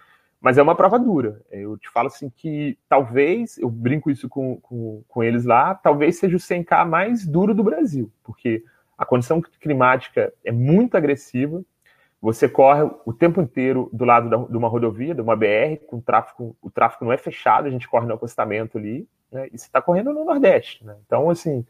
Mas 0.42 0.58
é 0.58 0.64
uma 0.64 0.76
prova 0.76 0.98
dura. 0.98 1.42
Eu 1.52 1.78
te 1.78 1.90
falo 1.90 2.08
assim 2.08 2.30
que 2.30 2.78
talvez, 2.88 3.58
eu 3.58 3.70
brinco 3.70 4.10
isso 4.10 4.28
com, 4.28 4.58
com, 4.62 5.04
com 5.08 5.24
eles 5.24 5.46
lá, 5.46 5.76
talvez 5.76 6.18
seja 6.18 6.36
o 6.36 6.40
100K 6.40 6.86
mais 6.86 7.26
duro 7.26 7.54
do 7.54 7.64
Brasil, 7.64 8.12
porque 8.24 8.64
a 8.98 9.06
condição 9.06 9.42
climática 9.42 10.34
é 10.44 10.52
muito 10.52 10.96
agressiva, 10.96 11.62
você 12.22 12.50
corre 12.50 12.84
o 13.06 13.14
tempo 13.14 13.42
inteiro 13.42 13.90
do 13.94 14.04
lado 14.04 14.30
da, 14.30 14.38
de 14.38 14.58
uma 14.58 14.68
rodovia, 14.68 15.16
de 15.16 15.22
uma 15.22 15.36
BR, 15.36 15.78
com 15.88 16.02
tráfego, 16.02 16.56
o 16.62 16.70
tráfego 16.70 17.06
não 17.06 17.14
é 17.14 17.18
fechado, 17.18 17.68
a 17.68 17.72
gente 17.72 17.88
corre 17.88 18.06
no 18.06 18.14
acostamento 18.14 18.78
ali, 18.78 19.08
né? 19.32 19.48
E 19.48 19.58
você 19.58 19.66
está 19.66 19.82
correndo 19.82 20.14
no 20.14 20.26
Nordeste, 20.26 20.86
né? 20.86 20.96
Então, 21.06 21.30
assim, 21.30 21.66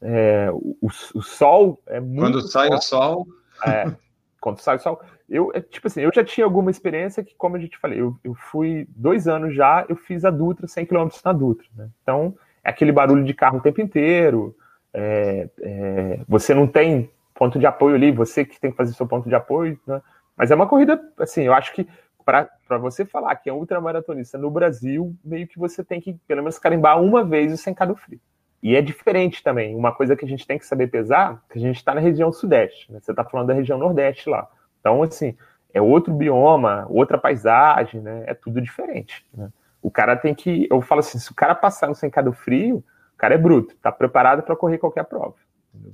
é, 0.00 0.48
o, 0.52 0.76
o, 1.14 1.22
sol 1.22 1.80
é 1.86 2.00
muito. 2.00 2.20
Quando 2.20 2.42
sai 2.42 2.68
forte, 2.68 2.80
o 2.80 2.88
sol. 2.88 3.26
É, 3.66 3.92
quando 4.40 4.58
sai 4.60 4.76
o 4.76 4.80
sol. 4.80 5.00
Eu, 5.28 5.50
é, 5.54 5.60
tipo 5.60 5.86
assim, 5.86 6.02
eu 6.02 6.10
já 6.14 6.22
tinha 6.22 6.44
alguma 6.44 6.70
experiência 6.70 7.24
que, 7.24 7.34
como 7.34 7.56
a 7.56 7.58
gente 7.58 7.78
falei, 7.78 8.00
eu, 8.00 8.16
eu 8.22 8.34
fui 8.34 8.86
dois 8.90 9.26
anos 9.26 9.54
já, 9.54 9.84
eu 9.88 9.96
fiz 9.96 10.24
a 10.24 10.30
Dutra, 10.30 10.68
100 10.68 10.86
km 10.86 11.08
na 11.24 11.32
Dutra, 11.32 11.66
né? 11.74 11.88
Então, 12.02 12.36
é 12.62 12.70
aquele 12.70 12.92
barulho 12.92 13.24
de 13.24 13.34
carro 13.34 13.58
o 13.58 13.62
tempo 13.62 13.80
inteiro, 13.80 14.54
é, 14.92 15.48
é, 15.60 16.20
você 16.28 16.52
não 16.52 16.66
tem 16.66 17.10
ponto 17.42 17.58
de 17.58 17.66
apoio 17.66 17.96
ali, 17.96 18.12
você 18.12 18.44
que 18.44 18.60
tem 18.60 18.70
que 18.70 18.76
fazer 18.76 18.92
seu 18.92 19.04
ponto 19.04 19.28
de 19.28 19.34
apoio, 19.34 19.76
né? 19.84 20.00
Mas 20.36 20.52
é 20.52 20.54
uma 20.54 20.68
corrida, 20.68 21.00
assim, 21.18 21.42
eu 21.42 21.52
acho 21.52 21.72
que 21.72 21.88
para 22.24 22.78
você 22.78 23.04
falar 23.04 23.34
que 23.34 23.50
é 23.50 23.52
ultramaratonista 23.52 24.38
no 24.38 24.48
Brasil, 24.48 25.12
meio 25.24 25.48
que 25.48 25.58
você 25.58 25.82
tem 25.82 26.00
que, 26.00 26.14
pelo 26.28 26.40
menos, 26.40 26.56
carimbar 26.56 27.02
uma 27.02 27.24
vez 27.24 27.52
o 27.52 27.56
sem 27.56 27.74
cado 27.74 27.96
frio. 27.96 28.20
E 28.62 28.76
é 28.76 28.80
diferente 28.80 29.42
também. 29.42 29.74
Uma 29.74 29.90
coisa 29.90 30.14
que 30.14 30.24
a 30.24 30.28
gente 30.28 30.46
tem 30.46 30.56
que 30.56 30.64
saber 30.64 30.86
pesar, 30.86 31.42
que 31.50 31.58
a 31.58 31.60
gente 31.60 31.74
está 31.74 31.92
na 31.92 32.00
região 32.00 32.30
sudeste, 32.30 32.92
né? 32.92 33.00
Você 33.02 33.10
está 33.10 33.24
falando 33.24 33.48
da 33.48 33.54
região 33.54 33.76
nordeste 33.76 34.30
lá. 34.30 34.48
Então, 34.78 35.02
assim, 35.02 35.36
é 35.74 35.82
outro 35.82 36.14
bioma, 36.14 36.86
outra 36.88 37.18
paisagem, 37.18 38.00
né? 38.00 38.22
É 38.28 38.34
tudo 38.34 38.60
diferente. 38.60 39.26
Né? 39.34 39.48
O 39.82 39.90
cara 39.90 40.14
tem 40.14 40.32
que. 40.32 40.68
Eu 40.70 40.80
falo 40.80 41.00
assim: 41.00 41.18
se 41.18 41.32
o 41.32 41.34
cara 41.34 41.56
passar 41.56 41.88
no 41.88 41.94
sem 41.96 42.08
cado 42.08 42.32
frio, 42.32 42.84
o 43.14 43.18
cara 43.18 43.34
é 43.34 43.38
bruto, 43.38 43.74
está 43.74 43.90
preparado 43.90 44.44
para 44.44 44.54
correr 44.54 44.78
qualquer 44.78 45.04
prova. 45.06 45.34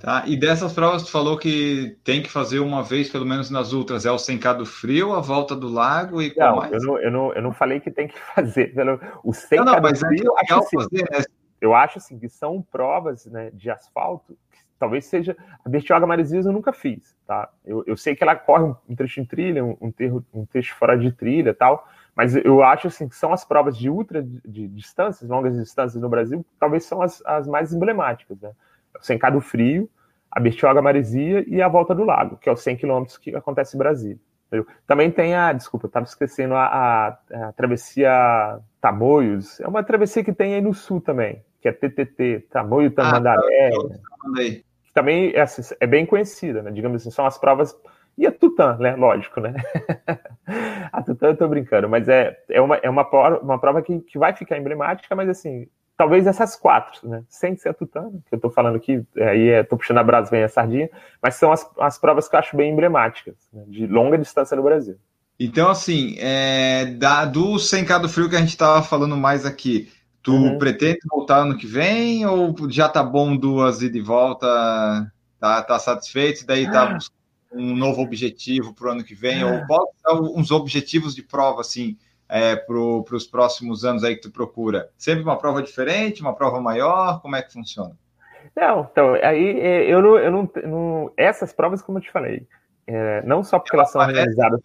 Tá, 0.01 0.25
e 0.27 0.37
dessas 0.37 0.73
provas 0.73 1.05
tu 1.05 1.11
falou 1.11 1.39
que 1.39 1.97
tem 2.03 2.21
que 2.21 2.31
fazer 2.31 2.59
uma 2.59 2.83
vez, 2.83 3.11
pelo 3.11 3.25
menos 3.25 3.49
nas 3.49 3.73
ultras, 3.73 4.05
é 4.05 4.11
o 4.11 4.19
sencado 4.19 4.67
frio, 4.67 5.13
a 5.13 5.21
volta 5.21 5.55
do 5.55 5.69
lago 5.69 6.21
e 6.21 6.35
não, 6.37 6.57
mais? 6.57 6.73
Eu 6.73 6.81
não, 6.81 6.99
eu, 6.99 7.11
não, 7.11 7.33
eu 7.33 7.43
não 7.43 7.53
falei 7.53 7.79
que 7.79 7.91
tem 7.91 8.09
que 8.09 8.19
fazer. 8.35 8.75
Pelo, 8.75 9.01
o 9.23 9.33
sencado 9.33 9.71
não, 9.71 9.81
não, 9.81 9.89
é 9.89 9.95
frio, 9.95 10.35
é 10.37 10.41
acho 10.41 10.55
assim, 10.55 10.77
fazer, 10.77 11.11
né? 11.11 11.25
eu 11.61 11.75
acho 11.75 11.99
assim 11.99 12.19
que 12.19 12.29
são 12.29 12.61
provas 12.61 13.27
né, 13.27 13.51
de 13.53 13.71
asfalto 13.71 14.37
que 14.51 14.59
talvez 14.81 15.05
seja. 15.05 15.37
A 15.65 15.69
Bertioga 15.69 16.07
Maresias 16.07 16.45
eu 16.45 16.53
nunca 16.53 16.73
fiz, 16.73 17.17
tá? 17.25 17.49
Eu, 17.65 17.85
eu 17.87 17.97
sei 17.97 18.17
que 18.17 18.23
ela 18.25 18.35
corre 18.35 18.75
um, 18.89 18.97
trecho 18.97 19.21
em 19.21 19.25
trilha, 19.25 19.65
um, 19.65 19.77
um, 19.81 19.93
terro, 19.93 20.25
um 20.35 20.45
trecho 20.45 20.75
fora 20.75 20.99
de 20.99 21.13
trilha 21.13 21.55
tal, 21.55 21.87
mas 22.17 22.35
eu 22.35 22.65
acho 22.65 22.89
assim 22.89 23.09
que 23.09 23.15
são 23.15 23.33
as 23.33 23.45
provas 23.45 23.77
de 23.77 23.89
ultra 23.89 24.23
de, 24.23 24.41
de 24.45 24.67
distâncias, 24.69 25.31
longas 25.31 25.57
distâncias 25.57 26.03
no 26.03 26.09
Brasil, 26.09 26.45
talvez 26.59 26.85
são 26.85 27.01
as, 27.01 27.23
as 27.25 27.47
mais 27.47 27.73
emblemáticas, 27.73 28.41
né? 28.41 28.51
O 29.01 29.05
Sencado 29.05 29.41
Frio, 29.41 29.89
a 30.31 30.41
Bertioga 30.41 30.83
Maresia 30.83 31.45
e 31.47 31.61
a 31.63 31.69
Volta 31.69 31.95
do 31.95 32.05
Lago, 32.05 32.37
que 32.37 32.49
é 32.49 32.53
os 32.53 32.63
100 32.63 32.77
quilômetros 32.77 33.19
que 33.19 33.35
acontece 33.35 33.77
em 33.77 33.79
Brasília. 33.79 34.19
Entendeu? 34.47 34.67
Também 34.87 35.11
tem 35.11 35.35
a, 35.35 35.53
desculpa, 35.53 35.87
eu 35.87 35.89
estava 35.89 36.07
esquecendo 36.07 36.55
a, 36.55 36.65
a, 36.65 37.49
a, 37.49 37.53
travessia 37.53 38.59
Tamoios, 38.81 39.61
é 39.61 39.69
uma 39.69 39.83
travessia 39.83 40.25
que 40.25 40.33
tem 40.33 40.55
aí 40.55 40.61
no 40.61 40.73
sul 40.73 41.01
também, 41.01 41.43
que 41.61 41.69
é 41.69 41.73
TTT, 41.73 42.47
Tamoio 42.51 42.91
Tamandaré, 42.91 43.71
ah, 43.75 43.89
tá, 43.89 44.43
que 44.85 44.93
também 44.95 45.33
é, 45.35 45.43
assim, 45.43 45.63
é, 45.79 45.87
bem 45.87 46.07
conhecida, 46.07 46.63
né? 46.63 46.71
digamos 46.71 47.03
assim, 47.03 47.11
são 47.11 47.27
as 47.27 47.37
provas 47.37 47.77
e 48.17 48.27
a 48.27 48.33
Tutã, 48.33 48.77
né? 48.79 48.97
Lógico, 48.97 49.41
né? 49.41 49.55
a 50.93 51.03
Tutã 51.03 51.29
eu 51.29 51.37
tô 51.37 51.47
brincando, 51.47 51.89
mas 51.89 52.09
é, 52.09 52.37
é, 52.49 52.61
uma, 52.61 52.77
é 52.77 52.91
uma, 52.91 53.05
prova, 53.05 53.39
uma 53.39 53.61
prova 53.61 53.81
que, 53.81 54.01
que 54.01 54.19
vai 54.19 54.35
ficar 54.35 54.59
emblemática, 54.59 55.15
mas 55.15 55.29
assim, 55.29 55.69
talvez 55.99 56.29
essas 56.29 56.55
quatro, 56.55 57.09
né? 57.09 57.25
Sem 57.29 57.57
ser 57.57 57.71
a 57.71 57.75
Tutano, 57.75 58.23
que 58.29 58.33
eu 58.33 58.37
estou 58.37 58.51
falando 58.53 58.77
aqui, 58.77 59.05
aí 59.17 59.49
é, 59.49 59.65
tô 59.65 59.77
puxando 59.77 59.99
a 59.99 60.05
brasa, 60.05 60.31
vem 60.31 60.45
a 60.45 60.49
sardinha, 60.49 60.89
mas 61.21 61.35
são 61.35 61.51
as, 61.51 61.69
as 61.81 61.99
provas 61.99 62.29
que 62.29 62.37
eu 62.37 62.39
acho 62.39 62.57
bem 62.57 62.73
emblemáticas, 62.73 63.35
né? 63.53 63.65
de 63.67 63.85
longa 63.89 64.17
distância 64.17 64.57
no 64.57 64.63
Brasil. 64.63 64.97
Então, 65.41 65.69
assim, 65.69 66.17
é, 66.21 66.87
da, 66.87 67.25
do 67.25 67.57
100K 67.57 68.01
do 68.01 68.09
frio 68.09 68.31
que 68.31 68.37
a 68.37 68.41
gente 68.41 68.51
estava 68.51 68.81
falando 68.81 69.17
mais 69.17 69.45
aqui, 69.45 69.91
tu 70.23 70.33
uhum. 70.33 70.59
pretende 70.59 71.01
voltar 71.11 71.39
ano 71.39 71.59
que 71.59 71.67
vem 71.67 72.25
ou 72.25 72.55
já 72.71 72.89
tá 72.89 73.03
bom 73.03 73.37
duas 73.37 73.83
e 73.83 73.91
de 73.91 74.01
volta, 74.01 74.47
tá, 75.41 75.63
tá 75.63 75.79
satisfeito, 75.81 76.47
daí 76.47 76.71
tá 76.71 76.97
ah. 76.97 76.99
um 77.53 77.75
novo 77.75 78.03
objetivo 78.03 78.73
para 78.73 78.89
o 78.89 78.93
ano 78.93 79.05
que 79.05 79.17
vem, 79.17 79.43
ou 79.43 79.67
quais 79.67 79.91
são 80.01 80.23
uns 80.37 80.53
objetivos 80.53 81.13
de 81.13 81.23
prova, 81.23 81.61
assim, 81.61 81.97
é, 82.29 82.57
para 82.57 82.77
os 82.77 83.27
próximos 83.27 83.85
anos 83.85 84.05
aí 84.05 84.15
que 84.15 84.23
tu 84.23 84.31
procura? 84.31 84.91
Sempre 84.97 85.23
uma 85.23 85.39
prova 85.39 85.63
diferente, 85.63 86.21
uma 86.21 86.35
prova 86.35 86.61
maior? 86.61 87.21
Como 87.23 87.37
é 87.37 87.43
que 87.43 87.53
funciona? 87.53 87.97
Não, 88.55 88.89
então, 88.91 89.15
aí 89.15 89.61
é, 89.61 89.85
eu 89.85 90.03
não, 90.03 90.19
eu 90.19 90.31
não, 90.31 90.51
não 90.65 91.13
essas 91.17 91.53
provas, 91.53 91.81
como 91.81 91.99
eu 91.99 92.03
te 92.03 92.11
falei, 92.11 92.47
é, 92.87 93.23
não 93.23 93.43
só 93.45 93.59
porque 93.59 93.77
elas 93.77 93.91
são 93.91 94.05
realizadas. 94.05 94.61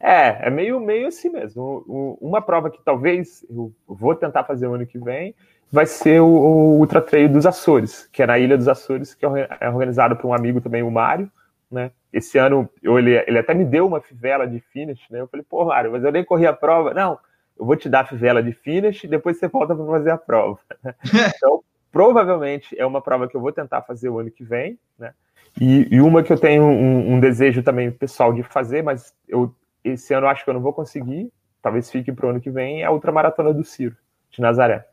É, 0.00 0.46
é 0.46 0.50
meio, 0.50 0.78
meio 0.80 1.08
assim 1.08 1.30
mesmo. 1.30 1.84
Uma 2.20 2.40
prova 2.40 2.70
que 2.70 2.82
talvez 2.84 3.44
eu 3.48 3.72
vou 3.86 4.14
tentar 4.14 4.44
fazer 4.44 4.66
o 4.66 4.74
ano 4.74 4.86
que 4.86 4.98
vem 4.98 5.34
vai 5.70 5.86
ser 5.86 6.20
o, 6.20 6.26
o 6.26 6.78
Ultra 6.78 7.00
Trail 7.00 7.28
dos 7.28 7.46
Açores, 7.46 8.08
que 8.12 8.22
é 8.22 8.26
na 8.26 8.38
Ilha 8.38 8.56
dos 8.56 8.68
Açores, 8.68 9.14
que 9.14 9.26
é 9.26 9.68
organizado 9.68 10.16
por 10.16 10.28
um 10.28 10.34
amigo 10.34 10.60
também, 10.60 10.82
o 10.82 10.90
Mário, 10.90 11.30
né? 11.70 11.90
Esse 12.12 12.38
ano 12.38 12.68
eu, 12.82 12.98
ele, 12.98 13.14
ele 13.26 13.38
até 13.38 13.54
me 13.54 13.64
deu 13.64 13.86
uma 13.86 14.00
fivela 14.00 14.46
de 14.46 14.60
finish, 14.60 15.08
né? 15.10 15.20
Eu 15.20 15.28
falei, 15.28 15.44
pô, 15.48 15.64
Mário, 15.64 15.92
mas 15.92 16.04
eu 16.04 16.12
nem 16.12 16.24
corri 16.24 16.46
a 16.46 16.52
prova. 16.52 16.94
Não, 16.94 17.18
eu 17.58 17.64
vou 17.64 17.76
te 17.76 17.88
dar 17.88 18.00
a 18.00 18.06
fivela 18.06 18.42
de 18.42 18.52
finish 18.52 19.04
e 19.04 19.08
depois 19.08 19.38
você 19.38 19.48
volta 19.48 19.74
para 19.74 19.86
fazer 19.86 20.10
a 20.10 20.18
prova. 20.18 20.58
então, 21.36 21.62
provavelmente 21.90 22.78
é 22.78 22.86
uma 22.86 23.00
prova 23.00 23.28
que 23.28 23.36
eu 23.36 23.40
vou 23.40 23.52
tentar 23.52 23.82
fazer 23.82 24.08
o 24.08 24.18
ano 24.18 24.30
que 24.30 24.44
vem, 24.44 24.78
né? 24.98 25.12
E, 25.60 25.88
e 25.90 26.00
uma 26.00 26.22
que 26.22 26.32
eu 26.32 26.38
tenho 26.38 26.64
um, 26.64 27.14
um, 27.14 27.20
desejo 27.20 27.62
também 27.62 27.90
pessoal 27.90 28.32
de 28.32 28.42
fazer, 28.42 28.82
mas 28.82 29.14
eu 29.26 29.54
esse 29.82 30.12
ano 30.12 30.26
eu 30.26 30.30
acho 30.30 30.42
que 30.44 30.50
eu 30.50 30.54
não 30.54 30.60
vou 30.60 30.72
conseguir, 30.72 31.32
talvez 31.62 31.90
fique 31.90 32.12
para 32.12 32.26
o 32.26 32.30
ano 32.30 32.40
que 32.40 32.50
vem, 32.50 32.82
é 32.82 32.84
a 32.84 32.90
Ultramaratona 32.90 33.54
do 33.54 33.64
Ciro, 33.64 33.96
de 34.30 34.40
Nazaré, 34.40 34.84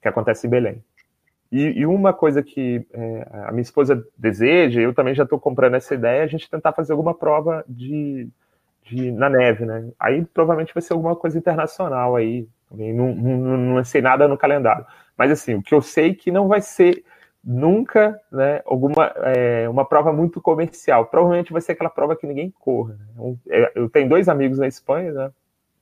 que 0.00 0.08
acontece 0.08 0.46
em 0.46 0.50
Belém. 0.50 0.84
E, 1.50 1.80
e 1.80 1.86
uma 1.86 2.12
coisa 2.12 2.42
que 2.42 2.86
é, 2.92 3.28
a 3.44 3.52
minha 3.52 3.62
esposa 3.62 4.04
deseja, 4.16 4.80
eu 4.80 4.92
também 4.92 5.14
já 5.14 5.22
estou 5.22 5.38
comprando 5.38 5.74
essa 5.74 5.94
ideia, 5.94 6.20
é 6.20 6.24
a 6.24 6.26
gente 6.26 6.50
tentar 6.50 6.72
fazer 6.72 6.92
alguma 6.92 7.14
prova 7.14 7.64
de, 7.68 8.28
de, 8.84 9.10
na 9.12 9.28
neve, 9.28 9.64
né? 9.64 9.88
Aí 9.98 10.24
provavelmente 10.24 10.74
vai 10.74 10.82
ser 10.82 10.92
alguma 10.92 11.14
coisa 11.14 11.38
internacional 11.38 12.16
aí. 12.16 12.48
Não, 12.70 13.14
não, 13.14 13.56
não 13.56 13.84
sei 13.84 14.02
nada 14.02 14.26
no 14.26 14.36
calendário. 14.36 14.84
Mas 15.16 15.30
assim, 15.30 15.54
o 15.54 15.62
que 15.62 15.74
eu 15.74 15.80
sei 15.80 16.14
que 16.14 16.32
não 16.32 16.48
vai 16.48 16.60
ser 16.60 17.04
nunca 17.46 18.20
né, 18.30 18.60
alguma 18.66 19.14
é, 19.18 19.68
uma 19.68 19.84
prova 19.84 20.12
muito 20.12 20.40
comercial. 20.40 21.06
Provavelmente 21.06 21.52
vai 21.52 21.62
ser 21.62 21.72
aquela 21.72 21.88
prova 21.88 22.16
que 22.16 22.26
ninguém 22.26 22.52
corra. 22.58 22.98
Né? 23.14 23.36
É, 23.48 23.72
eu 23.76 23.88
tenho 23.88 24.08
dois 24.08 24.28
amigos 24.28 24.58
na 24.58 24.66
Espanha, 24.66 25.12
né? 25.12 25.30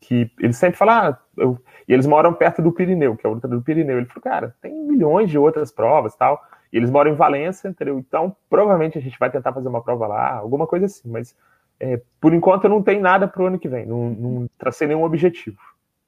Que 0.07 0.31
eles 0.39 0.57
sempre 0.57 0.77
falam, 0.77 0.95
ah, 0.95 1.19
eu, 1.37 1.59
e 1.89 1.93
eles 1.93 2.07
moram 2.07 2.33
perto 2.33 2.61
do 2.61 2.73
Pirineu, 2.73 3.17
que 3.17 3.27
é 3.27 3.31
o 3.31 3.33
Ultra 3.33 3.49
do 3.49 3.63
Pirineu. 3.63 3.99
Ele 3.99 4.07
falou, 4.07 4.23
cara, 4.23 4.55
tem 4.61 4.75
milhões 4.75 5.31
de 5.31 5.39
outras 5.39 5.73
provas 5.73 6.15
tal. 6.15 6.43
E 6.73 6.77
eles 6.77 6.91
moram 6.91 7.13
em 7.13 7.15
Valência, 7.15 7.69
entendeu? 7.69 7.99
Então, 7.99 8.37
provavelmente 8.51 8.99
a 8.99 9.01
gente 9.01 9.19
vai 9.19 9.31
tentar 9.31 9.53
fazer 9.53 9.69
uma 9.69 9.83
prova 9.83 10.07
lá, 10.07 10.35
alguma 10.35 10.67
coisa 10.67 10.87
assim. 10.87 11.09
Mas, 11.09 11.35
é, 11.79 12.01
por 12.21 12.35
enquanto, 12.35 12.69
não 12.69 12.83
tenho 12.83 13.01
nada 13.01 13.29
para 13.29 13.43
o 13.43 13.47
ano 13.47 13.59
que 13.59 13.69
vem. 13.69 13.87
Não, 13.87 14.11
não 14.11 14.51
tracei 14.59 14.87
nenhum 14.87 15.05
objetivo. 15.05 15.57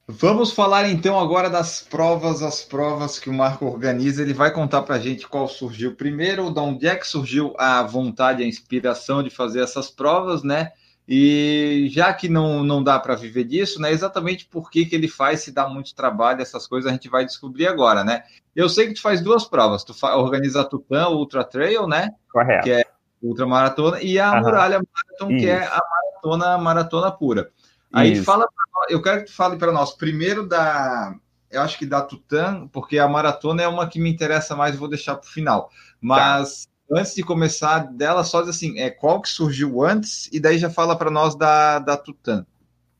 Vamos 0.08 0.52
falar 0.52 0.88
então 0.88 1.18
agora 1.18 1.50
das 1.50 1.82
provas, 1.82 2.40
as 2.40 2.62
provas 2.62 3.18
que 3.18 3.28
o 3.28 3.32
Marco 3.32 3.66
organiza. 3.66 4.22
Ele 4.22 4.32
vai 4.32 4.52
contar 4.52 4.82
para 4.82 4.94
a 4.94 5.00
gente 5.00 5.26
qual 5.26 5.48
surgiu 5.48 5.96
primeiro, 5.96 6.52
de 6.52 6.60
onde 6.60 6.86
é 6.86 6.94
que 6.94 7.06
surgiu 7.06 7.54
a 7.58 7.82
vontade, 7.82 8.42
a 8.42 8.46
inspiração 8.46 9.20
de 9.22 9.30
fazer 9.30 9.60
essas 9.60 9.90
provas, 9.90 10.44
né? 10.44 10.70
E 11.08 11.88
já 11.90 12.12
que 12.12 12.28
não, 12.28 12.64
não 12.64 12.82
dá 12.82 12.98
para 12.98 13.14
viver 13.14 13.44
disso, 13.44 13.80
né? 13.80 13.92
Exatamente 13.92 14.46
por 14.46 14.70
que, 14.70 14.84
que 14.84 14.94
ele 14.96 15.06
faz, 15.06 15.40
se 15.40 15.52
dá 15.52 15.68
muito 15.68 15.94
trabalho, 15.94 16.42
essas 16.42 16.66
coisas 16.66 16.90
a 16.90 16.92
gente 16.92 17.08
vai 17.08 17.24
descobrir 17.24 17.68
agora, 17.68 18.02
né? 18.02 18.24
Eu 18.54 18.68
sei 18.68 18.88
que 18.88 18.94
tu 18.94 19.02
faz 19.02 19.20
duas 19.20 19.44
provas, 19.44 19.84
tu 19.84 19.94
organiza 20.04 20.62
a 20.62 20.64
Tupã, 20.64 21.06
o 21.06 21.18
Ultra 21.18 21.44
Trail, 21.44 21.86
né? 21.86 22.10
Correto. 22.32 22.64
Que 22.64 22.72
é 22.72 22.84
Ultra 23.22 23.46
Maratona, 23.46 24.02
e 24.02 24.18
a 24.18 24.32
uhum. 24.32 24.40
Muralha 24.40 24.80
Marathon, 24.80 25.36
Isso. 25.36 25.44
que 25.44 25.50
é 25.50 25.64
a 25.64 25.80
maratona, 25.90 26.58
maratona 26.58 27.12
pura. 27.12 27.50
Aí 27.92 28.12
Isso. 28.12 28.24
fala, 28.24 28.46
eu 28.88 29.00
quero 29.00 29.20
que 29.20 29.26
tu 29.26 29.32
fale 29.32 29.56
para 29.56 29.70
nós, 29.70 29.92
primeiro 29.92 30.46
da, 30.46 31.14
eu 31.50 31.62
acho 31.62 31.78
que 31.78 31.86
da 31.86 32.02
Tutã, 32.02 32.66
porque 32.68 32.98
a 32.98 33.08
maratona 33.08 33.62
é 33.62 33.68
uma 33.68 33.86
que 33.86 34.00
me 34.00 34.10
interessa 34.10 34.56
mais, 34.56 34.76
vou 34.76 34.88
deixar 34.88 35.14
para 35.14 35.28
o 35.28 35.30
final. 35.30 35.70
Mas 36.00 36.66
tá 36.66 36.72
antes 36.90 37.14
de 37.14 37.22
começar 37.22 37.80
dela, 37.92 38.24
só 38.24 38.40
diz 38.40 38.50
assim, 38.50 38.78
é, 38.78 38.90
qual 38.90 39.20
que 39.20 39.28
surgiu 39.28 39.82
antes, 39.82 40.28
e 40.32 40.40
daí 40.40 40.58
já 40.58 40.70
fala 40.70 40.96
para 40.96 41.10
nós 41.10 41.34
da, 41.34 41.78
da 41.78 41.96
Tutã. 41.96 42.46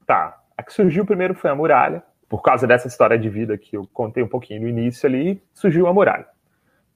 Tá, 0.07 0.39
a 0.57 0.63
que 0.63 0.73
surgiu 0.73 1.05
primeiro 1.05 1.35
foi 1.35 1.51
a 1.51 1.55
muralha, 1.55 2.03
por 2.29 2.43
causa 2.43 2.67
dessa 2.67 2.89
história 2.89 3.19
de 3.19 3.29
vida 3.29 3.57
que 3.57 3.77
eu 3.77 3.89
contei 3.93 4.23
um 4.23 4.29
pouquinho 4.29 4.63
no 4.63 4.69
início 4.69 5.07
ali, 5.07 5.43
surgiu 5.53 5.87
a 5.87 5.93
muralha. 5.93 6.27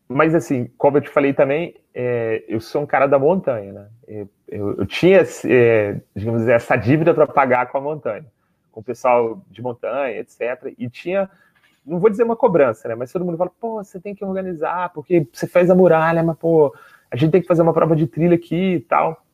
Mas 0.09 0.35
assim, 0.35 0.69
como 0.77 0.97
eu 0.97 1.03
te 1.03 1.09
falei 1.09 1.33
também, 1.33 1.77
é, 1.95 2.45
eu 2.49 2.61
sou 2.61 2.83
um 2.83 2.87
cara 2.87 3.07
da 3.07 3.17
montanha, 3.17 3.73
né? 3.73 3.89
Eu, 4.09 4.29
eu, 4.49 4.77
eu 4.79 4.87
tinha, 4.87 5.23
é, 5.45 6.01
digamos, 6.17 6.49
essa 6.49 6.75
dívida 6.75 7.15
para 7.15 7.29
pagar 7.29 7.67
com 7.67 7.79
a 7.79 7.81
montanha, 7.81 8.27
com 8.73 8.81
o 8.81 8.83
pessoal 8.83 9.41
de 9.49 9.63
montanha, 9.63 10.19
etc. 10.19 10.75
E 10.77 10.91
tinha 10.91 11.31
não 11.91 11.99
vou 11.99 12.09
dizer 12.09 12.23
uma 12.23 12.37
cobrança, 12.37 12.89
né? 12.89 12.95
Mas 12.95 13.13
todo 13.13 13.25
mundo 13.25 13.37
fala, 13.37 13.51
pô, 13.61 13.83
você 13.83 14.01
tem 14.01 14.15
que 14.15 14.25
organizar, 14.25 14.93
porque 14.93 15.27
você 15.33 15.47
fez 15.47 15.69
a 15.69 15.75
muralha, 15.75 16.23
mas, 16.23 16.37
pô, 16.39 16.75
a 17.11 17.17
gente 17.17 17.33
tem 17.33 17.43
que 17.43 17.49
fazer 17.49 17.63
uma 17.63 17.73
prova 17.73 17.97
de 17.97 18.07
trilha 18.07 18.37
aqui 18.37 18.75
e 18.75 18.81
tal. 18.81 19.25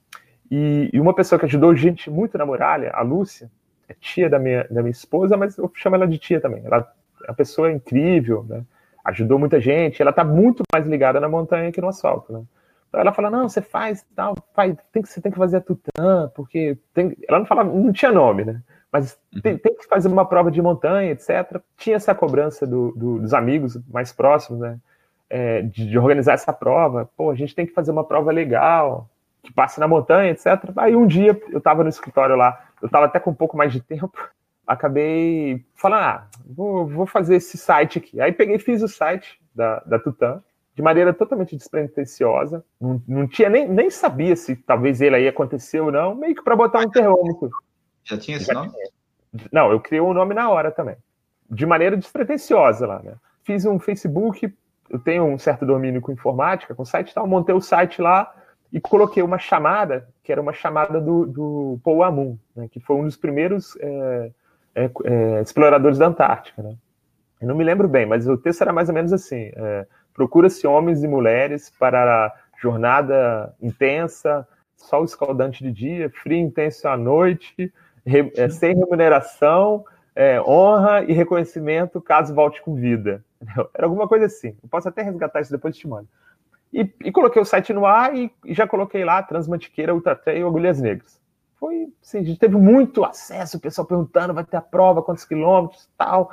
E, 0.50 0.88
e, 0.92 1.00
uma 1.00 1.14
pessoa 1.14 1.38
que 1.38 1.44
ajudou 1.44 1.74
gente 1.74 2.08
muito 2.08 2.38
na 2.38 2.46
muralha, 2.46 2.90
a 2.94 3.02
Lúcia, 3.02 3.50
é 3.88 3.94
tia 3.94 4.30
da 4.30 4.38
minha, 4.38 4.66
da 4.70 4.82
minha 4.82 4.90
esposa, 4.90 5.36
mas 5.36 5.58
eu 5.58 5.70
chamo 5.74 5.96
ela 5.96 6.08
de 6.08 6.18
tia 6.18 6.40
também. 6.40 6.62
Ela 6.64 6.90
é 7.24 7.30
uma 7.30 7.36
pessoa 7.36 7.70
incrível, 7.70 8.44
né? 8.48 8.64
Ajudou 9.04 9.38
muita 9.38 9.60
gente. 9.60 10.00
Ela 10.00 10.10
está 10.10 10.24
muito 10.24 10.62
mais 10.72 10.86
ligada 10.86 11.20
na 11.20 11.28
montanha 11.28 11.70
que 11.70 11.80
no 11.80 11.88
asfalto, 11.88 12.32
né? 12.32 12.42
Então 12.88 13.00
ela 13.00 13.12
fala, 13.12 13.30
não, 13.30 13.48
você 13.48 13.60
faz 13.60 14.04
tal, 14.14 14.34
faz, 14.54 14.74
tem 14.90 15.02
que, 15.02 15.08
você 15.08 15.20
tem 15.20 15.30
que 15.30 15.38
fazer 15.38 15.58
a 15.58 15.60
tutã, 15.60 16.30
porque 16.34 16.78
tem... 16.94 17.16
ela 17.28 17.40
não 17.40 17.46
falava, 17.46 17.70
não 17.70 17.92
tinha 17.92 18.10
nome, 18.10 18.44
né? 18.44 18.62
Mas 18.96 19.18
uhum. 19.34 19.42
tem, 19.42 19.58
tem, 19.58 19.74
que 19.76 19.86
fazer 19.86 20.08
uma 20.08 20.24
prova 20.24 20.50
de 20.50 20.62
montanha, 20.62 21.10
etc. 21.10 21.60
Tinha 21.76 21.96
essa 21.96 22.14
cobrança 22.14 22.66
do, 22.66 22.92
do, 22.92 23.18
dos 23.18 23.34
amigos 23.34 23.78
mais 23.92 24.10
próximos, 24.10 24.60
né? 24.60 24.78
É, 25.28 25.60
de, 25.60 25.90
de, 25.90 25.98
organizar 25.98 26.32
essa 26.32 26.50
prova. 26.50 27.10
Pô, 27.14 27.30
a 27.30 27.34
gente 27.34 27.54
tem 27.54 27.66
que 27.66 27.74
fazer 27.74 27.90
uma 27.90 28.04
prova 28.04 28.32
legal, 28.32 29.06
que 29.42 29.52
passe 29.52 29.78
na 29.78 29.86
montanha, 29.86 30.30
etc. 30.30 30.46
Aí 30.76 30.96
um 30.96 31.06
dia 31.06 31.38
eu 31.50 31.58
estava 31.58 31.82
no 31.82 31.90
escritório 31.90 32.36
lá, 32.36 32.58
eu 32.80 32.86
estava 32.86 33.04
até 33.04 33.20
com 33.20 33.32
um 33.32 33.34
pouco 33.34 33.54
mais 33.54 33.70
de 33.70 33.82
tempo, 33.82 34.16
acabei 34.66 35.62
falando, 35.74 36.00
ah, 36.00 36.26
vou, 36.46 36.86
vou 36.86 37.06
fazer 37.06 37.36
esse 37.36 37.58
site 37.58 37.98
aqui. 37.98 38.18
Aí 38.18 38.32
peguei 38.32 38.56
e 38.56 38.60
fiz 38.60 38.82
o 38.82 38.88
site 38.88 39.38
da, 39.54 39.80
da 39.80 39.98
Tutã, 39.98 40.40
de 40.74 40.80
maneira 40.80 41.12
totalmente 41.12 41.54
despretensiosa. 41.54 42.64
Não, 42.80 43.02
não 43.06 43.28
tinha 43.28 43.50
nem, 43.50 43.68
nem 43.68 43.90
sabia 43.90 44.34
se 44.36 44.56
talvez 44.56 45.02
ele 45.02 45.16
aí 45.16 45.28
acontecer 45.28 45.80
ou 45.80 45.92
não, 45.92 46.14
meio 46.14 46.34
que 46.34 46.42
para 46.42 46.56
botar 46.56 46.80
um 46.80 46.88
termômetro. 46.88 47.50
Já 48.06 48.16
tinha 48.16 48.36
esse 48.36 48.46
Já 48.46 48.54
nome? 48.54 48.70
Tinha. 48.70 49.48
Não, 49.52 49.70
eu 49.70 49.80
criei 49.80 50.00
o 50.00 50.08
um 50.08 50.14
nome 50.14 50.32
na 50.32 50.48
hora 50.48 50.70
também. 50.70 50.96
De 51.50 51.66
maneira 51.66 51.96
despretensiosa 51.96 52.86
lá, 52.86 53.02
né? 53.02 53.14
Fiz 53.44 53.64
um 53.66 53.78
Facebook, 53.78 54.52
eu 54.88 54.98
tenho 54.98 55.24
um 55.24 55.38
certo 55.38 55.66
domínio 55.66 56.00
com 56.00 56.12
informática, 56.12 56.74
com 56.74 56.84
site 56.84 57.10
e 57.10 57.14
tal, 57.14 57.26
montei 57.26 57.54
o 57.54 57.60
site 57.60 58.00
lá 58.00 58.32
e 58.72 58.80
coloquei 58.80 59.22
uma 59.22 59.38
chamada, 59.38 60.08
que 60.22 60.32
era 60.32 60.40
uma 60.40 60.52
chamada 60.52 61.00
do, 61.00 61.26
do 61.26 61.80
Paul 61.84 62.02
Amun, 62.02 62.38
né, 62.54 62.68
que 62.70 62.80
foi 62.80 62.96
um 62.96 63.04
dos 63.04 63.16
primeiros 63.16 63.76
é, 63.80 64.32
é, 64.74 64.90
é, 65.04 65.42
exploradores 65.42 65.98
da 65.98 66.06
Antártica. 66.06 66.62
Né? 66.62 66.76
Eu 67.40 67.48
não 67.48 67.54
me 67.54 67.64
lembro 67.64 67.88
bem, 67.88 68.06
mas 68.06 68.26
o 68.26 68.36
texto 68.36 68.62
era 68.62 68.72
mais 68.72 68.88
ou 68.88 68.94
menos 68.94 69.12
assim: 69.12 69.50
é, 69.54 69.86
procura-se 70.12 70.66
homens 70.66 71.02
e 71.02 71.08
mulheres 71.08 71.70
para 71.78 72.26
a 72.26 72.32
jornada 72.60 73.54
intensa, 73.60 74.46
sol 74.76 75.04
escaldante 75.04 75.62
de 75.62 75.72
dia, 75.72 76.10
frio 76.10 76.38
intenso 76.38 76.88
à 76.88 76.96
noite, 76.96 77.72
re, 78.06 78.32
é, 78.36 78.48
sem 78.48 78.74
remuneração, 78.74 79.84
é, 80.14 80.40
honra 80.40 81.04
e 81.04 81.12
reconhecimento 81.12 82.00
caso 82.00 82.34
volte 82.34 82.62
com 82.62 82.74
vida. 82.74 83.24
Era 83.74 83.86
alguma 83.86 84.08
coisa 84.08 84.26
assim. 84.26 84.56
Eu 84.62 84.68
posso 84.70 84.88
até 84.88 85.02
resgatar 85.02 85.40
isso 85.40 85.50
depois 85.50 85.76
e 85.76 85.80
te 85.80 85.88
mando. 85.88 86.08
E, 86.72 86.90
e, 87.04 87.12
coloquei 87.12 87.40
o 87.40 87.44
site 87.44 87.72
no 87.72 87.86
ar 87.86 88.14
e, 88.14 88.30
e 88.44 88.52
já 88.52 88.66
coloquei 88.66 89.04
lá 89.04 89.22
Transmantiqueira, 89.22 89.94
Ultra 89.94 90.16
Trail, 90.16 90.46
Agulhas 90.46 90.80
Negras. 90.80 91.20
Foi, 91.58 91.86
sim, 92.02 92.18
a 92.18 92.22
gente 92.22 92.38
teve 92.38 92.56
muito 92.56 93.04
acesso, 93.04 93.56
o 93.56 93.60
pessoal 93.60 93.86
perguntando, 93.86 94.34
vai 94.34 94.44
ter 94.44 94.58
a 94.58 94.62
prova, 94.62 95.02
quantos 95.02 95.24
quilômetros, 95.24 95.88
tal, 95.96 96.30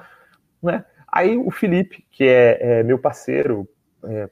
né? 0.61 0.83
Aí 1.07 1.37
o 1.37 1.49
Felipe, 1.49 2.05
que 2.11 2.25
é, 2.25 2.79
é 2.79 2.83
meu 2.83 2.99
parceiro, 2.99 3.67
é, 4.03 4.29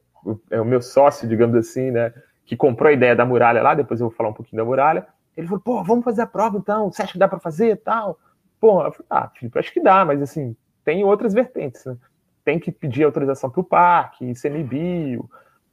é, 0.49 0.59
o 0.59 0.65
meu 0.65 0.81
sócio, 0.81 1.27
digamos 1.29 1.55
assim, 1.55 1.91
né? 1.91 2.13
Que 2.45 2.57
comprou 2.57 2.89
a 2.89 2.93
ideia 2.93 3.15
da 3.15 3.25
muralha 3.25 3.61
lá, 3.61 3.73
depois 3.73 4.01
eu 4.01 4.09
vou 4.09 4.15
falar 4.15 4.29
um 4.29 4.33
pouquinho 4.33 4.61
da 4.61 4.65
muralha. 4.65 5.07
Ele 5.35 5.47
falou, 5.47 5.61
pô, 5.61 5.83
vamos 5.83 6.03
fazer 6.03 6.21
a 6.21 6.27
prova 6.27 6.57
então, 6.57 6.91
você 6.91 7.01
acha 7.01 7.13
que 7.13 7.19
dá 7.19 7.27
para 7.27 7.39
fazer 7.39 7.77
tal? 7.77 8.19
Pô, 8.59 8.83
eu 8.83 8.91
falei, 8.91 9.07
ah, 9.09 9.29
Felipe, 9.29 9.57
acho 9.57 9.73
que 9.73 9.81
dá, 9.81 10.05
mas 10.05 10.21
assim, 10.21 10.55
tem 10.83 11.03
outras 11.03 11.33
vertentes, 11.33 11.85
né? 11.85 11.97
Tem 12.43 12.59
que 12.59 12.71
pedir 12.71 13.03
autorização 13.03 13.49
para 13.49 13.61
o 13.61 13.63
parque, 13.63 14.25
ICMBio, 14.25 15.29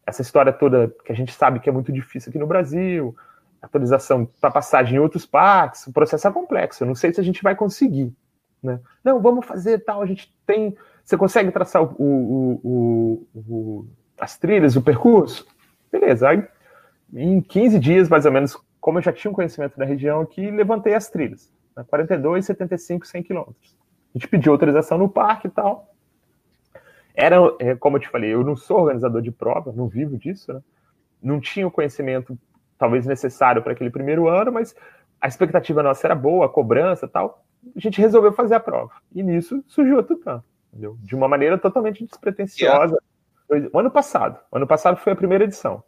essa 0.06 0.22
história 0.22 0.52
toda 0.52 0.94
que 1.04 1.12
a 1.12 1.14
gente 1.14 1.32
sabe 1.32 1.60
que 1.60 1.68
é 1.68 1.72
muito 1.72 1.92
difícil 1.92 2.30
aqui 2.30 2.38
no 2.38 2.46
Brasil, 2.46 3.16
atualização 3.60 4.26
para 4.40 4.50
passagem 4.50 4.96
em 4.96 5.00
outros 5.00 5.26
parques, 5.26 5.86
o 5.86 5.92
processo 5.92 6.28
é 6.28 6.32
complexo. 6.32 6.82
Eu 6.82 6.86
não 6.86 6.94
sei 6.94 7.12
se 7.12 7.20
a 7.20 7.24
gente 7.24 7.42
vai 7.42 7.54
conseguir. 7.54 8.14
Né? 8.62 8.80
Não, 9.04 9.20
vamos 9.20 9.46
fazer 9.46 9.78
tal, 9.80 10.02
a 10.02 10.06
gente 10.06 10.32
tem. 10.46 10.76
Você 11.04 11.16
consegue 11.16 11.50
traçar 11.50 11.82
o, 11.82 11.94
o, 11.98 13.26
o, 13.34 13.86
as 14.20 14.36
trilhas, 14.36 14.76
o 14.76 14.82
percurso? 14.82 15.46
Beleza. 15.90 16.28
Aí, 16.28 16.44
em 17.14 17.40
15 17.40 17.78
dias, 17.78 18.08
mais 18.08 18.26
ou 18.26 18.32
menos, 18.32 18.56
como 18.80 18.98
eu 18.98 19.02
já 19.02 19.12
tinha 19.12 19.30
um 19.30 19.34
conhecimento 19.34 19.76
da 19.78 19.84
região 19.84 20.20
aqui, 20.20 20.50
levantei 20.50 20.94
as 20.94 21.08
trilhas. 21.08 21.52
Né? 21.76 21.84
42, 21.88 22.44
75, 22.44 23.06
100 23.06 23.22
quilômetros. 23.22 23.76
A 24.14 24.18
gente 24.18 24.28
pediu 24.28 24.52
autorização 24.52 24.98
no 24.98 25.08
parque 25.08 25.46
e 25.46 25.50
tal. 25.50 25.94
Era, 27.14 27.36
é, 27.58 27.74
como 27.74 27.96
eu 27.96 28.00
te 28.00 28.08
falei, 28.08 28.32
eu 28.32 28.44
não 28.44 28.56
sou 28.56 28.78
organizador 28.78 29.20
de 29.20 29.30
prova, 29.30 29.72
não 29.72 29.88
vivo 29.88 30.16
disso, 30.16 30.52
né? 30.52 30.60
Não 31.20 31.40
tinha 31.40 31.66
o 31.66 31.70
conhecimento 31.70 32.38
talvez 32.78 33.04
necessário 33.04 33.60
para 33.60 33.72
aquele 33.72 33.90
primeiro 33.90 34.28
ano, 34.28 34.52
mas 34.52 34.74
a 35.20 35.26
expectativa 35.26 35.82
nossa 35.82 36.06
era 36.06 36.14
boa, 36.14 36.46
a 36.46 36.48
cobrança 36.48 37.08
tal. 37.08 37.44
A 37.76 37.80
gente 37.80 38.00
resolveu 38.00 38.32
fazer 38.32 38.54
a 38.54 38.60
prova. 38.60 38.92
E 39.12 39.22
nisso 39.22 39.64
surgiu 39.66 39.98
a 39.98 40.02
Tutã, 40.02 40.42
entendeu? 40.72 40.96
De 41.00 41.16
uma 41.16 41.26
maneira 41.26 41.58
totalmente 41.58 42.04
despretensiosa. 42.06 42.96
Yeah. 43.50 43.68
O 43.72 43.78
ano 43.80 43.90
passado. 43.90 44.38
O 44.52 44.56
ano 44.56 44.66
passado 44.66 44.96
foi 44.98 45.12
a 45.12 45.16
primeira 45.16 45.44
edição. 45.44 45.82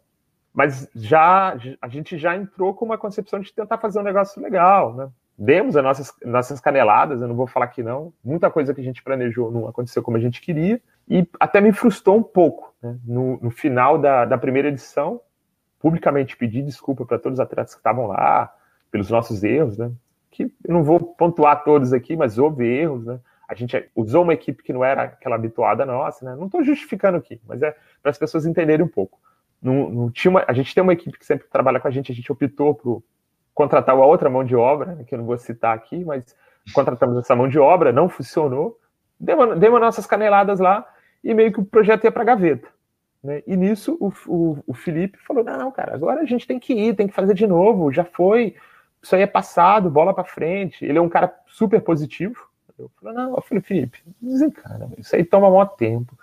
Mas 0.53 0.89
já 0.93 1.57
a 1.81 1.87
gente 1.87 2.17
já 2.17 2.35
entrou 2.35 2.73
com 2.73 2.85
uma 2.85 2.97
concepção 2.97 3.39
de 3.39 3.53
tentar 3.53 3.77
fazer 3.77 3.99
um 3.99 4.03
negócio 4.03 4.41
legal, 4.41 4.93
né? 4.93 5.09
Demos 5.37 5.75
as 5.75 5.83
nossas, 5.83 6.13
nossas 6.23 6.59
caneladas, 6.59 7.21
eu 7.21 7.27
não 7.27 7.35
vou 7.35 7.47
falar 7.47 7.67
que 7.67 7.81
não. 7.81 8.13
Muita 8.23 8.51
coisa 8.51 8.73
que 8.73 8.81
a 8.81 8.83
gente 8.83 9.01
planejou 9.01 9.49
não 9.49 9.67
aconteceu 9.67 10.03
como 10.03 10.17
a 10.17 10.19
gente 10.19 10.41
queria, 10.41 10.79
e 11.09 11.27
até 11.39 11.59
me 11.59 11.71
frustrou 11.71 12.17
um 12.17 12.23
pouco. 12.23 12.75
Né? 12.81 12.97
No, 13.03 13.39
no, 13.41 13.49
final 13.49 13.97
da, 13.97 14.25
da 14.25 14.37
primeira 14.37 14.67
edição, 14.67 15.19
publicamente 15.79 16.37
pedi 16.37 16.61
desculpa 16.61 17.05
para 17.05 17.17
todos 17.17 17.39
os 17.39 17.43
atletas 17.43 17.73
que 17.73 17.79
estavam 17.79 18.07
lá, 18.07 18.53
pelos 18.91 19.09
nossos 19.09 19.43
erros, 19.43 19.77
né? 19.77 19.91
que 20.29 20.43
eu 20.43 20.73
não 20.73 20.83
vou 20.83 20.99
pontuar 20.99 21.63
todos 21.63 21.91
aqui, 21.91 22.15
mas 22.15 22.37
houve 22.37 22.65
erros, 22.65 23.05
né? 23.05 23.19
A 23.47 23.53
gente 23.53 23.89
usou 23.93 24.23
uma 24.23 24.33
equipe 24.33 24.63
que 24.63 24.71
não 24.71 24.83
era 24.83 25.03
aquela 25.03 25.35
habituada 25.35 25.85
nossa, 25.85 26.23
né? 26.23 26.35
Não 26.37 26.45
estou 26.45 26.63
justificando 26.63 27.17
aqui, 27.17 27.41
mas 27.45 27.61
é 27.61 27.75
para 28.01 28.09
as 28.09 28.17
pessoas 28.17 28.45
entenderem 28.45 28.85
um 28.85 28.89
pouco. 28.89 29.19
Não, 29.61 29.89
não 29.89 30.11
tinha 30.11 30.31
uma, 30.31 30.43
a 30.47 30.53
gente 30.53 30.73
tem 30.73 30.81
uma 30.81 30.93
equipe 30.93 31.17
que 31.17 31.25
sempre 31.25 31.47
trabalha 31.47 31.79
com 31.79 31.87
a 31.87 31.91
gente, 31.91 32.11
a 32.11 32.15
gente 32.15 32.31
optou 32.31 32.73
por 32.73 33.03
contratar 33.53 33.95
uma 33.95 34.05
outra 34.05 34.29
mão 34.29 34.43
de 34.43 34.55
obra, 34.55 34.95
né, 34.95 35.03
que 35.03 35.13
eu 35.13 35.19
não 35.19 35.25
vou 35.25 35.37
citar 35.37 35.75
aqui, 35.75 36.03
mas 36.03 36.35
contratamos 36.73 37.17
essa 37.17 37.35
mão 37.35 37.47
de 37.47 37.59
obra, 37.59 37.91
não 37.91 38.09
funcionou, 38.09 38.79
demos, 39.19 39.59
demos 39.59 39.79
nossas 39.79 40.05
caneladas 40.07 40.59
lá, 40.59 40.87
e 41.23 41.33
meio 41.33 41.51
que 41.51 41.59
o 41.59 41.65
projeto 41.65 42.05
ia 42.05 42.11
para 42.11 42.23
gaveta. 42.23 42.67
Né? 43.23 43.43
E 43.45 43.55
nisso 43.55 43.97
o, 43.99 44.11
o, 44.27 44.63
o, 44.67 44.73
Felipe 44.73 45.17
falou: 45.19 45.43
não, 45.43 45.71
cara, 45.71 45.93
agora 45.93 46.21
a 46.21 46.25
gente 46.25 46.47
tem 46.47 46.59
que 46.59 46.73
ir, 46.73 46.95
tem 46.95 47.07
que 47.07 47.13
fazer 47.13 47.33
de 47.33 47.45
novo, 47.45 47.91
já 47.91 48.03
foi, 48.03 48.55
isso 49.01 49.15
aí 49.15 49.21
é 49.21 49.27
passado, 49.27 49.89
bola 49.89 50.13
para 50.13 50.23
frente. 50.23 50.83
Ele 50.83 50.97
é 50.97 51.01
um 51.01 51.09
cara 51.09 51.33
super 51.47 51.81
positivo. 51.81 52.49
Eu 52.77 52.89
falei: 52.99 53.15
não, 53.15 53.35
eu 53.35 53.41
falei, 53.41 53.61
Felipe, 53.61 53.99
desencana, 54.19 54.89
isso 54.97 55.15
aí 55.15 55.23
toma 55.23 55.49
maior 55.49 55.65
tempo. 55.65 56.17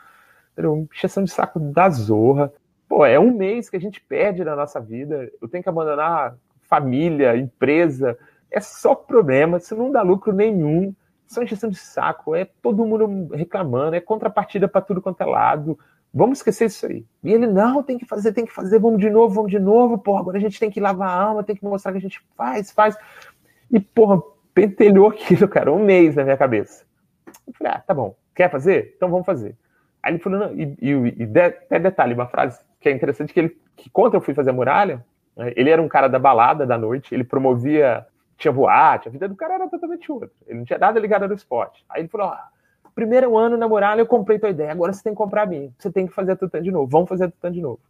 Entendeu? 0.53 0.89
Encheção 0.93 1.22
de 1.22 1.30
saco 1.30 1.61
da 1.61 1.89
zorra. 1.89 2.53
Pô, 2.89 3.05
é 3.05 3.18
um 3.18 3.32
mês 3.32 3.68
que 3.68 3.76
a 3.76 3.80
gente 3.80 4.01
perde 4.01 4.43
na 4.43 4.57
nossa 4.57 4.80
vida. 4.80 5.30
Eu 5.41 5.49
tenho 5.49 5.62
que 5.62 5.68
abandonar 5.68 6.36
família, 6.62 7.36
empresa. 7.36 8.18
É 8.51 8.61
só 8.61 8.95
problema, 8.95 9.59
isso 9.59 9.76
não 9.76 9.93
dá 9.93 10.03
lucro 10.03 10.32
nenhum 10.32 10.95
são 11.28 11.43
injeção 11.43 11.68
de 11.68 11.76
saco, 11.76 12.34
é 12.34 12.47
todo 12.62 12.84
mundo 12.86 13.28
reclamando, 13.34 13.95
é 13.95 14.01
contrapartida 14.01 14.66
para 14.66 14.80
tudo 14.80 15.03
quanto 15.03 15.20
é 15.20 15.26
lado. 15.26 15.78
Vamos 16.12 16.39
esquecer 16.39 16.66
isso 16.66 16.86
aí. 16.86 17.05
E 17.22 17.32
ele, 17.32 17.47
não, 17.47 17.82
tem 17.82 17.99
que 17.99 18.07
fazer, 18.07 18.32
tem 18.32 18.47
que 18.47 18.53
fazer, 18.53 18.78
vamos 18.78 18.99
de 18.99 19.11
novo, 19.11 19.34
vamos 19.34 19.51
de 19.51 19.59
novo, 19.59 19.99
porra, 19.99 20.20
agora 20.20 20.39
a 20.39 20.41
gente 20.41 20.59
tem 20.59 20.70
que 20.70 20.80
lavar 20.80 21.11
a 21.11 21.22
alma, 21.22 21.45
tem 21.45 21.55
que 21.55 21.62
mostrar 21.62 21.93
que 21.93 21.99
a 21.99 22.01
gente 22.01 22.20
faz, 22.34 22.70
faz. 22.70 22.97
E, 23.70 23.78
porra, 23.78 24.22
pentelhou 24.55 25.09
aquilo, 25.09 25.47
cara, 25.47 25.70
um 25.70 25.84
mês 25.84 26.16
na 26.16 26.24
minha 26.24 26.36
cabeça. 26.36 26.84
Eu 27.47 27.53
falei, 27.53 27.74
ah, 27.74 27.80
tá 27.86 27.93
bom, 27.93 28.16
quer 28.34 28.51
fazer? 28.51 28.95
Então 28.97 29.11
vamos 29.11 29.26
fazer. 29.26 29.55
Aí 30.03 30.12
ele 30.12 30.18
falou, 30.18 30.39
não, 30.39 30.53
e, 30.55 30.74
e, 30.80 30.91
e 30.91 31.26
de, 31.26 31.41
até 31.41 31.78
detalhe, 31.78 32.14
uma 32.14 32.26
frase 32.26 32.59
que 32.81 32.89
é 32.89 32.93
interessante, 32.93 33.33
que 33.33 33.41
ele, 33.41 33.59
que 33.76 33.91
quando 33.91 34.14
eu 34.14 34.20
fui 34.20 34.35
fazer 34.35 34.51
a 34.51 34.53
muralha, 34.53 35.05
né, 35.37 35.53
ele 35.57 35.70
era 35.70 35.81
um 35.81 35.89
cara 35.89 36.09
da 36.09 36.18
balada 36.18 36.66
da 36.66 36.79
noite, 36.79 37.14
ele 37.14 37.24
promovia 37.24 38.07
tinha 38.39 38.53
boate, 38.53 39.09
a 39.09 39.11
vida 39.11 39.29
do 39.29 39.35
cara 39.35 39.55
era 39.55 39.68
totalmente 39.68 40.11
outra. 40.11 40.31
Ele 40.47 40.61
não 40.61 40.64
tinha 40.64 40.79
nada 40.79 40.99
ligado 41.01 41.24
ao 41.24 41.33
esporte. 41.33 41.85
Aí 41.89 42.03
ele 42.03 42.09
falou: 42.09 42.29
ah, 42.29 42.49
primeiro 42.95 43.37
ano 43.37 43.57
na 43.57 43.68
muralha 43.68 44.01
eu 44.01 44.07
comprei 44.07 44.39
tua 44.39 44.49
ideia, 44.49 44.70
agora 44.70 44.93
você 44.93 45.03
tem 45.03 45.12
que 45.12 45.18
comprar 45.18 45.43
a 45.43 45.47
minha. 45.47 45.70
Você 45.76 45.91
tem 45.91 46.07
que 46.07 46.14
fazer 46.14 46.33
a 46.33 46.37
Tutã 46.37 46.62
de 46.62 46.70
novo. 46.70 46.87
Vamos 46.87 47.09
fazer 47.09 47.24
a 47.24 47.31
Tutã 47.31 47.51
de 47.51 47.61
novo. 47.61 47.81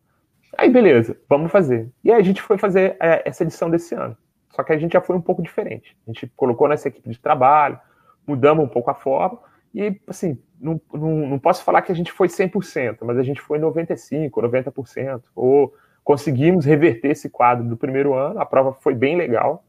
Aí 0.57 0.71
beleza, 0.71 1.17
vamos 1.29 1.53
fazer. 1.53 1.91
E 2.03 2.11
aí 2.11 2.19
a 2.19 2.25
gente 2.25 2.41
foi 2.41 2.57
fazer 2.57 2.97
é, 2.99 3.23
essa 3.29 3.43
edição 3.43 3.69
desse 3.69 3.95
ano. 3.95 4.17
Só 4.51 4.63
que 4.63 4.73
a 4.73 4.79
gente 4.79 4.93
já 4.93 5.01
foi 5.01 5.15
um 5.15 5.21
pouco 5.21 5.43
diferente. 5.43 5.95
A 6.07 6.11
gente 6.11 6.27
colocou 6.35 6.67
nessa 6.67 6.89
equipe 6.89 7.09
de 7.11 7.21
trabalho, 7.21 7.79
mudamos 8.27 8.65
um 8.65 8.69
pouco 8.69 8.91
a 8.91 8.95
forma. 8.95 9.39
E, 9.75 10.01
assim, 10.07 10.39
não, 10.61 10.81
não, 10.93 11.29
não 11.29 11.39
posso 11.39 11.63
falar 11.63 11.83
que 11.83 11.93
a 11.93 11.95
gente 11.95 12.13
foi 12.13 12.29
100%, 12.29 12.99
mas 13.03 13.19
a 13.19 13.23
gente 13.23 13.41
foi 13.41 13.59
95%, 13.59 14.31
90%. 14.31 15.23
Ou 15.35 15.75
conseguimos 16.03 16.65
reverter 16.65 17.11
esse 17.11 17.29
quadro 17.29 17.67
do 17.67 17.77
primeiro 17.77 18.15
ano. 18.15 18.41
A 18.41 18.47
prova 18.47 18.73
foi 18.73 18.95
bem 18.95 19.17
legal 19.17 19.65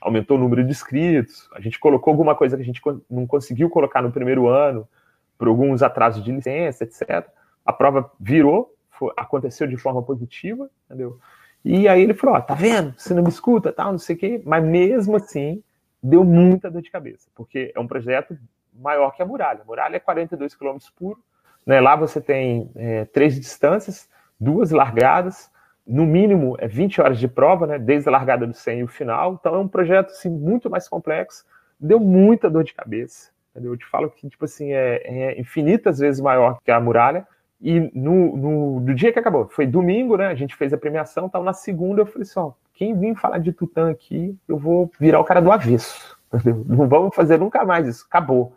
aumentou 0.00 0.36
o 0.36 0.40
número 0.40 0.64
de 0.64 0.70
inscritos, 0.70 1.48
a 1.54 1.60
gente 1.60 1.78
colocou 1.78 2.10
alguma 2.10 2.34
coisa 2.34 2.56
que 2.56 2.62
a 2.62 2.64
gente 2.64 2.80
não 3.08 3.26
conseguiu 3.26 3.68
colocar 3.68 4.00
no 4.00 4.10
primeiro 4.10 4.48
ano, 4.48 4.88
por 5.36 5.48
alguns 5.48 5.82
atrasos 5.82 6.24
de 6.24 6.32
licença, 6.32 6.84
etc. 6.84 7.28
A 7.64 7.72
prova 7.72 8.10
virou, 8.18 8.74
foi, 8.90 9.12
aconteceu 9.16 9.66
de 9.66 9.76
forma 9.76 10.02
positiva, 10.02 10.70
entendeu? 10.86 11.18
E 11.64 11.86
aí 11.86 12.02
ele 12.02 12.14
falou: 12.14 12.36
Ó, 12.36 12.40
tá 12.40 12.54
vendo? 12.54 12.94
Você 12.96 13.12
não 13.12 13.22
me 13.22 13.28
escuta, 13.28 13.72
tal, 13.72 13.92
não 13.92 13.98
sei 13.98 14.16
o 14.16 14.18
quê. 14.18 14.42
Mas 14.44 14.64
mesmo 14.64 15.16
assim, 15.16 15.62
deu 16.02 16.24
muita 16.24 16.70
dor 16.70 16.82
de 16.82 16.90
cabeça, 16.90 17.28
porque 17.34 17.72
é 17.74 17.80
um 17.80 17.86
projeto 17.86 18.36
maior 18.80 19.10
que 19.12 19.22
a 19.22 19.26
muralha. 19.26 19.60
A 19.62 19.64
muralha 19.64 19.96
é 19.96 20.00
42 20.00 20.54
km 20.54 20.78
por 20.96 21.18
né? 21.66 21.80
Lá 21.80 21.96
você 21.96 22.20
tem 22.20 22.70
é, 22.74 23.04
três 23.06 23.38
distâncias, 23.38 24.08
duas 24.38 24.70
largadas, 24.70 25.50
no 25.86 26.06
mínimo 26.06 26.56
é 26.58 26.68
20 26.68 27.00
horas 27.00 27.18
de 27.18 27.26
prova, 27.26 27.66
né? 27.66 27.78
desde 27.78 28.08
a 28.08 28.12
largada 28.12 28.46
do 28.46 28.54
100 28.54 28.78
e 28.78 28.84
o 28.84 28.88
final. 28.88 29.38
Então 29.38 29.54
é 29.54 29.58
um 29.58 29.68
projeto 29.68 30.10
assim, 30.10 30.30
muito 30.30 30.70
mais 30.70 30.88
complexo, 30.88 31.44
deu 31.78 31.98
muita 31.98 32.48
dor 32.48 32.64
de 32.64 32.74
cabeça. 32.74 33.30
Entendeu? 33.50 33.72
Eu 33.72 33.76
te 33.76 33.86
falo 33.86 34.10
que 34.10 34.28
tipo 34.28 34.44
assim, 34.44 34.72
é, 34.72 35.02
é 35.04 35.40
infinitas 35.40 35.98
vezes 35.98 36.20
maior 36.20 36.58
que 36.64 36.70
a 36.70 36.80
muralha. 36.80 37.26
E 37.60 37.78
no, 37.94 38.36
no, 38.36 38.80
no, 38.80 38.94
dia 38.94 39.12
que 39.12 39.18
acabou, 39.18 39.46
foi 39.48 39.66
domingo, 39.66 40.16
né? 40.16 40.28
A 40.28 40.34
gente 40.34 40.56
fez 40.56 40.72
a 40.72 40.78
premiação, 40.78 41.28
tal. 41.28 41.42
Na 41.42 41.52
segunda 41.52 42.00
eu 42.00 42.06
falei 42.06 42.22
assim: 42.22 42.40
ó, 42.40 42.52
quem 42.72 42.98
vir 42.98 43.14
falar 43.16 43.38
de 43.38 43.52
Tutã 43.52 43.90
aqui, 43.90 44.34
eu 44.48 44.56
vou 44.56 44.90
virar 44.98 45.20
o 45.20 45.24
cara 45.24 45.42
do 45.42 45.52
avesso. 45.52 46.16
Entendeu? 46.32 46.64
Não 46.66 46.88
vamos 46.88 47.14
fazer 47.14 47.38
nunca 47.38 47.64
mais 47.64 47.86
isso, 47.86 48.06
acabou. 48.08 48.56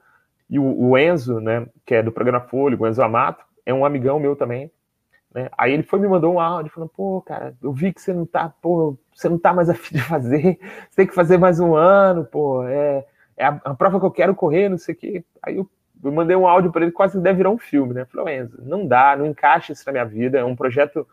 E 0.54 0.60
o, 0.60 0.64
o, 0.64 0.96
Enzo, 0.96 1.40
né, 1.40 1.66
que 1.84 1.96
é 1.96 2.04
do 2.04 2.12
programa 2.12 2.40
Folha, 2.40 2.78
o 2.80 2.88
Enzo 2.88 3.02
Amato, 3.02 3.44
é 3.66 3.74
um 3.74 3.84
amigão 3.84 4.20
meu 4.20 4.36
também. 4.36 4.70
Né? 5.34 5.50
Aí 5.58 5.74
ele 5.74 5.82
foi 5.82 5.98
me 5.98 6.08
mandou 6.08 6.32
um 6.32 6.40
áudio 6.40 6.72
falando, 6.72 6.92
pô, 6.96 7.20
cara, 7.24 7.56
eu 7.60 7.74
vi 7.74 7.92
que 7.92 8.00
você 8.00 8.14
não 8.14 8.24
tá, 8.24 8.54
pô, 8.62 8.96
você 9.12 9.28
não 9.28 9.40
tá 9.40 9.52
mais 9.52 9.68
afim 9.68 9.96
de 9.96 10.04
fazer, 10.04 10.60
você 10.88 10.96
tem 10.96 11.08
que 11.08 11.16
fazer 11.16 11.40
mais 11.40 11.60
um 11.60 11.76
ano, 11.76 12.24
pô, 12.24 12.64
é, 12.68 13.04
é 13.36 13.46
a, 13.46 13.60
a, 13.66 13.74
prova 13.74 14.00
que 14.00 14.06
eu 14.06 14.12
quero 14.12 14.36
correr, 14.36 14.70
não 14.70 14.78
sei 14.78 14.94
o 14.94 14.98
quê. 15.00 15.26
Aí 15.42 15.58
eu, 15.58 15.68
eu 16.04 16.12
mandei 16.12 16.36
um 16.36 16.48
áudio 16.48 16.72
para 16.72 16.84
ele, 16.84 16.92
quase 16.92 17.20
deve 17.20 17.38
virar 17.38 17.50
um 17.50 17.58
filme, 17.58 17.96
né? 17.96 18.06
Falei, 18.06 18.38
Enzo, 18.38 18.62
não 18.62 18.86
dá, 18.86 19.16
não 19.18 19.26
encaixa 19.26 19.74
isso 19.74 19.84
na 19.88 19.92
minha 19.92 20.06
vida, 20.06 20.38
é 20.38 20.46
um 20.46 20.56
projeto 20.56 21.08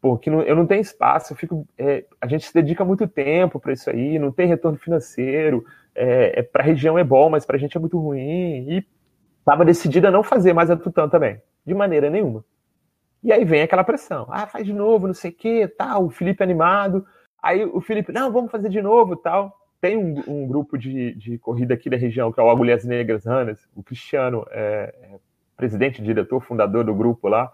pô, 0.00 0.16
que 0.16 0.30
não, 0.30 0.40
eu 0.42 0.54
não 0.54 0.66
tenho 0.66 0.82
espaço, 0.82 1.32
eu 1.32 1.36
fico, 1.36 1.66
é, 1.76 2.04
a 2.20 2.28
gente 2.28 2.46
se 2.46 2.54
dedica 2.54 2.84
muito 2.84 3.08
tempo 3.08 3.58
para 3.58 3.72
isso 3.72 3.90
aí, 3.90 4.20
não 4.20 4.30
tem 4.30 4.46
retorno 4.46 4.78
financeiro, 4.78 5.64
é, 5.94 6.40
é 6.40 6.42
para 6.42 6.62
a 6.62 6.66
região 6.66 6.98
é 6.98 7.04
bom, 7.04 7.30
mas 7.30 7.46
para 7.46 7.56
a 7.56 7.58
gente 7.58 7.76
é 7.76 7.80
muito 7.80 7.98
ruim. 7.98 8.68
E 8.68 8.86
estava 9.38 9.64
decidida 9.64 10.08
a 10.08 10.10
não 10.10 10.22
fazer 10.22 10.52
mais 10.52 10.70
a 10.70 10.76
Tutã 10.76 11.08
também, 11.08 11.40
de 11.64 11.74
maneira 11.74 12.10
nenhuma. 12.10 12.44
E 13.22 13.32
aí 13.32 13.44
vem 13.44 13.62
aquela 13.62 13.84
pressão. 13.84 14.26
Ah, 14.30 14.46
faz 14.46 14.66
de 14.66 14.72
novo, 14.72 15.06
não 15.06 15.14
sei 15.14 15.30
o 15.30 15.34
quê, 15.34 15.66
tal. 15.66 16.06
O 16.06 16.10
Felipe 16.10 16.42
animado. 16.42 17.06
Aí 17.42 17.64
o 17.64 17.80
Felipe, 17.80 18.12
não, 18.12 18.30
vamos 18.30 18.50
fazer 18.50 18.68
de 18.68 18.82
novo, 18.82 19.16
tal. 19.16 19.54
Tem 19.80 19.96
um, 19.96 20.22
um 20.26 20.46
grupo 20.46 20.78
de, 20.78 21.14
de, 21.14 21.38
corrida 21.38 21.74
aqui 21.74 21.88
da 21.88 21.96
região, 21.96 22.32
que 22.32 22.40
é 22.40 22.42
o 22.42 22.50
Agulhas 22.50 22.84
Negras 22.84 23.24
Ranas. 23.24 23.68
O 23.74 23.82
Cristiano 23.82 24.46
é, 24.50 24.94
é 25.02 25.18
presidente, 25.56 26.02
diretor, 26.02 26.40
fundador 26.40 26.84
do 26.84 26.94
grupo 26.94 27.28
lá 27.28 27.52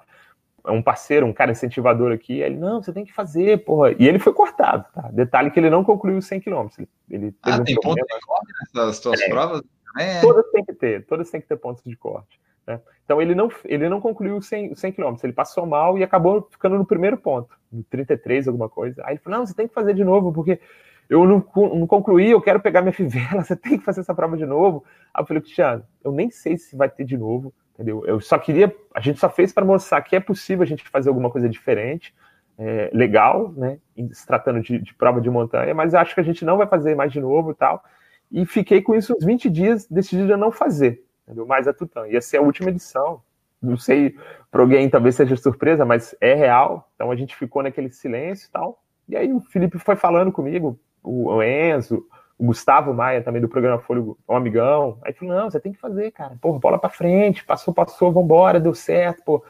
é 0.64 0.70
um 0.70 0.82
parceiro, 0.82 1.26
um 1.26 1.32
cara 1.32 1.52
incentivador 1.52 2.12
aqui. 2.12 2.40
Ele, 2.40 2.56
não, 2.56 2.82
você 2.82 2.92
tem 2.92 3.04
que 3.04 3.12
fazer, 3.12 3.64
porra. 3.64 3.92
E 3.98 4.06
ele 4.06 4.18
foi 4.18 4.32
cortado, 4.32 4.84
tá? 4.94 5.08
Detalhe 5.12 5.50
que 5.50 5.58
ele 5.58 5.70
não 5.70 5.84
concluiu 5.84 6.18
os 6.18 6.26
100 6.26 6.40
km. 6.40 6.66
Ele, 6.78 6.88
ele 7.10 7.34
ah, 7.42 7.56
um 7.56 7.64
tem 7.64 7.74
ponto 7.76 7.96
de 7.96 8.26
corte 8.26 8.52
nessas 8.74 9.00
tuas 9.00 9.20
é, 9.20 9.28
provas? 9.28 9.62
É. 9.98 10.20
Todas 10.20 10.50
tem 10.50 10.64
que 10.64 10.72
ter, 10.72 11.06
todas 11.06 11.30
tem 11.30 11.40
que 11.40 11.48
ter 11.48 11.56
pontos 11.56 11.82
de 11.84 11.96
corte. 11.96 12.40
Né? 12.66 12.80
Então 13.04 13.20
ele 13.20 13.34
não, 13.34 13.48
ele 13.64 13.88
não 13.88 14.00
concluiu 14.00 14.36
os 14.36 14.46
100, 14.46 14.74
100 14.74 14.92
km, 14.92 15.16
ele 15.24 15.32
passou 15.32 15.66
mal 15.66 15.98
e 15.98 16.04
acabou 16.04 16.46
ficando 16.50 16.78
no 16.78 16.86
primeiro 16.86 17.16
ponto, 17.16 17.54
no 17.72 17.82
33, 17.84 18.46
alguma 18.46 18.68
coisa. 18.68 19.02
Aí 19.04 19.14
ele 19.14 19.20
falou: 19.20 19.38
não, 19.40 19.46
você 19.46 19.54
tem 19.54 19.66
que 19.66 19.74
fazer 19.74 19.94
de 19.94 20.04
novo, 20.04 20.32
porque 20.32 20.60
eu 21.08 21.26
não, 21.26 21.44
não 21.74 21.86
concluí, 21.88 22.30
eu 22.30 22.40
quero 22.40 22.60
pegar 22.60 22.82
minha 22.82 22.92
fivela, 22.94 23.42
você 23.42 23.56
tem 23.56 23.78
que 23.78 23.84
fazer 23.84 24.00
essa 24.00 24.14
prova 24.14 24.36
de 24.36 24.46
novo. 24.46 24.84
Aí 25.12 25.22
eu 25.22 25.26
falei, 25.26 25.42
Cristiano, 25.42 25.84
eu 26.04 26.12
nem 26.12 26.30
sei 26.30 26.56
se 26.56 26.76
vai 26.76 26.88
ter 26.88 27.04
de 27.04 27.18
novo, 27.18 27.52
entendeu? 27.80 28.04
Eu 28.06 28.20
só 28.20 28.38
queria, 28.38 28.74
a 28.94 29.00
gente 29.00 29.18
só 29.18 29.30
fez 29.30 29.54
para 29.54 29.64
mostrar 29.64 30.02
que 30.02 30.14
é 30.14 30.20
possível 30.20 30.62
a 30.62 30.66
gente 30.66 30.86
fazer 30.86 31.08
alguma 31.08 31.30
coisa 31.30 31.48
diferente, 31.48 32.14
é, 32.58 32.90
legal, 32.92 33.52
né? 33.56 33.78
Se 34.12 34.26
tratando 34.26 34.60
de, 34.60 34.78
de, 34.78 34.94
prova 34.94 35.18
de 35.18 35.30
montanha, 35.30 35.74
mas 35.74 35.94
acho 35.94 36.14
que 36.14 36.20
a 36.20 36.24
gente 36.24 36.44
não 36.44 36.58
vai 36.58 36.66
fazer 36.66 36.94
mais 36.94 37.10
de 37.10 37.18
novo 37.18 37.52
e 37.52 37.54
tal. 37.54 37.82
E 38.30 38.44
fiquei 38.44 38.82
com 38.82 38.94
isso 38.94 39.16
uns 39.16 39.24
20 39.24 39.48
dias 39.48 39.86
decidido 39.86 40.34
a 40.34 40.36
não 40.36 40.52
fazer, 40.52 41.02
entendeu? 41.24 41.46
Mais 41.46 41.66
a 41.66 41.72
Tutã. 41.72 42.06
Ia 42.06 42.20
ser 42.20 42.36
a 42.36 42.42
última 42.42 42.68
edição. 42.68 43.22
Não 43.62 43.78
sei, 43.78 44.14
para 44.50 44.60
alguém 44.60 44.88
talvez 44.90 45.14
seja 45.14 45.36
surpresa, 45.36 45.86
mas 45.86 46.14
é 46.20 46.34
real. 46.34 46.90
Então 46.94 47.10
a 47.10 47.16
gente 47.16 47.34
ficou 47.34 47.62
naquele 47.62 47.88
silêncio 47.88 48.46
e 48.46 48.52
tal. 48.52 48.82
E 49.08 49.16
aí 49.16 49.32
o 49.32 49.40
Felipe 49.40 49.78
foi 49.78 49.96
falando 49.96 50.30
comigo, 50.30 50.78
o 51.02 51.42
Enzo, 51.42 52.06
o 52.40 52.46
Gustavo 52.46 52.94
Maia, 52.94 53.22
também 53.22 53.42
do 53.42 53.48
programa 53.50 53.78
Folha, 53.78 54.00
um 54.00 54.34
amigão. 54.34 54.98
Aí 55.04 55.12
falou: 55.12 55.34
não, 55.34 55.50
você 55.50 55.60
tem 55.60 55.72
que 55.72 55.78
fazer, 55.78 56.10
cara. 56.10 56.38
Porra, 56.40 56.58
bola 56.58 56.78
pra 56.78 56.88
frente, 56.88 57.44
passou, 57.44 57.74
passou, 57.74 58.10
vambora, 58.10 58.58
deu 58.58 58.74
certo, 58.74 59.22
pô. 59.22 59.44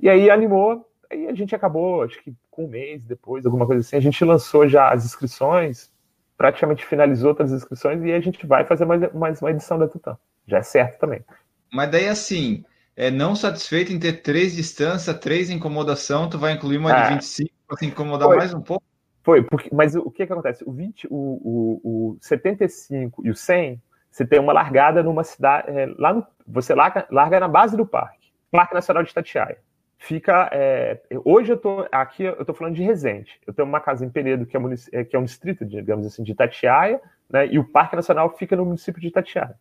E 0.00 0.08
aí 0.08 0.30
animou, 0.30 0.88
aí 1.10 1.28
a 1.28 1.34
gente 1.34 1.54
acabou, 1.54 2.02
acho 2.02 2.22
que 2.22 2.34
com 2.50 2.64
um 2.64 2.68
mês 2.68 3.04
depois, 3.04 3.44
alguma 3.44 3.66
coisa 3.66 3.80
assim, 3.80 3.96
a 3.96 4.00
gente 4.00 4.24
lançou 4.24 4.66
já 4.66 4.90
as 4.90 5.04
inscrições, 5.04 5.92
praticamente 6.34 6.86
finalizou 6.86 7.34
todas 7.34 7.52
as 7.52 7.60
inscrições 7.60 8.02
e 8.02 8.10
a 8.10 8.20
gente 8.20 8.46
vai 8.46 8.64
fazer 8.64 8.86
mais, 8.86 9.12
mais 9.12 9.42
uma 9.42 9.50
edição 9.50 9.78
da 9.78 9.86
Tutã. 9.86 10.16
Já 10.46 10.58
é 10.58 10.62
certo 10.62 10.98
também. 10.98 11.22
Mas 11.70 11.90
daí 11.90 12.08
assim, 12.08 12.64
é 12.96 13.10
não 13.10 13.36
satisfeito 13.36 13.92
em 13.92 13.98
ter 13.98 14.22
três 14.22 14.54
distâncias, 14.54 15.18
três 15.18 15.50
incomodação, 15.50 16.30
tu 16.30 16.38
vai 16.38 16.52
incluir 16.52 16.78
uma 16.78 16.96
é. 16.96 17.02
de 17.02 17.14
25 17.14 17.50
para 17.68 17.76
se 17.76 17.86
incomodar 17.86 18.26
Foi. 18.26 18.38
mais 18.38 18.54
um 18.54 18.62
pouco? 18.62 18.84
Foi, 19.22 19.42
porque, 19.42 19.70
mas 19.72 19.94
o 19.94 20.10
que, 20.10 20.26
que 20.26 20.32
acontece? 20.32 20.64
O, 20.66 20.72
20, 20.72 21.06
o, 21.08 21.14
o, 21.14 21.80
o 21.84 22.16
75 22.20 23.24
e 23.24 23.30
o 23.30 23.36
100, 23.36 23.80
você 24.10 24.26
tem 24.26 24.40
uma 24.40 24.52
largada 24.52 25.02
numa 25.02 25.22
cidade. 25.22 25.70
É, 25.70 25.86
lá 25.96 26.12
no, 26.12 26.26
você 26.46 26.74
larga, 26.74 27.06
larga 27.10 27.40
na 27.40 27.48
base 27.48 27.76
do 27.76 27.86
parque, 27.86 28.32
Parque 28.50 28.74
Nacional 28.74 29.02
de 29.02 29.10
Itatiaia. 29.10 29.58
Fica. 29.96 30.50
É, 30.52 31.00
hoje 31.24 31.52
eu 31.52 31.56
tô 31.56 31.86
aqui, 31.92 32.24
eu 32.24 32.44
tô 32.44 32.52
falando 32.52 32.74
de 32.74 32.82
Resende. 32.82 33.38
Eu 33.46 33.54
tenho 33.54 33.68
uma 33.68 33.80
casa 33.80 34.04
em 34.04 34.10
Penedo, 34.10 34.44
que 34.44 34.56
é, 34.56 34.60
é, 34.92 35.04
que 35.04 35.14
é 35.14 35.18
um 35.18 35.24
distrito, 35.24 35.64
digamos 35.64 36.04
assim, 36.04 36.24
de 36.24 36.32
Itatiaia, 36.32 37.00
né, 37.30 37.46
e 37.46 37.58
o 37.58 37.64
Parque 37.64 37.94
Nacional 37.94 38.36
fica 38.36 38.56
no 38.56 38.64
município 38.64 39.00
de 39.00 39.06
Itatiaia. 39.06 39.54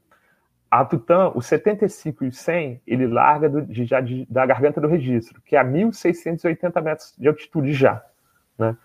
A 0.70 0.84
Tutã, 0.84 1.32
o 1.36 1.41
75 1.41 2.24
e 2.24 2.30
o 2.30 2.32
100, 2.32 2.82
ele 2.88 3.05
larga 3.05 3.49
do, 3.49 3.62
de, 3.62 3.86
já 3.86 4.01
de, 4.01 4.26
da 4.30 4.45
garganta 4.45 4.82
do 4.82 4.88
registro, 4.88 5.41
que 5.41 5.55
é 5.55 5.59
a 5.59 5.66
1.680 5.66 6.82
metros 6.82 7.14
de 7.18 7.28
altitude 7.28 7.72
já. 7.74 8.03
Né? 8.57 8.76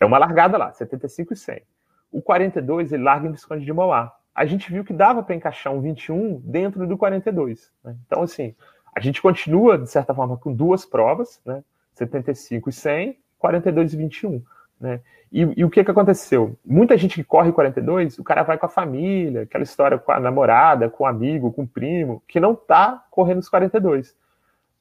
É 0.00 0.06
uma 0.06 0.18
largada 0.18 0.56
lá, 0.56 0.72
75 0.72 1.32
e 1.32 1.36
100. 1.36 1.62
O 2.10 2.22
42 2.22 2.92
ele 2.92 3.02
larga 3.02 3.26
em 3.26 3.32
Visconde 3.32 3.64
de 3.64 3.72
Mauá. 3.72 4.12
A 4.34 4.46
gente 4.46 4.70
viu 4.72 4.84
que 4.84 4.92
dava 4.92 5.22
para 5.22 5.34
encaixar 5.34 5.72
um 5.72 5.80
21 5.80 6.40
dentro 6.44 6.86
do 6.86 6.96
42. 6.96 7.72
Né? 7.84 7.96
Então, 8.06 8.22
assim, 8.22 8.54
a 8.94 9.00
gente 9.00 9.20
continua, 9.20 9.76
de 9.76 9.90
certa 9.90 10.14
forma, 10.14 10.36
com 10.36 10.52
duas 10.52 10.84
provas, 10.84 11.40
né? 11.44 11.62
75 11.94 12.70
e 12.70 12.72
100, 12.72 13.18
42 13.38 13.92
e 13.92 13.96
21. 13.96 14.42
Né? 14.80 15.00
E, 15.30 15.40
e, 15.56 15.64
o 15.64 15.70
que, 15.70 15.84
que 15.84 15.90
aconteceu? 15.90 16.56
Muita 16.64 16.96
gente 16.96 17.16
que 17.16 17.24
corre 17.24 17.52
42, 17.52 18.18
o 18.18 18.24
cara 18.24 18.42
vai 18.42 18.56
com 18.56 18.66
a 18.66 18.68
família, 18.68 19.42
aquela 19.42 19.64
história 19.64 19.98
com 19.98 20.10
a 20.10 20.20
namorada, 20.20 20.88
com 20.88 21.04
o 21.04 21.06
amigo, 21.06 21.52
com 21.52 21.62
o 21.62 21.68
primo, 21.68 22.22
que 22.26 22.40
não 22.40 22.54
tá 22.54 23.04
correndo 23.10 23.40
os 23.40 23.48
42. 23.48 24.16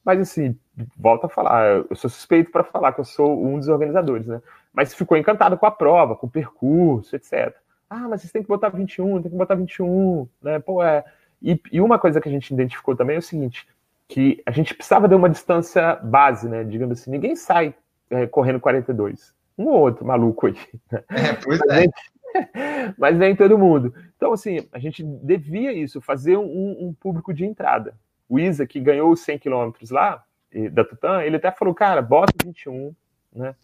Mas 0.05 0.21
assim, 0.21 0.57
volta 0.97 1.25
a 1.25 1.29
falar, 1.29 1.83
eu 1.89 1.95
sou 1.95 2.09
suspeito 2.09 2.49
para 2.49 2.63
falar 2.63 2.93
que 2.93 3.01
eu 3.01 3.05
sou 3.05 3.45
um 3.45 3.59
dos 3.59 3.67
organizadores, 3.67 4.25
né? 4.25 4.41
Mas 4.77 4.93
ficou 4.93 5.17
encantado 5.17 5.57
com 5.57 5.65
a 5.65 5.71
prova, 5.71 6.15
com 6.15 6.27
o 6.27 6.29
percurso, 6.29 7.15
etc. 7.15 7.51
Ah, 7.89 8.07
mas 8.07 8.21
vocês 8.21 8.31
têm 8.31 8.43
que 8.43 8.47
botar 8.47 8.69
21, 8.69 9.23
tem 9.23 9.31
que 9.31 9.35
botar 9.35 9.55
21, 9.55 10.27
né? 10.39 10.59
Pô, 10.59 10.83
é. 10.83 11.03
E, 11.41 11.59
e, 11.71 11.81
uma 11.81 11.97
coisa 11.97 12.21
que 12.21 12.29
a 12.29 12.31
gente 12.31 12.53
identificou 12.53 12.95
também 12.95 13.15
é 13.15 13.19
o 13.19 13.23
seguinte: 13.23 13.67
que 14.07 14.39
a 14.45 14.51
gente 14.51 14.75
precisava 14.75 15.07
de 15.07 15.15
uma 15.15 15.31
distância 15.31 15.95
base, 15.95 16.47
né? 16.47 16.63
Digamos 16.63 16.99
assim, 16.99 17.09
ninguém 17.09 17.35
sai 17.35 17.73
é, 18.11 18.27
correndo 18.27 18.59
42. 18.59 19.33
Um 19.57 19.65
ou 19.65 19.79
outro 19.79 20.05
maluco 20.05 20.45
aí. 20.45 20.55
Né? 20.91 21.03
É, 21.09 21.33
pois 21.33 21.59
mas, 21.67 21.89
é. 22.35 22.93
mas 22.99 23.17
nem 23.17 23.35
todo 23.35 23.57
mundo. 23.57 23.91
Então, 24.15 24.31
assim, 24.31 24.67
a 24.71 24.77
gente 24.77 25.01
devia 25.01 25.73
isso, 25.73 25.99
fazer 26.01 26.37
um, 26.37 26.87
um 26.87 26.93
público 26.93 27.33
de 27.33 27.43
entrada. 27.43 27.95
O 28.29 28.37
Isa, 28.37 28.67
que 28.67 28.79
ganhou 28.79 29.11
os 29.11 29.21
100 29.21 29.39
quilômetros 29.39 29.89
lá, 29.89 30.23
da 30.71 30.83
Tutã, 30.83 31.23
ele 31.23 31.37
até 31.37 31.51
falou, 31.51 31.73
cara, 31.73 31.99
bota 31.99 32.31
21, 32.45 32.93
né? 33.33 33.55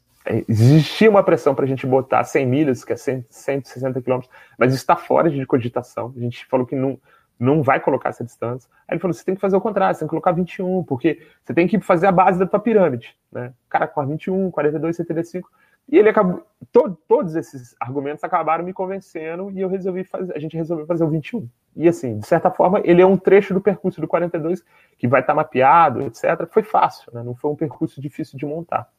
Existia 0.48 1.10
uma 1.10 1.24
pressão 1.24 1.54
para 1.54 1.66
a 1.66 1.68
gente 1.68 1.86
botar 1.86 2.24
100 2.24 2.46
milhas, 2.46 2.84
que 2.84 2.94
é 2.94 2.96
100, 2.96 3.26
160 3.30 4.02
quilômetros, 4.02 4.32
mas 4.58 4.74
está 4.74 4.96
fora 4.96 5.30
de 5.30 5.46
cogitação. 5.46 6.14
A 6.16 6.20
gente 6.20 6.46
falou 6.46 6.66
que 6.66 6.76
não, 6.76 7.00
não 7.40 7.62
vai 7.62 7.80
colocar 7.80 8.10
essa 8.10 8.24
distância. 8.24 8.70
Aí 8.88 8.96
ele 8.96 9.02
falou: 9.02 9.14
você 9.14 9.24
tem 9.24 9.36
que 9.36 9.42
fazer 9.42 9.56
o 9.56 9.62
contrário, 9.62 9.96
você 9.96 10.00
tem 10.00 10.08
que 10.08 10.12
colocar 10.12 10.32
21, 10.32 10.84
porque 10.84 11.22
você 11.44 11.54
tem 11.54 11.68
que 11.68 11.80
fazer 11.80 12.08
a 12.08 12.12
base 12.12 12.40
da 12.40 12.46
tua 12.46 12.60
pirâmide. 12.60 13.16
Né? 13.32 13.54
O 13.68 13.70
cara 13.70 13.88
corre 13.88 14.08
21, 14.08 14.52
42, 14.52 14.96
75. 14.96 15.50
E 15.90 15.98
ele 15.98 16.10
acabou. 16.10 16.46
To, 16.72 16.98
todos 17.08 17.36
esses 17.36 17.76
argumentos 17.80 18.24
acabaram 18.24 18.64
me 18.64 18.72
convencendo 18.72 19.52
e 19.52 19.60
eu 19.60 19.68
resolvi 19.68 20.04
fazer, 20.06 20.34
a 20.36 20.40
gente 20.40 20.56
resolveu 20.56 20.86
fazer 20.86 21.04
o 21.04 21.10
21. 21.10 21.48
E 21.76 21.88
assim, 21.88 22.20
de 22.20 22.28
certa 22.28 22.50
forma, 22.50 22.82
ele 22.86 23.02
é 23.02 23.06
um 23.06 23.18
trecho 23.18 23.54
do 23.54 23.60
percurso 23.60 24.00
do 24.00 24.08
42 24.08 24.64
que 24.98 25.08
vai 25.08 25.22
estar 25.22 25.34
mapeado, 25.34 26.02
etc. 26.04 26.48
Foi 26.50 26.64
fácil, 26.64 27.12
né? 27.14 27.24
não 27.24 27.36
foi 27.36 27.52
um 27.52 27.56
percurso 27.56 28.00
difícil 28.00 28.38
de 28.38 28.46
montar. 28.46 28.90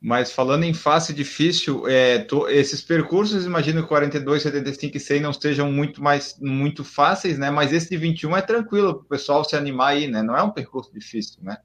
Mas 0.00 0.30
falando 0.30 0.62
em 0.62 0.72
face 0.72 1.12
difícil, 1.12 1.88
é, 1.88 2.20
tô, 2.20 2.48
esses 2.48 2.80
percursos, 2.80 3.44
imagino 3.44 3.82
que 3.82 3.88
42, 3.88 4.42
75 4.42 4.96
e 4.96 5.00
100 5.00 5.20
não 5.20 5.30
estejam 5.30 5.72
muito 5.72 6.00
mais 6.00 6.38
muito 6.40 6.84
fáceis, 6.84 7.36
né? 7.36 7.50
Mas 7.50 7.72
esse 7.72 7.90
de 7.90 7.96
21 7.96 8.36
é 8.36 8.42
tranquilo 8.42 8.94
para 8.94 9.02
o 9.02 9.08
pessoal 9.08 9.42
se 9.42 9.56
animar 9.56 9.88
aí, 9.88 10.06
né? 10.06 10.22
Não 10.22 10.36
é 10.36 10.42
um 10.42 10.50
percurso 10.50 10.92
difícil, 10.94 11.42
né? 11.42 11.56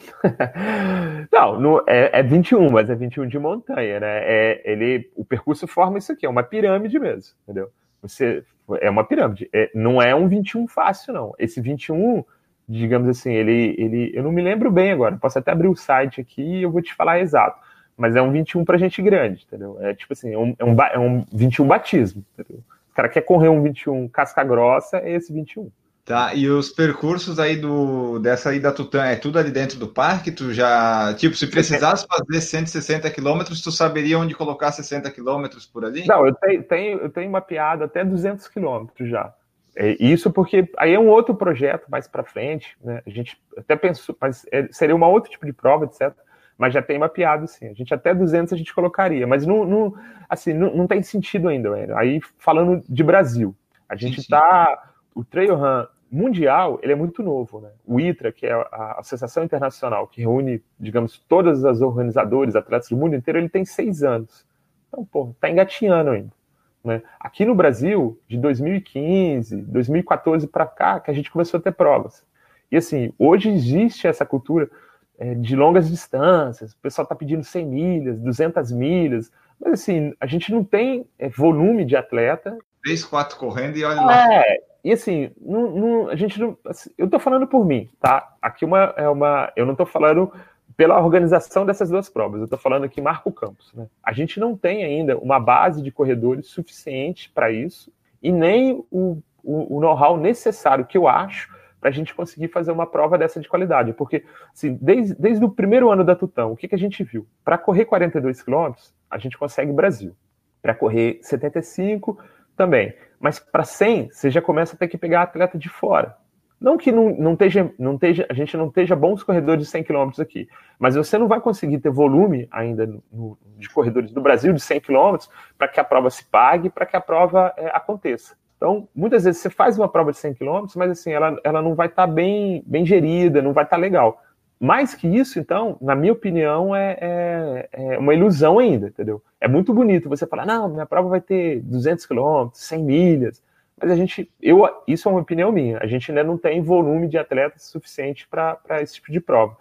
não, 1.32 1.60
não 1.60 1.84
é, 1.86 2.18
é 2.18 2.22
21, 2.22 2.70
mas 2.70 2.90
é 2.90 2.94
21 2.94 3.28
de 3.28 3.38
montanha, 3.38 4.00
né? 4.00 4.18
É, 4.24 4.62
ele, 4.64 5.08
o 5.14 5.24
percurso 5.24 5.68
forma 5.68 5.98
isso 5.98 6.10
aqui, 6.10 6.26
é 6.26 6.28
uma 6.28 6.42
pirâmide 6.42 6.98
mesmo, 6.98 7.34
entendeu? 7.44 7.70
Você, 8.02 8.44
é 8.80 8.90
uma 8.90 9.04
pirâmide. 9.04 9.48
É, 9.52 9.70
não 9.74 10.02
é 10.02 10.12
um 10.12 10.26
21 10.26 10.66
fácil, 10.66 11.12
não. 11.12 11.34
Esse 11.38 11.60
21, 11.60 12.24
digamos 12.70 13.08
assim, 13.08 13.32
ele, 13.32 13.74
ele. 13.76 14.12
Eu 14.14 14.22
não 14.22 14.30
me 14.30 14.40
lembro 14.40 14.70
bem 14.70 14.92
agora, 14.92 15.16
posso 15.16 15.38
até 15.38 15.50
abrir 15.50 15.68
o 15.68 15.76
site 15.76 16.20
aqui 16.20 16.40
e 16.42 16.62
eu 16.62 16.70
vou 16.70 16.80
te 16.80 16.94
falar 16.94 17.20
exato. 17.20 17.58
Mas 17.96 18.14
é 18.14 18.22
um 18.22 18.30
21 18.30 18.64
pra 18.64 18.78
gente 18.78 19.02
grande, 19.02 19.44
entendeu? 19.46 19.76
É 19.80 19.92
tipo 19.92 20.12
assim, 20.12 20.32
é 20.32 20.38
um, 20.38 20.54
é 20.58 20.64
um, 20.64 20.76
é 20.92 20.98
um 20.98 21.26
21 21.32 21.66
batismo, 21.66 22.24
entendeu? 22.32 22.62
O 22.90 22.94
cara 22.94 23.08
quer 23.08 23.22
correr 23.22 23.48
um 23.48 23.62
21 23.62 24.08
casca 24.08 24.44
grossa, 24.44 24.98
é 24.98 25.12
esse 25.12 25.32
21. 25.32 25.70
Tá, 26.04 26.34
e 26.34 26.48
os 26.48 26.70
percursos 26.70 27.38
aí 27.38 27.56
do 27.56 28.18
dessa 28.18 28.50
aí 28.50 28.58
da 28.58 28.72
Tutã, 28.72 29.04
é 29.04 29.16
tudo 29.16 29.38
ali 29.38 29.50
dentro 29.50 29.78
do 29.78 29.86
parque? 29.86 30.32
Tu 30.32 30.52
já, 30.52 31.12
tipo, 31.14 31.36
se 31.36 31.46
precisasse 31.46 32.06
fazer 32.06 32.40
160 32.40 33.10
quilômetros, 33.10 33.60
tu 33.60 33.70
saberia 33.70 34.18
onde 34.18 34.34
colocar 34.34 34.72
60 34.72 35.10
quilômetros 35.10 35.66
por 35.66 35.84
ali? 35.84 36.06
Não, 36.06 36.26
eu 36.26 36.34
tenho, 36.34 36.62
tenho, 36.62 36.98
eu 36.98 37.10
tenho 37.10 37.30
mapeado 37.30 37.84
até 37.84 38.04
200 38.04 38.48
quilômetros 38.48 39.08
já. 39.08 39.32
É 39.76 39.96
isso 40.00 40.30
porque 40.30 40.68
aí 40.76 40.94
é 40.94 40.98
um 40.98 41.08
outro 41.08 41.34
projeto 41.34 41.86
mais 41.88 42.08
para 42.08 42.24
frente, 42.24 42.76
né? 42.82 43.02
A 43.06 43.10
gente 43.10 43.40
até 43.56 43.76
pensou, 43.76 44.16
mas 44.20 44.44
é, 44.50 44.66
seria 44.70 44.96
uma 44.96 45.08
outro 45.08 45.30
tipo 45.30 45.46
de 45.46 45.52
prova, 45.52 45.84
etc. 45.84 46.12
Mas 46.58 46.74
já 46.74 46.82
tem 46.82 46.98
mapeado, 46.98 47.46
sim. 47.46 47.68
A 47.68 47.72
gente 47.72 47.94
até 47.94 48.14
200 48.14 48.52
a 48.52 48.56
gente 48.56 48.74
colocaria, 48.74 49.26
mas 49.26 49.46
não, 49.46 49.64
não 49.64 49.94
assim, 50.28 50.52
não, 50.52 50.74
não 50.74 50.86
tem 50.86 51.02
sentido 51.02 51.48
ainda. 51.48 51.70
Aí 51.96 52.20
falando 52.38 52.82
de 52.88 53.02
Brasil, 53.02 53.54
a 53.88 53.96
gente 53.96 54.20
está 54.20 54.90
o 55.14 55.24
Trail 55.24 55.54
Run 55.54 55.86
mundial, 56.10 56.80
ele 56.82 56.92
é 56.92 56.96
muito 56.96 57.22
novo, 57.22 57.60
né? 57.60 57.70
O 57.86 58.00
ITRA, 58.00 58.32
que 58.32 58.44
é 58.44 58.52
a 58.52 58.96
Associação 58.98 59.44
Internacional 59.44 60.08
que 60.08 60.20
reúne, 60.20 60.60
digamos, 60.78 61.18
todas 61.28 61.64
as 61.64 61.80
organizadores, 61.80 62.56
atletas 62.56 62.88
do 62.88 62.96
mundo 62.96 63.14
inteiro, 63.14 63.38
ele 63.38 63.48
tem 63.48 63.64
seis 63.64 64.02
anos. 64.02 64.44
Então, 64.88 65.04
pô, 65.04 65.32
tá 65.40 65.48
engatinhando 65.48 66.10
ainda. 66.10 66.39
Né? 66.84 67.02
Aqui 67.18 67.44
no 67.44 67.54
Brasil, 67.54 68.18
de 68.26 68.38
2015, 68.38 69.56
2014 69.56 70.46
para 70.46 70.66
cá, 70.66 71.00
que 71.00 71.10
a 71.10 71.14
gente 71.14 71.30
começou 71.30 71.58
a 71.58 71.62
ter 71.62 71.72
provas. 71.72 72.24
E 72.70 72.76
assim, 72.76 73.12
hoje 73.18 73.50
existe 73.50 74.06
essa 74.06 74.24
cultura 74.24 74.70
é, 75.18 75.34
de 75.34 75.54
longas 75.54 75.90
distâncias, 75.90 76.72
o 76.72 76.78
pessoal 76.78 77.04
está 77.04 77.14
pedindo 77.14 77.44
100 77.44 77.66
milhas, 77.66 78.20
200 78.20 78.72
milhas, 78.72 79.30
mas 79.60 79.74
assim, 79.74 80.14
a 80.18 80.26
gente 80.26 80.50
não 80.50 80.64
tem 80.64 81.06
é, 81.18 81.28
volume 81.28 81.84
de 81.84 81.94
atleta. 81.94 82.56
Três, 82.82 83.04
quatro 83.04 83.36
correndo 83.36 83.76
e 83.76 83.84
olha 83.84 84.00
lá. 84.00 84.34
É, 84.34 84.56
e 84.82 84.92
assim, 84.92 85.30
não, 85.38 85.70
não, 85.70 86.08
a 86.08 86.16
gente 86.16 86.40
não. 86.40 86.56
Assim, 86.66 86.90
eu 86.96 87.04
estou 87.04 87.20
falando 87.20 87.46
por 87.46 87.66
mim, 87.66 87.90
tá? 88.00 88.34
Aqui 88.40 88.64
uma, 88.64 88.94
é 88.96 89.06
uma. 89.06 89.52
Eu 89.54 89.66
não 89.66 89.72
estou 89.72 89.84
falando 89.84 90.32
pela 90.80 90.98
organização 90.98 91.66
dessas 91.66 91.90
duas 91.90 92.08
provas, 92.08 92.40
eu 92.40 92.44
estou 92.44 92.58
falando 92.58 92.84
aqui 92.84 93.02
Marco 93.02 93.30
Campos. 93.30 93.70
Né? 93.74 93.86
A 94.02 94.14
gente 94.14 94.40
não 94.40 94.56
tem 94.56 94.82
ainda 94.82 95.18
uma 95.18 95.38
base 95.38 95.82
de 95.82 95.92
corredores 95.92 96.46
suficiente 96.46 97.30
para 97.34 97.52
isso 97.52 97.92
e 98.22 98.32
nem 98.32 98.82
o, 98.90 99.18
o, 99.44 99.76
o 99.76 99.78
know-how 99.78 100.16
necessário 100.16 100.86
que 100.86 100.96
eu 100.96 101.06
acho 101.06 101.54
para 101.78 101.90
a 101.90 101.92
gente 101.92 102.14
conseguir 102.14 102.48
fazer 102.48 102.72
uma 102.72 102.86
prova 102.86 103.18
dessa 103.18 103.38
de 103.38 103.46
qualidade. 103.46 103.92
Porque, 103.92 104.24
assim, 104.54 104.78
desde, 104.80 105.14
desde 105.16 105.44
o 105.44 105.50
primeiro 105.50 105.90
ano 105.90 106.02
da 106.02 106.16
Tutão, 106.16 106.52
o 106.52 106.56
que, 106.56 106.66
que 106.66 106.74
a 106.74 106.78
gente 106.78 107.04
viu? 107.04 107.26
Para 107.44 107.58
correr 107.58 107.84
42 107.84 108.42
quilômetros, 108.42 108.94
a 109.10 109.18
gente 109.18 109.36
consegue 109.36 109.70
Brasil. 109.72 110.16
Para 110.62 110.74
correr 110.74 111.18
75, 111.20 112.18
também. 112.56 112.94
Mas 113.18 113.38
para 113.38 113.64
100, 113.64 114.12
você 114.12 114.30
já 114.30 114.40
começa 114.40 114.74
a 114.74 114.78
ter 114.78 114.88
que 114.88 114.96
pegar 114.96 115.20
atleta 115.20 115.58
de 115.58 115.68
fora. 115.68 116.16
Não 116.60 116.76
que 116.76 116.92
não, 116.92 117.16
não, 117.16 117.32
esteja, 117.32 117.72
não 117.78 117.94
esteja, 117.94 118.26
a 118.28 118.34
gente 118.34 118.54
não 118.54 118.66
esteja 118.66 118.94
bons 118.94 119.22
corredores 119.22 119.64
de 119.64 119.70
100 119.70 119.84
km 119.84 120.10
aqui, 120.20 120.46
mas 120.78 120.94
você 120.94 121.16
não 121.16 121.26
vai 121.26 121.40
conseguir 121.40 121.78
ter 121.78 121.90
volume 121.90 122.46
ainda 122.50 122.86
no, 123.10 123.38
de 123.56 123.68
corredores 123.70 124.12
do 124.12 124.20
Brasil 124.20 124.52
de 124.52 124.60
100 124.60 124.80
km 124.80 125.16
para 125.56 125.68
que 125.68 125.80
a 125.80 125.84
prova 125.84 126.10
se 126.10 126.24
pague, 126.26 126.68
para 126.68 126.84
que 126.84 126.94
a 126.94 127.00
prova 127.00 127.54
é, 127.56 127.68
aconteça. 127.68 128.36
Então, 128.58 128.86
muitas 128.94 129.24
vezes 129.24 129.40
você 129.40 129.48
faz 129.48 129.78
uma 129.78 129.88
prova 129.88 130.12
de 130.12 130.18
100 130.18 130.34
km, 130.34 130.66
mas 130.76 130.90
assim, 130.90 131.10
ela, 131.12 131.34
ela 131.42 131.62
não 131.62 131.74
vai 131.74 131.86
estar 131.86 132.06
tá 132.06 132.12
bem, 132.12 132.62
bem 132.66 132.84
gerida, 132.84 133.40
não 133.40 133.54
vai 133.54 133.64
estar 133.64 133.76
tá 133.76 133.80
legal. 133.80 134.22
Mais 134.60 134.94
que 134.94 135.08
isso, 135.08 135.40
então, 135.40 135.78
na 135.80 135.94
minha 135.94 136.12
opinião, 136.12 136.76
é, 136.76 136.98
é, 137.00 137.68
é, 137.72 137.98
uma 137.98 138.12
ilusão 138.12 138.58
ainda, 138.58 138.88
entendeu? 138.88 139.22
É 139.40 139.48
muito 139.48 139.72
bonito 139.72 140.10
você 140.10 140.26
falar, 140.26 140.44
não, 140.44 140.68
minha 140.68 140.84
prova 140.84 141.08
vai 141.08 141.22
ter 141.22 141.62
200 141.62 142.04
quilômetros, 142.04 142.62
100 142.64 142.84
milhas, 142.84 143.42
mas 143.80 143.90
a 143.90 143.96
gente, 143.96 144.30
eu, 144.40 144.68
isso 144.86 145.08
é 145.08 145.12
uma 145.12 145.20
opinião 145.20 145.50
minha, 145.50 145.78
a 145.80 145.86
gente 145.86 146.10
ainda 146.10 146.22
não 146.22 146.36
tem 146.36 146.62
volume 146.62 147.08
de 147.08 147.16
atletas 147.16 147.62
suficiente 147.64 148.28
para 148.28 148.82
esse 148.82 148.94
tipo 148.94 149.10
de 149.10 149.20
prova. 149.20 149.56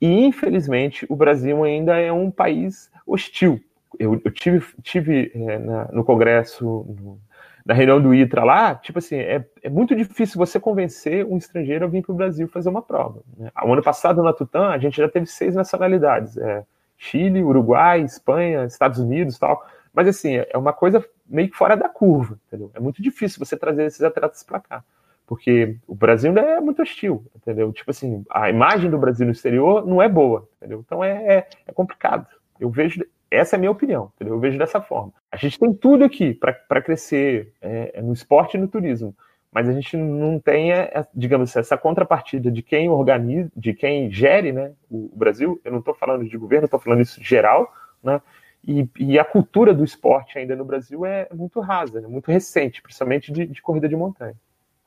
E, 0.00 0.24
infelizmente, 0.24 1.06
o 1.08 1.14
Brasil 1.14 1.62
ainda 1.62 1.96
é 1.96 2.10
um 2.10 2.30
país 2.30 2.90
hostil. 3.06 3.60
Eu, 3.98 4.20
eu 4.24 4.30
tive, 4.30 4.64
tive 4.82 5.30
é, 5.34 5.58
na, 5.58 5.88
no 5.92 6.02
Congresso, 6.02 6.64
no, 6.64 7.20
na 7.64 7.74
reunião 7.74 8.00
do 8.00 8.14
ITRA 8.14 8.44
lá, 8.44 8.74
tipo 8.74 8.98
assim, 8.98 9.16
é, 9.16 9.44
é 9.62 9.68
muito 9.68 9.94
difícil 9.94 10.38
você 10.38 10.58
convencer 10.58 11.24
um 11.26 11.36
estrangeiro 11.36 11.84
a 11.84 11.88
vir 11.88 12.02
para 12.02 12.12
o 12.12 12.16
Brasil 12.16 12.48
fazer 12.48 12.70
uma 12.70 12.82
prova. 12.82 13.22
Né? 13.36 13.50
O 13.62 13.72
ano 13.72 13.82
passado, 13.82 14.22
na 14.22 14.32
Tutã, 14.32 14.68
a 14.68 14.78
gente 14.78 14.96
já 14.96 15.08
teve 15.08 15.26
seis 15.26 15.54
nacionalidades. 15.54 16.36
É, 16.38 16.64
Chile, 16.96 17.42
Uruguai, 17.42 18.00
Espanha, 18.02 18.64
Estados 18.64 18.98
Unidos 18.98 19.38
tal. 19.38 19.64
Mas 19.92 20.08
assim, 20.08 20.36
é 20.36 20.56
uma 20.56 20.72
coisa 20.72 21.04
meio 21.30 21.48
que 21.50 21.56
fora 21.56 21.76
da 21.76 21.88
curva, 21.88 22.38
entendeu? 22.46 22.70
É 22.74 22.80
muito 22.80 23.00
difícil 23.00 23.38
você 23.38 23.56
trazer 23.56 23.84
esses 23.84 24.02
atletas 24.02 24.42
para 24.42 24.60
cá. 24.60 24.84
Porque 25.26 25.76
o 25.86 25.94
Brasil 25.94 26.36
é 26.36 26.60
muito 26.60 26.82
hostil, 26.82 27.24
entendeu? 27.36 27.72
Tipo 27.72 27.92
assim, 27.92 28.24
a 28.28 28.50
imagem 28.50 28.90
do 28.90 28.98
Brasil 28.98 29.24
no 29.24 29.32
exterior 29.32 29.86
não 29.86 30.02
é 30.02 30.08
boa, 30.08 30.48
entendeu? 30.56 30.82
Então 30.84 31.04
é, 31.04 31.36
é, 31.36 31.48
é 31.68 31.72
complicado. 31.72 32.26
Eu 32.58 32.68
vejo 32.68 33.00
essa 33.30 33.54
é 33.54 33.56
a 33.56 33.60
minha 33.60 33.70
opinião, 33.70 34.10
entendeu? 34.16 34.34
Eu 34.34 34.40
vejo 34.40 34.58
dessa 34.58 34.80
forma. 34.80 35.12
A 35.30 35.36
gente 35.36 35.58
tem 35.58 35.72
tudo 35.72 36.04
aqui 36.04 36.34
para 36.34 36.82
crescer 36.82 37.52
é, 37.62 37.92
é, 37.94 38.02
no 38.02 38.12
esporte 38.12 38.56
e 38.56 38.60
no 38.60 38.66
turismo, 38.66 39.14
mas 39.52 39.68
a 39.68 39.72
gente 39.72 39.96
não 39.96 40.40
tem, 40.40 40.72
é, 40.72 40.90
é, 40.92 41.06
digamos 41.14 41.50
assim, 41.50 41.60
essa 41.60 41.78
contrapartida 41.78 42.50
de 42.50 42.60
quem 42.60 42.88
organiza, 42.88 43.50
de 43.56 43.72
quem 43.72 44.10
gere 44.10 44.52
né, 44.52 44.72
o 44.90 45.10
Brasil. 45.14 45.60
Eu 45.64 45.70
não 45.70 45.78
estou 45.78 45.94
falando 45.94 46.28
de 46.28 46.36
governo, 46.36 46.64
estou 46.64 46.80
falando 46.80 47.02
isso 47.02 47.22
geral, 47.22 47.72
né? 48.02 48.20
E, 48.66 48.86
e, 48.98 49.18
a 49.18 49.24
cultura 49.24 49.72
do 49.72 49.82
esporte 49.82 50.38
ainda 50.38 50.54
no 50.54 50.66
Brasil 50.66 51.06
é 51.06 51.26
muito 51.32 51.60
rasa, 51.60 52.00
né, 52.00 52.06
muito 52.06 52.30
recente, 52.30 52.82
principalmente 52.82 53.32
de, 53.32 53.46
de 53.46 53.62
corrida 53.62 53.88
de 53.88 53.96
montanha. 53.96 54.34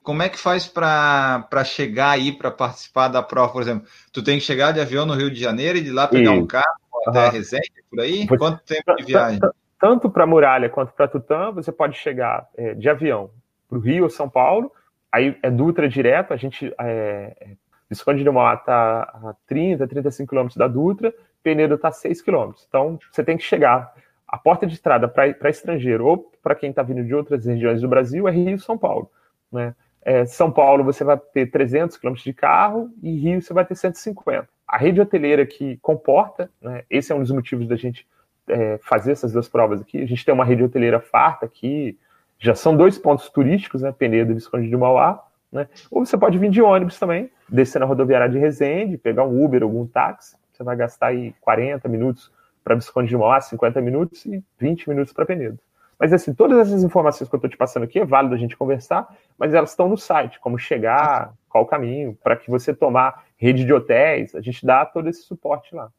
Como 0.04 0.22
é 0.22 0.30
que 0.30 0.38
faz 0.38 0.68
para 0.68 1.64
chegar 1.64 2.12
aí 2.12 2.32
para 2.32 2.52
participar 2.52 3.08
da 3.08 3.24
prova, 3.24 3.52
por 3.52 3.62
exemplo? 3.62 3.88
Tu 4.12 4.22
tem 4.24 4.38
que 4.38 4.44
chegar 4.44 4.74
de 4.74 4.82
avião 4.82 5.06
no 5.06 5.16
Rio 5.16 5.32
de 5.32 5.40
Janeiro 5.40 5.78
e 5.78 5.82
de 5.82 5.92
lá 5.92 6.08
pegar 6.08 6.36
e... 6.36 6.40
um 6.40 6.46
carro 6.46 6.66
até 7.08 7.26
uhum. 7.26 7.32
Resende, 7.32 7.72
por 7.90 8.00
aí? 8.00 8.28
Você, 8.28 8.38
Quanto 8.38 8.64
tempo 8.64 8.96
de 8.96 9.04
viagem? 9.06 9.40
Tanto 9.80 10.10
para 10.10 10.28
Muralha 10.28 10.70
quanto 10.70 10.94
para 10.94 11.08
Tutã, 11.08 11.52
você 11.52 11.72
pode 11.72 11.98
chegar 11.98 12.48
é, 12.56 12.74
de 12.74 12.90
avião 12.90 13.32
para 13.68 13.78
o 13.78 13.82
Rio 13.82 14.04
ou 14.04 14.10
São 14.10 14.30
Paulo, 14.30 14.72
aí 15.12 15.38
é 15.42 15.50
Dutra 15.50 15.90
direto, 15.90 16.34
a 16.34 16.38
gente. 16.38 16.74
É, 16.80 17.56
Visconde 17.90 18.24
de 18.24 18.30
Mauá 18.30 18.56
está 18.56 19.02
a 19.04 19.36
30, 19.46 19.88
35 19.88 20.30
quilômetros 20.30 20.58
da 20.58 20.68
Dutra, 20.68 21.14
Penedo 21.44 21.76
está 21.76 21.90
a 21.90 21.92
6 21.92 22.22
quilômetros. 22.22 22.66
Então, 22.68 22.98
você 23.12 23.24
tem 23.24 23.38
que 23.38 23.44
chegar. 23.44 23.94
A 24.28 24.38
porta 24.38 24.66
de 24.66 24.74
estrada 24.74 25.08
para 25.08 25.50
estrangeiro 25.50 26.08
ou 26.08 26.32
para 26.42 26.56
quem 26.56 26.72
está 26.72 26.82
vindo 26.82 27.04
de 27.04 27.14
outras 27.14 27.46
regiões 27.46 27.82
do 27.82 27.88
Brasil 27.88 28.28
é 28.28 28.32
Rio 28.32 28.60
São 28.60 28.78
Paulo. 28.78 29.12
Né? 29.52 29.76
É, 30.02 30.26
São 30.26 30.52
Paulo 30.52 30.84
você 30.84 31.04
vai 31.04 31.18
ter 31.18 31.52
300 31.52 31.98
quilômetros 31.98 32.24
de 32.24 32.34
carro 32.34 32.90
e 33.04 33.16
Rio 33.16 33.42
você 33.42 33.54
vai 33.54 33.64
ter 33.64 33.76
150 33.76 34.48
a 34.74 34.78
rede 34.78 35.00
hoteleira 35.00 35.46
que 35.46 35.78
comporta, 35.78 36.50
né, 36.60 36.84
esse 36.90 37.12
é 37.12 37.16
um 37.16 37.20
dos 37.20 37.30
motivos 37.30 37.68
da 37.68 37.76
gente 37.76 38.08
é, 38.48 38.80
fazer 38.82 39.12
essas 39.12 39.32
duas 39.32 39.48
provas 39.48 39.80
aqui. 39.82 40.02
A 40.02 40.08
gente 40.08 40.26
tem 40.26 40.34
uma 40.34 40.44
rede 40.44 40.64
hoteleira 40.64 41.00
farta 41.00 41.46
aqui, 41.46 41.96
já 42.40 42.56
são 42.56 42.76
dois 42.76 42.98
pontos 42.98 43.30
turísticos, 43.30 43.84
né, 43.84 43.92
Penedo 43.92 44.32
e 44.32 44.34
Visconde 44.34 44.68
de 44.68 44.76
Mauá, 44.76 45.24
né, 45.52 45.68
ou 45.92 46.04
você 46.04 46.18
pode 46.18 46.40
vir 46.40 46.50
de 46.50 46.60
ônibus 46.60 46.98
também, 46.98 47.30
descer 47.48 47.78
na 47.78 47.86
rodoviária 47.86 48.28
de 48.28 48.40
Resende, 48.40 48.98
pegar 48.98 49.26
um 49.26 49.46
Uber 49.46 49.62
ou 49.62 49.70
algum 49.70 49.86
táxi, 49.86 50.36
você 50.54 50.64
vai 50.64 50.76
gastar 50.76 51.08
aí 51.08 51.34
40 51.42 51.88
minutos 51.90 52.32
para 52.64 52.76
Visconde 52.76 53.10
de 53.10 53.18
Mauá, 53.18 53.42
50 53.42 53.82
minutos 53.82 54.26
e 54.26 54.44
20 54.60 54.90
minutos 54.90 55.12
para 55.12 55.26
Penedo. 55.26 55.60
Mas 56.00 56.12
assim, 56.12 56.34
todas 56.34 56.60
essas 56.60 56.84
informações 56.84 57.30
que 57.30 57.36
eu 57.36 57.38
estou 57.38 57.50
te 57.50 57.58
passando 57.58 57.84
aqui 57.84 58.00
é 58.00 58.06
válido 58.06 58.36
a 58.36 58.38
gente 58.38 58.58
conversar, 58.58 59.08
mas 59.38 59.54
elas 59.54 59.70
estão 59.72 59.88
no 59.88 59.98
site, 59.98 60.40
como 60.40 60.58
chegar, 60.58 61.34
qual 61.50 61.64
o 61.64 61.68
caminho, 61.68 62.18
para 62.24 62.36
que 62.36 62.50
você 62.50 62.74
tomar 62.74 63.24
rede 63.38 63.64
de 63.64 63.74
hotéis, 63.74 64.36
a 64.36 64.42
gente 64.42 64.66
dá 64.66 64.86
todo 64.86 65.10
esse 65.10 65.24
suporte 65.24 65.76
lá. 65.76 65.90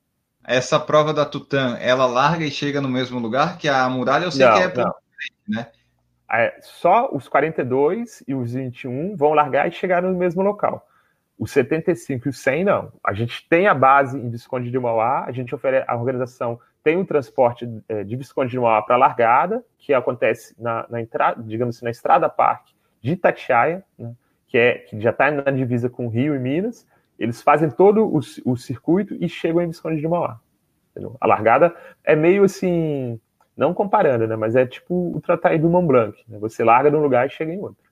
Essa 0.47 0.79
prova 0.79 1.15
da 1.15 1.25
Tutã, 1.25 1.79
ela 1.81 2.07
larga 2.07 2.45
e 2.45 2.51
chega 2.51 2.81
no 2.81 2.89
mesmo 2.89 3.19
lugar 3.19 3.57
que 3.57 3.69
a 3.69 3.89
muralha, 3.89 4.25
eu 4.25 4.31
sei 4.31 4.47
não, 4.47 4.55
que 4.55 4.63
é 4.63 4.69
diferente, 4.69 4.95
né? 5.49 5.67
É, 6.31 6.59
só 6.61 7.09
os 7.13 7.29
42 7.29 8.25
e 8.27 8.35
os 8.35 8.53
21 8.53 9.17
vão 9.17 9.33
largar 9.33 9.69
e 9.69 9.73
chegar 9.73 10.03
no 10.03 10.15
mesmo 10.15 10.43
local. 10.43 10.87
Os 11.39 11.51
75 11.51 12.29
e 12.29 12.31
os 12.31 12.39
100 12.39 12.65
não. 12.65 12.93
A 13.05 13.13
gente 13.13 13.47
tem 13.49 13.67
a 13.67 13.75
base 13.75 14.19
em 14.19 14.31
Visconde 14.31 14.71
de 14.71 14.79
Mauá, 14.79 15.25
a 15.27 15.33
gente 15.33 15.55
oferece, 15.55 15.85
a 15.89 15.97
organização 15.97 16.61
tem 16.83 16.97
um 16.97 17.05
transporte 17.05 17.69
é, 17.89 18.05
de 18.05 18.15
Visconde 18.15 18.51
de 18.51 18.59
Mauá 18.59 18.83
para 18.83 18.97
largada, 18.97 19.65
que 19.79 19.93
acontece 19.95 20.55
na, 20.61 20.87
na 20.89 21.01
entrada, 21.01 21.43
digamos 21.43 21.77
assim, 21.77 21.85
na 21.85 21.91
Estrada 21.91 22.29
Parque 22.29 22.75
de 23.01 23.13
Itatiaia, 23.13 23.85
né, 23.99 24.15
que, 24.47 24.57
é, 24.57 24.75
que 24.79 25.01
já 25.01 25.11
está 25.11 25.31
na 25.31 25.51
divisa 25.51 25.91
com 25.91 26.09
Rio 26.09 26.35
e 26.35 26.39
Minas, 26.39 26.87
eles 27.19 27.43
fazem 27.43 27.71
todo 27.71 28.07
o, 28.07 28.21
o 28.45 28.57
circuito 28.57 29.15
e 29.21 29.29
chegam 29.29 29.63
em 29.63 29.67
Visconde 29.67 30.01
de 30.01 30.09
Mauá. 30.09 30.41
Entendeu? 30.91 31.17
A 31.21 31.27
largada 31.27 31.75
é 32.05 32.15
meio 32.15 32.45
assim, 32.45 33.21
não 33.57 33.75
comparando, 33.75 34.27
né? 34.27 34.37
Mas 34.37 34.57
é 34.57 34.65
tipo 34.65 35.17
o 35.17 35.21
Trataí 35.21 35.59
do 35.59 35.69
Mont 35.69 35.87
Blanc. 35.87 36.25
Né? 36.29 36.39
Você 36.39 36.65
larga 36.65 36.91
de 36.91 36.97
um 36.97 37.03
lugar 37.03 37.27
e 37.27 37.31
chega 37.31 37.53
em 37.53 37.61
outro. 37.61 37.84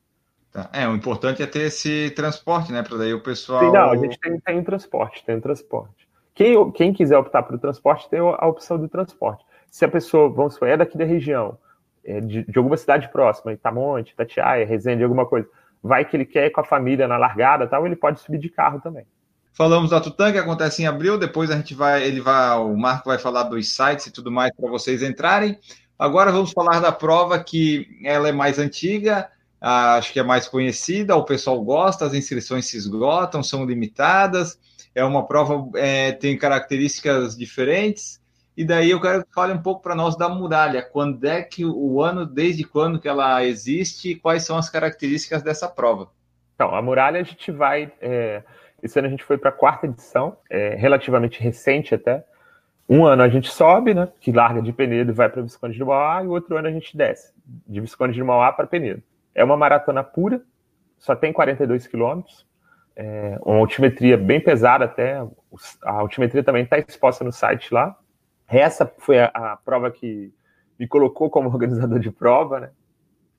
Tá. 0.52 0.68
É, 0.72 0.86
o 0.86 0.94
importante 0.94 1.42
é 1.42 1.46
ter 1.46 1.62
esse 1.62 2.10
transporte, 2.10 2.70
né? 2.72 2.82
Para 2.82 2.98
daí 2.98 3.14
o 3.14 3.22
pessoal. 3.22 3.60
Sim, 3.60 3.72
não, 3.72 3.90
a 3.90 3.96
gente 3.96 4.18
tem, 4.18 4.38
tem 4.38 4.62
transporte, 4.62 5.24
tem 5.24 5.40
transporte. 5.40 6.06
Quem, 6.34 6.70
quem 6.72 6.92
quiser 6.92 7.16
optar 7.16 7.42
pelo 7.42 7.58
transporte, 7.58 8.08
tem 8.08 8.20
a 8.20 8.46
opção 8.46 8.78
do 8.78 8.88
transporte. 8.88 9.44
Se 9.70 9.84
a 9.84 9.88
pessoa, 9.88 10.28
vamos 10.28 10.54
supor, 10.54 10.68
é 10.68 10.76
daqui 10.76 10.98
da 10.98 11.04
região, 11.04 11.58
é 12.04 12.20
de, 12.20 12.44
de, 12.44 12.58
alguma 12.58 12.76
cidade 12.76 13.08
próxima, 13.10 13.52
Itamonte, 13.52 14.12
Itatiaia, 14.12 14.66
Resende, 14.66 15.02
alguma 15.02 15.24
coisa, 15.24 15.48
vai 15.82 16.04
que 16.04 16.16
ele 16.16 16.26
quer 16.26 16.46
ir 16.46 16.50
com 16.50 16.60
a 16.60 16.64
família 16.64 17.08
na 17.08 17.16
largada 17.16 17.66
tal, 17.66 17.86
ele 17.86 17.96
pode 17.96 18.20
subir 18.20 18.38
de 18.38 18.50
carro 18.50 18.80
também. 18.80 19.06
Falamos 19.54 19.90
da 19.90 20.00
Tutã, 20.00 20.32
que 20.32 20.38
acontece 20.38 20.82
em 20.82 20.86
abril, 20.86 21.18
depois 21.18 21.50
a 21.50 21.56
gente 21.56 21.74
vai, 21.74 22.02
ele 22.02 22.20
vai, 22.20 22.58
o 22.58 22.76
Marco 22.76 23.08
vai 23.08 23.18
falar 23.18 23.44
dos 23.44 23.74
sites 23.74 24.06
e 24.06 24.12
tudo 24.12 24.30
mais 24.30 24.50
para 24.54 24.70
vocês 24.70 25.02
entrarem. 25.02 25.58
Agora 25.98 26.32
vamos 26.32 26.52
falar 26.52 26.80
da 26.80 26.90
prova 26.90 27.42
que 27.42 27.86
ela 28.04 28.28
é 28.28 28.32
mais 28.32 28.58
antiga, 28.58 29.30
acho 29.62 30.12
que 30.12 30.18
é 30.18 30.22
mais 30.22 30.48
conhecida, 30.48 31.14
o 31.14 31.24
pessoal 31.24 31.62
gosta, 31.62 32.04
as 32.04 32.14
inscrições 32.14 32.66
se 32.66 32.76
esgotam, 32.76 33.42
são 33.42 33.64
limitadas, 33.64 34.58
é 34.94 35.04
uma 35.04 35.24
prova, 35.26 35.70
é, 35.78 36.12
tem 36.12 36.36
características 36.36 37.36
diferentes, 37.36 38.20
e 38.56 38.64
daí 38.64 38.90
eu 38.90 39.00
quero 39.00 39.24
que 39.24 39.32
fale 39.32 39.52
um 39.52 39.62
pouco 39.62 39.80
para 39.80 39.94
nós 39.94 40.16
da 40.16 40.28
muralha, 40.28 40.82
quando 40.82 41.24
é 41.24 41.42
que 41.42 41.64
o 41.64 42.02
ano, 42.02 42.26
desde 42.26 42.64
quando 42.64 43.00
que 43.00 43.08
ela 43.08 43.44
existe 43.44 44.10
e 44.10 44.16
quais 44.16 44.44
são 44.44 44.58
as 44.58 44.68
características 44.68 45.42
dessa 45.42 45.68
prova. 45.68 46.10
Então, 46.54 46.74
a 46.74 46.82
muralha 46.82 47.20
a 47.20 47.24
gente 47.24 47.50
vai, 47.50 47.90
é, 48.00 48.42
esse 48.82 48.98
ano 48.98 49.08
a 49.08 49.10
gente 49.10 49.24
foi 49.24 49.38
para 49.38 49.50
a 49.50 49.54
quarta 49.54 49.86
edição, 49.86 50.36
é, 50.50 50.74
relativamente 50.74 51.40
recente 51.40 51.94
até, 51.94 52.24
um 52.88 53.06
ano 53.06 53.22
a 53.22 53.28
gente 53.28 53.48
sobe, 53.48 53.94
né, 53.94 54.08
que 54.20 54.32
larga 54.32 54.60
de 54.60 54.72
Penedo 54.72 55.12
e 55.12 55.14
vai 55.14 55.28
para 55.28 55.40
Visconde 55.40 55.74
de 55.74 55.84
Mauá, 55.84 56.22
e 56.22 56.26
outro 56.26 56.56
ano 56.56 56.66
a 56.66 56.72
gente 56.72 56.96
desce, 56.96 57.32
de 57.66 57.80
Visconde 57.80 58.12
de 58.12 58.22
Mauá 58.22 58.52
para 58.52 58.66
Penedo. 58.66 59.02
É 59.34 59.42
uma 59.42 59.56
maratona 59.56 60.02
pura, 60.02 60.42
só 60.98 61.16
tem 61.16 61.32
42 61.32 61.86
quilômetros, 61.86 62.46
é 62.94 63.38
uma 63.42 63.58
altimetria 63.58 64.16
bem 64.16 64.40
pesada 64.40 64.84
até, 64.84 65.26
a 65.82 65.92
altimetria 65.92 66.44
também 66.44 66.64
está 66.64 66.78
exposta 66.78 67.24
no 67.24 67.32
site 67.32 67.72
lá. 67.72 67.96
Essa 68.46 68.86
foi 68.98 69.18
a, 69.18 69.26
a, 69.26 69.56
prova 69.56 69.90
que 69.90 70.32
me 70.78 70.86
colocou 70.86 71.30
como 71.30 71.48
organizador 71.50 71.98
de 71.98 72.10
prova, 72.10 72.60
né? 72.60 72.70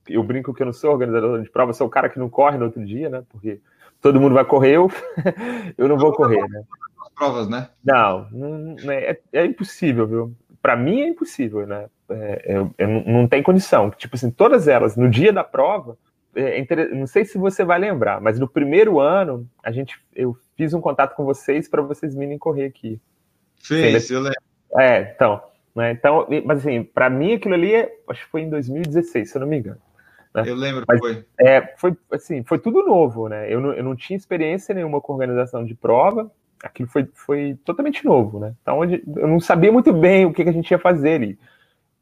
Eu 0.08 0.22
brinco 0.22 0.52
que 0.52 0.62
eu 0.62 0.66
não 0.66 0.72
sou 0.72 0.90
organizador 0.90 1.40
de 1.40 1.50
prova, 1.50 1.72
sou 1.72 1.86
o 1.86 1.90
cara 1.90 2.08
que 2.08 2.18
não 2.18 2.28
corre 2.28 2.58
no 2.58 2.66
outro 2.66 2.84
dia, 2.84 3.08
né? 3.08 3.24
Porque 3.30 3.60
todo 4.00 4.20
mundo 4.20 4.34
vai 4.34 4.44
correr, 4.44 4.72
eu, 4.72 4.90
eu 5.78 5.88
não 5.88 5.96
vou 5.96 6.12
correr, 6.12 6.46
né? 6.48 6.64
Provas, 7.14 7.48
né? 7.48 7.70
Não, 7.84 8.28
não 8.30 8.92
é, 8.92 9.18
é 9.32 9.46
impossível, 9.46 10.06
viu? 10.06 10.36
Para 10.64 10.76
mim 10.76 11.02
é 11.02 11.08
impossível, 11.08 11.66
né? 11.66 11.90
É, 12.08 12.54
é, 12.54 12.84
é, 12.84 12.86
não 12.86 13.28
tem 13.28 13.42
condição. 13.42 13.90
Tipo 13.90 14.16
assim, 14.16 14.30
todas 14.30 14.66
elas, 14.66 14.96
no 14.96 15.10
dia 15.10 15.30
da 15.30 15.44
prova, 15.44 15.98
é, 16.34 16.64
não 16.94 17.06
sei 17.06 17.26
se 17.26 17.36
você 17.36 17.62
vai 17.62 17.78
lembrar, 17.78 18.18
mas 18.18 18.40
no 18.40 18.48
primeiro 18.48 18.98
ano, 18.98 19.46
a 19.62 19.70
gente, 19.70 20.00
eu 20.16 20.34
fiz 20.56 20.72
um 20.72 20.80
contato 20.80 21.14
com 21.14 21.22
vocês 21.22 21.68
para 21.68 21.82
vocês 21.82 22.14
virem 22.14 22.38
correr 22.38 22.64
aqui. 22.64 22.98
Fez, 23.62 24.10
eu 24.10 24.20
lembro. 24.20 24.40
É, 24.78 25.12
então, 25.14 25.42
né, 25.76 25.92
então, 25.92 26.26
mas 26.46 26.60
assim, 26.60 26.82
para 26.82 27.10
mim 27.10 27.34
aquilo 27.34 27.52
ali, 27.52 27.74
é, 27.74 27.94
acho 28.08 28.24
que 28.24 28.30
foi 28.30 28.40
em 28.40 28.48
2016, 28.48 29.30
se 29.30 29.36
eu 29.36 29.40
não 29.40 29.46
me 29.46 29.58
engano. 29.58 29.82
Né? 30.34 30.44
Eu 30.46 30.54
lembro 30.54 30.86
mas, 30.88 30.98
foi. 30.98 31.26
É, 31.38 31.74
foi 31.76 31.94
assim, 32.10 32.42
foi 32.42 32.58
tudo 32.58 32.82
novo, 32.82 33.28
né? 33.28 33.52
Eu 33.52 33.60
não, 33.60 33.74
eu 33.74 33.84
não 33.84 33.94
tinha 33.94 34.16
experiência 34.16 34.74
nenhuma 34.74 34.98
com 34.98 35.12
organização 35.12 35.62
de 35.62 35.74
prova, 35.74 36.32
aquilo 36.64 36.88
foi, 36.88 37.08
foi 37.14 37.58
totalmente 37.64 38.04
novo, 38.04 38.40
né? 38.40 38.54
Então 38.62 38.82
eu 38.84 39.28
não 39.28 39.38
sabia 39.38 39.70
muito 39.70 39.92
bem 39.92 40.24
o 40.24 40.32
que, 40.32 40.42
a 40.42 40.52
gente 40.52 40.70
ia 40.70 40.78
fazer 40.78 41.14
ali. 41.14 41.38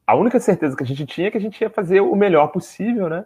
A 0.05 0.15
única 0.15 0.39
certeza 0.39 0.75
que 0.75 0.83
a 0.83 0.85
gente 0.85 1.05
tinha 1.05 1.27
é 1.27 1.31
que 1.31 1.37
a 1.37 1.41
gente 1.41 1.59
ia 1.61 1.69
fazer 1.69 2.01
o 2.01 2.15
melhor 2.15 2.47
possível, 2.47 3.09
né? 3.09 3.25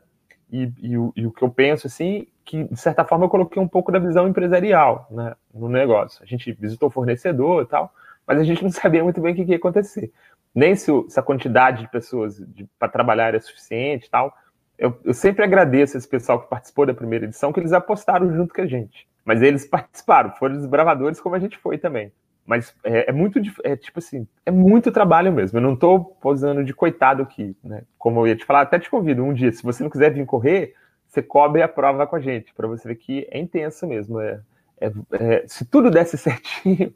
E, 0.51 0.71
e, 0.81 0.97
o, 0.97 1.13
e, 1.15 1.25
o, 1.25 1.31
que 1.31 1.43
eu 1.43 1.49
penso, 1.49 1.87
assim, 1.87 2.27
que 2.45 2.63
de 2.63 2.79
certa 2.79 3.03
forma 3.03 3.25
eu 3.25 3.29
coloquei 3.29 3.61
um 3.61 3.67
pouco 3.67 3.91
da 3.91 3.99
visão 3.99 4.27
empresarial 4.27 5.07
né, 5.11 5.35
no 5.53 5.67
negócio. 5.67 6.23
A 6.23 6.25
gente 6.25 6.51
visitou 6.53 6.87
o 6.87 6.91
fornecedor 6.91 7.63
e 7.63 7.65
tal, 7.65 7.93
mas 8.25 8.39
a 8.39 8.43
gente 8.43 8.63
não 8.63 8.71
sabia 8.71 9.03
muito 9.03 9.19
bem 9.19 9.33
o 9.33 9.35
que, 9.35 9.45
que 9.45 9.51
ia 9.51 9.57
acontecer. 9.57 10.11
Nem 10.55 10.75
se, 10.75 10.91
se, 11.09 11.19
a 11.19 11.23
quantidade 11.23 11.81
de 11.81 11.91
pessoas 11.91 12.41
para 12.79 12.87
trabalhar 12.87 13.35
é 13.35 13.39
suficiente 13.39 14.07
e 14.07 14.09
tal. 14.09 14.33
Eu, 14.77 14.97
eu, 15.03 15.13
sempre 15.13 15.43
agradeço 15.43 15.97
esse 15.97 16.07
pessoal 16.07 16.39
que 16.39 16.49
participou 16.49 16.85
da 16.85 16.93
primeira 16.93 17.25
edição, 17.25 17.51
que 17.51 17.59
eles 17.59 17.73
apostaram 17.73 18.31
junto 18.33 18.53
com 18.53 18.61
a 18.61 18.67
gente. 18.67 19.07
Mas 19.27 19.41
eles 19.41 19.65
participaram, 19.65 20.31
foram 20.31 20.55
desbravadores 20.55 21.19
como 21.19 21.35
a 21.35 21.39
gente 21.39 21.57
foi 21.57 21.77
também. 21.77 22.13
Mas 22.45 22.73
é, 22.81 23.09
é, 23.09 23.11
muito, 23.11 23.41
é 23.61 23.75
tipo 23.75 23.99
assim, 23.99 24.25
é 24.45 24.49
muito 24.49 24.89
trabalho 24.89 25.33
mesmo. 25.33 25.57
Eu 25.57 25.61
não 25.61 25.73
estou 25.73 26.01
posando 26.21 26.63
de 26.63 26.73
coitado 26.73 27.23
aqui, 27.23 27.53
né? 27.61 27.83
Como 27.97 28.21
eu 28.21 28.27
ia 28.27 28.37
te 28.37 28.45
falar, 28.45 28.61
até 28.61 28.79
te 28.79 28.89
convido 28.89 29.21
um 29.21 29.33
dia, 29.33 29.51
se 29.51 29.61
você 29.61 29.83
não 29.83 29.89
quiser 29.89 30.13
vir 30.13 30.25
correr, 30.25 30.75
você 31.05 31.21
cobre 31.21 31.61
a 31.61 31.67
prova 31.67 32.07
com 32.07 32.15
a 32.15 32.21
gente, 32.21 32.53
para 32.53 32.69
você 32.69 32.87
ver 32.87 32.95
que 32.95 33.27
é 33.29 33.37
intenso 33.37 33.85
mesmo. 33.85 34.21
É, 34.21 34.39
é, 34.79 34.91
é, 35.11 35.43
se 35.45 35.65
tudo 35.65 35.91
desse 35.91 36.15
certinho, 36.17 36.93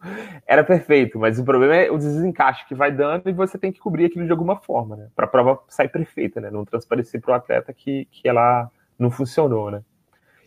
era 0.48 0.64
perfeito, 0.64 1.20
mas 1.20 1.38
o 1.38 1.44
problema 1.44 1.76
é 1.76 1.92
o 1.92 1.98
desencaixe 1.98 2.66
que 2.66 2.74
vai 2.74 2.94
dando 2.94 3.30
e 3.30 3.34
você 3.34 3.58
tem 3.58 3.74
que 3.74 3.80
cobrir 3.82 4.06
aquilo 4.06 4.26
de 4.26 4.32
alguma 4.32 4.56
forma, 4.56 4.96
né? 4.96 5.10
Para 5.14 5.26
a 5.26 5.30
prova 5.30 5.60
sair 5.68 5.90
perfeita, 5.90 6.40
né? 6.40 6.50
Não 6.50 6.64
transparecer 6.64 7.20
para 7.20 7.34
o 7.34 7.36
atleta 7.36 7.74
que, 7.74 8.06
que 8.10 8.26
ela 8.26 8.72
não 8.98 9.12
funcionou, 9.12 9.70
né? 9.70 9.82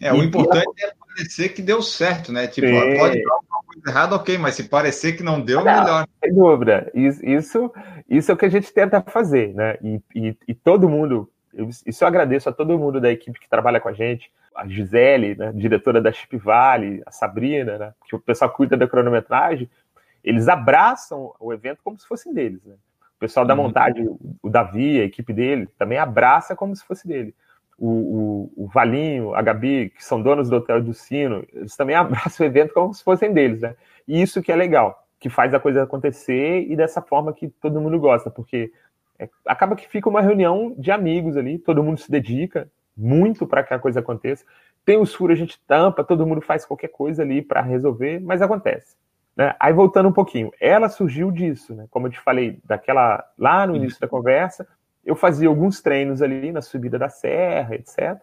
É, 0.05 0.13
o 0.13 0.23
importante 0.23 0.85
é 0.85 0.93
parecer 1.17 1.49
que 1.49 1.63
deu 1.63 1.81
certo, 1.81 2.31
né? 2.31 2.47
Tipo, 2.47 2.67
Sim. 2.67 2.99
pode 2.99 3.23
dar 3.23 3.33
alguma 3.33 3.63
coisa 3.65 3.89
errada, 3.89 4.17
ok, 4.17 4.37
mas 4.37 4.55
se 4.55 4.65
parecer 4.65 5.17
que 5.17 5.23
não 5.23 5.41
deu, 5.41 5.65
não, 5.65 5.81
melhor. 5.81 6.07
Sem 6.23 6.35
dúvida. 6.35 6.91
Isso, 6.93 7.25
isso, 7.25 7.73
isso 8.07 8.31
é 8.31 8.35
o 8.35 8.37
que 8.37 8.45
a 8.45 8.51
gente 8.51 8.71
tenta 8.71 9.01
fazer, 9.01 9.55
né? 9.55 9.79
E, 9.83 10.03
e, 10.15 10.37
e 10.49 10.55
todo 10.55 10.91
mundo, 10.91 11.31
eu, 11.55 11.71
isso 11.87 12.05
eu 12.05 12.09
agradeço 12.09 12.51
a 12.51 12.53
todo 12.53 12.79
mundo 12.79 13.01
da 13.01 13.11
equipe 13.11 13.41
que 13.41 13.49
trabalha 13.49 13.81
com 13.81 13.89
a 13.89 13.95
gente, 13.95 14.31
a 14.55 14.69
Gisele, 14.69 15.35
né, 15.37 15.53
diretora 15.55 16.03
da 16.03 16.13
Chip 16.13 16.37
Vale, 16.37 17.03
a 17.07 17.11
Sabrina, 17.11 17.79
né, 17.79 17.93
que 18.07 18.15
o 18.15 18.21
pessoal 18.21 18.51
cuida 18.51 18.77
da 18.77 18.87
cronometragem, 18.87 19.69
eles 20.23 20.49
abraçam 20.49 21.35
o 21.41 21.53
evento 21.53 21.81
como 21.83 21.99
se 21.99 22.07
fosse 22.07 22.33
deles, 22.33 22.63
né? 22.65 22.75
O 23.17 23.19
pessoal 23.19 23.47
da 23.47 23.55
uhum. 23.55 23.63
montagem, 23.63 24.07
o 24.43 24.51
Davi, 24.51 25.01
a 25.01 25.05
equipe 25.05 25.33
dele, 25.33 25.67
também 25.79 25.97
abraça 25.97 26.55
como 26.55 26.77
se 26.77 26.85
fosse 26.85 27.09
dele 27.09 27.35
o, 27.79 27.89
o, 27.89 28.65
o, 28.65 28.67
Valinho, 28.69 29.35
a 29.35 29.43
Gabi, 29.43 29.91
que 29.91 30.05
são 30.05 30.23
donos 30.23 30.49
do 30.49 30.57
Hotel 30.57 30.83
do 30.83 30.95
Sino, 30.95 31.45
eles 31.53 31.77
também 31.77 31.97
abraçam 31.97 32.47
o 32.47 32.49
evento 32.49 32.73
como 32.73 32.95
se 32.95 33.03
fossem 33.03 33.33
deles, 33.33 33.61
né? 33.61 33.75
E 34.07 34.21
isso 34.21 34.43
que 34.43 34.53
é 34.53 34.57
legal, 34.57 35.07
que 35.19 35.29
faz 35.29 35.55
a 35.55 35.61
coisa 35.61 35.83
acontecer 35.83 36.67
e 36.69 36.77
dessa 36.77 37.01
forma 37.01 37.33
que 37.33 37.49
todo 37.49 37.81
mundo 37.81 37.99
gosta, 37.99 38.31
porque 38.31 38.73
é, 39.19 39.29
acaba 39.47 39.77
que 39.77 39.89
fica 39.89 40.09
uma 40.09 40.21
reunião 40.21 40.75
de 40.79 40.91
amigos 40.91 41.37
ali, 41.37 41.59
todo 41.59 41.83
mundo 41.83 41.99
se 41.99 42.11
dedica 42.11 42.69
muito 42.97 43.47
para 43.47 43.63
que 43.63 43.75
a 43.75 43.79
coisa 43.79 44.01
aconteça. 44.01 44.45
Tem 44.85 44.99
os 44.99 45.15
furos, 45.15 45.37
a 45.37 45.41
gente 45.41 45.59
tampa, 45.67 46.05
todo 46.05 46.27
mundo 46.27 46.41
faz 46.41 46.65
qualquer 46.65 46.89
coisa 46.89 47.23
ali 47.23 47.43
para 47.43 47.63
resolver, 47.63 48.21
mas 48.21 48.43
acontece. 48.43 48.97
Né? 49.37 49.55
Aí 49.59 49.73
voltando 49.73 50.09
um 50.09 50.13
pouquinho, 50.13 50.53
ela 50.61 50.89
surgiu 50.89 51.31
disso, 51.31 51.75
né? 51.75 51.87
Como 51.91 52.07
eu 52.07 52.11
te 52.11 52.21
falei, 52.21 52.61
daquela 52.65 53.25
lá 53.37 53.67
no 53.67 53.75
início 53.75 54.01
da 54.01 54.07
conversa, 54.07 54.67
eu 55.05 55.15
fazia 55.15 55.49
alguns 55.49 55.81
treinos 55.81 56.23
ali 56.23 56.53
na 56.53 56.63
subida 56.63 56.99
da 56.99 57.09
serra, 57.09 57.75
etc. 57.75 58.21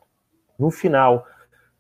No 0.57 0.71
final, 0.71 1.25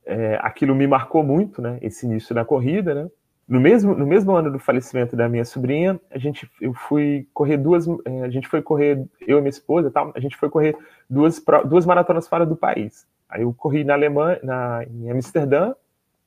é, 0.05 0.37
aquilo 0.41 0.75
me 0.75 0.87
marcou 0.87 1.23
muito, 1.23 1.61
né? 1.61 1.77
Esse 1.81 2.05
início 2.05 2.33
da 2.33 2.45
corrida, 2.45 2.93
né? 2.93 3.09
No 3.47 3.59
mesmo, 3.59 3.93
no 3.93 4.05
mesmo 4.05 4.33
ano 4.33 4.51
do 4.51 4.59
falecimento 4.59 5.15
da 5.15 5.27
minha 5.27 5.43
sobrinha, 5.43 5.99
a 6.09 6.17
gente, 6.17 6.49
eu 6.61 6.73
fui 6.73 7.27
correr 7.33 7.57
duas, 7.57 7.85
é, 8.05 8.23
a 8.23 8.29
gente 8.29 8.47
foi 8.47 8.61
correr, 8.61 9.05
eu 9.19 9.37
e 9.39 9.41
minha 9.41 9.49
esposa, 9.49 9.91
tal, 9.91 10.11
a 10.15 10.19
gente 10.19 10.37
foi 10.37 10.49
correr 10.49 10.75
duas, 11.09 11.43
duas 11.65 11.85
maratonas 11.85 12.27
fora 12.27 12.45
do 12.45 12.55
país. 12.55 13.05
Aí 13.27 13.41
eu 13.41 13.53
corri 13.53 13.83
na 13.83 13.93
Alemanha, 13.93 14.39
na, 14.43 14.85
em 14.85 15.11
Amsterdã, 15.11 15.73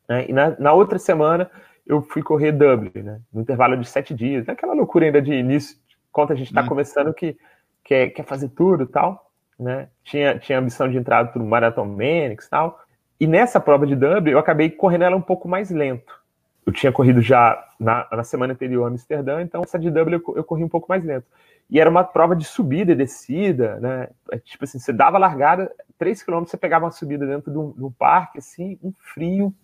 né? 0.08 0.26
e 0.28 0.32
na, 0.32 0.58
na 0.58 0.72
outra 0.72 0.98
semana 0.98 1.50
eu 1.86 2.02
fui 2.02 2.22
correr 2.22 2.52
Dublin, 2.52 3.02
né? 3.02 3.20
No 3.32 3.40
intervalo 3.40 3.76
de 3.76 3.86
sete 3.86 4.14
dias, 4.14 4.48
aquela 4.48 4.74
loucura 4.74 5.06
ainda 5.06 5.20
de 5.20 5.32
início, 5.32 5.76
conta 6.10 6.32
a 6.32 6.36
gente 6.36 6.48
está 6.48 6.62
hum. 6.62 6.68
começando 6.68 7.12
que 7.12 7.36
quer, 7.84 8.08
quer 8.08 8.24
fazer 8.24 8.48
tudo 8.48 8.86
tal, 8.86 9.30
né? 9.58 9.88
Tinha, 10.02 10.38
tinha 10.38 10.58
ambição 10.58 10.90
de 10.90 10.96
entrar 10.96 11.30
para 11.30 11.40
o 11.40 11.46
Marathon 11.46 11.84
Manix 11.84 12.46
e 12.46 12.50
tal. 12.50 12.80
E 13.20 13.26
nessa 13.26 13.60
prova 13.60 13.86
de 13.86 13.94
Dublin, 13.94 14.32
eu 14.32 14.38
acabei 14.38 14.70
correndo 14.70 15.04
ela 15.04 15.16
um 15.16 15.22
pouco 15.22 15.46
mais 15.46 15.70
lento. 15.70 16.20
Eu 16.66 16.72
tinha 16.72 16.90
corrido 16.90 17.20
já 17.20 17.62
na, 17.78 18.08
na 18.10 18.24
semana 18.24 18.54
anterior 18.54 18.84
a 18.84 18.88
Amsterdã, 18.88 19.42
então 19.42 19.62
essa 19.62 19.78
de 19.78 19.90
Dublin 19.90 20.14
eu, 20.14 20.36
eu, 20.36 20.44
corri 20.44 20.64
um 20.64 20.68
pouco 20.68 20.88
mais 20.88 21.04
lento. 21.04 21.26
E 21.70 21.78
era 21.78 21.88
uma 21.88 22.02
prova 22.02 22.34
de 22.34 22.44
subida 22.44 22.92
e 22.92 22.96
descida, 22.96 23.78
né? 23.80 24.08
É, 24.32 24.38
tipo 24.38 24.64
assim, 24.64 24.78
você 24.78 24.92
dava 24.92 25.18
largada, 25.18 25.70
3 25.98 26.22
km 26.22 26.40
você 26.40 26.56
pegava 26.56 26.86
uma 26.86 26.90
subida 26.90 27.26
dentro 27.26 27.52
de 27.52 27.58
um, 27.58 27.70
de 27.72 27.84
um 27.84 27.90
parque, 27.90 28.38
assim, 28.38 28.78
um 28.82 28.92
frio 28.92 29.54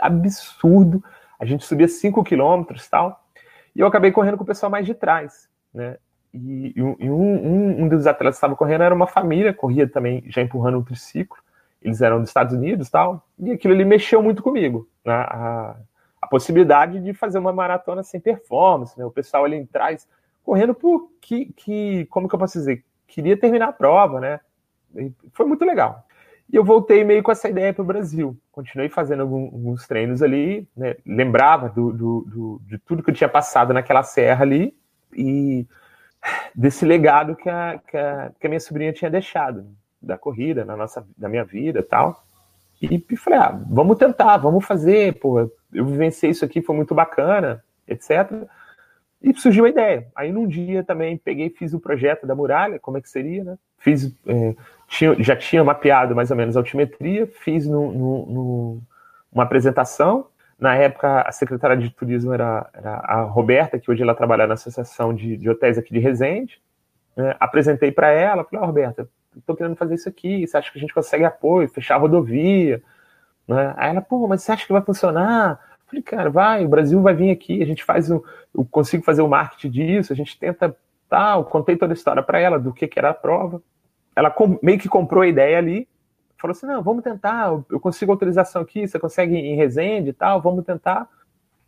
absurdo. 0.00 1.02
A 1.38 1.44
gente 1.44 1.64
subia 1.64 1.88
5 1.88 2.22
km 2.24 2.64
e 2.70 2.90
tal. 2.90 3.24
E 3.74 3.80
eu 3.80 3.86
acabei 3.86 4.12
correndo 4.12 4.36
com 4.36 4.44
o 4.44 4.46
pessoal 4.46 4.70
mais 4.70 4.86
de 4.86 4.94
trás, 4.94 5.48
né? 5.74 5.96
E, 6.32 6.72
e, 6.74 7.10
um, 7.10 7.82
um, 7.82 7.88
dos 7.88 8.06
atletas 8.06 8.36
que 8.36 8.38
estava 8.38 8.56
correndo 8.56 8.82
era 8.82 8.94
uma 8.94 9.06
família, 9.06 9.52
corria 9.52 9.88
também 9.88 10.24
já 10.26 10.40
empurrando 10.40 10.78
um 10.78 10.82
triciclo. 10.82 11.38
Eles 11.80 12.00
eram 12.00 12.20
dos 12.20 12.28
Estados 12.28 12.54
Unidos 12.54 12.88
tal. 12.88 13.26
E 13.38 13.52
aquilo 13.52 13.74
ali 13.74 13.84
mexeu 13.84 14.22
muito 14.22 14.42
comigo. 14.42 14.88
Né? 15.04 15.12
A, 15.12 15.76
a 16.22 16.26
possibilidade 16.26 17.00
de 17.00 17.12
fazer 17.12 17.38
uma 17.38 17.52
maratona 17.52 18.02
sem 18.02 18.20
performance, 18.20 18.96
né? 18.98 19.04
O 19.04 19.10
pessoal 19.10 19.44
ali 19.44 19.58
atrás 19.58 20.08
correndo 20.44 20.74
por 20.74 21.10
que, 21.20 21.46
que, 21.56 22.06
como 22.06 22.28
que 22.28 22.34
eu 22.34 22.38
posso 22.38 22.58
dizer, 22.58 22.84
queria 23.06 23.36
terminar 23.36 23.68
a 23.68 23.72
prova, 23.72 24.20
né? 24.20 24.40
E 24.96 25.12
foi 25.32 25.46
muito 25.46 25.64
legal. 25.64 26.04
E 26.52 26.56
eu 26.56 26.64
voltei 26.64 27.02
meio 27.02 27.22
com 27.22 27.32
essa 27.32 27.48
ideia 27.48 27.72
para 27.72 27.82
o 27.82 27.86
Brasil. 27.86 28.36
Continuei 28.50 28.88
fazendo 28.88 29.22
alguns 29.22 29.86
treinos 29.86 30.22
ali, 30.22 30.68
né? 30.76 30.96
lembrava 31.06 31.68
do, 31.68 31.92
do, 31.92 32.26
do, 32.26 32.60
de 32.66 32.78
tudo 32.78 33.02
que 33.02 33.10
eu 33.10 33.14
tinha 33.14 33.28
passado 33.28 33.72
naquela 33.72 34.02
serra 34.02 34.44
ali 34.44 34.76
e 35.14 35.66
desse 36.54 36.84
legado 36.84 37.36
que 37.36 37.48
a, 37.48 37.80
que 37.86 37.96
a, 37.96 38.30
que 38.38 38.46
a 38.46 38.50
minha 38.50 38.60
sobrinha 38.60 38.92
tinha 38.92 39.10
deixado 39.10 39.66
da 40.00 40.18
corrida, 40.18 40.64
na 40.64 40.76
nossa, 40.76 41.06
da 41.16 41.28
minha 41.28 41.44
vida 41.44 41.82
tal. 41.82 42.24
E, 42.80 43.04
e 43.08 43.16
falei, 43.16 43.38
ah, 43.38 43.60
vamos 43.70 43.96
tentar, 43.96 44.36
vamos 44.38 44.64
fazer, 44.64 45.18
pô, 45.20 45.48
eu 45.72 45.86
vivenciei 45.86 46.32
isso 46.32 46.44
aqui, 46.44 46.60
foi 46.60 46.74
muito 46.74 46.94
bacana, 46.94 47.62
etc. 47.86 48.32
E 49.22 49.32
surgiu 49.34 49.64
a 49.64 49.68
ideia. 49.68 50.08
Aí 50.16 50.32
num 50.32 50.48
dia 50.48 50.82
também 50.82 51.16
peguei 51.16 51.48
fiz 51.48 51.72
o 51.72 51.80
projeto 51.80 52.26
da 52.26 52.34
muralha, 52.34 52.80
como 52.80 52.98
é 52.98 53.00
que 53.00 53.08
seria, 53.08 53.44
né? 53.44 53.58
Fiz, 53.78 54.12
é, 54.26 54.54
tinha, 54.88 55.14
já 55.22 55.36
tinha 55.36 55.62
mapeado 55.62 56.14
mais 56.14 56.30
ou 56.30 56.36
menos 56.36 56.56
a 56.56 56.60
altimetria, 56.60 57.26
fiz 57.26 57.66
no, 57.66 57.92
no, 57.92 58.26
no, 58.26 58.82
uma 59.32 59.44
apresentação. 59.44 60.26
Na 60.62 60.76
época, 60.76 61.22
a 61.22 61.32
secretária 61.32 61.76
de 61.76 61.90
turismo 61.90 62.32
era, 62.32 62.70
era, 62.72 62.94
a 62.98 63.22
Roberta, 63.22 63.80
que 63.80 63.90
hoje 63.90 64.00
ela 64.00 64.14
trabalha 64.14 64.46
na 64.46 64.54
Associação 64.54 65.12
de, 65.12 65.36
de 65.36 65.50
Hotéis 65.50 65.76
aqui 65.76 65.92
de 65.92 65.98
Resende. 65.98 66.62
Né? 67.16 67.34
Apresentei 67.40 67.90
para 67.90 68.12
ela, 68.12 68.44
falei, 68.44 68.62
oh, 68.62 68.66
Roberta, 68.66 69.08
estou 69.36 69.56
querendo 69.56 69.74
fazer 69.74 69.96
isso 69.96 70.08
aqui, 70.08 70.46
você 70.46 70.56
acha 70.56 70.70
que 70.70 70.78
a 70.78 70.80
gente 70.80 70.94
consegue 70.94 71.24
apoio, 71.24 71.68
fechar 71.68 71.96
a 71.96 71.98
rodovia? 71.98 72.80
Né? 73.48 73.74
Aí 73.76 73.90
ela, 73.90 74.00
pô, 74.00 74.28
mas 74.28 74.44
você 74.44 74.52
acha 74.52 74.64
que 74.64 74.72
vai 74.72 74.82
funcionar? 74.82 75.58
Falei, 75.84 76.00
cara, 76.00 76.30
vai, 76.30 76.64
o 76.64 76.68
Brasil 76.68 77.02
vai 77.02 77.12
vir 77.12 77.32
aqui, 77.32 77.60
a 77.60 77.66
gente 77.66 77.82
faz 77.82 78.08
o, 78.08 78.24
eu 78.54 78.64
consigo 78.64 79.02
fazer 79.02 79.22
o 79.22 79.28
marketing 79.28 79.70
disso, 79.70 80.12
a 80.12 80.16
gente 80.16 80.38
tenta 80.38 80.76
tal, 81.08 81.44
contei 81.44 81.76
toda 81.76 81.92
a 81.92 81.96
história 81.96 82.22
para 82.22 82.38
ela 82.38 82.56
do 82.60 82.72
que, 82.72 82.86
que 82.86 83.00
era 83.00 83.10
a 83.10 83.14
prova. 83.14 83.60
Ela 84.14 84.32
meio 84.62 84.78
que 84.78 84.88
comprou 84.88 85.24
a 85.24 85.26
ideia 85.26 85.58
ali, 85.58 85.88
falou 86.42 86.52
assim, 86.52 86.66
não, 86.66 86.82
vamos 86.82 87.04
tentar, 87.04 87.48
eu 87.70 87.80
consigo 87.80 88.10
autorização 88.12 88.62
aqui, 88.62 88.86
você 88.86 88.98
consegue 88.98 89.34
em 89.34 89.56
Resende 89.56 90.10
e 90.10 90.12
tal, 90.12 90.42
vamos 90.42 90.64
tentar. 90.64 91.08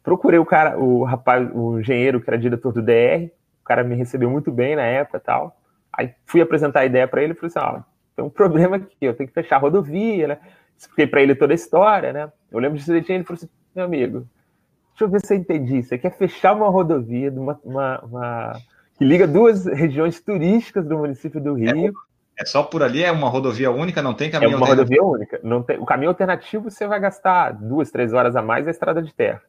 Procurei 0.03 0.39
o 0.39 0.45
cara, 0.45 0.79
o 0.79 1.05
rapaz, 1.05 1.49
o 1.55 1.79
engenheiro 1.79 2.21
que 2.21 2.29
era 2.29 2.37
diretor 2.37 2.73
do 2.73 2.83
DR, 2.83 3.31
o 3.63 3.65
cara 3.65 3.85
me 3.85 3.95
recebeu 3.95 4.29
muito 4.29 4.51
bem 4.51 4.77
na 4.77 4.83
época 4.83 5.21
tal. 5.21 5.57
Aí 5.93 6.13
fui 6.27 6.41
apresentar 6.41 6.81
a 6.81 6.85
ideia 6.85 7.07
para 7.07 7.23
ele 7.23 7.33
e 7.33 7.37
falei 7.37 7.53
assim, 7.57 7.59
ó, 7.61 7.81
tem 8.17 8.25
um 8.25 8.29
problema 8.29 8.77
aqui, 8.77 8.97
eu 9.01 9.15
tenho 9.15 9.29
que 9.29 9.35
fechar 9.35 9.57
a 9.57 9.61
rodovia, 9.61 10.29
né? 10.29 10.39
Expliquei 10.77 11.07
para 11.07 11.23
ele 11.23 11.35
toda 11.35 11.53
a 11.53 11.55
história, 11.55 12.13
né? 12.13 12.33
Eu 12.51 12.59
lembro 12.59 12.77
de 12.77 12.85
direitinho, 12.85 13.19
ele 13.19 13.25
falou 13.25 13.37
assim, 13.37 13.49
meu 13.75 13.85
amigo, 13.85 14.27
deixa 14.91 15.05
eu 15.05 15.09
ver 15.09 15.25
se 15.25 15.33
eu 15.33 15.39
entendi. 15.39 15.83
Você 15.83 15.97
quer 15.97 16.11
fechar 16.11 16.55
uma 16.55 16.69
rodovia 16.69 17.31
uma, 17.31 17.59
uma, 17.65 18.01
uma, 18.01 18.53
que 18.99 19.05
liga 19.05 19.27
duas 19.27 19.65
regiões 19.73 20.21
turísticas 20.21 20.85
do 20.85 20.99
município 20.99 21.41
do 21.41 21.55
Rio. 21.55 21.95
É, 22.39 22.45
só 22.45 22.63
por 22.63 22.83
ali? 22.83 23.03
É 23.03 23.13
uma 23.13 23.29
rodovia 23.29 23.71
única? 23.71 24.03
Não 24.03 24.15
tem 24.15 24.31
caminho 24.31 24.53
É 24.53 24.57
uma 24.57 24.67
rodovia 24.67 25.03
única. 25.03 25.41
Não 25.43 25.63
tem, 25.63 25.79
o 25.79 25.85
caminho 25.85 26.11
alternativo 26.11 26.71
você 26.71 26.87
vai 26.87 26.99
gastar 26.99 27.53
duas, 27.53 27.91
três 27.91 28.13
horas 28.13 28.35
a 28.35 28.43
mais 28.43 28.65
na 28.65 28.71
estrada 28.71 29.01
de 29.01 29.13
terra. 29.15 29.41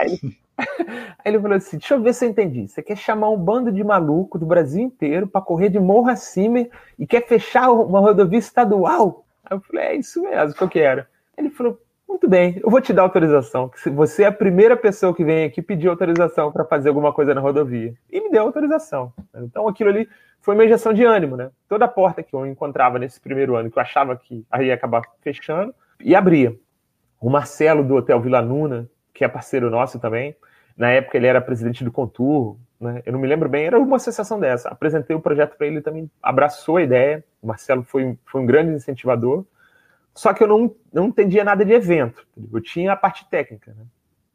Aí, 0.00 0.18
aí 0.58 1.24
ele 1.24 1.40
falou 1.40 1.56
assim: 1.56 1.78
deixa 1.78 1.94
eu 1.94 2.02
ver 2.02 2.14
se 2.14 2.24
eu 2.24 2.30
entendi. 2.30 2.66
Você 2.66 2.82
quer 2.82 2.96
chamar 2.96 3.30
um 3.30 3.38
bando 3.38 3.70
de 3.70 3.84
maluco 3.84 4.38
do 4.38 4.46
Brasil 4.46 4.82
inteiro 4.82 5.28
para 5.28 5.40
correr 5.40 5.68
de 5.68 5.78
morro 5.78 6.08
acima 6.08 6.66
e 6.98 7.06
quer 7.06 7.26
fechar 7.26 7.70
uma 7.70 8.00
rodovia 8.00 8.38
estadual? 8.38 9.24
Aí 9.44 9.56
eu 9.56 9.60
falei: 9.60 9.84
é 9.84 9.96
isso 9.96 10.22
mesmo 10.22 10.54
que 10.54 10.62
eu 10.62 10.68
quero. 10.68 11.06
Ele 11.36 11.50
falou: 11.50 11.80
muito 12.08 12.28
bem, 12.28 12.58
eu 12.64 12.70
vou 12.70 12.80
te 12.80 12.92
dar 12.92 13.02
autorização. 13.02 13.70
Você 13.94 14.22
é 14.22 14.26
a 14.26 14.32
primeira 14.32 14.76
pessoa 14.76 15.14
que 15.14 15.22
vem 15.22 15.44
aqui 15.44 15.60
pedir 15.60 15.88
autorização 15.88 16.50
para 16.50 16.64
fazer 16.64 16.88
alguma 16.88 17.12
coisa 17.12 17.34
na 17.34 17.40
rodovia. 17.40 17.94
E 18.10 18.20
me 18.20 18.30
deu 18.30 18.42
autorização. 18.42 19.12
Então 19.36 19.68
aquilo 19.68 19.90
ali 19.90 20.08
foi 20.40 20.54
uma 20.54 20.64
injeção 20.64 20.92
de 20.92 21.04
ânimo, 21.04 21.36
né? 21.36 21.50
Toda 21.68 21.86
porta 21.86 22.22
que 22.22 22.34
eu 22.34 22.46
encontrava 22.46 22.98
nesse 22.98 23.20
primeiro 23.20 23.54
ano, 23.54 23.70
que 23.70 23.78
eu 23.78 23.82
achava 23.82 24.16
que 24.16 24.44
ia 24.60 24.74
acabar 24.74 25.02
fechando, 25.20 25.74
e 26.00 26.14
abria. 26.14 26.56
O 27.20 27.28
Marcelo 27.28 27.84
do 27.84 27.96
Hotel 27.96 28.20
Vila 28.20 28.40
Nuna, 28.40 28.88
que 29.12 29.24
é 29.24 29.28
parceiro 29.28 29.68
nosso 29.68 30.00
também, 30.00 30.34
na 30.76 30.90
época 30.90 31.16
ele 31.16 31.26
era 31.26 31.40
presidente 31.40 31.84
do 31.84 31.92
Contur, 31.92 32.56
né? 32.80 33.02
Eu 33.04 33.12
não 33.12 33.20
me 33.20 33.26
lembro 33.26 33.48
bem, 33.48 33.66
era 33.66 33.78
uma 33.78 33.96
associação 33.96 34.40
dessa. 34.40 34.68
Apresentei 34.68 35.14
o 35.14 35.20
projeto 35.20 35.56
para 35.56 35.66
ele, 35.66 35.80
também 35.80 36.10
abraçou 36.22 36.76
a 36.78 36.82
ideia. 36.82 37.24
O 37.42 37.46
Marcelo 37.46 37.82
foi, 37.82 38.16
foi 38.24 38.40
um 38.40 38.46
grande 38.46 38.72
incentivador. 38.72 39.44
Só 40.18 40.34
que 40.34 40.42
eu 40.42 40.48
não, 40.48 40.74
não 40.92 41.06
entendia 41.06 41.44
nada 41.44 41.64
de 41.64 41.72
evento. 41.72 42.26
Eu 42.52 42.60
tinha 42.60 42.90
a 42.90 42.96
parte 42.96 43.24
técnica. 43.30 43.72
Né? 43.72 43.84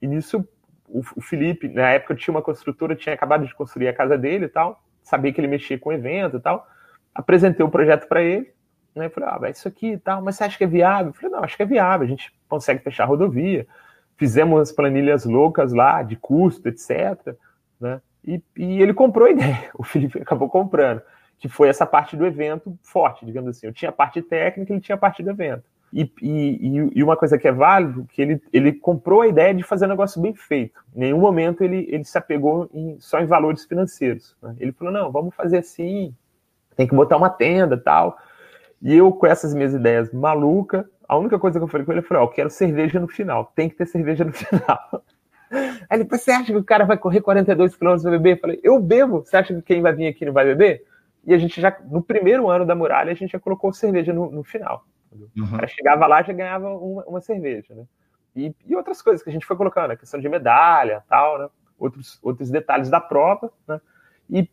E 0.01 0.07
nisso, 0.07 0.47
o, 0.88 1.01
o, 1.17 1.21
Felipe, 1.21 1.67
na 1.67 1.89
época, 1.89 2.13
eu 2.13 2.17
tinha 2.17 2.34
uma 2.34 2.41
construtora, 2.41 2.95
tinha 2.95 3.13
acabado 3.13 3.45
de 3.45 3.53
construir 3.53 3.89
a 3.89 3.93
casa 3.93 4.17
dele 4.17 4.45
e 4.45 4.47
tal. 4.47 4.81
Sabia 5.03 5.34
que 5.34 5.41
ele 5.41 5.47
mexia 5.49 5.77
com 5.77 5.91
evento 5.91 6.38
e 6.38 6.39
tal. 6.39 6.65
Apresentei 7.13 7.65
o 7.65 7.69
projeto 7.69 8.07
para 8.07 8.21
ele. 8.23 8.53
Né? 8.95 9.09
Falei, 9.09 9.29
ah, 9.29 9.38
vai 9.38 9.51
isso 9.51 9.67
aqui 9.67 9.91
e 9.91 9.97
tal, 9.97 10.21
mas 10.21 10.38
você 10.38 10.45
acha 10.45 10.57
que 10.57 10.63
é 10.63 10.67
viável? 10.67 11.07
Eu 11.07 11.13
falei, 11.15 11.36
não, 11.36 11.43
acho 11.43 11.57
que 11.57 11.63
é 11.63 11.65
viável, 11.65 12.05
a 12.05 12.09
gente 12.09 12.34
consegue 12.47 12.81
fechar 12.81 13.03
a 13.03 13.07
rodovia. 13.07 13.67
Fizemos 14.15 14.61
as 14.61 14.71
planilhas 14.71 15.25
loucas 15.25 15.73
lá, 15.73 16.01
de 16.01 16.15
custo, 16.15 16.69
etc. 16.69 17.36
Né? 17.77 18.01
E, 18.23 18.41
e 18.55 18.81
ele 18.81 18.93
comprou 18.93 19.27
a 19.27 19.31
ideia. 19.36 19.69
O 19.73 19.84
Felipe 19.84 20.21
acabou 20.21 20.47
comprando 20.47 21.01
que 21.38 21.49
foi 21.49 21.67
essa 21.67 21.86
parte 21.86 22.15
do 22.15 22.25
evento 22.25 22.79
forte, 22.81 23.25
digamos 23.25 23.49
assim. 23.49 23.67
Eu 23.67 23.73
tinha 23.73 23.89
a 23.89 23.93
parte 23.93 24.21
técnica, 24.21 24.71
ele 24.71 24.79
tinha 24.79 24.95
a 24.95 24.97
parte 24.97 25.21
do 25.21 25.29
evento. 25.29 25.72
E, 25.96 26.12
e, 26.24 26.89
e, 26.96 27.04
uma 27.04 27.16
coisa 27.16 27.38
que 27.38 27.48
é 27.48 27.52
válido, 27.52 28.08
que 28.12 28.20
ele, 28.20 28.41
ele 28.52 28.74
comprou 28.74 29.22
a 29.22 29.28
ideia 29.28 29.54
de 29.54 29.62
fazer 29.62 29.86
um 29.86 29.89
negócio 29.89 30.20
bem 30.20 30.34
feito. 30.34 30.84
Em 30.96 31.02
nenhum 31.02 31.20
momento 31.20 31.64
ele, 31.64 31.88
ele 31.88 32.04
se 32.04 32.18
apegou 32.18 32.68
em, 32.74 32.98
só 33.00 33.20
em 33.20 33.28
valores 33.28 33.64
financeiros. 33.64 34.36
Né? 34.41 34.56
Ele 34.60 34.72
falou, 34.72 34.91
não, 34.91 35.12
vamos 35.12 35.36
fazer 35.36 35.60
assim, 35.60 36.16
tem 36.76 36.88
que 36.88 36.96
botar 36.96 37.16
uma 37.16 37.30
tenda 37.30 37.78
tal. 37.78 38.18
E 38.82 38.96
eu, 38.96 39.12
com 39.12 39.28
essas 39.28 39.54
minhas 39.54 39.76
ideias 39.76 40.12
maluca, 40.12 40.89
a 41.08 41.16
única 41.16 41.38
coisa 41.38 41.60
que 41.60 41.64
eu 41.64 41.68
falei 41.68 41.86
com 41.86 41.91
ele 41.91 42.02
foi, 42.02 42.18
oh, 42.18 42.24
eu 42.24 42.28
quero 42.28 42.50
cerveja 42.50 43.00
no 43.00 43.08
final, 43.08 43.52
tem 43.56 43.70
que 43.70 43.76
ter 43.76 43.86
cerveja 43.86 44.26
no 44.26 44.34
final. 44.34 45.04
Aí 45.88 46.00
ele, 46.00 46.06
você 46.06 46.32
acha 46.32 46.52
que 46.52 46.58
o 46.58 46.64
cara 46.64 46.86
vai 46.86 46.98
correr 46.98 47.22
42 47.22 47.76
km 47.76 48.02
para 48.02 48.12
beber? 48.12 48.38
Eu 48.38 48.41
falei, 48.41 48.60
eu 48.64 48.80
bebo, 48.80 49.20
você 49.20 49.38
acha 49.38 49.54
que 49.54 49.62
quem 49.62 49.82
vai 49.82 49.94
vir 49.94 50.08
aqui 50.08 50.26
não 50.26 50.34
vai 50.34 50.46
beber? 50.46 50.84
E 51.24 51.36
a 51.36 51.38
gente 51.38 51.62
já, 51.62 51.78
no 51.88 52.02
primeiro 52.02 52.50
ano 52.50 52.66
da 52.66 52.74
muralha, 52.74 53.12
a 53.12 53.16
gente 53.16 53.32
já 53.32 53.39
colocou 53.39 53.72
cerveja 53.72 54.12
no, 54.12 54.32
no 54.32 54.44
final. 54.44 54.84
Uhum. 55.16 55.45
O 55.45 55.51
cara 55.51 55.68
chegava 55.68 56.07
lá 56.07 56.22
já 56.22 56.34
ganhava 56.34 56.70
uma, 56.70 57.03
uma 57.03 57.22
cerveja, 57.22 57.74
né? 57.74 57.86
E, 58.36 58.55
e, 58.66 58.76
outras 58.76 59.01
coisas 59.01 59.22
que 59.22 59.30
a 59.30 59.34
gente 59.34 59.45
foi 59.45 59.55
colocando, 59.55 59.91
a 59.91 59.95
questão 59.95 60.20
de 60.20 60.28
medalha, 60.28 61.03
tal, 61.07 61.38
né? 61.38 61.49
Outros, 61.78 62.20
outros 62.24 62.49
detalhes 62.49 62.89
da 62.89 62.99
prova, 62.99 63.51
né? 63.68 63.80
E, 64.30 64.49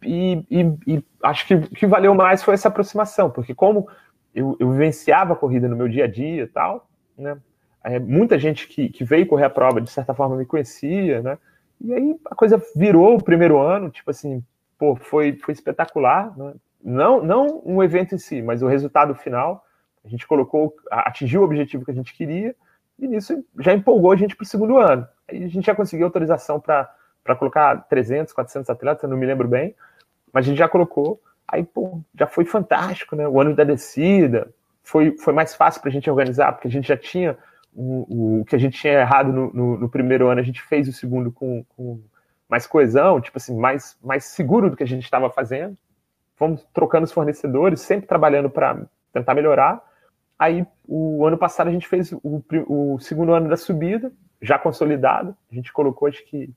e, 0.50 0.76
e 0.86 1.04
acho 1.22 1.46
que 1.46 1.54
o 1.54 1.62
que 1.62 1.86
valeu 1.86 2.14
mais 2.14 2.42
foi 2.42 2.54
essa 2.54 2.68
aproximação, 2.68 3.30
porque 3.30 3.54
como 3.54 3.88
eu, 4.34 4.56
eu 4.60 4.70
vivenciava 4.70 5.32
a 5.32 5.36
corrida 5.36 5.68
no 5.68 5.76
meu 5.76 5.88
dia 5.88 6.04
a 6.04 6.08
dia 6.08 6.50
tal, 6.52 6.88
né? 7.16 7.38
É, 7.82 7.98
muita 7.98 8.38
gente 8.38 8.68
que, 8.68 8.90
que 8.90 9.04
veio 9.04 9.26
correr 9.26 9.44
a 9.44 9.50
prova, 9.50 9.80
de 9.80 9.90
certa 9.90 10.12
forma, 10.12 10.36
me 10.36 10.44
conhecia, 10.44 11.22
né? 11.22 11.38
E 11.80 11.94
aí 11.94 12.20
a 12.26 12.34
coisa 12.34 12.62
virou 12.76 13.16
o 13.16 13.24
primeiro 13.24 13.58
ano, 13.58 13.88
tipo 13.88 14.10
assim, 14.10 14.44
pô, 14.78 14.94
foi, 14.96 15.36
foi 15.36 15.54
espetacular, 15.54 16.36
né? 16.36 16.54
Não, 16.82 17.22
não 17.22 17.62
um 17.64 17.82
evento 17.82 18.14
em 18.14 18.18
si, 18.18 18.42
mas 18.42 18.62
o 18.62 18.66
resultado 18.66 19.14
final 19.14 19.64
a 20.04 20.08
gente 20.08 20.26
colocou, 20.26 20.74
atingiu 20.90 21.42
o 21.42 21.44
objetivo 21.44 21.84
que 21.84 21.90
a 21.90 21.94
gente 21.94 22.14
queria, 22.14 22.54
e 22.98 23.06
nisso 23.06 23.44
já 23.58 23.72
empolgou 23.72 24.12
a 24.12 24.16
gente 24.16 24.36
para 24.36 24.44
o 24.44 24.46
segundo 24.46 24.76
ano. 24.76 25.06
Aí 25.28 25.44
a 25.44 25.48
gente 25.48 25.64
já 25.64 25.74
conseguiu 25.74 26.06
autorização 26.06 26.60
para 26.60 26.88
colocar 27.38 27.88
300, 27.88 28.32
400 28.32 28.68
atletas, 28.70 29.08
não 29.08 29.16
me 29.16 29.26
lembro 29.26 29.48
bem, 29.48 29.74
mas 30.32 30.44
a 30.44 30.48
gente 30.48 30.58
já 30.58 30.68
colocou. 30.68 31.20
Aí, 31.46 31.64
pô, 31.64 32.00
já 32.14 32.26
foi 32.26 32.44
fantástico, 32.44 33.16
né? 33.16 33.26
O 33.26 33.40
ano 33.40 33.54
da 33.54 33.64
descida 33.64 34.52
foi, 34.82 35.16
foi 35.18 35.32
mais 35.32 35.54
fácil 35.54 35.80
para 35.80 35.90
a 35.90 35.92
gente 35.92 36.08
organizar, 36.10 36.52
porque 36.52 36.68
a 36.68 36.70
gente 36.70 36.88
já 36.88 36.96
tinha 36.96 37.36
o, 37.74 38.40
o 38.40 38.44
que 38.44 38.56
a 38.56 38.58
gente 38.58 38.78
tinha 38.78 38.94
errado 38.94 39.32
no, 39.32 39.52
no, 39.52 39.78
no 39.78 39.88
primeiro 39.88 40.28
ano, 40.28 40.40
a 40.40 40.44
gente 40.44 40.62
fez 40.62 40.88
o 40.88 40.92
segundo 40.92 41.30
com, 41.30 41.64
com 41.76 42.00
mais 42.48 42.66
coesão, 42.66 43.20
tipo 43.20 43.38
assim, 43.38 43.56
mais, 43.56 43.96
mais 44.02 44.24
seguro 44.24 44.70
do 44.70 44.76
que 44.76 44.82
a 44.82 44.86
gente 44.86 45.04
estava 45.04 45.30
fazendo. 45.30 45.76
Fomos 46.34 46.66
trocando 46.72 47.04
os 47.04 47.12
fornecedores, 47.12 47.80
sempre 47.80 48.06
trabalhando 48.06 48.50
para 48.50 48.82
tentar 49.12 49.34
melhorar. 49.34 49.80
Aí, 50.40 50.66
o 50.88 51.26
ano 51.26 51.36
passado, 51.36 51.68
a 51.68 51.70
gente 51.70 51.86
fez 51.86 52.12
o, 52.12 52.42
o, 52.66 52.98
segundo 52.98 53.34
ano 53.34 53.46
da 53.46 53.58
subida, 53.58 54.10
já 54.40 54.58
consolidado. 54.58 55.36
A 55.52 55.54
gente 55.54 55.70
colocou, 55.70 56.08
acho 56.08 56.24
que, 56.24 56.50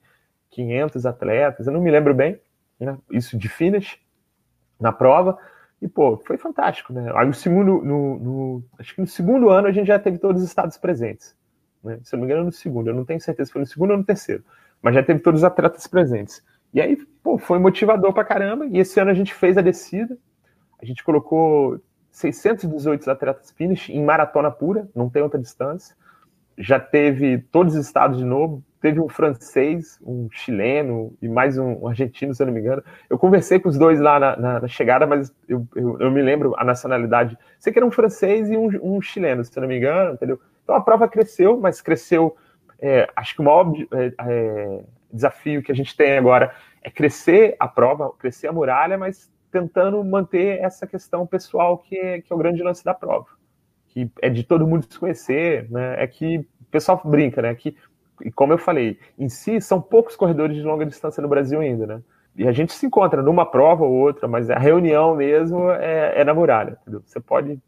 500 0.52 1.04
atletas, 1.04 1.66
eu 1.66 1.72
não 1.74 1.82
me 1.82 1.90
lembro 1.90 2.14
bem, 2.14 2.40
né? 2.80 2.96
isso 3.10 3.36
de 3.36 3.46
finish, 3.46 4.00
na 4.80 4.90
prova. 4.90 5.36
E, 5.82 5.86
pô, 5.86 6.16
foi 6.16 6.38
fantástico, 6.38 6.94
né? 6.94 7.12
Aí, 7.14 7.26
no 7.26 7.34
segundo, 7.34 7.82
no, 7.82 8.18
no, 8.18 8.64
acho 8.78 8.94
que 8.94 9.02
no 9.02 9.06
segundo 9.06 9.50
ano, 9.50 9.68
a 9.68 9.72
gente 9.72 9.88
já 9.88 9.98
teve 9.98 10.16
todos 10.16 10.40
os 10.40 10.48
estados 10.48 10.78
presentes. 10.78 11.36
Né? 11.82 12.00
Se 12.04 12.14
eu 12.14 12.18
não 12.18 12.26
me 12.26 12.32
engano, 12.32 12.46
no 12.46 12.52
segundo. 12.52 12.88
Eu 12.88 12.94
não 12.94 13.04
tenho 13.04 13.20
certeza 13.20 13.48
se 13.48 13.52
foi 13.52 13.60
no 13.60 13.66
segundo 13.66 13.90
ou 13.90 13.98
no 13.98 14.04
terceiro. 14.04 14.42
Mas 14.80 14.94
já 14.94 15.02
teve 15.02 15.20
todos 15.20 15.40
os 15.40 15.44
atletas 15.44 15.86
presentes. 15.86 16.42
E 16.72 16.80
aí, 16.80 16.96
pô, 17.22 17.36
foi 17.36 17.58
motivador 17.58 18.14
pra 18.14 18.24
caramba. 18.24 18.64
E 18.64 18.78
esse 18.78 18.98
ano 18.98 19.10
a 19.10 19.14
gente 19.14 19.34
fez 19.34 19.58
a 19.58 19.60
descida. 19.60 20.16
A 20.80 20.86
gente 20.86 21.04
colocou 21.04 21.78
618 22.14 23.10
atletas 23.10 23.50
finish 23.50 23.90
em 23.90 24.02
maratona 24.02 24.48
pura, 24.48 24.88
não 24.94 25.10
tem 25.10 25.20
outra 25.20 25.38
distância. 25.38 25.96
já 26.56 26.78
teve 26.78 27.38
todos 27.50 27.74
os 27.74 27.84
estados 27.84 28.18
de 28.18 28.24
novo, 28.24 28.62
teve 28.80 29.00
um 29.00 29.08
francês, 29.08 29.98
um 30.00 30.28
chileno 30.30 31.12
e 31.20 31.28
mais 31.28 31.58
um, 31.58 31.88
argentino, 31.88 32.32
se 32.32 32.40
eu 32.40 32.46
não 32.46 32.54
me 32.54 32.60
engano. 32.60 32.84
Eu 33.10 33.18
conversei 33.18 33.58
com 33.58 33.68
os 33.68 33.76
dois 33.76 33.98
lá 33.98 34.20
na, 34.20 34.36
na, 34.36 34.60
na 34.60 34.68
chegada, 34.68 35.04
mas 35.08 35.34
eu, 35.48 35.66
eu, 35.74 35.98
eu, 35.98 36.10
me 36.12 36.22
lembro 36.22 36.54
a 36.56 36.62
nacionalidade. 36.62 37.36
Sei 37.58 37.72
que 37.72 37.80
era 37.80 37.86
um 37.86 37.90
francês 37.90 38.48
e 38.48 38.56
um, 38.56 38.68
um, 38.80 39.02
chileno, 39.02 39.44
se 39.44 39.50
eu 39.58 39.62
não 39.62 39.68
me 39.68 39.78
engano, 39.78 40.14
entendeu? 40.14 40.40
Então 40.62 40.76
a 40.76 40.80
prova 40.80 41.08
cresceu, 41.08 41.58
mas 41.58 41.82
cresceu. 41.82 42.36
É, 42.78 43.08
acho 43.16 43.34
que 43.34 43.40
o 43.40 43.44
maior 43.44 43.72
é, 43.92 44.12
é, 44.20 44.84
desafio 45.12 45.64
que 45.64 45.72
a 45.72 45.74
gente 45.74 45.96
tem 45.96 46.16
agora 46.16 46.54
é 46.80 46.90
crescer 46.90 47.56
a 47.58 47.66
prova, 47.66 48.12
crescer 48.16 48.46
a 48.46 48.52
muralha, 48.52 48.96
mas 48.96 49.33
tentando 49.54 50.02
manter 50.02 50.58
essa 50.60 50.84
questão 50.84 51.24
pessoal 51.24 51.78
que 51.78 51.96
é, 51.96 52.20
que 52.20 52.32
é 52.32 52.34
o 52.34 52.38
grande 52.38 52.60
lance 52.60 52.84
da 52.84 52.92
prova. 52.92 53.28
Que 53.86 54.10
é 54.20 54.28
de 54.28 54.42
todo 54.42 54.66
mundo 54.66 54.84
se 54.90 54.98
conhecer, 54.98 55.70
né? 55.70 56.02
É 56.02 56.06
que 56.08 56.38
o 56.38 56.64
pessoal 56.72 57.00
brinca, 57.04 57.40
né? 57.40 57.54
Que 57.54 57.76
e 58.24 58.32
como 58.32 58.52
eu 58.52 58.58
falei, 58.58 58.98
em 59.16 59.28
si 59.28 59.60
são 59.60 59.80
poucos 59.80 60.16
corredores 60.16 60.56
de 60.56 60.62
longa 60.62 60.84
distância 60.84 61.20
no 61.20 61.28
Brasil 61.28 61.60
ainda, 61.60 61.86
né? 61.86 62.02
E 62.36 62.48
a 62.48 62.52
gente 62.52 62.72
se 62.72 62.84
encontra 62.84 63.22
numa 63.22 63.46
prova 63.46 63.84
ou 63.84 63.92
outra, 63.92 64.26
mas 64.26 64.50
a 64.50 64.58
reunião 64.58 65.14
mesmo 65.14 65.70
é, 65.70 66.20
é 66.20 66.24
na 66.24 66.34
muralha. 66.34 66.78
Entendeu? 66.82 67.00
Você 67.04 67.20
pode, 67.20 67.60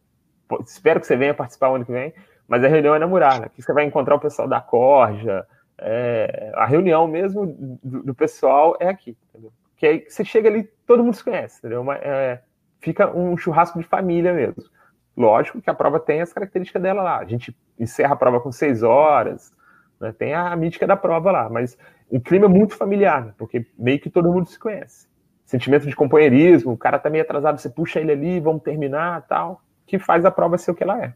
espero 0.64 1.01
que 1.01 1.07
você 1.07 1.16
venha 1.16 1.34
participar 1.34 1.70
o 1.70 1.76
ano 1.76 1.84
que 1.84 1.93
vem, 1.93 2.12
mas 2.49 2.64
a 2.64 2.68
reunião 2.68 2.95
é 2.95 2.99
na 2.99 3.07
muralha. 3.07 3.47
Aqui 3.47 3.62
você 3.62 3.72
vai 3.72 3.84
encontrar 3.84 4.16
o 4.16 4.20
pessoal 4.20 4.49
da 4.49 4.61
Corja, 4.61 5.47
é, 5.78 6.53
a 6.55 6.66
reunião 6.66 7.07
mesmo 7.07 7.78
do, 7.82 8.03
do, 8.03 8.14
pessoal 8.14 8.76
é 8.80 8.89
aqui, 8.89 9.16
entendeu? 9.28 9.53
Que 9.77 9.87
aí 9.87 10.07
você 10.09 10.24
chega 10.24 10.49
ali, 10.49 10.64
todo 10.87 11.05
mundo 11.05 11.14
se 11.14 11.24
conhece, 11.24 11.59
entendeu? 11.59 11.83
Uma, 11.83 11.97
é, 11.97 12.43
fica 12.81 13.11
um 13.14 13.37
churrasco 13.37 13.79
de 13.79 13.87
família 13.87 14.33
mesmo. 14.33 14.62
Lógico 15.16 15.61
que 15.61 15.70
a 15.70 15.74
prova 15.74 15.99
tem 15.99 16.20
as 16.20 16.33
características 16.33 16.83
dela 16.83 17.03
lá. 17.03 17.18
A 17.18 17.24
gente 17.24 17.57
encerra 17.79 18.14
a 18.14 18.16
prova 18.16 18.41
com 18.41 18.53
seis 18.53 18.83
horas, 18.83 19.53
né? 20.01 20.12
Tem 20.12 20.35
a 20.35 20.55
mítica 20.57 20.87
da 20.87 20.97
prova 20.97 21.31
lá, 21.31 21.49
mas 21.49 21.77
o 22.11 22.20
clima 22.20 22.47
é 22.47 22.49
muito 22.49 22.74
familiar, 22.74 23.27
né? 23.27 23.35
porque 23.37 23.66
meio 23.79 23.99
que 23.99 24.11
todo 24.11 24.33
mundo 24.33 24.49
se 24.49 24.59
conhece. 24.59 25.07
Sentimento 25.45 25.87
de 25.87 25.95
companheirismo, 25.95 26.72
o 26.72 26.77
cara 26.77 26.99
tá 26.99 27.09
meio 27.09 27.22
atrasado, 27.22 27.59
você 27.59 27.70
puxa 27.70 28.01
ele 28.01 28.12
ali, 28.12 28.41
vamos 28.41 28.62
terminar 28.62 29.22
tal, 29.29 29.62
que 29.87 29.99
faz 29.99 30.24
a 30.24 30.31
prova 30.31 30.59
ser 30.59 30.72
o 30.72 30.74
que 30.74 30.83
ela 30.83 31.03
é. 31.03 31.14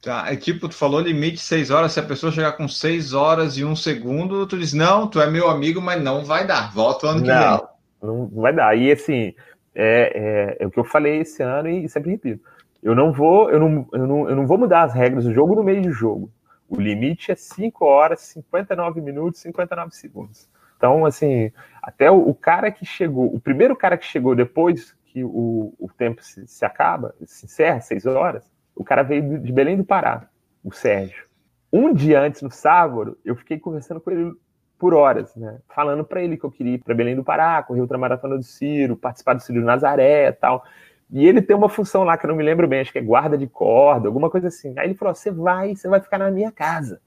Tá, 0.00 0.30
é 0.30 0.36
tipo, 0.36 0.68
tu 0.68 0.74
falou 0.74 1.00
limite 1.00 1.38
seis 1.38 1.70
horas, 1.70 1.92
se 1.92 1.98
a 1.98 2.02
pessoa 2.02 2.30
chegar 2.30 2.52
com 2.52 2.68
seis 2.68 3.14
horas 3.14 3.56
e 3.56 3.64
um 3.64 3.74
segundo, 3.74 4.46
tu 4.46 4.58
diz, 4.58 4.72
não, 4.72 5.08
tu 5.08 5.20
é 5.20 5.28
meu 5.28 5.48
amigo, 5.48 5.80
mas 5.80 6.00
não 6.02 6.24
vai 6.24 6.46
dar, 6.46 6.72
volta 6.72 7.06
o 7.06 7.08
ano 7.10 7.22
que 7.22 7.28
não, 7.28 7.58
vem. 7.58 7.66
Não, 8.04 8.26
vai 8.28 8.52
dar. 8.52 8.76
E 8.76 8.92
assim, 8.92 9.34
é, 9.74 10.56
é, 10.56 10.56
é, 10.60 10.66
o 10.66 10.70
que 10.70 10.78
eu 10.78 10.84
falei 10.84 11.20
esse 11.20 11.42
ano 11.42 11.68
e 11.68 11.88
sempre 11.88 12.10
repito. 12.10 12.44
Eu 12.82 12.94
não 12.94 13.12
vou, 13.12 13.50
eu 13.50 13.58
não, 13.58 13.88
eu 13.92 14.06
não, 14.06 14.28
eu 14.28 14.36
não 14.36 14.46
vou 14.46 14.58
mudar 14.58 14.82
as 14.82 14.92
regras 14.92 15.24
do 15.24 15.32
jogo 15.32 15.54
no 15.54 15.64
meio 15.64 15.82
do 15.82 15.90
jogo. 15.90 16.30
O 16.68 16.80
limite 16.80 17.32
é 17.32 17.34
5 17.34 17.84
horas, 17.84 18.20
59 18.20 19.00
minutos, 19.00 19.40
59 19.40 19.94
segundos. 19.94 20.48
Então, 20.76 21.06
assim, 21.06 21.50
até 21.82 22.10
o, 22.10 22.28
o, 22.28 22.34
cara 22.34 22.70
que 22.70 22.84
chegou, 22.84 23.34
o 23.34 23.40
primeiro 23.40 23.74
cara 23.74 23.96
que 23.96 24.04
chegou 24.04 24.34
depois 24.34 24.94
que 25.06 25.24
o, 25.24 25.72
o 25.78 25.88
tempo 25.96 26.22
se, 26.22 26.46
se 26.46 26.64
acaba, 26.64 27.14
se 27.24 27.46
encerra, 27.46 27.80
6 27.80 28.06
horas, 28.06 28.50
o 28.74 28.84
cara 28.84 29.02
veio 29.02 29.38
de 29.38 29.52
Belém 29.52 29.76
do 29.76 29.84
Pará, 29.84 30.28
o 30.62 30.72
Sérgio. 30.72 31.24
Um 31.72 31.92
dia 31.92 32.20
antes, 32.20 32.42
no 32.42 32.50
sábado, 32.50 33.16
eu 33.24 33.34
fiquei 33.34 33.58
conversando 33.58 34.00
com 34.00 34.10
ele 34.10 34.32
por 34.78 34.94
horas, 34.94 35.34
né? 35.36 35.58
Falando 35.68 36.04
para 36.04 36.22
ele 36.22 36.36
que 36.36 36.44
eu 36.44 36.50
queria 36.50 36.74
ir 36.74 36.78
para 36.78 36.94
Belém 36.94 37.16
do 37.16 37.24
Pará, 37.24 37.62
correr 37.62 37.80
o 37.80 37.82
ultramaratona 37.82 38.36
do 38.36 38.42
Ciro, 38.42 38.96
participar 38.96 39.34
do 39.34 39.40
Ciro 39.40 39.62
Nazaré 39.62 40.28
e 40.28 40.32
tal. 40.32 40.64
E 41.10 41.26
ele 41.26 41.40
tem 41.40 41.56
uma 41.56 41.68
função 41.68 42.02
lá 42.02 42.16
que 42.16 42.26
eu 42.26 42.28
não 42.28 42.36
me 42.36 42.42
lembro 42.42 42.66
bem, 42.66 42.80
acho 42.80 42.92
que 42.92 42.98
é 42.98 43.02
guarda 43.02 43.38
de 43.38 43.46
corda, 43.46 44.08
alguma 44.08 44.28
coisa 44.28 44.48
assim. 44.48 44.74
Aí 44.78 44.86
ele 44.86 44.94
falou: 44.94 45.14
você 45.14 45.30
vai, 45.30 45.74
você 45.76 45.88
vai 45.88 46.00
ficar 46.00 46.18
na 46.18 46.30
minha 46.30 46.50
casa. 46.50 47.00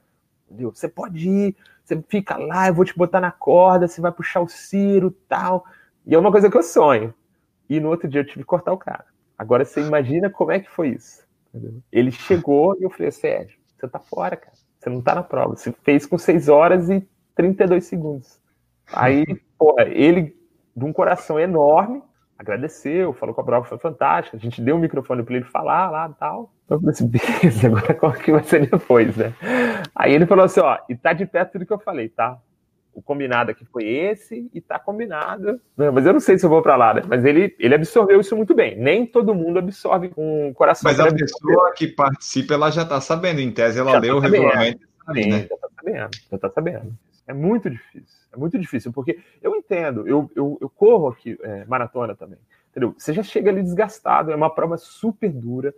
Entendeu? 0.45 0.72
Você 0.74 0.88
pode 0.88 1.30
ir, 1.30 1.55
você 1.84 2.01
fica 2.07 2.38
lá, 2.38 2.68
eu 2.68 2.74
vou 2.74 2.86
te 2.86 2.97
botar 2.97 3.20
na 3.20 3.32
corda, 3.32 3.88
você 3.88 3.99
vai 3.99 4.11
puxar 4.11 4.41
o 4.41 4.47
ciro 4.47 5.11
tal. 5.28 5.65
E 6.05 6.15
é 6.15 6.20
uma 6.20 6.32
coisa 6.32 6.49
que 6.49 6.57
eu 6.57 6.63
sonho. 6.63 7.13
E 7.70 7.80
no 7.80 7.89
outro 7.89 8.07
dia 8.07 8.22
eu 8.22 8.26
tive 8.26 8.39
que 8.39 8.45
cortar 8.45 8.72
o 8.72 8.78
cara. 8.78 9.05
Agora 9.38 9.65
você 9.65 9.82
imagina 9.82 10.30
como 10.30 10.51
é 10.51 10.59
que 10.59 10.70
foi 10.70 10.89
isso. 10.89 11.28
Entendeu? 11.53 11.82
Ele 11.91 12.11
chegou 12.11 12.78
e 12.80 12.84
eu 12.84 12.89
falei: 12.89 13.11
Sérgio, 13.11 13.57
você 13.76 13.88
tá 13.88 13.99
fora, 13.99 14.38
cara. 14.38 14.55
Você 14.80 14.89
não 14.89 15.01
tá 15.01 15.15
na 15.15 15.24
prova. 15.24 15.55
Você 15.55 15.74
fez 15.84 16.05
com 16.05 16.18
6 16.18 16.47
horas 16.47 16.89
e 16.89 17.05
32 17.38 17.86
segundos. 17.86 18.42
Aí, 18.92 19.26
porra, 19.58 19.84
ele, 19.84 20.36
de 20.76 20.84
um 20.84 20.92
coração 20.92 21.40
enorme, 21.40 22.02
agradeceu, 22.38 23.14
falou 23.14 23.34
que 23.34 23.42
a 23.42 23.44
prova 23.44 23.66
foi 23.66 23.78
fantástica, 23.78 24.36
a 24.36 24.40
gente 24.40 24.62
deu 24.62 24.76
o 24.76 24.80
microfone 24.80 25.24
para 25.24 25.36
ele 25.36 25.46
falar 25.46 25.90
lá 25.90 26.10
e 26.10 26.20
tal. 26.20 26.52
Eu 26.70 26.80
falei 26.80 26.92
assim, 26.92 27.08
beleza, 27.08 27.68
agora 27.68 27.94
qual 27.94 28.12
que 28.14 28.32
vai 28.32 28.44
ser 28.44 28.70
depois, 28.70 29.16
né? 29.16 29.34
Aí 29.96 30.14
ele 30.14 30.26
falou 30.26 30.46
assim, 30.46 30.60
ó, 30.60 30.78
e 30.90 30.96
tá 30.96 31.14
de 31.14 31.26
pé 31.26 31.46
tudo 31.46 31.66
que 31.66 31.74
eu 31.74 31.80
falei, 31.80 32.10
tá? 32.10 32.38
O 32.94 33.02
combinado 33.02 33.52
aqui 33.52 33.64
foi 33.66 33.84
esse 33.88 34.50
e 34.52 34.60
tá 34.60 34.80
combinado. 34.80 35.62
Não, 35.78 35.92
mas 35.92 36.04
eu 36.04 36.14
não 36.14 36.20
sei 36.20 36.40
se 36.40 36.46
eu 36.46 36.50
vou 36.50 36.64
para 36.64 36.76
lá, 36.76 36.96
né? 36.96 37.04
Mas 37.08 37.24
ele, 37.24 37.56
ele 37.60 37.76
absorveu 37.76 38.20
isso 38.20 38.36
muito 38.36 38.56
bem. 38.56 38.76
Nem 38.76 39.06
todo 39.06 39.36
mundo 39.36 39.60
absorve 39.60 40.10
com 40.10 40.50
o 40.50 40.54
coração. 40.56 40.90
Mas 40.90 41.00
a 41.00 41.14
pessoa 41.14 41.74
que 41.76 41.88
participa, 41.88 42.56
ela 42.56 42.72
já 42.72 42.84
tá 42.84 43.00
sabendo. 43.00 43.40
Em 43.40 43.52
tese, 43.52 43.80
ela 43.80 43.92
já 43.92 44.00
leu 44.00 44.16
tá 44.16 44.18
o 44.18 44.20
regulamento. 44.20 44.80
Sim, 45.14 45.30
né? 45.30 45.48
já 45.48 45.58
tá 45.58 45.68
sabendo, 45.76 46.10
já 46.32 46.38
tá 46.40 46.50
sabendo. 46.50 46.98
É 47.28 47.34
muito 47.34 47.69
difícil. 47.69 48.17
É 48.32 48.38
muito 48.38 48.57
difícil, 48.57 48.93
porque 48.93 49.19
eu 49.41 49.53
entendo, 49.55 50.07
eu, 50.07 50.32
eu, 50.34 50.57
eu 50.61 50.69
corro 50.69 51.09
aqui 51.09 51.38
é, 51.41 51.65
maratona 51.65 52.15
também. 52.15 52.39
Entendeu? 52.71 52.95
Você 52.97 53.11
já 53.11 53.21
chega 53.21 53.51
ali 53.51 53.61
desgastado, 53.61 54.32
é 54.32 54.36
uma 54.36 54.53
prova 54.53 54.78
super 54.78 55.30
dura. 55.30 55.73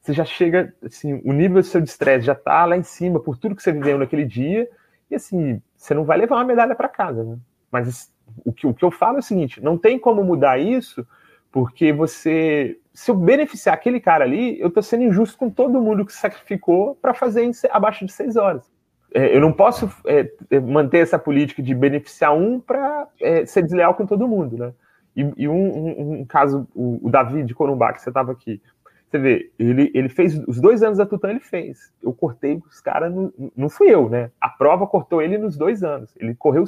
Você 0.00 0.12
já 0.12 0.24
chega, 0.24 0.74
assim, 0.84 1.20
o 1.24 1.32
nível 1.32 1.60
do 1.60 1.66
seu 1.66 1.82
estresse 1.82 2.26
já 2.26 2.34
tá 2.34 2.64
lá 2.64 2.76
em 2.76 2.82
cima 2.82 3.18
por 3.18 3.36
tudo 3.36 3.56
que 3.56 3.62
você 3.62 3.72
viveu 3.72 3.98
naquele 3.98 4.24
dia. 4.24 4.68
E 5.10 5.14
assim, 5.16 5.60
você 5.76 5.92
não 5.92 6.04
vai 6.04 6.18
levar 6.18 6.36
uma 6.36 6.44
medalha 6.44 6.74
para 6.74 6.88
casa, 6.88 7.24
né? 7.24 7.36
Mas 7.70 8.12
o 8.44 8.52
que, 8.52 8.66
o 8.66 8.74
que 8.74 8.84
eu 8.84 8.90
falo 8.90 9.16
é 9.16 9.20
o 9.20 9.22
seguinte: 9.22 9.62
não 9.62 9.76
tem 9.76 9.98
como 9.98 10.22
mudar 10.22 10.58
isso, 10.58 11.06
porque 11.50 11.92
você. 11.92 12.78
Se 12.94 13.10
eu 13.10 13.14
beneficiar 13.14 13.74
aquele 13.74 13.98
cara 13.98 14.24
ali, 14.24 14.60
eu 14.60 14.70
tô 14.70 14.82
sendo 14.82 15.04
injusto 15.04 15.38
com 15.38 15.48
todo 15.48 15.80
mundo 15.80 16.04
que 16.04 16.12
sacrificou 16.12 16.94
para 16.96 17.14
fazer 17.14 17.44
em, 17.44 17.52
abaixo 17.70 18.04
de 18.04 18.12
seis 18.12 18.36
horas 18.36 18.71
eu 19.14 19.40
não 19.40 19.52
posso 19.52 19.90
é, 20.06 20.30
é, 20.50 20.60
manter 20.60 20.98
essa 20.98 21.18
política 21.18 21.62
de 21.62 21.74
beneficiar 21.74 22.34
um 22.34 22.60
para 22.60 23.06
é, 23.20 23.44
ser 23.44 23.62
desleal 23.62 23.94
com 23.94 24.06
todo 24.06 24.28
mundo, 24.28 24.56
né? 24.56 24.72
E, 25.14 25.32
e 25.36 25.48
um, 25.48 25.54
um, 25.54 26.12
um, 26.20 26.24
caso, 26.24 26.66
o, 26.74 27.06
o, 27.06 27.10
Davi 27.10 27.42
de 27.42 27.54
Corumbá, 27.54 27.92
que 27.92 28.00
você 28.00 28.08
estava 28.08 28.32
aqui, 28.32 28.62
você 29.10 29.18
vê, 29.18 29.50
ele, 29.58 29.90
ele 29.94 30.08
fez 30.08 30.38
os 30.48 30.58
dois 30.58 30.82
anos 30.82 30.96
da 30.96 31.04
Tutã, 31.04 31.28
ele 31.28 31.40
fez. 31.40 31.92
Eu 32.02 32.14
cortei 32.14 32.62
os 32.66 32.80
caras, 32.80 33.12
não 33.54 33.68
fui 33.68 33.90
eu, 33.90 34.08
né? 34.08 34.30
A 34.40 34.48
prova 34.48 34.86
cortou 34.86 35.20
ele 35.20 35.36
nos 35.36 35.54
dois 35.54 35.84
anos. 35.84 36.14
Ele 36.18 36.34
correu, 36.34 36.64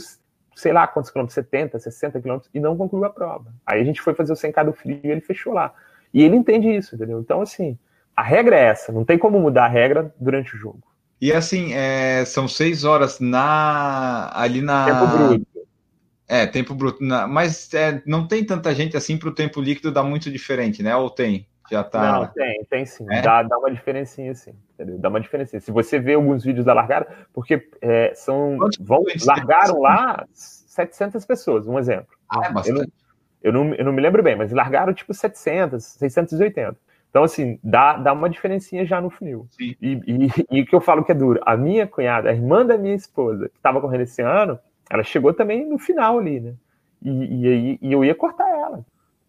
sei 0.54 0.72
lá 0.72 0.86
quantos 0.86 1.10
quilômetros, 1.10 1.34
70, 1.34 1.78
60 1.78 2.20
quilômetros, 2.20 2.50
e 2.52 2.60
não 2.60 2.76
concluiu 2.76 3.06
a 3.06 3.10
prova. 3.10 3.46
Aí 3.64 3.80
a 3.80 3.84
gente 3.84 4.02
foi 4.02 4.12
fazer 4.12 4.34
o 4.34 4.36
100K 4.36 4.64
do 4.66 4.72
frio 4.74 5.00
e 5.02 5.08
ele 5.08 5.22
fechou 5.22 5.54
lá. 5.54 5.72
E 6.12 6.22
ele 6.22 6.36
entende 6.36 6.68
isso, 6.68 6.94
entendeu? 6.94 7.18
Então, 7.18 7.40
assim, 7.40 7.78
a 8.14 8.22
regra 8.22 8.56
é 8.56 8.64
essa, 8.64 8.92
não 8.92 9.06
tem 9.06 9.18
como 9.18 9.40
mudar 9.40 9.64
a 9.64 9.68
regra 9.68 10.14
durante 10.20 10.54
o 10.54 10.58
jogo. 10.58 10.82
E 11.24 11.32
assim, 11.32 11.72
é, 11.72 12.22
são 12.26 12.46
seis 12.46 12.84
horas 12.84 13.18
na 13.18 14.30
ali 14.34 14.60
na. 14.60 14.84
Tempo 14.84 15.06
bruto. 15.06 15.46
É, 16.28 16.46
tempo 16.46 16.74
bruto. 16.74 17.02
Na, 17.02 17.26
mas 17.26 17.72
é, 17.72 18.02
não 18.04 18.28
tem 18.28 18.44
tanta 18.44 18.74
gente 18.74 18.94
assim 18.94 19.16
para 19.16 19.30
o 19.30 19.34
tempo 19.34 19.58
líquido 19.58 19.90
dá 19.90 20.02
muito 20.02 20.30
diferente, 20.30 20.82
né? 20.82 20.94
Ou 20.94 21.08
tem? 21.08 21.48
Já 21.70 21.82
tá. 21.82 22.12
Não, 22.12 22.26
tem, 22.26 22.62
tem 22.68 22.84
sim. 22.84 23.06
É? 23.10 23.22
Dá, 23.22 23.42
dá 23.42 23.56
uma 23.56 23.70
diferença 23.70 24.20
sim. 24.34 24.52
Entendeu? 24.74 24.98
Dá 24.98 25.08
uma 25.08 25.18
diferença. 25.18 25.58
Se 25.58 25.70
você 25.70 25.98
vê 25.98 26.12
alguns 26.12 26.44
vídeos 26.44 26.66
da 26.66 26.74
largada, 26.74 27.08
porque 27.32 27.70
é, 27.80 28.12
são. 28.14 28.58
Vão, 28.78 29.02
largaram 29.24 29.80
lá 29.80 30.26
700 30.34 31.24
pessoas, 31.24 31.66
um 31.66 31.78
exemplo. 31.78 32.14
Ah, 32.28 32.48
é 32.48 32.52
bastante. 32.52 32.92
Eu 33.42 33.50
não, 33.50 33.62
eu 33.62 33.64
não, 33.70 33.74
eu 33.76 33.84
não 33.86 33.92
me 33.94 34.02
lembro 34.02 34.22
bem, 34.22 34.36
mas 34.36 34.52
largaram 34.52 34.92
tipo 34.92 35.14
700, 35.14 35.82
680. 35.82 36.76
Então, 37.14 37.22
assim, 37.22 37.60
dá, 37.62 37.96
dá 37.96 38.12
uma 38.12 38.28
diferencinha 38.28 38.84
já 38.84 39.00
no 39.00 39.08
funil. 39.08 39.46
E, 39.60 39.76
e, 39.80 40.28
e, 40.50 40.62
o 40.62 40.66
que 40.66 40.74
eu 40.74 40.80
falo 40.80 41.04
que 41.04 41.12
é 41.12 41.14
duro, 41.14 41.40
a 41.46 41.56
minha 41.56 41.86
cunhada, 41.86 42.28
a 42.28 42.32
irmã 42.32 42.66
da 42.66 42.76
minha 42.76 42.96
esposa, 42.96 43.48
que 43.50 43.56
estava 43.56 43.80
correndo 43.80 44.00
esse 44.00 44.20
ano, 44.20 44.58
ela 44.90 45.04
chegou 45.04 45.32
também 45.32 45.64
no 45.64 45.78
final 45.78 46.18
ali, 46.18 46.40
né? 46.40 46.54
E, 47.00 47.10
e, 47.10 47.78
e 47.80 47.92
eu 47.92 48.04
ia 48.04 48.16
cortar 48.16 48.50
ela. 48.50 48.84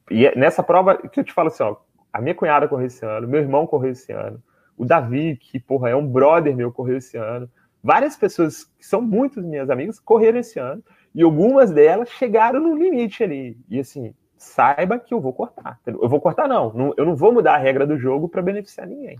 E 0.09 0.25
é 0.25 0.35
nessa 0.35 0.63
prova, 0.63 0.97
que 0.97 1.19
eu 1.19 1.23
te 1.23 1.31
falo 1.31 1.49
assim, 1.49 1.61
ó, 1.61 1.75
a 2.11 2.19
minha 2.19 2.33
cunhada 2.33 2.67
correu 2.67 2.87
esse 2.87 3.05
ano, 3.05 3.27
meu 3.27 3.39
irmão 3.39 3.67
correu 3.67 3.91
esse 3.91 4.11
ano, 4.11 4.41
o 4.75 4.83
Davi, 4.83 5.37
que, 5.37 5.59
porra, 5.59 5.91
é 5.91 5.95
um 5.95 6.07
brother 6.07 6.55
meu, 6.55 6.71
correu 6.71 6.97
esse 6.97 7.17
ano. 7.17 7.47
Várias 7.83 8.17
pessoas 8.17 8.63
que 8.63 8.83
são 8.83 8.99
muitas 8.99 9.45
minhas 9.45 9.69
amigas 9.69 9.99
correram 9.99 10.39
esse 10.39 10.57
ano, 10.57 10.83
e 11.13 11.21
algumas 11.21 11.69
delas 11.69 12.09
chegaram 12.09 12.59
no 12.59 12.75
limite 12.75 13.23
ali. 13.23 13.55
E 13.69 13.79
assim, 13.79 14.11
saiba 14.37 14.99
que 14.99 15.13
eu 15.13 15.21
vou 15.21 15.33
cortar. 15.33 15.79
Eu 15.85 16.09
vou 16.09 16.19
cortar, 16.19 16.47
não. 16.47 16.93
Eu 16.97 17.05
não 17.05 17.15
vou 17.15 17.33
mudar 17.33 17.55
a 17.55 17.57
regra 17.57 17.85
do 17.85 17.97
jogo 17.97 18.29
para 18.29 18.41
beneficiar 18.41 18.87
ninguém. 18.87 19.17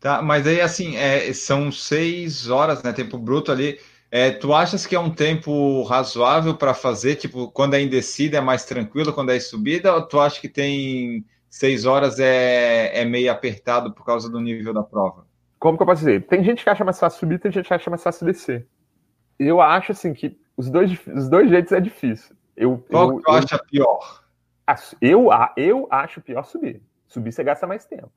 Tá, 0.00 0.22
mas 0.22 0.46
aí 0.46 0.60
assim, 0.60 0.96
é, 0.96 1.32
são 1.32 1.72
seis 1.72 2.48
horas, 2.48 2.82
né? 2.82 2.92
Tempo 2.92 3.18
bruto 3.18 3.50
ali. 3.50 3.78
É, 4.10 4.30
tu 4.30 4.54
achas 4.54 4.86
que 4.86 4.94
é 4.94 5.00
um 5.00 5.10
tempo 5.10 5.82
razoável 5.82 6.54
para 6.54 6.72
fazer? 6.72 7.16
Tipo, 7.16 7.50
quando 7.50 7.74
é 7.74 7.80
em 7.80 7.88
descida 7.88 8.38
é 8.38 8.40
mais 8.40 8.64
tranquilo, 8.64 9.12
quando 9.12 9.30
é 9.30 9.36
em 9.36 9.40
subida? 9.40 9.94
Ou 9.94 10.02
tu 10.02 10.20
acha 10.20 10.40
que 10.40 10.48
tem 10.48 11.24
seis 11.50 11.84
horas 11.84 12.18
é, 12.18 13.00
é 13.00 13.04
meio 13.04 13.30
apertado 13.30 13.92
por 13.92 14.04
causa 14.04 14.30
do 14.30 14.40
nível 14.40 14.72
da 14.72 14.82
prova? 14.82 15.28
como 15.58 15.76
que 15.76 15.82
eu 15.82 15.86
posso 15.86 16.00
dizer? 16.00 16.26
Tem 16.26 16.42
gente 16.42 16.62
que 16.62 16.70
acha 16.70 16.84
mais 16.84 16.98
fácil 16.98 17.18
subir, 17.18 17.38
tem 17.38 17.50
gente 17.50 17.66
que 17.66 17.74
acha 17.74 17.90
mais 17.90 18.02
fácil 18.02 18.26
descer. 18.26 18.66
Eu 19.38 19.60
acho 19.60 19.92
assim 19.92 20.12
que 20.12 20.38
os 20.56 20.70
dois, 20.70 20.90
os 21.14 21.28
dois 21.28 21.48
jeitos 21.50 21.72
é 21.72 21.80
difícil. 21.80 22.36
Eu, 22.56 22.84
Qual 22.90 23.10
eu, 23.10 23.16
que 23.16 23.24
tu 23.24 23.30
acha 23.30 23.58
pior? 23.70 24.24
Eu, 25.00 25.28
eu 25.56 25.86
acho 25.90 26.20
pior 26.20 26.44
subir. 26.44 26.82
Subir 27.06 27.32
você 27.32 27.42
gasta 27.42 27.66
mais 27.66 27.84
tempo. 27.84 28.10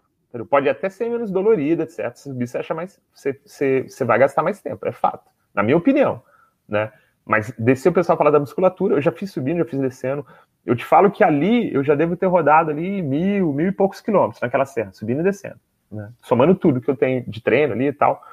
Pode 0.49 0.69
até 0.69 0.90
ser 0.90 1.10
menos 1.10 1.30
dolorido, 1.30 1.84
etc. 1.84 2.15
Subir 2.15 2.48
você 2.48 2.57
acha 2.57 2.73
mais. 2.73 3.02
Você, 3.14 3.40
você, 3.45 3.84
você 3.84 4.06
vai 4.06 4.18
gastar 4.19 4.44
mais 4.44 4.61
tempo, 4.61 4.88
é 4.88 4.91
fato. 4.91 5.30
Na 5.53 5.61
minha 5.61 5.78
opinião. 5.78 6.22
Né? 6.68 6.91
Mas 7.26 7.53
descer 7.57 7.90
o 7.90 7.94
pessoal 7.94 8.18
fala 8.18 8.32
da 8.32 8.40
musculatura, 8.40 8.95
eu 8.95 9.02
já 9.02 9.11
fiz 9.11 9.32
subindo, 9.32 9.57
já 9.57 9.65
fiz 9.65 9.80
descendo. 9.80 10.26
Eu 10.65 10.76
te 10.76 10.86
falo 10.86 11.11
que 11.11 11.23
ali 11.23 11.73
eu 11.73 11.84
já 11.84 11.95
devo 11.95 12.15
ter 12.15 12.28
rodado 12.28 12.72
ali 12.72 13.02
mil, 13.02 13.52
mil 13.52 13.68
e 13.68 13.72
poucos 13.72 13.99
quilômetros 13.99 14.41
naquela 14.41 14.65
serra, 14.65 14.91
subindo 14.91 15.19
e 15.19 15.23
descendo. 15.23 15.60
Né? 15.91 16.10
Somando 16.22 16.56
tudo 16.56 16.80
que 16.80 16.90
eu 16.90 16.95
tenho 16.95 17.23
de 17.28 17.41
treino 17.41 17.73
ali 17.73 17.88
e 17.88 17.94
tal. 17.94 18.23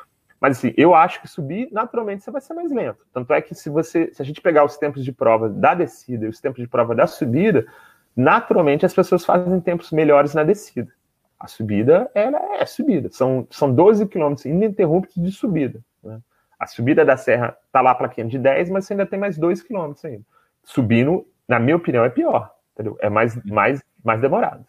Mas 0.40 0.58
assim, 0.58 0.72
eu 0.76 0.94
acho 0.94 1.20
que 1.20 1.26
subir, 1.26 1.68
naturalmente, 1.72 2.22
você 2.22 2.30
vai 2.30 2.40
ser 2.40 2.54
mais 2.54 2.70
lento. 2.70 3.04
Tanto 3.12 3.32
é 3.32 3.42
que 3.42 3.54
se 3.54 3.68
você, 3.68 4.12
se 4.12 4.22
a 4.22 4.24
gente 4.24 4.40
pegar 4.40 4.64
os 4.64 4.76
tempos 4.76 5.04
de 5.04 5.10
prova 5.10 5.48
da 5.48 5.74
descida 5.74 6.26
e 6.26 6.28
os 6.28 6.40
tempos 6.40 6.62
de 6.62 6.68
prova 6.68 6.94
da 6.94 7.08
subida, 7.08 7.66
naturalmente 8.18 8.84
as 8.84 8.92
pessoas 8.92 9.24
fazem 9.24 9.60
tempos 9.60 9.92
melhores 9.92 10.34
na 10.34 10.42
descida. 10.42 10.92
A 11.38 11.46
subida, 11.46 12.10
ela 12.12 12.56
é 12.56 12.66
subida. 12.66 13.08
São, 13.12 13.46
são 13.48 13.72
12 13.72 14.08
quilômetros 14.08 14.44
ininterruptos 14.44 15.22
de 15.22 15.30
subida. 15.30 15.80
Né? 16.02 16.18
A 16.58 16.66
subida 16.66 17.04
da 17.04 17.16
serra 17.16 17.56
tá 17.70 17.80
lá 17.80 17.92
a 17.92 17.94
plaquinha 17.94 18.26
de 18.26 18.36
10, 18.36 18.70
mas 18.70 18.84
você 18.84 18.94
ainda 18.94 19.06
tem 19.06 19.20
mais 19.20 19.38
2 19.38 19.62
quilômetros 19.62 20.04
ainda. 20.04 20.24
Subindo, 20.64 21.24
na 21.46 21.60
minha 21.60 21.76
opinião, 21.76 22.04
é 22.04 22.10
pior. 22.10 22.52
Entendeu? 22.74 22.98
É 23.00 23.08
mais, 23.08 23.40
mais, 23.44 23.80
mais 24.04 24.20
demorado. 24.20 24.66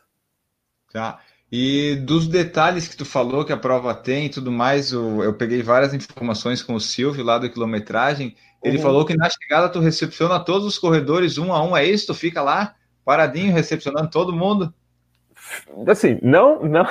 Tá. 0.94 1.20
E 1.52 1.96
dos 2.06 2.28
detalhes 2.28 2.88
que 2.88 2.96
tu 2.96 3.04
falou 3.04 3.44
que 3.44 3.52
a 3.52 3.58
prova 3.58 3.96
tem 3.96 4.28
e 4.28 4.30
tudo 4.30 4.52
mais, 4.52 4.92
eu, 4.92 5.24
eu 5.24 5.34
peguei 5.34 5.64
várias 5.64 5.92
informações 5.92 6.62
com 6.62 6.76
o 6.76 6.80
Silvio 6.80 7.24
lá 7.24 7.40
do 7.40 7.50
quilometragem. 7.50 8.36
Ele 8.64 8.78
uhum. 8.78 8.84
falou 8.84 9.06
que 9.06 9.18
na 9.18 9.28
chegada 9.28 9.70
tu 9.70 9.80
recepciona 9.80 10.40
todos 10.40 10.68
os 10.68 10.78
corredores 10.78 11.40
um 11.40 11.52
a 11.52 11.64
um, 11.64 11.76
é 11.76 11.84
isso? 11.84 12.06
Tu 12.06 12.14
fica 12.14 12.44
lá 12.44 12.76
paradinho 13.10 13.52
recepcionando 13.52 14.08
todo 14.08 14.36
mundo? 14.36 14.72
Assim, 15.88 16.20
não, 16.22 16.62
não. 16.62 16.86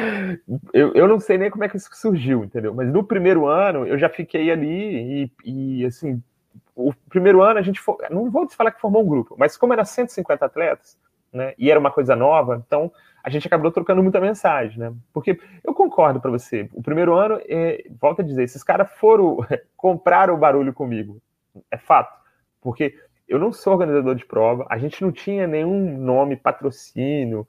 eu, 0.72 0.94
eu 0.94 1.06
não 1.06 1.20
sei 1.20 1.36
nem 1.36 1.50
como 1.50 1.62
é 1.62 1.68
que 1.68 1.76
isso 1.76 1.90
surgiu, 1.92 2.42
entendeu? 2.42 2.72
Mas 2.72 2.90
no 2.90 3.04
primeiro 3.04 3.46
ano 3.46 3.86
eu 3.86 3.98
já 3.98 4.08
fiquei 4.08 4.50
ali 4.50 5.30
e, 5.44 5.80
e 5.82 5.84
assim, 5.84 6.22
o 6.74 6.94
primeiro 7.10 7.42
ano 7.42 7.58
a 7.58 7.62
gente, 7.62 7.78
for, 7.78 7.98
não 8.10 8.30
vou 8.30 8.46
te 8.46 8.56
falar 8.56 8.70
que 8.70 8.80
formou 8.80 9.02
um 9.02 9.06
grupo, 9.06 9.36
mas 9.38 9.54
como 9.54 9.74
era 9.74 9.84
150 9.84 10.42
atletas, 10.42 10.96
né, 11.30 11.52
e 11.58 11.70
era 11.70 11.78
uma 11.78 11.90
coisa 11.90 12.16
nova, 12.16 12.62
então 12.66 12.90
a 13.22 13.28
gente 13.28 13.46
acabou 13.46 13.70
trocando 13.70 14.02
muita 14.02 14.20
mensagem, 14.20 14.78
né? 14.78 14.94
Porque 15.12 15.38
eu 15.62 15.74
concordo 15.74 16.18
para 16.18 16.30
você, 16.30 16.70
o 16.72 16.82
primeiro 16.82 17.14
ano, 17.14 17.38
é, 17.46 17.84
volta 18.00 18.22
a 18.22 18.24
dizer, 18.24 18.42
esses 18.42 18.64
caras 18.64 18.90
foram 18.92 19.36
comprar 19.76 20.30
o 20.30 20.36
barulho 20.38 20.72
comigo, 20.72 21.20
é 21.70 21.76
fato, 21.76 22.18
porque 22.58 22.98
eu 23.28 23.38
não 23.38 23.52
sou 23.52 23.72
organizador 23.72 24.14
de 24.14 24.26
prova, 24.26 24.66
a 24.68 24.78
gente 24.78 25.02
não 25.02 25.12
tinha 25.12 25.46
nenhum 25.46 25.98
nome, 25.98 26.36
patrocínio, 26.36 27.46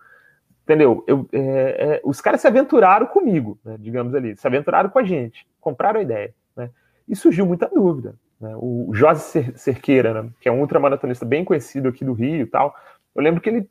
entendeu? 0.64 1.04
Eu, 1.08 1.28
é, 1.32 1.40
é, 1.40 2.02
os 2.04 2.22
caras 2.22 2.42
se 2.42 2.48
aventuraram 2.48 3.06
comigo, 3.08 3.60
né, 3.64 3.78
digamos 3.80 4.16
ali, 4.16 4.36
se 4.38 4.48
aventuraram 4.48 4.90
com 4.90 5.00
a 5.00 5.04
gente, 5.04 5.46
compraram 5.60 6.00
a 6.00 6.04
ideia, 6.04 6.34
né? 6.56 6.70
E 7.08 7.16
surgiu 7.16 7.46
muita 7.46 7.68
dúvida. 7.68 8.16
Né? 8.40 8.54
O 8.58 8.92
José 8.94 9.52
Cerqueira, 9.56 10.24
né, 10.24 10.30
que 10.40 10.48
é 10.48 10.52
um 10.52 10.62
ultramaratonista 10.62 11.26
bem 11.26 11.44
conhecido 11.44 11.90
aqui 11.90 12.06
do 12.06 12.14
Rio 12.14 12.44
e 12.44 12.46
tal, 12.46 12.76
eu 13.16 13.22
lembro 13.22 13.42
que 13.42 13.50
ele, 13.50 13.70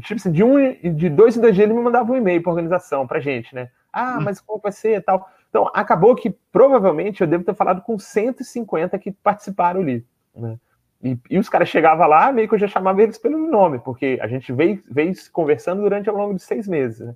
tipo 0.00 0.14
assim, 0.14 0.32
de, 0.32 0.42
um, 0.42 0.56
de 0.94 1.08
dois 1.08 1.36
em 1.36 1.40
dois 1.40 1.54
dias 1.54 1.68
ele 1.68 1.76
me 1.76 1.82
mandava 1.82 2.10
um 2.10 2.16
e-mail 2.16 2.42
para 2.42 2.50
organização, 2.50 3.06
para 3.06 3.20
gente, 3.20 3.54
né? 3.54 3.70
Ah, 3.92 4.18
hum. 4.18 4.22
mas 4.24 4.40
como 4.40 4.60
vai 4.60 4.72
ser 4.72 4.96
e 4.96 5.00
tal. 5.00 5.28
Então, 5.48 5.70
acabou 5.74 6.14
que 6.14 6.30
provavelmente 6.52 7.20
eu 7.20 7.26
devo 7.26 7.44
ter 7.44 7.54
falado 7.54 7.82
com 7.82 7.98
150 7.98 8.98
que 8.98 9.10
participaram 9.10 9.80
ali, 9.80 10.04
né? 10.34 10.58
E, 11.02 11.16
e, 11.30 11.38
os 11.38 11.48
caras 11.48 11.68
chegavam 11.68 12.08
lá, 12.08 12.32
meio 12.32 12.48
que 12.48 12.54
eu 12.54 12.58
já 12.58 12.66
chamava 12.66 13.02
eles 13.02 13.18
pelo 13.18 13.38
nome, 13.38 13.78
porque 13.78 14.18
a 14.20 14.26
gente 14.26 14.52
veio, 14.52 14.82
veio 14.90 15.12
conversando 15.32 15.82
durante 15.82 16.08
ao 16.08 16.16
longo 16.16 16.34
de 16.34 16.42
seis 16.42 16.66
meses. 16.66 17.00
Né? 17.00 17.14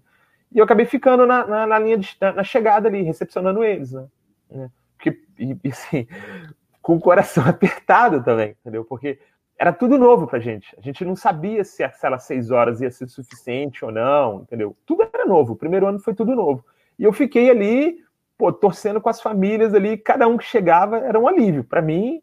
E 0.52 0.58
eu 0.58 0.64
acabei 0.64 0.86
ficando 0.86 1.26
na, 1.26 1.46
na, 1.46 1.66
na 1.66 1.78
linha 1.78 1.98
de, 1.98 2.16
na, 2.20 2.32
na, 2.32 2.44
chegada 2.44 2.88
ali, 2.88 3.02
recepcionando 3.02 3.64
eles. 3.64 3.92
Né? 3.92 4.06
É, 4.52 4.68
porque, 4.96 5.20
e, 5.38 5.56
e, 5.64 5.68
assim, 5.68 6.06
com 6.80 6.94
o 6.94 7.00
coração 7.00 7.44
apertado 7.48 8.22
também, 8.22 8.56
entendeu? 8.60 8.84
Porque 8.84 9.18
era 9.58 9.72
tudo 9.72 9.98
novo 9.98 10.26
pra 10.26 10.38
gente. 10.38 10.74
A 10.78 10.80
gente 10.80 11.04
não 11.04 11.16
sabia 11.16 11.64
se 11.64 11.82
aquelas 11.82 12.24
seis 12.24 12.50
horas 12.50 12.80
ia 12.80 12.90
ser 12.90 13.08
suficiente 13.08 13.84
ou 13.84 13.90
não, 13.90 14.42
entendeu? 14.42 14.76
Tudo 14.86 15.02
era 15.12 15.24
novo. 15.24 15.54
O 15.54 15.56
primeiro 15.56 15.86
ano 15.86 15.98
foi 15.98 16.14
tudo 16.14 16.34
novo. 16.36 16.64
E 16.98 17.04
eu 17.04 17.12
fiquei 17.12 17.50
ali, 17.50 17.98
pô, 18.38 18.52
torcendo 18.52 19.00
com 19.00 19.08
as 19.08 19.20
famílias 19.20 19.74
ali, 19.74 19.96
cada 19.96 20.26
um 20.28 20.36
que 20.36 20.44
chegava 20.44 20.98
era 20.98 21.18
um 21.18 21.26
alívio. 21.26 21.64
Para 21.64 21.82
mim, 21.82 22.22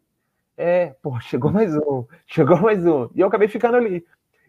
é, 0.60 0.94
pô, 1.02 1.18
chegou 1.22 1.50
mais 1.50 1.74
um, 1.74 2.04
chegou 2.26 2.58
mais 2.58 2.84
um. 2.84 3.08
E 3.14 3.20
eu 3.20 3.28
acabei 3.28 3.48
ficando 3.48 3.76
ali. 3.76 4.04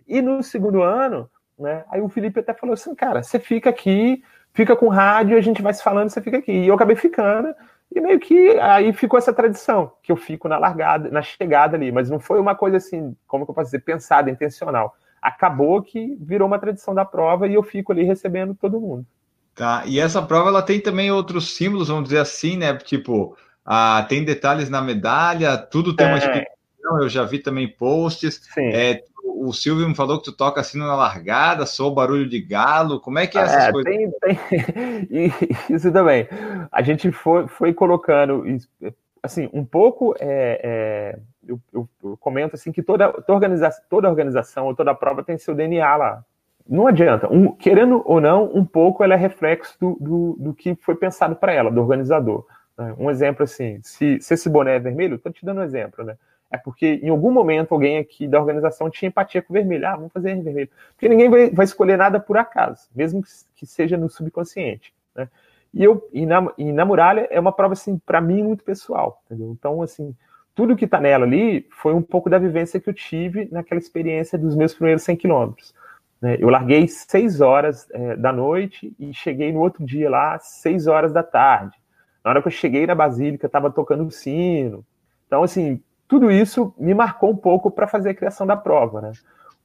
E 0.07 0.21
no 0.21 0.43
segundo 0.43 0.81
ano, 0.81 1.29
né, 1.57 1.85
aí 1.89 2.01
o 2.01 2.09
Felipe 2.09 2.41
até 2.41 2.53
falou 2.53 2.73
assim, 2.73 2.93
cara, 2.93 3.23
você 3.23 3.39
fica 3.39 3.69
aqui, 3.69 4.21
fica 4.53 4.75
com 4.75 4.89
rádio, 4.89 5.37
a 5.37 5.41
gente 5.41 5.61
vai 5.61 5.73
se 5.73 5.81
falando, 5.81 6.09
você 6.09 6.21
fica 6.21 6.37
aqui. 6.37 6.51
E 6.51 6.67
eu 6.67 6.75
acabei 6.75 6.97
ficando, 6.97 7.55
e 7.93 8.01
meio 8.01 8.19
que 8.19 8.59
aí 8.59 8.91
ficou 8.91 9.17
essa 9.17 9.31
tradição, 9.31 9.93
que 10.03 10.11
eu 10.11 10.17
fico 10.17 10.49
na 10.49 10.57
largada, 10.57 11.09
na 11.09 11.21
chegada 11.21 11.77
ali, 11.77 11.91
mas 11.91 12.09
não 12.09 12.19
foi 12.19 12.39
uma 12.39 12.55
coisa 12.55 12.77
assim, 12.77 13.15
como 13.25 13.45
que 13.45 13.51
eu 13.51 13.55
posso 13.55 13.67
dizer, 13.67 13.79
pensada, 13.79 14.29
intencional. 14.29 14.95
Acabou 15.21 15.81
que 15.81 16.17
virou 16.19 16.47
uma 16.47 16.59
tradição 16.59 16.93
da 16.93 17.05
prova 17.05 17.47
e 17.47 17.53
eu 17.53 17.63
fico 17.63 17.91
ali 17.91 18.03
recebendo 18.03 18.53
todo 18.53 18.81
mundo. 18.81 19.05
Tá, 19.53 19.83
e 19.85 19.99
essa 19.99 20.21
prova 20.21 20.49
ela 20.49 20.61
tem 20.61 20.79
também 20.79 21.11
outros 21.11 21.55
símbolos, 21.55 21.89
vamos 21.89 22.05
dizer 22.05 22.19
assim, 22.19 22.57
né? 22.57 22.75
Tipo, 22.77 23.37
ah, 23.65 24.05
tem 24.07 24.23
detalhes 24.23 24.69
na 24.69 24.81
medalha, 24.81 25.57
tudo 25.57 25.95
tem 25.95 26.07
uma 26.07 26.15
é. 26.15 26.19
explicação. 26.19 27.01
Eu 27.01 27.09
já 27.09 27.23
vi 27.23 27.39
também 27.39 27.67
posts. 27.67 28.41
É, 28.57 29.03
o 29.23 29.53
Silvio 29.53 29.87
me 29.87 29.95
falou 29.95 30.17
que 30.17 30.25
tu 30.25 30.31
toca 30.31 30.61
assim 30.61 30.77
na 30.77 30.95
largada, 30.95 31.65
sou 31.65 31.93
barulho 31.93 32.27
de 32.27 32.41
galo. 32.41 32.99
Como 32.99 33.19
é 33.19 33.27
que 33.27 33.37
é 33.37 33.41
essas 33.41 33.65
é, 33.65 33.71
coisas? 33.71 33.93
Tem, 33.93 34.35
tem... 35.05 35.33
Isso 35.75 35.91
também. 35.91 36.27
A 36.71 36.81
gente 36.81 37.11
foi, 37.11 37.47
foi 37.47 37.73
colocando 37.73 38.43
assim 39.21 39.49
um 39.53 39.63
pouco. 39.63 40.15
É, 40.19 40.59
é, 40.63 41.19
eu, 41.47 41.59
eu, 41.73 41.89
eu, 42.03 42.17
comento 42.17 42.55
assim 42.55 42.71
que 42.71 42.83
toda, 42.83 43.11
toda, 43.11 43.33
organização, 43.33 43.83
toda 43.89 44.09
organização 44.09 44.67
ou 44.67 44.75
toda 44.75 44.93
prova 44.93 45.23
tem 45.23 45.37
seu 45.37 45.55
DNA 45.55 45.95
lá. 45.95 46.23
Não 46.67 46.87
adianta, 46.87 47.27
um, 47.31 47.51
querendo 47.51 48.03
ou 48.05 48.21
não, 48.21 48.45
um 48.53 48.63
pouco 48.63 49.03
ela 49.03 49.15
é 49.15 49.17
reflexo 49.17 49.75
do, 49.79 49.97
do, 49.99 50.35
do 50.39 50.53
que 50.53 50.75
foi 50.75 50.95
pensado 50.95 51.35
para 51.35 51.51
ela, 51.51 51.71
do 51.71 51.81
organizador. 51.81 52.45
Né? 52.77 52.95
Um 52.97 53.09
exemplo 53.09 53.43
assim, 53.43 53.79
se, 53.83 54.19
se 54.19 54.33
esse 54.33 54.49
boné 54.49 54.75
é 54.75 54.79
vermelho, 54.79 55.15
estou 55.15 55.31
te 55.31 55.45
dando 55.45 55.61
um 55.61 55.63
exemplo, 55.63 56.03
né? 56.03 56.17
É 56.51 56.57
porque 56.57 56.99
em 57.01 57.07
algum 57.07 57.31
momento 57.31 57.73
alguém 57.73 57.97
aqui 57.97 58.27
da 58.27 58.37
organização 58.37 58.89
tinha 58.89 59.07
empatia 59.07 59.41
com 59.41 59.53
o 59.53 59.55
vermelho. 59.55 59.87
Ah, 59.87 59.95
vamos 59.95 60.11
fazer 60.11 60.35
vermelho. 60.41 60.69
Porque 60.89 61.07
ninguém 61.07 61.29
vai, 61.29 61.49
vai 61.49 61.63
escolher 61.63 61.97
nada 61.97 62.19
por 62.19 62.37
acaso, 62.37 62.89
mesmo 62.93 63.23
que, 63.55 63.65
seja 63.65 63.95
no 63.95 64.09
subconsciente. 64.09 64.93
Né? 65.15 65.29
E, 65.73 65.81
eu, 65.81 66.05
e, 66.11 66.25
na, 66.25 66.51
e 66.57 66.73
na 66.73 66.83
muralha 66.83 67.25
é 67.31 67.39
uma 67.39 67.53
prova, 67.53 67.71
assim, 67.71 67.97
para 67.97 68.19
mim, 68.19 68.43
muito 68.43 68.65
pessoal. 68.65 69.23
Entendeu? 69.25 69.49
Então, 69.51 69.81
assim, 69.81 70.13
tudo 70.53 70.75
que 70.75 70.83
está 70.83 70.99
nela 70.99 71.25
ali 71.25 71.65
foi 71.71 71.93
um 71.93 72.01
pouco 72.01 72.29
da 72.29 72.37
vivência 72.37 72.81
que 72.81 72.89
eu 72.89 72.93
tive 72.93 73.47
naquela 73.49 73.79
experiência 73.79 74.37
dos 74.37 74.53
meus 74.53 74.73
primeiros 74.73 75.03
100 75.03 75.15
quilômetros. 75.15 75.73
Né? 76.21 76.35
Eu 76.37 76.49
larguei 76.49 76.85
6 76.85 77.39
horas 77.39 77.87
é, 77.91 78.17
da 78.17 78.33
noite 78.33 78.93
e 78.99 79.13
cheguei 79.13 79.53
no 79.53 79.61
outro 79.61 79.85
dia 79.85 80.09
lá, 80.09 80.37
6 80.37 80.87
horas 80.87 81.13
da 81.13 81.23
tarde. 81.23 81.80
Na 82.23 82.31
hora 82.31 82.41
que 82.41 82.47
eu 82.47 82.51
cheguei 82.51 82.85
na 82.85 82.95
Basílica, 82.95 83.47
estava 83.47 83.71
tocando 83.71 84.05
o 84.05 84.11
sino. 84.11 84.85
Então, 85.25 85.43
assim, 85.43 85.81
tudo 86.07 86.31
isso 86.31 86.73
me 86.77 86.93
marcou 86.93 87.31
um 87.31 87.35
pouco 87.35 87.71
para 87.71 87.87
fazer 87.87 88.09
a 88.09 88.13
criação 88.13 88.45
da 88.45 88.55
prova, 88.55 89.01
né? 89.01 89.11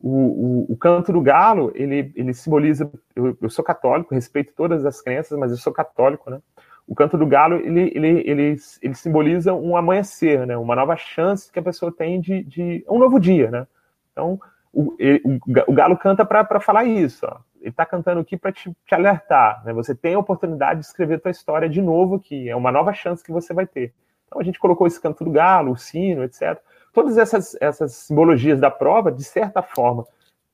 O, 0.00 0.10
o, 0.10 0.72
o, 0.72 0.76
canto 0.76 1.12
do 1.12 1.20
galo, 1.20 1.72
ele, 1.74 2.12
ele 2.14 2.34
simboliza. 2.34 2.90
Eu, 3.14 3.36
eu, 3.40 3.50
sou 3.50 3.64
católico, 3.64 4.14
respeito 4.14 4.52
todas 4.54 4.84
as 4.84 5.00
crenças, 5.00 5.38
mas 5.38 5.50
eu 5.50 5.56
sou 5.56 5.72
católico, 5.72 6.30
né? 6.30 6.40
O 6.86 6.94
canto 6.94 7.18
do 7.18 7.26
galo, 7.26 7.56
ele, 7.56 7.90
ele, 7.94 8.22
ele, 8.24 8.56
ele 8.82 8.94
simboliza 8.94 9.52
um 9.54 9.76
amanhecer, 9.76 10.46
né? 10.46 10.56
Uma 10.56 10.76
nova 10.76 10.96
chance 10.96 11.50
que 11.50 11.58
a 11.58 11.62
pessoa 11.62 11.90
tem 11.90 12.20
de, 12.20 12.44
de 12.44 12.84
um 12.88 12.98
novo 12.98 13.18
dia, 13.18 13.50
né? 13.50 13.66
Então, 14.12 14.38
o, 14.72 14.94
ele, 14.98 15.20
o, 15.24 15.40
o 15.66 15.74
galo 15.74 15.96
canta 15.96 16.24
para 16.24 16.60
falar 16.60 16.84
isso, 16.84 17.26
ó 17.26 17.38
ele 17.66 17.72
está 17.72 17.84
cantando 17.84 18.20
aqui 18.20 18.36
para 18.36 18.52
te, 18.52 18.70
te, 18.86 18.94
alertar. 18.94 19.62
Né? 19.64 19.72
Você 19.72 19.94
tem 19.94 20.14
a 20.14 20.18
oportunidade 20.18 20.80
de 20.80 20.86
escrever 20.86 21.20
tua 21.20 21.32
história 21.32 21.68
de 21.68 21.82
novo 21.82 22.14
aqui. 22.14 22.48
É 22.48 22.55
uma 22.55 22.70
nova 22.70 22.93
chance 22.93 23.24
que 23.24 23.32
você 23.32 23.52
vai 23.52 23.66
ter. 23.66 23.93
Então 24.26 24.40
a 24.40 24.44
gente 24.44 24.59
colocou 24.59 24.86
esse 24.86 25.01
canto 25.01 25.24
do 25.24 25.30
galo, 25.30 25.72
o 25.72 25.76
sino, 25.76 26.22
etc. 26.22 26.60
Todas 26.93 27.18
essas, 27.18 27.56
essas 27.60 27.93
simbologias 27.93 28.60
da 28.60 28.70
prova, 28.70 29.10
de 29.10 29.24
certa 29.24 29.62
forma, 29.62 30.06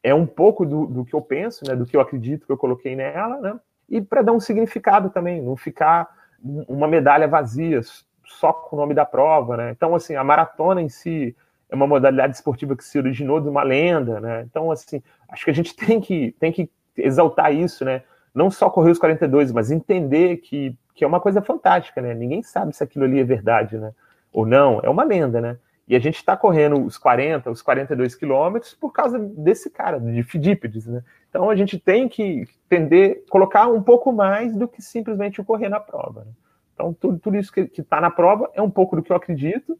é 0.02 0.14
um 0.14 0.26
pouco 0.26 0.64
do, 0.64 0.86
do 0.86 1.04
que 1.04 1.14
eu 1.14 1.20
penso, 1.20 1.64
né? 1.66 1.76
do 1.76 1.84
que 1.84 1.96
eu 1.96 2.00
acredito 2.00 2.46
que 2.46 2.52
eu 2.52 2.56
coloquei 2.56 2.96
nela, 2.96 3.40
né? 3.40 3.60
e 3.88 4.00
para 4.00 4.22
dar 4.22 4.32
um 4.32 4.40
significado 4.40 5.10
também, 5.10 5.42
não 5.42 5.54
ficar 5.56 6.08
uma 6.42 6.88
medalha 6.88 7.28
vazia 7.28 7.80
só 8.24 8.52
com 8.52 8.74
o 8.74 8.78
nome 8.78 8.94
da 8.94 9.04
prova. 9.04 9.56
Né? 9.56 9.70
Então, 9.70 9.94
assim, 9.94 10.16
a 10.16 10.24
maratona 10.24 10.80
em 10.80 10.88
si 10.88 11.36
é 11.68 11.74
uma 11.74 11.86
modalidade 11.86 12.34
esportiva 12.34 12.76
que 12.76 12.84
se 12.84 12.98
originou 12.98 13.40
de 13.40 13.48
uma 13.48 13.62
lenda. 13.62 14.18
Né? 14.20 14.42
Então, 14.42 14.70
assim, 14.70 15.02
acho 15.28 15.44
que 15.44 15.50
a 15.50 15.54
gente 15.54 15.74
tem 15.76 16.00
que, 16.00 16.34
tem 16.40 16.50
que 16.50 16.70
exaltar 16.96 17.54
isso, 17.54 17.84
né? 17.84 18.02
Não 18.34 18.50
só 18.50 18.70
correr 18.70 18.90
os 18.90 18.98
42, 18.98 19.52
mas 19.52 19.70
entender 19.70 20.38
que, 20.38 20.76
que 20.94 21.04
é 21.04 21.06
uma 21.06 21.20
coisa 21.20 21.42
fantástica, 21.42 22.00
né? 22.00 22.14
Ninguém 22.14 22.42
sabe 22.42 22.74
se 22.74 22.82
aquilo 22.82 23.04
ali 23.04 23.20
é 23.20 23.24
verdade, 23.24 23.78
né? 23.78 23.92
Ou 24.32 24.46
não, 24.46 24.80
é 24.82 24.88
uma 24.88 25.04
lenda, 25.04 25.40
né? 25.40 25.58
E 25.86 25.96
a 25.96 25.98
gente 25.98 26.16
está 26.16 26.36
correndo 26.36 26.82
os 26.82 26.96
40, 26.96 27.50
os 27.50 27.60
42 27.60 28.14
quilômetros 28.14 28.72
por 28.72 28.92
causa 28.92 29.18
desse 29.18 29.68
cara, 29.68 29.98
de 30.00 30.22
Fidípides, 30.22 30.86
né? 30.86 31.02
Então 31.28 31.50
a 31.50 31.56
gente 31.56 31.78
tem 31.78 32.08
que 32.08 32.46
tender, 32.68 33.24
colocar 33.28 33.66
um 33.66 33.82
pouco 33.82 34.12
mais 34.12 34.54
do 34.54 34.68
que 34.68 34.80
simplesmente 34.80 35.42
correr 35.42 35.68
na 35.68 35.80
prova. 35.80 36.24
Né? 36.24 36.32
Então 36.74 36.94
tudo, 36.94 37.18
tudo 37.18 37.36
isso 37.36 37.52
que 37.52 37.68
está 37.76 38.00
na 38.00 38.10
prova 38.10 38.50
é 38.54 38.62
um 38.62 38.70
pouco 38.70 38.96
do 38.96 39.02
que 39.02 39.10
eu 39.10 39.16
acredito, 39.16 39.78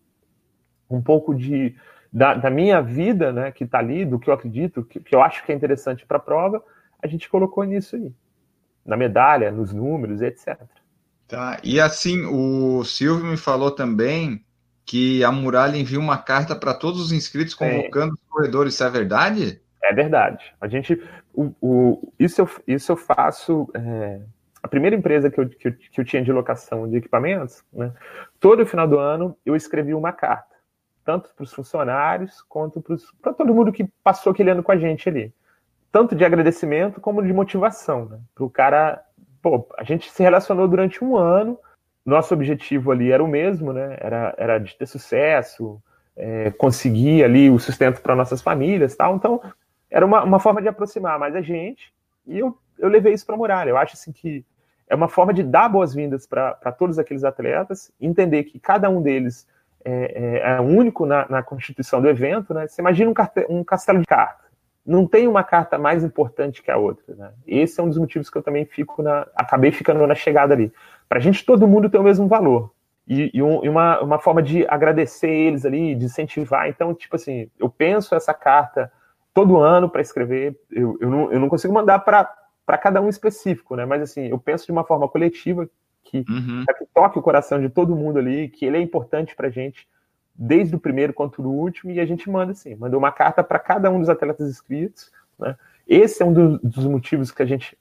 um 0.91 1.01
pouco 1.01 1.35
de, 1.35 1.75
da, 2.13 2.35
da 2.35 2.51
minha 2.51 2.81
vida, 2.81 3.33
né, 3.33 3.51
que 3.51 3.65
está 3.65 3.79
ali, 3.79 4.05
do 4.05 4.19
que 4.19 4.29
eu 4.29 4.35
acredito, 4.35 4.85
que, 4.85 5.01
que 5.01 5.15
eu 5.15 5.23
acho 5.23 5.45
que 5.45 5.53
é 5.53 5.55
interessante 5.55 6.07
para 6.07 6.19
a 6.19 6.21
prova, 6.21 6.63
a 7.03 7.07
gente 7.07 7.29
colocou 7.29 7.65
nisso 7.65 7.97
aí. 7.97 8.13
Na 8.87 8.97
medalha, 8.97 9.51
nos 9.51 9.73
números, 9.73 10.23
etc. 10.23 10.59
Tá, 11.27 11.59
e 11.63 11.81
assim, 11.81 12.25
o 12.27 12.85
Silvio 12.85 13.27
me 13.27 13.37
falou 13.37 13.71
também 13.71 14.45
que 14.85 15.23
a 15.25 15.33
Muralha 15.33 15.77
envia 15.77 15.99
uma 15.99 16.19
carta 16.19 16.55
para 16.55 16.75
todos 16.75 17.01
os 17.01 17.13
inscritos 17.13 17.55
convocando 17.55 18.13
é. 18.13 18.15
os 18.15 18.29
corredores, 18.29 18.75
isso 18.75 18.85
é 18.85 18.91
verdade? 18.91 19.63
É 19.83 19.93
verdade. 19.93 20.55
A 20.61 20.69
gente, 20.69 21.01
o, 21.33 21.53
o 21.61 22.13
isso, 22.19 22.41
eu, 22.41 22.51
isso 22.67 22.93
eu 22.93 22.97
faço. 22.97 23.69
É, 23.75 24.21
a 24.63 24.69
primeira 24.69 24.95
empresa 24.95 25.31
que 25.31 25.41
eu, 25.41 25.49
que 25.49 25.69
eu, 25.69 25.73
que, 25.73 26.01
eu, 26.01 26.05
tinha 26.05 26.23
de 26.23 26.31
locação 26.31 26.89
de 26.89 26.97
equipamentos, 26.97 27.65
né, 27.73 27.93
todo 28.39 28.67
final 28.67 28.87
do 28.87 28.99
ano 28.99 29.37
eu 29.45 29.57
escrevi 29.57 29.93
uma 29.93 30.13
carta, 30.13 30.55
tanto 31.05 31.31
para 31.35 31.43
os 31.43 31.53
funcionários 31.53 32.43
quanto 32.43 32.83
para 33.21 33.33
todo 33.33 33.55
mundo 33.55 33.73
que 33.73 33.89
passou 34.05 34.31
aquele 34.31 34.51
ano 34.51 34.63
com 34.63 34.71
a 34.71 34.77
gente 34.77 35.09
ali. 35.09 35.33
Tanto 35.93 36.17
de 36.17 36.25
agradecimento 36.25 37.01
como 37.01 37.23
de 37.23 37.33
motivação, 37.33 38.07
né, 38.07 38.19
para 38.35 38.45
o 38.45 38.51
cara. 38.51 39.05
Pô, 39.41 39.69
a 39.77 39.85
gente 39.85 40.11
se 40.11 40.23
relacionou 40.23 40.67
durante 40.67 41.05
um 41.05 41.17
ano 41.17 41.59
nosso 42.05 42.35
objetivo 42.35 42.91
ali 42.91 43.13
era 43.13 43.23
o 43.23 43.29
mesmo, 43.29 43.73
né? 43.73 43.97
Era, 44.01 44.35
era 44.37 44.59
de 44.59 44.77
ter 44.77 44.87
sucesso, 44.87 45.81
é, 46.17 46.51
conseguir 46.51 47.23
ali 47.23 47.49
o 47.49 47.59
sustento 47.59 48.01
para 48.01 48.17
nossas 48.17 48.43
famílias, 48.43 48.97
tal. 48.97 49.17
Então 49.17 49.41
era 49.91 50.05
uma, 50.05 50.23
uma 50.25 50.41
forma 50.41 50.61
de 50.61 50.69
aproximar 50.69 51.19
mais 51.19 51.35
a 51.35 51.41
gente 51.41 51.93
e 52.27 52.39
eu, 52.39 52.57
eu 52.79 52.89
levei 52.89 53.13
isso 53.13 53.25
para 53.25 53.35
a 53.35 53.39
muralha. 53.39 53.71
Eu 53.71 53.77
acho 53.77 53.95
assim 53.95 54.13
que 54.13 54.45
é 54.89 54.95
uma 54.95 55.09
forma 55.09 55.33
de 55.33 55.43
dar 55.43 55.69
boas-vindas 55.69 56.27
para 56.27 56.73
todos 56.77 56.99
aqueles 56.99 57.25
atletas, 57.25 57.91
entender 58.01 58.45
que 58.45 58.59
cada 58.59 58.91
um 58.91 59.01
deles 59.01 59.47
é, 59.85 60.41
é, 60.45 60.57
é 60.57 60.61
único 60.61 61.07
na, 61.07 61.27
na, 61.29 61.43
constituição 61.43 62.01
do 62.01 62.09
evento, 62.09 62.53
né? 62.53 62.67
Você 62.67 62.83
imagina 62.83 63.11
um, 63.11 63.59
um 63.59 63.65
castelo 63.65 64.01
de 64.01 64.07
cartas. 64.07 64.52
Não 64.85 65.07
tem 65.07 65.29
uma 65.29 65.45
carta 65.45 65.79
mais 65.79 66.03
importante 66.03 66.63
que 66.63 66.71
a 66.71 66.77
outra, 66.77 67.15
né? 67.15 67.33
Esse 67.47 67.81
é 67.81 67.83
um 67.83 67.89
dos 67.89 67.99
motivos 67.99 68.29
que 68.29 68.37
eu 68.37 68.43
também 68.43 68.65
fico 68.65 69.03
na, 69.03 69.27
acabei 69.37 69.71
ficando 69.71 70.05
na 70.07 70.15
chegada 70.15 70.55
ali 70.55 70.73
para 71.13 71.19
a 71.19 71.23
gente 71.23 71.45
todo 71.45 71.69
mundo 71.69 71.91
ter 71.91 71.99
o 71.99 72.03
mesmo 72.03 72.27
valor. 72.27 72.73
E, 73.07 73.31
e, 73.35 73.43
um, 73.43 73.63
e 73.63 73.69
uma, 73.69 74.01
uma 74.01 74.19
forma 74.19 74.43
de 74.43 74.67
agradecer 74.67 75.29
eles 75.29 75.67
ali, 75.67 75.95
de 75.95 76.07
incentivar. 76.07 76.71
Então, 76.71 76.95
tipo 76.95 77.17
assim, 77.17 77.51
eu 77.59 77.69
penso 77.69 78.15
essa 78.15 78.33
carta 78.33 78.91
todo 79.35 79.59
ano 79.59 79.91
para 79.91 80.01
escrever, 80.01 80.59
eu, 80.71 80.97
eu, 81.01 81.11
não, 81.11 81.31
eu 81.31 81.39
não 81.39 81.51
consigo 81.51 81.75
mandar 81.75 81.99
para 81.99 82.79
cada 82.79 83.03
um 83.03 83.11
específico, 83.11 83.77
né? 83.77 83.85
Mas 83.85 84.01
assim, 84.01 84.29
eu 84.29 84.39
penso 84.39 84.65
de 84.65 84.73
uma 84.73 84.85
forma 84.85 85.07
coletiva 85.07 85.69
que, 86.03 86.25
uhum. 86.29 86.65
que 86.79 86.87
toque 86.95 87.19
o 87.19 87.23
coração 87.23 87.61
de 87.61 87.69
todo 87.69 87.95
mundo 87.95 88.19
ali, 88.19 88.49
que 88.49 88.65
ele 88.65 88.79
é 88.79 88.81
importante 88.81 89.37
para 89.37 89.49
a 89.49 89.51
gente, 89.51 89.87
desde 90.35 90.75
o 90.75 90.81
primeiro 90.81 91.13
quanto 91.13 91.43
do 91.43 91.51
último, 91.51 91.93
e 91.93 92.01
a 92.01 92.07
gente 92.07 92.31
manda 92.31 92.53
assim, 92.53 92.75
manda 92.75 92.97
uma 92.97 93.13
carta 93.13 93.45
para 93.45 93.59
cada 93.59 93.91
um 93.91 94.01
dos 94.01 94.09
atletas 94.09 94.49
inscritos. 94.49 95.11
Né? 95.39 95.57
Esse 95.87 96.23
é 96.23 96.27
um 96.27 96.33
dos, 96.33 96.61
dos 96.61 96.87
motivos 96.87 97.31
que 97.31 97.43
a 97.43 97.47
gente 97.47 97.77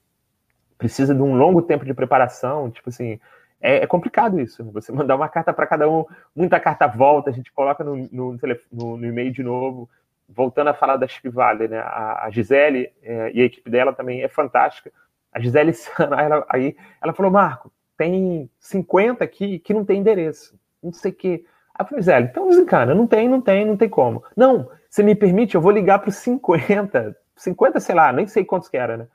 precisa 0.76 1.14
de 1.14 1.22
um 1.22 1.36
longo 1.36 1.62
tempo 1.62 1.84
de 1.84 1.94
preparação, 1.94 2.70
tipo 2.70 2.88
assim, 2.88 3.18
é, 3.60 3.84
é 3.84 3.86
complicado 3.86 4.40
isso. 4.40 4.64
Né? 4.64 4.70
Você 4.74 4.90
mandar 4.92 5.14
uma 5.14 5.28
carta 5.28 5.52
para 5.52 5.66
cada 5.66 5.88
um, 5.88 6.04
muita 6.34 6.58
carta 6.58 6.86
volta, 6.86 7.30
a 7.30 7.32
gente 7.32 7.52
coloca 7.52 7.84
no, 7.84 7.96
no, 8.10 8.38
no, 8.72 8.96
no 8.96 9.06
e-mail 9.06 9.32
de 9.32 9.42
novo. 9.42 9.88
Voltando 10.28 10.68
a 10.68 10.74
falar 10.74 10.96
da 10.96 11.06
Chip 11.06 11.28
Valley, 11.28 11.68
né? 11.68 11.78
A, 11.80 12.24
a 12.24 12.30
Gisele 12.30 12.90
é, 13.02 13.30
e 13.34 13.42
a 13.42 13.44
equipe 13.44 13.68
dela 13.68 13.92
também 13.92 14.22
é 14.22 14.28
fantástica. 14.28 14.90
A 15.30 15.38
Gisele 15.38 15.72
ela, 15.98 16.46
aí 16.48 16.74
ela 17.02 17.12
falou: 17.12 17.30
Marco, 17.30 17.70
tem 17.98 18.48
50 18.58 19.22
aqui 19.22 19.58
que 19.58 19.74
não 19.74 19.84
tem 19.84 20.00
endereço, 20.00 20.58
não 20.82 20.92
sei 20.92 21.12
o. 21.12 21.44
Aí 21.74 21.84
eu 21.84 21.86
falei, 21.86 22.02
Gisele, 22.02 22.26
então 22.26 22.48
desencana, 22.48 22.94
não 22.94 23.06
tem, 23.06 23.28
não 23.28 23.40
tem, 23.40 23.64
não 23.64 23.76
tem 23.76 23.88
como. 23.88 24.22
Não, 24.36 24.68
você 24.88 25.02
me 25.02 25.14
permite, 25.14 25.54
eu 25.54 25.60
vou 25.60 25.72
ligar 25.72 25.98
para 25.98 26.10
os 26.10 26.16
50, 26.16 27.16
50, 27.36 27.80
sei 27.80 27.94
lá, 27.94 28.12
nem 28.12 28.26
sei 28.26 28.44
quantos 28.44 28.68
que 28.68 28.76
era, 28.76 28.96
né? 28.96 29.06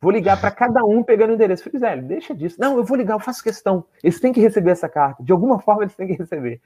Vou 0.00 0.12
ligar 0.12 0.38
para 0.40 0.50
cada 0.50 0.84
um 0.84 1.02
pegando 1.02 1.30
o 1.30 1.34
endereço. 1.34 1.64
Falei, 1.64 1.80
Zé, 1.80 1.96
deixa 1.96 2.34
disso. 2.34 2.56
Não, 2.60 2.76
eu 2.76 2.84
vou 2.84 2.96
ligar, 2.96 3.14
eu 3.14 3.20
faço 3.20 3.42
questão. 3.42 3.84
Eles 4.02 4.20
têm 4.20 4.32
que 4.32 4.40
receber 4.40 4.70
essa 4.70 4.88
carta. 4.88 5.22
De 5.22 5.32
alguma 5.32 5.58
forma 5.58 5.82
eles 5.82 5.96
têm 5.96 6.06
que 6.06 6.12
receber. 6.12 6.60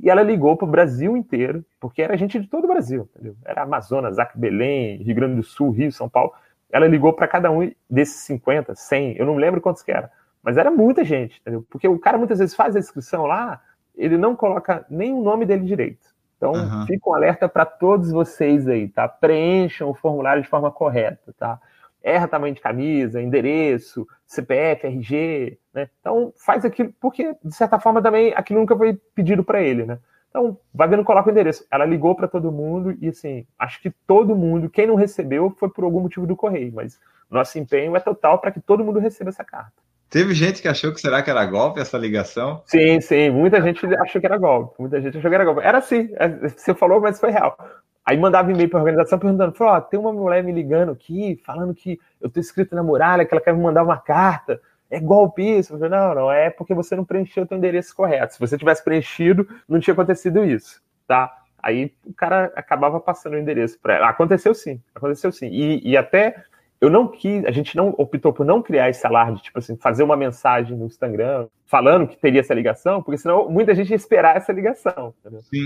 E 0.00 0.10
ela 0.10 0.22
ligou 0.22 0.56
para 0.56 0.66
o 0.66 0.70
Brasil 0.70 1.16
inteiro, 1.16 1.64
porque 1.80 2.02
era 2.02 2.16
gente 2.16 2.38
de 2.38 2.46
todo 2.46 2.64
o 2.64 2.68
Brasil, 2.68 3.08
entendeu? 3.14 3.36
Era 3.44 3.62
Amazonas, 3.62 4.18
Acre, 4.18 4.38
Belém, 4.38 5.02
Rio 5.02 5.14
Grande 5.14 5.36
do 5.36 5.42
Sul, 5.42 5.70
Rio, 5.70 5.90
São 5.92 6.08
Paulo. 6.08 6.32
Ela 6.70 6.86
ligou 6.86 7.12
para 7.12 7.28
cada 7.28 7.50
um 7.50 7.70
desses 7.88 8.16
50, 8.22 8.74
100, 8.74 9.16
eu 9.16 9.24
não 9.24 9.36
lembro 9.36 9.60
quantos 9.60 9.82
que 9.82 9.92
era, 9.92 10.10
mas 10.42 10.56
era 10.56 10.70
muita 10.70 11.04
gente, 11.04 11.40
entendeu? 11.40 11.64
Porque 11.70 11.86
o 11.86 11.98
cara 11.98 12.18
muitas 12.18 12.40
vezes 12.40 12.54
faz 12.54 12.74
a 12.74 12.80
inscrição 12.80 13.26
lá, 13.26 13.62
ele 13.96 14.16
não 14.16 14.34
coloca 14.36 14.84
nem 14.88 15.12
o 15.12 15.22
nome 15.22 15.46
dele 15.46 15.64
direito. 15.64 16.14
Então, 16.36 16.52
uhum. 16.52 16.86
fica 16.86 17.08
um 17.08 17.14
alerta 17.14 17.48
para 17.48 17.64
todos 17.64 18.10
vocês 18.10 18.68
aí, 18.68 18.88
tá? 18.88 19.08
Preencham 19.08 19.88
o 19.88 19.94
formulário 19.94 20.42
de 20.42 20.48
forma 20.48 20.70
correta, 20.70 21.32
tá? 21.38 21.58
erra 22.04 22.28
tamanho 22.28 22.54
de 22.54 22.60
camisa, 22.60 23.20
endereço, 23.20 24.06
CPF, 24.26 24.86
RG, 24.86 25.58
né? 25.72 25.88
Então 25.98 26.32
faz 26.36 26.62
aquilo, 26.64 26.92
porque 27.00 27.34
de 27.42 27.54
certa 27.54 27.80
forma 27.80 28.02
também 28.02 28.34
aquilo 28.36 28.60
nunca 28.60 28.76
foi 28.76 28.94
pedido 29.14 29.42
para 29.42 29.62
ele, 29.62 29.86
né? 29.86 29.98
Então, 30.28 30.58
vai 30.74 30.88
vendo, 30.88 31.04
coloca 31.04 31.28
o 31.28 31.32
endereço. 31.32 31.64
Ela 31.70 31.84
ligou 31.84 32.14
para 32.16 32.26
todo 32.26 32.50
mundo 32.50 32.96
e, 33.00 33.08
assim, 33.08 33.46
acho 33.56 33.80
que 33.80 33.88
todo 33.88 34.34
mundo, 34.34 34.68
quem 34.68 34.84
não 34.84 34.96
recebeu, 34.96 35.48
foi 35.50 35.68
por 35.68 35.84
algum 35.84 36.00
motivo 36.00 36.26
do 36.26 36.34
correio, 36.34 36.72
mas 36.74 36.98
nosso 37.30 37.56
empenho 37.56 37.94
é 37.94 38.00
total 38.00 38.40
para 38.40 38.50
que 38.50 38.60
todo 38.60 38.84
mundo 38.84 38.98
receba 38.98 39.30
essa 39.30 39.44
carta. 39.44 39.83
Teve 40.10 40.32
gente 40.34 40.62
que 40.62 40.68
achou 40.68 40.92
que 40.92 41.00
será 41.00 41.22
que 41.22 41.30
era 41.30 41.44
golpe 41.44 41.80
essa 41.80 41.98
ligação? 41.98 42.62
Sim, 42.66 43.00
sim, 43.00 43.30
muita 43.30 43.60
gente 43.60 43.84
achou 43.96 44.20
que 44.20 44.26
era 44.26 44.38
golpe. 44.38 44.74
Muita 44.78 45.00
gente 45.00 45.18
achou 45.18 45.28
que 45.28 45.34
era 45.34 45.44
golpe. 45.44 45.62
Era 45.62 45.78
assim, 45.78 46.08
você 46.56 46.74
falou, 46.74 47.00
mas 47.00 47.18
foi 47.18 47.30
real. 47.30 47.56
Aí 48.04 48.18
mandava 48.18 48.52
e-mail 48.52 48.68
para 48.68 48.78
a 48.78 48.82
organização 48.82 49.18
perguntando: 49.18 49.54
falou, 49.54 49.74
ó, 49.74 49.80
tem 49.80 49.98
uma 49.98 50.12
mulher 50.12 50.44
me 50.44 50.52
ligando 50.52 50.92
aqui, 50.92 51.40
falando 51.44 51.74
que 51.74 51.98
eu 52.20 52.28
estou 52.28 52.40
inscrito 52.40 52.74
na 52.74 52.82
muralha, 52.82 53.24
que 53.24 53.32
ela 53.34 53.40
quer 53.40 53.54
me 53.54 53.62
mandar 53.62 53.82
uma 53.82 53.96
carta. 53.96 54.60
É 54.90 55.00
golpe 55.00 55.42
isso? 55.42 55.72
Falei, 55.72 55.88
não, 55.88 56.14
não, 56.14 56.30
é 56.30 56.50
porque 56.50 56.74
você 56.74 56.94
não 56.94 57.04
preencheu 57.04 57.44
o 57.44 57.48
seu 57.48 57.56
endereço 57.56 57.96
correto. 57.96 58.34
Se 58.34 58.40
você 58.40 58.58
tivesse 58.58 58.84
preenchido, 58.84 59.48
não 59.66 59.80
tinha 59.80 59.94
acontecido 59.94 60.44
isso, 60.44 60.82
tá? 61.06 61.32
Aí 61.60 61.94
o 62.04 62.12
cara 62.12 62.52
acabava 62.54 63.00
passando 63.00 63.32
o 63.32 63.38
endereço 63.38 63.78
para 63.80 63.94
ela. 63.94 64.08
Aconteceu 64.10 64.54
sim, 64.54 64.80
aconteceu 64.94 65.32
sim. 65.32 65.48
E, 65.48 65.80
e 65.82 65.96
até 65.96 66.44
eu 66.84 66.90
não 66.90 67.08
quis, 67.08 67.44
a 67.46 67.50
gente 67.50 67.74
não 67.76 67.94
optou 67.96 68.32
por 68.32 68.44
não 68.44 68.62
criar 68.62 68.90
esse 68.90 69.06
alarde, 69.06 69.42
tipo 69.42 69.58
assim, 69.58 69.74
fazer 69.76 70.02
uma 70.02 70.16
mensagem 70.16 70.76
no 70.76 70.84
Instagram 70.84 71.46
falando 71.64 72.06
que 72.06 72.16
teria 72.16 72.40
essa 72.40 72.52
ligação, 72.52 73.02
porque 73.02 73.16
senão 73.16 73.48
muita 73.48 73.74
gente 73.74 73.88
ia 73.88 73.96
esperar 73.96 74.36
essa 74.36 74.52
ligação, 74.52 75.14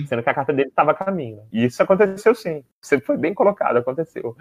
sendo 0.06 0.22
que 0.22 0.30
a 0.30 0.34
carta 0.34 0.52
dele 0.52 0.68
estava 0.68 0.92
a 0.92 0.94
caminho. 0.94 1.40
E 1.52 1.64
isso 1.64 1.82
aconteceu 1.82 2.34
sim. 2.34 2.62
Você 2.80 3.00
foi 3.00 3.16
bem 3.16 3.34
colocado, 3.34 3.78
aconteceu. 3.78 4.36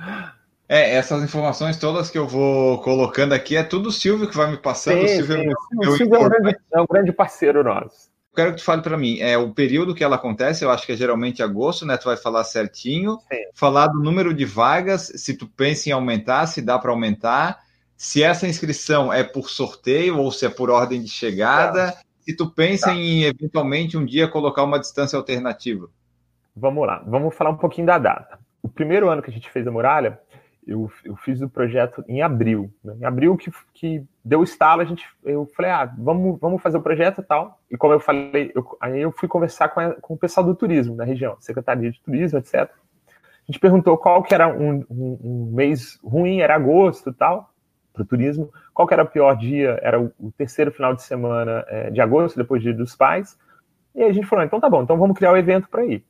É, 0.70 0.96
essas 0.96 1.24
informações 1.24 1.78
todas 1.78 2.12
que 2.12 2.18
eu 2.18 2.28
vou 2.28 2.80
colocando 2.82 3.34
aqui 3.34 3.56
é 3.56 3.64
tudo 3.64 3.90
o 3.90 3.92
Silvio 3.92 4.30
que 4.30 4.38
vai 4.38 4.52
me 4.52 4.58
passando. 4.58 5.00
Sim, 5.00 5.04
o 5.06 5.26
Silvio, 5.26 5.38
sim. 5.38 5.50
É, 5.84 5.88
o 5.88 5.92
Silvio 5.94 6.16
é, 6.16 6.20
um 6.20 6.30
grande, 6.30 6.58
é 6.74 6.82
um 6.82 6.86
grande 6.86 7.12
parceiro 7.12 7.64
nosso 7.64 8.16
quero 8.38 8.52
que 8.52 8.58
tu 8.58 8.64
fale 8.64 8.84
para 8.84 8.96
mim, 8.96 9.20
é 9.20 9.36
o 9.36 9.52
período 9.52 9.96
que 9.96 10.04
ela 10.04 10.16
acontece, 10.16 10.64
eu 10.64 10.70
acho 10.70 10.86
que 10.86 10.92
é 10.92 10.96
geralmente 10.96 11.42
agosto, 11.42 11.88
né? 11.88 11.98
Tu 11.98 12.06
vai 12.06 12.16
falar 12.16 12.44
certinho, 12.44 13.18
Sim. 13.32 13.38
falar 13.52 13.88
do 13.88 14.00
número 14.00 14.32
de 14.32 14.46
vagas, 14.46 15.12
se 15.16 15.36
tu 15.36 15.48
pensa 15.48 15.90
em 15.90 15.92
aumentar, 15.92 16.46
se 16.46 16.62
dá 16.62 16.78
para 16.78 16.92
aumentar, 16.92 17.60
se 17.96 18.22
essa 18.22 18.48
inscrição 18.48 19.12
é 19.12 19.24
por 19.24 19.50
sorteio 19.50 20.20
ou 20.20 20.32
se 20.32 20.46
é 20.46 20.50
por 20.50 20.70
ordem 20.70 21.02
de 21.02 21.10
chegada, 21.10 21.94
tá. 21.94 22.02
se 22.20 22.36
tu 22.36 22.48
pensa 22.48 22.88
tá. 22.88 22.94
em 22.94 23.24
eventualmente 23.24 23.98
um 23.98 24.06
dia 24.06 24.28
colocar 24.28 24.64
uma 24.64 24.80
distância 24.80 25.18
alternativa. 25.18 25.90
Vamos 26.56 26.86
lá, 26.86 27.04
vamos 27.08 27.36
falar 27.36 27.50
um 27.50 27.58
pouquinho 27.58 27.88
da 27.88 27.98
data. 27.98 28.38
O 28.62 28.70
primeiro 28.70 29.10
ano 29.10 29.24
que 29.24 29.32
a 29.32 29.34
gente 29.34 29.50
fez 29.50 29.66
a 29.66 29.72
muralha, 29.72 30.20
eu, 30.68 30.92
eu 31.06 31.16
fiz 31.16 31.42
o 31.42 31.50
projeto 31.50 32.04
em 32.08 32.22
abril. 32.22 32.72
Né? 32.84 32.96
Em 33.00 33.06
abril 33.06 33.38
que, 33.38 33.50
que 33.74 34.04
deu 34.24 34.44
estalo, 34.44 34.82
a 34.82 34.86
gente, 34.86 35.08
eu 35.24 35.50
falei, 35.56 35.72
ah, 35.72 35.92
vamos, 35.98 36.38
vamos 36.40 36.62
fazer 36.62 36.78
o 36.78 36.82
projeto 36.82 37.22
e 37.22 37.24
tal. 37.24 37.60
E 37.72 37.78
como 37.78 37.94
eu 37.94 38.00
falei, 38.00 38.52
eu, 38.54 38.78
aí 38.82 39.02
eu 39.02 39.12
fui 39.12 39.30
conversar 39.30 39.70
com, 39.70 39.80
a, 39.80 39.94
com 39.94 40.14
o 40.14 40.18
pessoal 40.18 40.46
do 40.46 40.54
turismo 40.54 40.96
da 40.96 41.06
região, 41.06 41.38
Secretaria 41.40 41.90
de 41.90 42.02
Turismo, 42.02 42.38
etc. 42.38 42.56
A 42.56 42.70
gente 43.48 43.60
perguntou 43.60 43.98
qual 43.98 44.22
que 44.22 44.34
era 44.34 44.48
um, 44.50 44.86
um, 44.90 45.20
um 45.24 45.52
mês 45.56 45.98
ruim, 46.04 46.42
era 46.42 46.56
agosto 46.56 47.10
e 47.10 47.14
tal, 47.14 47.54
para 47.94 48.04
o 48.04 48.06
turismo. 48.06 48.52
Qual 48.74 48.86
que 48.86 48.94
era 48.94 49.04
o 49.04 49.08
pior 49.08 49.36
dia? 49.38 49.80
Era 49.82 50.00
o, 50.00 50.12
o 50.20 50.32
terceiro 50.34 50.72
final 50.72 50.94
de 50.94 51.02
semana 51.02 51.64
é, 51.70 51.90
de 51.90 52.02
agosto, 52.02 52.36
depois 52.36 52.62
do 52.62 52.66
Dia 52.66 52.74
dos 52.74 52.94
Pais. 52.94 53.38
E 53.96 54.04
aí 54.04 54.10
a 54.10 54.14
gente 54.14 54.28
falou, 54.28 54.44
então 54.44 54.60
tá 54.60 54.70
bom, 54.70 54.84
então 54.84 54.98
vamos 54.98 55.18
criar 55.18 55.32
o 55.32 55.38
evento 55.38 55.70
para 55.70 55.86
ir. 55.86 56.04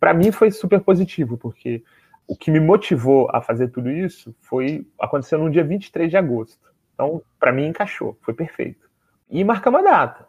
Para 0.00 0.12
mim 0.12 0.32
foi 0.32 0.50
super 0.50 0.80
positivo, 0.80 1.38
porque 1.38 1.84
o 2.30 2.36
que 2.36 2.48
me 2.48 2.60
motivou 2.60 3.28
a 3.32 3.42
fazer 3.42 3.68
tudo 3.72 3.90
isso 3.90 4.32
foi 4.38 4.86
acontecendo 5.00 5.42
no 5.42 5.50
dia 5.50 5.64
23 5.64 6.08
de 6.08 6.16
agosto. 6.16 6.60
Então, 6.94 7.20
para 7.40 7.50
mim, 7.50 7.66
encaixou, 7.66 8.16
foi 8.22 8.32
perfeito. 8.32 8.88
e 9.28 9.42
marcamos 9.42 9.80
a 9.80 9.82
data. 9.82 10.26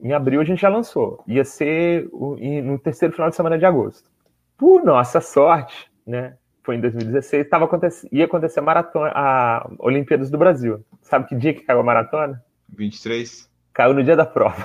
Em 0.00 0.14
abril 0.14 0.40
a 0.40 0.44
gente 0.44 0.62
já 0.62 0.70
lançou. 0.70 1.22
Ia 1.28 1.44
ser 1.44 2.08
no 2.10 2.78
terceiro 2.78 3.12
final 3.12 3.28
de 3.28 3.36
semana 3.36 3.58
de 3.58 3.66
agosto. 3.66 4.10
Por 4.56 4.82
nossa 4.82 5.20
sorte, 5.20 5.90
né? 6.06 6.38
Foi 6.62 6.76
em 6.76 6.80
2016, 6.80 7.46
tava 7.50 7.68
ia 8.10 8.24
acontecer 8.24 8.60
a 8.60 8.62
maratona, 8.62 9.12
a 9.14 9.70
Olimpíadas 9.78 10.30
do 10.30 10.38
Brasil. 10.38 10.82
Sabe 11.02 11.28
que 11.28 11.34
dia 11.34 11.52
que 11.52 11.60
caiu 11.60 11.80
a 11.80 11.84
maratona? 11.84 12.42
23. 12.70 13.50
Caiu 13.74 13.92
no 13.92 14.02
dia 14.02 14.16
da 14.16 14.24
prova. 14.24 14.64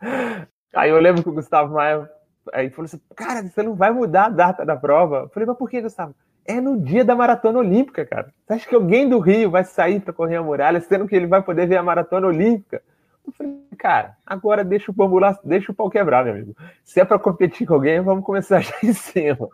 Aí 0.74 0.88
eu 0.88 0.98
lembro 0.98 1.22
que 1.22 1.28
o 1.28 1.34
Gustavo 1.34 1.74
Maia 1.74 2.08
aí 2.52 2.70
falou 2.70 2.86
assim: 2.86 3.00
Cara, 3.14 3.42
você 3.42 3.62
não 3.62 3.74
vai 3.74 3.90
mudar 3.90 4.26
a 4.26 4.30
data 4.30 4.64
da 4.64 4.76
prova? 4.76 5.22
Eu 5.24 5.28
falei, 5.28 5.46
mas 5.46 5.56
por 5.56 5.68
que, 5.68 5.80
Gustavo? 5.80 6.14
É 6.44 6.60
no 6.60 6.80
dia 6.80 7.04
da 7.04 7.14
maratona 7.14 7.58
olímpica, 7.58 8.04
cara. 8.04 8.32
Você 8.44 8.52
acha 8.54 8.68
que 8.68 8.74
alguém 8.74 9.08
do 9.08 9.18
Rio 9.18 9.50
vai 9.50 9.64
sair 9.64 10.00
para 10.00 10.12
correr 10.12 10.36
a 10.36 10.42
muralha, 10.42 10.80
sendo 10.80 11.06
que 11.06 11.14
ele 11.14 11.26
vai 11.26 11.42
poder 11.42 11.66
ver 11.66 11.76
a 11.76 11.82
maratona 11.82 12.26
olímpica? 12.26 12.82
Eu 13.24 13.32
falei, 13.32 13.56
cara, 13.78 14.16
agora 14.26 14.64
deixa 14.64 14.92
o 14.96 15.18
lá, 15.18 15.38
deixa 15.44 15.70
o 15.70 15.74
pau 15.74 15.88
quebrar, 15.88 16.24
meu 16.24 16.34
amigo. 16.34 16.56
Se 16.82 17.00
é 17.00 17.04
para 17.04 17.18
competir 17.18 17.66
com 17.66 17.74
alguém, 17.74 18.00
vamos 18.00 18.24
começar 18.24 18.58
já 18.60 18.74
em 18.82 18.92
cima. 18.92 19.48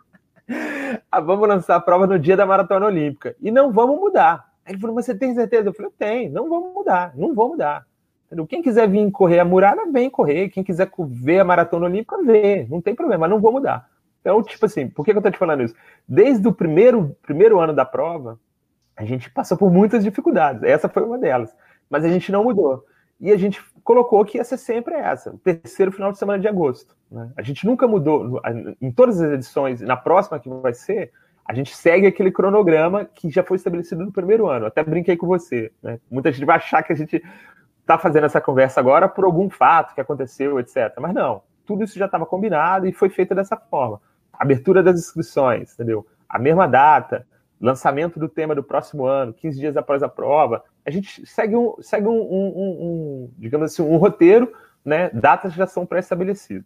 Ah, 1.11 1.19
vamos 1.19 1.47
lançar 1.47 1.75
a 1.75 1.79
prova 1.79 2.07
no 2.07 2.17
dia 2.17 2.35
da 2.35 2.45
maratona 2.45 2.87
olímpica. 2.87 3.35
E 3.39 3.51
não 3.51 3.71
vamos 3.71 3.99
mudar. 3.99 4.49
Aí 4.65 4.73
ele 4.73 4.81
falou, 4.81 4.95
mas 4.95 5.05
você 5.05 5.13
tem 5.13 5.35
certeza? 5.35 5.69
Eu 5.69 5.73
falei, 5.73 5.91
eu 5.91 5.95
tenho, 5.95 6.31
não 6.31 6.49
vamos 6.49 6.73
mudar, 6.73 7.11
não 7.15 7.35
vou 7.35 7.49
mudar. 7.49 7.85
Entendeu? 8.29 8.45
Quem 8.45 8.61
quiser 8.61 8.87
vir 8.87 9.09
correr 9.09 9.39
a 9.39 9.45
muralha, 9.45 9.91
vem 9.91 10.07
correr. 10.07 10.49
Quem 10.49 10.63
quiser 10.63 10.91
ver 11.09 11.39
a 11.39 11.43
maratona 11.43 11.87
olímpica, 11.87 12.21
vê. 12.23 12.67
Não 12.69 12.79
tem 12.79 12.93
problema, 12.93 13.27
não 13.27 13.39
vou 13.39 13.51
mudar. 13.51 13.89
Então, 14.21 14.43
tipo 14.43 14.63
assim, 14.67 14.87
por 14.87 15.03
que, 15.03 15.11
eu 15.11 15.21
tô 15.21 15.31
te 15.31 15.37
falando 15.37 15.63
isso? 15.63 15.73
Desde 16.07 16.47
o 16.47 16.53
primeiro, 16.53 17.17
primeiro 17.23 17.59
ano 17.59 17.73
da 17.73 17.83
prova, 17.83 18.39
a 18.95 19.03
gente 19.03 19.31
passou 19.31 19.57
por 19.57 19.71
muitas 19.71 20.03
dificuldades. 20.03 20.61
Essa 20.61 20.87
foi 20.87 21.03
uma 21.03 21.17
delas. 21.17 21.55
Mas 21.89 22.05
a 22.05 22.09
gente 22.09 22.31
não 22.31 22.43
mudou. 22.43 22.85
E 23.19 23.31
a 23.31 23.37
gente 23.37 23.59
colocou 23.83 24.23
que 24.23 24.37
ia 24.37 24.43
ser 24.43 24.57
sempre 24.57 24.93
essa, 24.93 25.31
o 25.31 25.37
terceiro 25.39 25.91
final 25.91 26.11
de 26.11 26.19
semana 26.19 26.39
de 26.39 26.47
agosto. 26.47 26.95
Né? 27.11 27.31
A 27.35 27.41
gente 27.41 27.65
nunca 27.65 27.87
mudou. 27.87 28.39
Em 28.79 28.91
todas 28.91 29.19
as 29.19 29.31
edições, 29.31 29.81
na 29.81 29.97
próxima 29.97 30.39
que 30.39 30.47
vai 30.47 30.73
ser, 30.75 31.11
a 31.43 31.53
gente 31.55 31.75
segue 31.75 32.05
aquele 32.05 32.31
cronograma 32.31 33.05
que 33.05 33.31
já 33.31 33.41
foi 33.43 33.57
estabelecido 33.57 34.05
no 34.05 34.11
primeiro 34.11 34.47
ano. 34.47 34.67
Até 34.67 34.83
brinquei 34.83 35.17
com 35.17 35.25
você. 35.25 35.71
Né? 35.81 35.99
Muita 36.11 36.31
gente 36.31 36.45
vai 36.45 36.57
achar 36.57 36.83
que 36.83 36.93
a 36.93 36.95
gente 36.95 37.23
está 37.89 37.97
fazendo 37.97 38.25
essa 38.25 38.39
conversa 38.39 38.79
agora 38.79 39.09
por 39.09 39.25
algum 39.25 39.49
fato 39.49 39.95
que 39.95 40.01
aconteceu, 40.01 40.59
etc. 40.59 40.93
Mas 40.99 41.13
não, 41.13 41.41
tudo 41.65 41.83
isso 41.83 41.97
já 41.97 42.05
estava 42.05 42.25
combinado 42.25 42.87
e 42.87 42.93
foi 42.93 43.09
feito 43.09 43.33
dessa 43.33 43.57
forma 43.57 43.99
abertura 44.39 44.81
das 44.81 44.97
inscrições, 44.97 45.73
entendeu? 45.73 46.07
A 46.27 46.39
mesma 46.39 46.65
data, 46.65 47.27
lançamento 47.59 48.17
do 48.17 48.29
tema 48.29 48.55
do 48.55 48.63
próximo 48.63 49.05
ano, 49.05 49.33
15 49.33 49.59
dias 49.59 49.75
após 49.75 50.01
a 50.01 50.07
prova. 50.07 50.63
A 50.85 50.89
gente 50.89 51.25
segue 51.25 51.57
um, 51.57 51.75
segue 51.81 52.07
um, 52.07 52.21
um, 52.21 52.53
um 52.55 53.31
digamos 53.37 53.73
assim, 53.73 53.81
um 53.81 53.97
roteiro, 53.97 54.49
né? 54.85 55.09
Datas 55.09 55.53
já 55.53 55.67
são 55.67 55.85
pré-estabelecidas. 55.85 56.65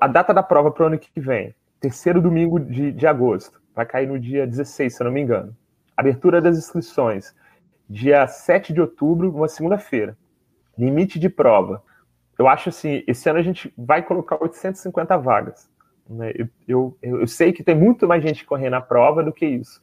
A 0.00 0.06
data 0.06 0.32
da 0.32 0.42
prova 0.42 0.70
para 0.70 0.84
o 0.84 0.86
ano 0.86 0.98
que 0.98 1.20
vem, 1.20 1.54
terceiro 1.78 2.22
domingo 2.22 2.58
de, 2.58 2.90
de 2.92 3.06
agosto, 3.06 3.60
vai 3.74 3.84
cair 3.84 4.08
no 4.08 4.18
dia 4.18 4.46
16, 4.46 4.96
se 4.96 5.02
eu 5.02 5.04
não 5.04 5.12
me 5.12 5.20
engano. 5.20 5.54
Abertura 5.94 6.40
das 6.40 6.56
inscrições, 6.56 7.34
dia 7.90 8.26
7 8.26 8.72
de 8.72 8.80
outubro, 8.80 9.30
uma 9.30 9.48
segunda-feira. 9.48 10.16
Limite 10.78 11.18
de 11.18 11.28
prova. 11.28 11.82
Eu 12.38 12.46
acho 12.48 12.68
assim, 12.68 13.02
esse 13.06 13.28
ano 13.28 13.38
a 13.38 13.42
gente 13.42 13.72
vai 13.76 14.02
colocar 14.02 14.36
850 14.40 15.16
vagas. 15.18 15.68
Né? 16.08 16.32
Eu, 16.34 16.48
eu, 16.68 16.98
eu, 17.02 17.26
sei 17.26 17.52
que 17.52 17.64
tem 17.64 17.74
muito 17.74 18.06
mais 18.06 18.22
gente 18.22 18.44
correndo 18.44 18.72
na 18.72 18.80
prova 18.80 19.22
do 19.22 19.32
que 19.32 19.46
isso, 19.46 19.80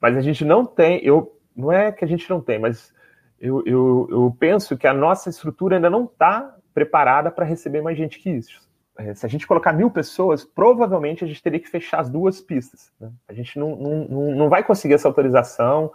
mas 0.00 0.16
a 0.16 0.20
gente 0.20 0.44
não 0.44 0.64
tem, 0.64 1.04
eu, 1.04 1.36
não 1.54 1.70
é 1.70 1.92
que 1.92 2.04
a 2.04 2.08
gente 2.08 2.28
não 2.30 2.40
tem, 2.40 2.58
mas 2.58 2.94
eu, 3.40 3.62
eu, 3.66 4.08
eu 4.10 4.36
penso 4.38 4.76
que 4.76 4.86
a 4.86 4.94
nossa 4.94 5.28
estrutura 5.28 5.76
ainda 5.76 5.90
não 5.90 6.04
está 6.04 6.56
preparada 6.72 7.30
para 7.30 7.44
receber 7.44 7.82
mais 7.82 7.96
gente 7.98 8.18
que 8.18 8.30
isso. 8.30 8.64
É, 8.98 9.14
se 9.14 9.26
a 9.26 9.28
gente 9.28 9.46
colocar 9.46 9.74
mil 9.74 9.90
pessoas, 9.90 10.44
provavelmente 10.44 11.22
a 11.22 11.26
gente 11.26 11.42
teria 11.42 11.60
que 11.60 11.68
fechar 11.68 12.00
as 12.00 12.08
duas 12.08 12.40
pistas. 12.40 12.90
Né? 12.98 13.10
A 13.28 13.34
gente 13.34 13.58
não, 13.58 13.76
não, 13.76 14.34
não 14.34 14.48
vai 14.48 14.62
conseguir 14.62 14.94
essa 14.94 15.06
autorização, 15.06 15.92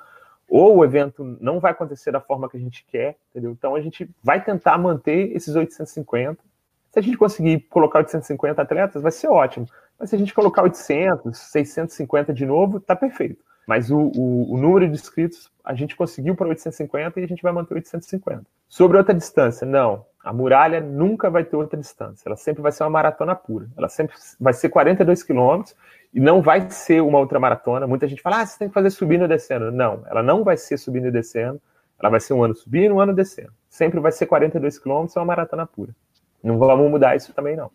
ou 0.52 0.78
o 0.78 0.86
evento 0.86 1.24
não 1.40 1.60
vai 1.60 1.72
acontecer 1.72 2.12
da 2.12 2.20
forma 2.20 2.50
que 2.50 2.58
a 2.58 2.60
gente 2.60 2.86
quer, 2.86 3.16
entendeu? 3.30 3.52
Então 3.52 3.74
a 3.74 3.82
gente 3.82 4.10
vai 4.24 4.44
tentar 4.44 4.78
manter 4.78 5.36
esses 5.36 5.56
850 5.56 6.52
se 6.92 7.00
a 7.00 7.02
gente 7.02 7.18
conseguir 7.18 7.62
colocar 7.70 8.00
850 8.00 8.62
atletas, 8.62 9.02
vai 9.02 9.14
ser 9.14 9.30
ótimo. 9.30 9.66
Mas 9.98 10.10
se 10.10 10.16
a 10.16 10.20
gente 10.20 10.34
colocar 10.34 10.62
800, 10.64 11.38
650 11.38 12.34
de 12.34 12.46
novo, 12.46 12.82
tá 12.82 12.96
perfeito. 12.96 13.42
Mas 13.66 13.90
o, 13.90 14.12
o, 14.14 14.54
o 14.54 14.58
número 14.58 14.88
de 14.88 14.96
inscritos 14.96 15.50
a 15.64 15.74
gente 15.74 15.96
conseguiu 15.96 16.36
para 16.36 16.50
850 16.50 17.20
e 17.20 17.24
a 17.24 17.28
gente 17.28 17.42
vai 17.42 17.54
manter 17.54 17.76
850. 17.76 18.44
Sobre 18.68 18.98
outra 18.98 19.14
distância, 19.14 19.66
não. 19.66 20.06
A 20.22 20.34
muralha 20.34 20.82
nunca 20.82 21.30
vai 21.30 21.46
ter 21.46 21.56
outra 21.56 21.80
distância. 21.80 22.28
Ela 22.28 22.36
sempre 22.36 22.62
vai 22.62 22.74
ser 22.74 22.84
uma 22.84 22.90
maratona 22.90 23.36
pura. 23.36 23.70
Ela 23.78 23.88
sempre 23.88 24.16
vai 24.40 24.52
ser 24.52 24.68
42 24.68 25.24
quilômetros 25.24 25.76
e 26.14 26.20
não 26.20 26.42
vai 26.42 26.70
ser 26.70 27.02
uma 27.02 27.20
outra 27.20 27.40
maratona. 27.40 27.88
Muita 27.88 28.08
gente 28.08 28.22
fala, 28.22 28.42
ah, 28.42 28.46
você 28.46 28.60
tem 28.60 28.68
que 28.68 28.74
fazer 28.74 28.90
subindo 28.90 29.26
e 29.26 29.28
descendo. 29.28 29.72
Não, 29.72 30.04
ela 30.08 30.22
não 30.22 30.44
vai 30.44 30.58
ser 30.58 30.78
subindo 30.78 31.08
e 31.08 31.12
descendo. 31.12 31.62
Ela 32.00 32.10
vai 32.10 32.20
ser 32.20 32.34
um 32.34 32.44
ano 32.44 32.56
subindo, 32.56 32.96
um 32.96 33.00
ano 33.00 33.14
descendo. 33.14 33.54
Sempre 33.70 34.00
vai 34.00 34.12
ser 34.12 34.26
42 34.26 34.80
quilômetros, 34.80 35.16
é 35.16 35.20
uma 35.20 35.26
maratona 35.26 35.66
pura. 35.66 35.96
Não 36.44 36.58
vamos 36.58 36.90
mudar 36.90 37.16
isso 37.16 37.34
também, 37.34 37.56
não. 37.56 37.72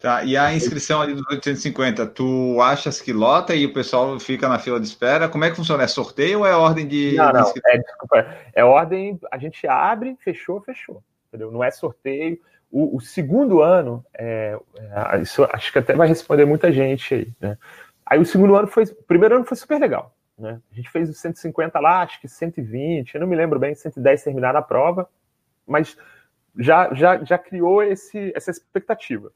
Tá, 0.00 0.24
e 0.24 0.34
a 0.34 0.52
inscrição 0.54 1.02
ali 1.02 1.12
dos 1.12 1.26
850, 1.30 2.06
tu 2.06 2.58
achas 2.62 3.02
que 3.02 3.12
lota 3.12 3.54
e 3.54 3.66
o 3.66 3.72
pessoal 3.72 4.18
fica 4.18 4.48
na 4.48 4.58
fila 4.58 4.80
de 4.80 4.86
espera? 4.86 5.28
Como 5.28 5.44
é 5.44 5.50
que 5.50 5.56
funciona? 5.56 5.82
É 5.82 5.86
sorteio 5.86 6.38
ou 6.38 6.46
é 6.46 6.56
ordem 6.56 6.88
de. 6.88 7.14
Não, 7.16 7.30
não, 7.30 7.52
é, 7.66 7.78
desculpa, 7.78 8.36
é 8.54 8.64
ordem, 8.64 9.20
a 9.30 9.36
gente 9.36 9.66
abre, 9.66 10.16
fechou, 10.18 10.58
fechou. 10.62 11.02
Entendeu? 11.28 11.52
Não 11.52 11.62
é 11.62 11.70
sorteio. 11.70 12.40
O, 12.70 12.96
o 12.96 13.00
segundo 13.00 13.62
ano, 13.62 14.04
é, 14.16 14.58
é, 14.76 15.20
isso 15.20 15.44
acho 15.52 15.72
que 15.72 15.78
até 15.78 15.94
vai 15.94 16.06
responder 16.06 16.44
muita 16.44 16.72
gente 16.72 17.14
aí, 17.14 17.32
né? 17.40 17.58
Aí 18.06 18.18
o 18.18 18.24
segundo 18.24 18.54
ano 18.56 18.68
foi. 18.68 18.84
O 18.84 19.02
primeiro 19.04 19.36
ano 19.36 19.44
foi 19.44 19.56
super 19.56 19.80
legal. 19.80 20.14
Né? 20.38 20.60
A 20.72 20.74
gente 20.74 20.90
fez 20.90 21.08
os 21.10 21.18
150 21.18 21.78
lá, 21.78 22.02
acho 22.02 22.20
que 22.20 22.26
120, 22.26 23.14
eu 23.14 23.20
não 23.20 23.26
me 23.26 23.36
lembro 23.36 23.58
bem, 23.58 23.74
110 23.74 24.24
terminar 24.24 24.56
a 24.56 24.62
prova, 24.62 25.08
mas 25.66 25.96
já, 26.58 26.92
já, 26.94 27.22
já 27.22 27.36
criou 27.36 27.82
esse, 27.82 28.32
essa 28.34 28.50
expectativa. 28.50 29.30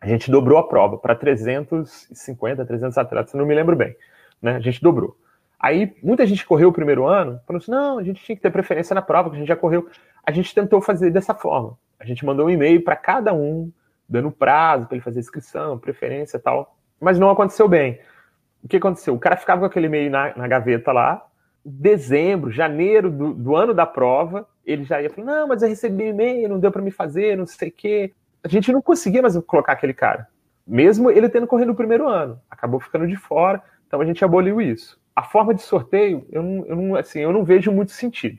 A 0.00 0.06
gente 0.06 0.30
dobrou 0.30 0.58
a 0.58 0.68
prova 0.68 0.98
para 0.98 1.14
350, 1.14 2.66
300 2.66 2.98
atletas, 2.98 3.34
não 3.34 3.46
me 3.46 3.54
lembro 3.54 3.74
bem. 3.74 3.96
Né? 4.42 4.56
A 4.56 4.60
gente 4.60 4.82
dobrou. 4.82 5.16
Aí 5.58 5.96
muita 6.02 6.26
gente 6.26 6.44
correu 6.44 6.68
o 6.68 6.72
primeiro 6.72 7.06
ano, 7.06 7.40
falou 7.46 7.62
assim: 7.62 7.70
não, 7.70 7.98
a 7.98 8.02
gente 8.02 8.22
tinha 8.22 8.34
que 8.34 8.42
ter 8.42 8.50
preferência 8.50 8.94
na 8.94 9.00
prova, 9.00 9.30
que 9.30 9.36
a 9.36 9.38
gente 9.38 9.48
já 9.48 9.56
correu. 9.56 9.88
A 10.26 10.32
gente 10.32 10.52
tentou 10.52 10.80
fazer 10.82 11.10
dessa 11.10 11.34
forma. 11.34 11.78
A 12.02 12.04
gente 12.04 12.26
mandou 12.26 12.46
um 12.46 12.50
e-mail 12.50 12.82
para 12.82 12.96
cada 12.96 13.32
um, 13.32 13.70
dando 14.08 14.32
prazo 14.32 14.88
para 14.88 14.96
ele 14.96 15.04
fazer 15.04 15.20
inscrição, 15.20 15.78
preferência 15.78 16.36
tal. 16.36 16.76
Mas 17.00 17.16
não 17.16 17.30
aconteceu 17.30 17.68
bem. 17.68 18.00
O 18.60 18.66
que 18.66 18.76
aconteceu? 18.76 19.14
O 19.14 19.20
cara 19.20 19.36
ficava 19.36 19.60
com 19.60 19.66
aquele 19.66 19.86
e-mail 19.86 20.10
na, 20.10 20.36
na 20.36 20.48
gaveta 20.48 20.90
lá, 20.90 21.24
dezembro, 21.64 22.50
janeiro 22.50 23.08
do, 23.08 23.32
do, 23.32 23.54
ano 23.54 23.72
da 23.72 23.86
prova, 23.86 24.48
ele 24.66 24.82
já 24.82 25.00
ia 25.00 25.10
falar, 25.10 25.26
não, 25.26 25.48
mas 25.48 25.62
eu 25.62 25.68
recebi 25.68 26.06
e-mail, 26.08 26.48
não 26.48 26.58
deu 26.58 26.72
para 26.72 26.82
me 26.82 26.90
fazer, 26.90 27.36
não 27.36 27.46
sei 27.46 27.68
o 27.68 27.72
quê. 27.72 28.12
A 28.42 28.48
gente 28.48 28.72
não 28.72 28.82
conseguia 28.82 29.22
mais 29.22 29.38
colocar 29.46 29.74
aquele 29.74 29.94
cara. 29.94 30.26
Mesmo 30.66 31.08
ele 31.08 31.28
tendo 31.28 31.46
corrido 31.46 31.70
o 31.70 31.76
primeiro 31.76 32.08
ano. 32.08 32.40
Acabou 32.50 32.80
ficando 32.80 33.06
de 33.06 33.14
fora, 33.14 33.62
então 33.86 34.00
a 34.00 34.04
gente 34.04 34.24
aboliu 34.24 34.60
isso. 34.60 35.00
A 35.14 35.22
forma 35.22 35.54
de 35.54 35.62
sorteio, 35.62 36.26
eu 36.32 36.42
não, 36.42 36.66
eu 36.66 36.74
não, 36.74 36.96
assim, 36.96 37.20
eu 37.20 37.32
não 37.32 37.44
vejo 37.44 37.70
muito 37.70 37.92
sentido. 37.92 38.38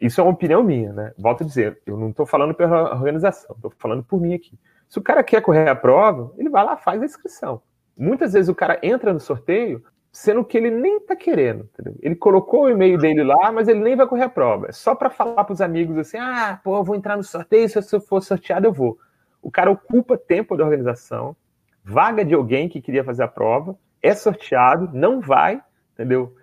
Isso 0.00 0.20
é 0.20 0.24
uma 0.24 0.32
opinião 0.32 0.62
minha, 0.62 0.92
né? 0.92 1.12
Volto 1.18 1.44
a 1.44 1.46
dizer, 1.46 1.80
eu 1.84 1.96
não 1.96 2.10
estou 2.10 2.24
falando 2.24 2.54
pela 2.54 2.94
organização, 2.94 3.54
estou 3.54 3.72
falando 3.78 4.02
por 4.02 4.20
mim 4.20 4.34
aqui. 4.34 4.58
Se 4.88 4.98
o 4.98 5.02
cara 5.02 5.22
quer 5.22 5.42
correr 5.42 5.68
a 5.68 5.76
prova, 5.76 6.32
ele 6.38 6.48
vai 6.48 6.64
lá, 6.64 6.76
faz 6.76 7.02
a 7.02 7.04
inscrição. 7.04 7.62
Muitas 7.96 8.32
vezes 8.32 8.48
o 8.48 8.54
cara 8.54 8.78
entra 8.82 9.12
no 9.12 9.20
sorteio 9.20 9.84
sendo 10.12 10.44
que 10.44 10.56
ele 10.56 10.70
nem 10.70 11.00
tá 11.00 11.14
querendo. 11.14 11.68
Entendeu? 11.72 11.96
Ele 12.00 12.16
colocou 12.16 12.64
o 12.64 12.68
e-mail 12.68 12.98
dele 12.98 13.22
lá, 13.22 13.52
mas 13.52 13.68
ele 13.68 13.80
nem 13.80 13.96
vai 13.96 14.06
correr 14.06 14.24
a 14.24 14.28
prova. 14.28 14.68
É 14.68 14.72
só 14.72 14.94
para 14.94 15.10
falar 15.10 15.44
para 15.44 15.52
os 15.52 15.60
amigos 15.60 15.96
assim: 15.98 16.18
ah, 16.18 16.58
pô, 16.62 16.76
eu 16.76 16.84
vou 16.84 16.96
entrar 16.96 17.16
no 17.16 17.22
sorteio, 17.22 17.68
se 17.68 17.94
eu 17.94 18.00
for 18.00 18.22
sorteado, 18.22 18.66
eu 18.66 18.72
vou. 18.72 18.98
O 19.42 19.50
cara 19.50 19.70
ocupa 19.70 20.18
tempo 20.18 20.56
da 20.56 20.64
organização, 20.64 21.36
vaga 21.82 22.24
de 22.24 22.34
alguém 22.34 22.68
que 22.68 22.80
queria 22.80 23.04
fazer 23.04 23.22
a 23.22 23.28
prova, 23.28 23.76
é 24.02 24.14
sorteado, 24.14 24.90
não 24.92 25.20
vai, 25.20 25.62
entendeu? 25.94 26.34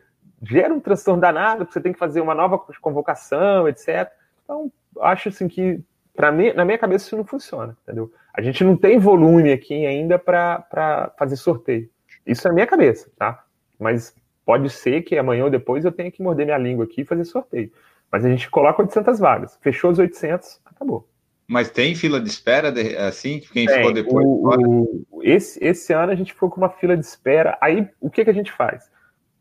Gera 0.41 0.73
um 0.73 0.79
transtorno 0.79 1.21
danado, 1.21 1.59
porque 1.59 1.73
você 1.73 1.81
tem 1.81 1.93
que 1.93 1.99
fazer 1.99 2.21
uma 2.21 2.35
nova 2.35 2.59
convocação, 2.81 3.67
etc. 3.67 4.11
Então, 4.43 4.71
acho 5.01 5.29
assim 5.29 5.47
que, 5.47 5.79
para 6.15 6.31
mim, 6.31 6.53
na 6.53 6.63
minha 6.63 6.77
cabeça, 6.77 7.05
isso 7.05 7.17
não 7.17 7.25
funciona, 7.25 7.75
entendeu? 7.83 8.11
A 8.33 8.41
gente 8.41 8.63
não 8.63 8.77
tem 8.77 8.99
volume 8.99 9.51
aqui 9.51 9.85
ainda 9.85 10.19
para 10.19 11.11
fazer 11.17 11.35
sorteio. 11.35 11.89
Isso 12.25 12.47
é 12.47 12.51
a 12.51 12.53
minha 12.53 12.67
cabeça, 12.67 13.09
tá? 13.17 13.43
mas 13.79 14.15
pode 14.45 14.69
ser 14.69 15.01
que 15.03 15.17
amanhã 15.17 15.45
ou 15.45 15.49
depois 15.49 15.85
eu 15.85 15.91
tenha 15.91 16.11
que 16.11 16.21
morder 16.21 16.45
minha 16.45 16.57
língua 16.57 16.85
aqui 16.85 17.01
e 17.01 17.05
fazer 17.05 17.25
sorteio. 17.25 17.71
Mas 18.11 18.23
a 18.23 18.29
gente 18.29 18.49
coloca 18.49 18.81
800 18.81 19.19
vagas. 19.19 19.57
Fechou 19.61 19.91
os 19.91 19.99
800, 19.99 20.61
acabou. 20.65 21.07
Mas 21.47 21.69
tem 21.69 21.95
fila 21.95 22.19
de 22.19 22.29
espera, 22.29 22.71
de, 22.71 22.95
assim, 22.97 23.39
quem 23.39 23.65
tem, 23.65 23.75
ficou 23.75 23.93
depois? 23.93 24.25
O, 24.25 25.05
o, 25.11 25.23
esse, 25.23 25.63
esse 25.63 25.93
ano 25.93 26.11
a 26.11 26.15
gente 26.15 26.33
ficou 26.33 26.49
com 26.49 26.57
uma 26.57 26.69
fila 26.69 26.95
de 26.95 27.05
espera. 27.05 27.57
Aí, 27.61 27.87
o 28.01 28.09
que, 28.09 28.23
que 28.23 28.29
a 28.29 28.33
gente 28.33 28.51
faz? 28.51 28.89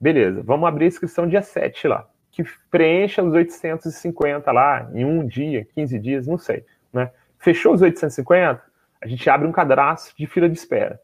Beleza, 0.01 0.43
vamos 0.43 0.69
abrir 0.69 0.85
a 0.85 0.89
inscrição 0.89 1.27
dia 1.27 1.43
7 1.43 1.89
lá. 1.89 2.09
que 2.31 2.45
preencha 2.71 3.23
os 3.23 3.33
850 3.33 4.53
lá 4.53 4.91
em 4.93 5.07
um 5.07 5.27
dia, 5.27 5.65
15 5.75 5.99
dias, 5.99 6.27
não 6.27 6.37
sei. 6.37 6.67
Né? 6.93 7.11
Fechou 7.39 7.73
os 7.73 7.81
850, 7.81 8.63
a 9.01 9.07
gente 9.07 9.29
abre 9.31 9.49
um 9.49 9.53
cadastro 9.53 10.15
de 10.17 10.27
fila 10.27 10.47
de 10.47 10.57
espera. 10.59 11.01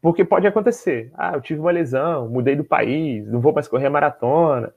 Porque 0.00 0.24
pode 0.24 0.46
acontecer. 0.46 1.10
Ah, 1.14 1.32
eu 1.34 1.40
tive 1.40 1.60
uma 1.60 1.72
lesão, 1.72 2.28
mudei 2.28 2.54
do 2.54 2.62
país, 2.62 3.26
não 3.26 3.40
vou 3.40 3.52
mais 3.52 3.66
correr 3.66 3.86
a 3.86 3.90
maratona. 3.90 4.72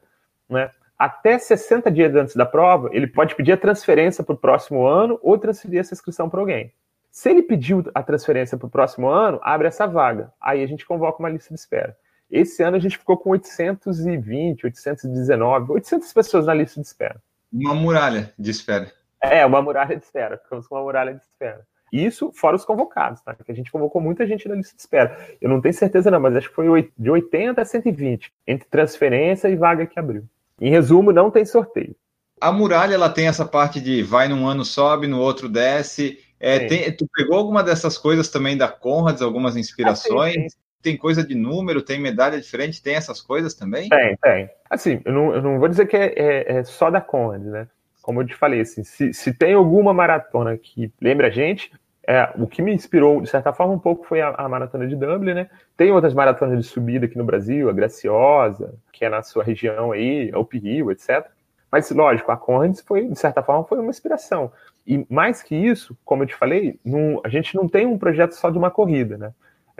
Né? 0.49 0.71
Até 0.97 1.37
60 1.37 1.91
dias 1.91 2.15
antes 2.15 2.35
da 2.35 2.45
prova, 2.45 2.89
ele 2.91 3.05
pode 3.05 3.35
pedir 3.35 3.51
a 3.51 3.57
transferência 3.57 4.23
para 4.23 4.33
o 4.33 4.37
próximo 4.37 4.87
ano 4.87 5.19
ou 5.21 5.37
transferir 5.37 5.79
essa 5.79 5.93
inscrição 5.93 6.29
para 6.29 6.39
alguém. 6.39 6.73
Se 7.11 7.29
ele 7.29 7.43
pediu 7.43 7.83
a 7.93 8.01
transferência 8.01 8.57
para 8.57 8.67
o 8.67 8.69
próximo 8.69 9.07
ano, 9.09 9.39
abre 9.43 9.67
essa 9.67 9.85
vaga. 9.85 10.31
Aí 10.41 10.63
a 10.63 10.67
gente 10.67 10.85
convoca 10.85 11.19
uma 11.19 11.29
lista 11.29 11.53
de 11.53 11.59
espera. 11.59 11.95
Esse 12.31 12.63
ano 12.63 12.77
a 12.77 12.79
gente 12.79 12.97
ficou 12.97 13.17
com 13.17 13.31
820, 13.31 14.65
819, 14.65 15.73
800 15.73 16.13
pessoas 16.13 16.45
na 16.45 16.53
lista 16.53 16.79
de 16.79 16.87
espera. 16.87 17.21
Uma 17.51 17.75
muralha 17.75 18.33
de 18.39 18.49
espera. 18.49 18.91
É, 19.21 19.45
uma 19.45 19.61
muralha 19.61 19.97
de 19.97 20.03
espera. 20.03 20.37
Ficamos 20.37 20.65
com 20.67 20.75
uma 20.75 20.83
muralha 20.83 21.13
de 21.13 21.21
espera. 21.21 21.61
Isso 21.91 22.31
fora 22.33 22.55
os 22.55 22.63
convocados, 22.63 23.21
tá? 23.21 23.35
Que 23.35 23.51
a 23.51 23.55
gente 23.55 23.69
convocou 23.69 24.01
muita 24.01 24.25
gente 24.25 24.47
na 24.47 24.55
lista 24.55 24.73
de 24.73 24.81
espera. 24.81 25.35
Eu 25.41 25.49
não 25.49 25.59
tenho 25.59 25.73
certeza, 25.73 26.09
não, 26.09 26.21
mas 26.21 26.35
acho 26.37 26.47
que 26.47 26.55
foi 26.55 26.89
de 26.97 27.09
80 27.09 27.61
a 27.61 27.65
120, 27.65 28.31
entre 28.47 28.67
transferência 28.69 29.49
e 29.49 29.57
vaga 29.57 29.85
que 29.85 29.99
abriu. 29.99 30.23
Em 30.59 30.69
resumo, 30.69 31.11
não 31.11 31.29
tem 31.29 31.43
sorteio. 31.45 31.93
A 32.39 32.51
muralha 32.51 32.95
ela 32.95 33.09
tem 33.09 33.27
essa 33.27 33.45
parte 33.45 33.81
de 33.81 34.01
vai 34.01 34.29
num 34.29 34.47
ano 34.47 34.63
sobe, 34.63 35.05
no 35.05 35.19
outro 35.19 35.49
desce. 35.49 36.17
É, 36.39 36.65
tem, 36.65 36.91
tu 36.95 37.05
pegou 37.13 37.37
alguma 37.37 37.61
dessas 37.61 37.97
coisas 37.97 38.29
também 38.29 38.57
da 38.57 38.69
Conrads, 38.69 39.21
algumas 39.21 39.57
inspirações? 39.57 40.37
Ah, 40.37 40.41
sim, 40.41 40.49
sim. 40.49 40.60
Tem 40.81 40.97
coisa 40.97 41.23
de 41.23 41.35
número, 41.35 41.81
tem 41.81 41.99
medalha 41.99 42.39
diferente, 42.39 42.81
tem 42.81 42.95
essas 42.95 43.21
coisas 43.21 43.53
também? 43.53 43.89
Tem, 43.89 44.17
tem. 44.17 44.49
Assim, 44.69 45.01
eu 45.05 45.13
não, 45.13 45.35
eu 45.35 45.41
não 45.41 45.59
vou 45.59 45.67
dizer 45.67 45.87
que 45.87 45.95
é, 45.95 46.13
é, 46.15 46.57
é 46.57 46.63
só 46.63 46.89
da 46.89 47.01
Conrads, 47.01 47.47
né? 47.47 47.67
Como 48.01 48.21
eu 48.21 48.25
te 48.25 48.35
falei, 48.35 48.61
assim, 48.61 48.83
se, 48.83 49.13
se 49.13 49.33
tem 49.33 49.53
alguma 49.53 49.93
maratona 49.93 50.57
que 50.57 50.91
lembra 50.99 51.27
a 51.27 51.29
gente, 51.29 51.71
é, 52.07 52.31
o 52.35 52.47
que 52.47 52.61
me 52.61 52.73
inspirou, 52.73 53.21
de 53.21 53.29
certa 53.29 53.53
forma, 53.53 53.73
um 53.73 53.79
pouco 53.79 54.05
foi 54.05 54.21
a, 54.21 54.29
a, 54.29 54.49
maratona 54.49 54.87
de 54.87 54.95
Dublin, 54.95 55.35
né? 55.35 55.49
Tem 55.77 55.91
outras 55.91 56.13
maratonas 56.13 56.57
de 56.57 56.63
subida 56.63 57.05
aqui 57.05 57.17
no 57.17 57.23
Brasil, 57.23 57.69
a 57.69 57.73
Graciosa, 57.73 58.73
que 58.91 59.05
é 59.05 59.09
na 59.09 59.21
sua 59.21 59.43
região 59.43 59.91
aí, 59.91 60.31
a 60.33 60.39
Up 60.39 60.57
Rio, 60.57 60.91
etc. 60.91 61.27
Mas, 61.71 61.89
lógico, 61.91 62.31
a 62.31 62.37
Conrads 62.37 62.81
foi, 62.81 63.07
de 63.07 63.17
certa 63.17 63.43
forma, 63.43 63.63
foi 63.63 63.79
uma 63.79 63.89
inspiração. 63.89 64.51
E 64.85 65.05
mais 65.09 65.43
que 65.43 65.55
isso, 65.55 65.95
como 66.03 66.23
eu 66.23 66.27
te 66.27 66.35
falei, 66.35 66.79
não, 66.83 67.21
a 67.23 67.29
gente 67.29 67.55
não 67.55 67.67
tem 67.67 67.85
um 67.85 67.97
projeto 67.97 68.33
só 68.33 68.49
de 68.49 68.57
uma 68.57 68.71
corrida, 68.71 69.17
né? 69.17 69.31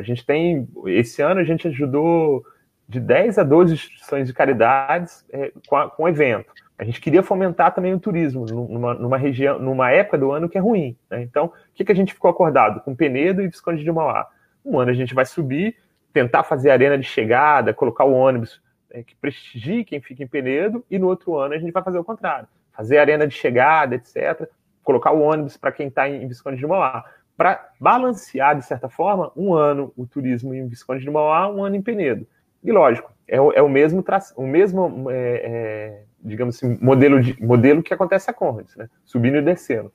A 0.02 0.04
gente 0.04 0.26
tem, 0.26 0.68
esse 0.88 1.22
ano 1.22 1.40
a 1.40 1.44
gente 1.44 1.68
ajudou 1.68 2.44
de 2.90 3.00
10 3.00 3.38
a 3.38 3.44
12 3.44 3.74
instituições 3.74 4.28
de 4.28 4.34
caridades 4.34 5.24
é, 5.32 5.52
com, 5.68 5.76
a, 5.78 5.90
com 5.90 6.04
o 6.04 6.10
evento. 6.10 6.52
A 6.78 6.84
gente 6.84 7.00
queria 7.00 7.22
fomentar 7.22 7.74
também 7.74 7.94
o 7.94 8.00
turismo 8.00 8.44
numa, 8.46 8.96
numa 8.96 9.18
região, 9.18 9.60
numa 9.60 9.92
época 9.92 10.18
do 10.18 10.32
ano 10.32 10.50
que 10.50 10.58
é 10.58 10.62
ruim. 10.62 10.98
Né? 11.10 11.22
Então, 11.22 11.46
o 11.46 11.52
que, 11.76 11.86
que 11.86 11.92
a 11.92 11.96
gente 11.96 12.14
ficou 12.14 12.32
acordado? 12.32 12.82
Com 12.82 12.96
Penedo 12.96 13.42
e 13.42 13.48
Visconde 13.48 13.84
de 13.84 13.92
Mauá. 13.92 14.28
Um 14.66 14.80
ano 14.80 14.90
a 14.90 14.94
gente 14.94 15.14
vai 15.14 15.26
subir, 15.26 15.76
tentar 16.12 16.44
fazer 16.44 16.72
arena 16.72 16.98
de 16.98 17.06
chegada, 17.06 17.74
colocar 17.74 18.04
o 18.04 18.14
ônibus 18.14 18.60
é, 18.90 19.04
que 19.04 19.16
prestigie 19.16 19.86
quem 19.86 20.02
fica 20.02 20.24
em 20.24 20.28
Penedo, 20.28 20.84
e 20.90 20.98
no 20.98 21.08
outro 21.08 21.38
ano 21.38 21.54
a 21.54 21.60
gente 21.60 21.72
vai 21.72 21.84
fazer 21.84 22.00
o 22.00 22.04
contrário. 22.04 22.48
Fazer 22.74 22.98
arena 22.98 23.28
de 23.28 23.36
chegada, 23.36 23.96
etc. 23.96 24.50
Colocar 24.84 25.12
o 25.12 25.22
ônibus 25.22 25.56
para 25.56 25.72
quem 25.72 25.88
está 25.88 26.10
em 26.10 26.28
Visconde 26.28 26.58
de 26.58 26.68
Mauá. 26.68 27.06
Para 27.42 27.72
balancear, 27.80 28.56
de 28.56 28.64
certa 28.64 28.88
forma, 28.88 29.32
um 29.36 29.56
ano 29.56 29.92
o 29.98 30.06
turismo 30.06 30.54
em 30.54 30.68
Visconde 30.68 31.04
de 31.04 31.10
Mauá, 31.10 31.52
um 31.52 31.64
ano 31.64 31.76
em 31.76 31.82
Penedo. 31.82 32.28
E 32.64 32.72
lógico, 32.72 33.12
é 33.28 33.42
o, 33.42 33.52
é 33.52 33.60
o 33.64 33.68
mesmo, 33.68 34.06
o 34.36 34.46
mesmo 34.46 35.10
é, 35.10 35.16
é, 35.16 36.04
digamos 36.24 36.56
assim, 36.56 36.78
modelo, 36.80 37.20
de, 37.20 37.44
modelo 37.44 37.82
que 37.82 37.96
acontece 37.96 38.30
a 38.30 38.34
Conrads, 38.34 38.76
né? 38.76 38.88
subindo 39.04 39.38
e 39.38 39.42
descendo. 39.42 39.92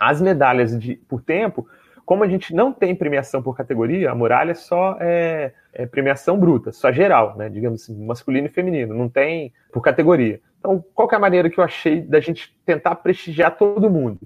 As 0.00 0.18
medalhas 0.22 0.80
de, 0.80 0.96
por 1.06 1.20
tempo 1.20 1.68
como 2.06 2.24
a 2.24 2.26
gente 2.26 2.54
não 2.54 2.72
tem 2.72 2.94
premiação 2.94 3.42
por 3.42 3.54
categoria, 3.54 4.10
a 4.10 4.14
muralha 4.14 4.54
só 4.54 4.96
é, 4.98 5.52
é 5.74 5.84
premiação 5.84 6.40
bruta, 6.40 6.72
só 6.72 6.90
geral, 6.90 7.36
né? 7.36 7.50
Digamos 7.50 7.82
assim, 7.82 8.02
masculino 8.02 8.46
e 8.46 8.50
feminino, 8.50 8.94
não 8.94 9.10
tem 9.10 9.52
por 9.70 9.82
categoria. 9.82 10.40
Então, 10.58 10.82
qual 10.94 11.06
é 11.12 11.16
a 11.16 11.18
maneira 11.18 11.50
que 11.50 11.60
eu 11.60 11.64
achei 11.64 12.00
da 12.00 12.18
gente 12.18 12.58
tentar 12.64 12.94
prestigiar 12.94 13.58
todo 13.58 13.90
mundo? 13.90 14.20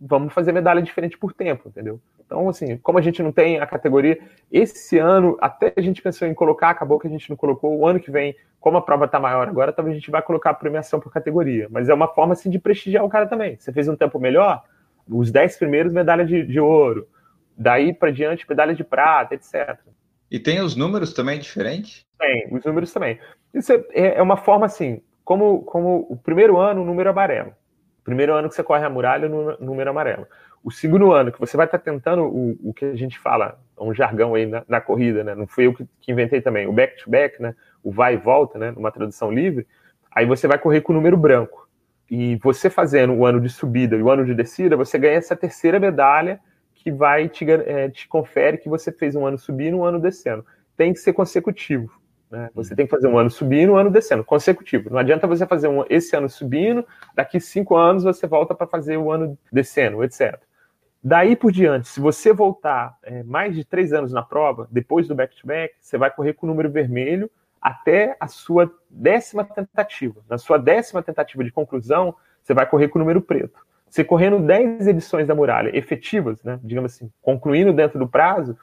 Vamos 0.00 0.32
fazer 0.32 0.52
medalha 0.52 0.80
diferente 0.80 1.18
por 1.18 1.32
tempo, 1.32 1.68
entendeu? 1.68 2.00
Então, 2.24 2.48
assim, 2.48 2.76
como 2.78 2.98
a 2.98 3.02
gente 3.02 3.22
não 3.22 3.32
tem 3.32 3.58
a 3.58 3.66
categoria, 3.66 4.18
esse 4.52 4.98
ano, 4.98 5.36
até 5.40 5.72
a 5.76 5.80
gente 5.80 6.02
pensou 6.02 6.28
em 6.28 6.34
colocar, 6.34 6.70
acabou 6.70 6.98
que 6.98 7.06
a 7.06 7.10
gente 7.10 7.28
não 7.30 7.36
colocou. 7.36 7.76
O 7.76 7.86
ano 7.86 7.98
que 7.98 8.10
vem, 8.10 8.36
como 8.60 8.76
a 8.76 8.82
prova 8.82 9.06
está 9.06 9.18
maior 9.18 9.48
agora, 9.48 9.72
talvez 9.72 9.96
a 9.96 9.98
gente 9.98 10.10
vai 10.10 10.22
colocar 10.22 10.50
a 10.50 10.54
premiação 10.54 11.00
por 11.00 11.12
categoria. 11.12 11.66
Mas 11.70 11.88
é 11.88 11.94
uma 11.94 12.08
forma, 12.08 12.34
assim, 12.34 12.50
de 12.50 12.58
prestigiar 12.58 13.04
o 13.04 13.08
cara 13.08 13.26
também. 13.26 13.56
Você 13.56 13.72
fez 13.72 13.88
um 13.88 13.96
tempo 13.96 14.18
melhor, 14.20 14.62
os 15.08 15.30
10 15.32 15.56
primeiros, 15.56 15.92
medalha 15.92 16.24
de, 16.24 16.44
de 16.44 16.60
ouro 16.60 17.08
daí 17.58 17.92
para 17.92 18.12
diante 18.12 18.48
medalha 18.48 18.74
de 18.74 18.84
prata, 18.84 19.34
etc. 19.34 19.76
E 20.30 20.38
tem 20.38 20.60
os 20.60 20.76
números 20.76 21.12
também 21.12 21.40
diferentes? 21.40 22.06
Tem, 22.18 22.46
os 22.52 22.64
números 22.64 22.92
também. 22.92 23.18
Isso 23.52 23.72
é, 23.72 24.18
é 24.18 24.22
uma 24.22 24.36
forma 24.36 24.66
assim, 24.66 25.02
como, 25.24 25.62
como 25.62 26.06
o 26.08 26.16
primeiro 26.16 26.56
ano, 26.56 26.82
o 26.82 26.84
número 26.84 27.10
amarelo. 27.10 27.52
Primeiro 28.08 28.32
ano 28.32 28.48
que 28.48 28.54
você 28.54 28.62
corre 28.62 28.82
a 28.86 28.88
muralha, 28.88 29.28
o 29.28 29.62
número 29.62 29.90
amarelo. 29.90 30.26
O 30.64 30.70
segundo 30.70 31.12
ano 31.12 31.30
que 31.30 31.38
você 31.38 31.58
vai 31.58 31.66
estar 31.66 31.76
tá 31.76 31.84
tentando 31.84 32.22
o, 32.24 32.58
o 32.70 32.72
que 32.72 32.86
a 32.86 32.96
gente 32.96 33.18
fala, 33.18 33.60
um 33.78 33.92
jargão 33.92 34.34
aí 34.34 34.46
na, 34.46 34.64
na 34.66 34.80
corrida, 34.80 35.22
né? 35.22 35.34
Não 35.34 35.46
fui 35.46 35.66
eu 35.66 35.74
que, 35.74 35.86
que 36.00 36.10
inventei 36.10 36.40
também, 36.40 36.66
o 36.66 36.72
back-to-back, 36.72 37.36
-back, 37.36 37.42
né? 37.42 37.54
O 37.82 37.92
vai 37.92 38.14
e 38.14 38.16
volta, 38.16 38.58
né? 38.58 38.70
Numa 38.70 38.90
tradução 38.90 39.30
livre. 39.30 39.66
Aí 40.10 40.24
você 40.24 40.48
vai 40.48 40.58
correr 40.58 40.80
com 40.80 40.94
o 40.94 40.96
número 40.96 41.18
branco. 41.18 41.68
E 42.10 42.36
você 42.36 42.70
fazendo 42.70 43.12
o 43.12 43.26
ano 43.26 43.42
de 43.42 43.50
subida 43.50 43.94
e 43.94 44.02
o 44.02 44.10
ano 44.10 44.24
de 44.24 44.34
descida, 44.34 44.74
você 44.74 44.98
ganha 44.98 45.18
essa 45.18 45.36
terceira 45.36 45.78
medalha 45.78 46.40
que 46.74 46.90
vai 46.90 47.28
te, 47.28 47.44
é, 47.50 47.90
te 47.90 48.08
confere 48.08 48.56
que 48.56 48.70
você 48.70 48.90
fez 48.90 49.14
um 49.14 49.26
ano 49.26 49.36
subindo 49.36 49.74
e 49.74 49.78
um 49.78 49.84
ano 49.84 50.00
descendo. 50.00 50.46
Tem 50.78 50.94
que 50.94 50.98
ser 50.98 51.12
consecutivo. 51.12 51.97
Né? 52.30 52.50
Você 52.54 52.74
tem 52.74 52.86
que 52.86 52.90
fazer 52.90 53.06
um 53.08 53.18
ano 53.18 53.30
subindo, 53.30 53.72
um 53.72 53.76
ano 53.76 53.90
descendo, 53.90 54.24
consecutivo. 54.24 54.90
Não 54.90 54.98
adianta 54.98 55.26
você 55.26 55.46
fazer 55.46 55.68
um, 55.68 55.84
esse 55.88 56.14
ano 56.14 56.28
subindo, 56.28 56.86
daqui 57.14 57.40
cinco 57.40 57.76
anos 57.76 58.04
você 58.04 58.26
volta 58.26 58.54
para 58.54 58.66
fazer 58.66 58.96
o 58.96 59.10
ano 59.10 59.38
descendo, 59.52 60.04
etc. 60.04 60.38
Daí 61.02 61.36
por 61.36 61.52
diante, 61.52 61.88
se 61.88 62.00
você 62.00 62.32
voltar 62.32 62.96
é, 63.02 63.22
mais 63.22 63.54
de 63.54 63.64
três 63.64 63.92
anos 63.92 64.12
na 64.12 64.22
prova, 64.22 64.68
depois 64.70 65.06
do 65.06 65.14
back-to-back, 65.14 65.74
-back, 65.74 65.78
você 65.80 65.96
vai 65.96 66.10
correr 66.10 66.34
com 66.34 66.46
o 66.46 66.50
número 66.50 66.70
vermelho 66.70 67.30
até 67.60 68.16
a 68.20 68.28
sua 68.28 68.70
décima 68.90 69.44
tentativa. 69.44 70.20
Na 70.28 70.38
sua 70.38 70.58
décima 70.58 71.02
tentativa 71.02 71.42
de 71.44 71.50
conclusão, 71.50 72.14
você 72.42 72.52
vai 72.52 72.66
correr 72.66 72.88
com 72.88 72.98
o 72.98 73.00
número 73.00 73.20
preto. 73.20 73.66
Você 73.88 74.04
correndo 74.04 74.38
10 74.38 74.86
edições 74.86 75.26
da 75.26 75.34
muralha 75.34 75.76
efetivas, 75.76 76.42
né, 76.42 76.58
digamos 76.62 76.94
assim, 76.94 77.10
concluindo 77.22 77.72
dentro 77.72 77.98
do 77.98 78.08
prazo, 78.08 78.56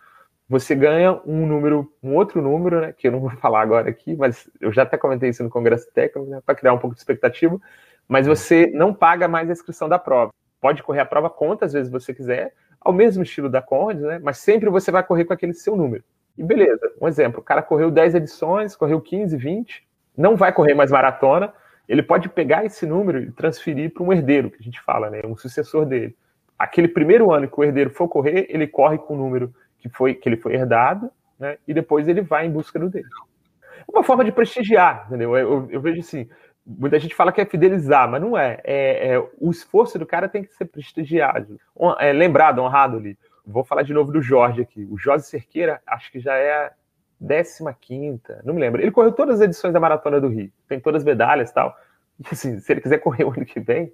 você 0.47 0.75
ganha 0.75 1.19
um 1.25 1.45
número, 1.45 1.91
um 2.01 2.13
outro 2.15 2.41
número, 2.41 2.81
né, 2.81 2.93
que 2.93 3.07
eu 3.07 3.11
não 3.11 3.19
vou 3.19 3.31
falar 3.37 3.61
agora 3.61 3.89
aqui, 3.89 4.15
mas 4.15 4.49
eu 4.61 4.71
já 4.71 4.83
até 4.83 4.97
comentei 4.97 5.29
isso 5.29 5.43
no 5.43 5.49
Congresso 5.49 5.91
Técnico, 5.91 6.29
né, 6.29 6.41
para 6.45 6.55
criar 6.55 6.73
um 6.73 6.77
pouco 6.77 6.95
de 6.95 7.01
expectativa, 7.01 7.59
mas 8.07 8.27
você 8.27 8.67
não 8.73 8.93
paga 8.93 9.27
mais 9.27 9.49
a 9.49 9.53
inscrição 9.53 9.89
da 9.89 9.97
prova. 9.97 10.31
Pode 10.61 10.83
correr 10.83 10.99
a 11.01 11.05
prova 11.05 11.29
quantas 11.29 11.73
vezes 11.73 11.91
você 11.91 12.13
quiser, 12.13 12.53
ao 12.79 12.93
mesmo 12.93 13.23
estilo 13.23 13.49
da 13.49 13.61
Conrad, 13.61 13.99
né, 13.99 14.19
mas 14.21 14.37
sempre 14.37 14.69
você 14.69 14.91
vai 14.91 15.03
correr 15.03 15.25
com 15.25 15.33
aquele 15.33 15.53
seu 15.53 15.75
número. 15.75 16.03
E 16.37 16.43
beleza, 16.43 16.91
um 17.01 17.07
exemplo, 17.07 17.39
o 17.39 17.43
cara 17.43 17.61
correu 17.61 17.89
10 17.89 18.15
edições, 18.15 18.75
correu 18.75 19.01
15, 19.01 19.35
20, 19.37 19.87
não 20.15 20.35
vai 20.35 20.53
correr 20.53 20.73
mais 20.73 20.91
maratona, 20.91 21.53
ele 21.87 22.03
pode 22.03 22.29
pegar 22.29 22.65
esse 22.65 22.85
número 22.85 23.21
e 23.21 23.31
transferir 23.31 23.93
para 23.93 24.03
um 24.03 24.11
herdeiro, 24.11 24.49
que 24.49 24.57
a 24.59 24.63
gente 24.63 24.81
fala, 24.81 25.09
né, 25.09 25.21
um 25.25 25.35
sucessor 25.35 25.85
dele. 25.85 26.15
Aquele 26.57 26.87
primeiro 26.87 27.31
ano 27.31 27.47
que 27.47 27.59
o 27.59 27.63
herdeiro 27.63 27.89
for 27.89 28.07
correr, 28.07 28.47
ele 28.49 28.65
corre 28.65 28.97
com 28.97 29.13
o 29.13 29.17
número 29.17 29.53
que, 29.85 29.89
foi, 29.95 30.15
que 30.15 30.27
ele 30.27 30.37
foi 30.37 30.55
herdado, 30.55 31.11
né, 31.39 31.57
e 31.67 31.73
depois 31.73 32.07
ele 32.07 32.21
vai 32.21 32.47
em 32.47 32.51
busca 32.51 32.79
do 32.79 32.89
dele. 32.89 33.07
Uma 33.87 34.03
forma 34.03 34.25
de 34.25 34.31
prestigiar, 34.31 35.05
entendeu? 35.05 35.37
Eu, 35.37 35.51
eu, 35.51 35.67
eu 35.69 35.81
vejo 35.81 35.99
assim, 35.99 36.27
muita 36.65 36.99
gente 36.99 37.13
fala 37.13 37.31
que 37.31 37.39
é 37.39 37.45
fidelizar, 37.45 38.09
mas 38.09 38.19
não 38.19 38.35
é. 38.35 38.59
é, 38.63 39.13
é 39.13 39.19
o 39.39 39.51
esforço 39.51 39.99
do 39.99 40.05
cara 40.05 40.27
tem 40.27 40.43
que 40.43 40.53
ser 40.55 40.65
prestigiado, 40.65 41.59
é, 41.99 42.11
lembrado, 42.11 42.59
honrado 42.59 42.97
ali. 42.97 43.15
Vou 43.45 43.63
falar 43.63 43.83
de 43.83 43.93
novo 43.93 44.11
do 44.11 44.23
Jorge 44.23 44.61
aqui. 44.63 44.87
O 44.89 44.97
Jorge 44.97 45.25
Cerqueira, 45.25 45.79
acho 45.85 46.11
que 46.11 46.19
já 46.19 46.33
é 46.35 46.71
15 47.79 48.23
não 48.43 48.55
me 48.55 48.59
lembro. 48.59 48.81
Ele 48.81 48.89
correu 48.89 49.11
todas 49.11 49.35
as 49.35 49.41
edições 49.41 49.71
da 49.71 49.79
Maratona 49.79 50.19
do 50.19 50.29
Rio, 50.29 50.51
tem 50.67 50.79
todas 50.79 51.03
as 51.03 51.05
medalhas 51.05 51.51
e 51.51 51.53
tal. 51.53 51.77
E, 52.19 52.23
assim, 52.31 52.59
se 52.59 52.71
ele 52.71 52.81
quiser 52.81 52.99
correr 52.99 53.23
o 53.23 53.31
ano 53.31 53.45
que 53.45 53.59
vem, 53.59 53.91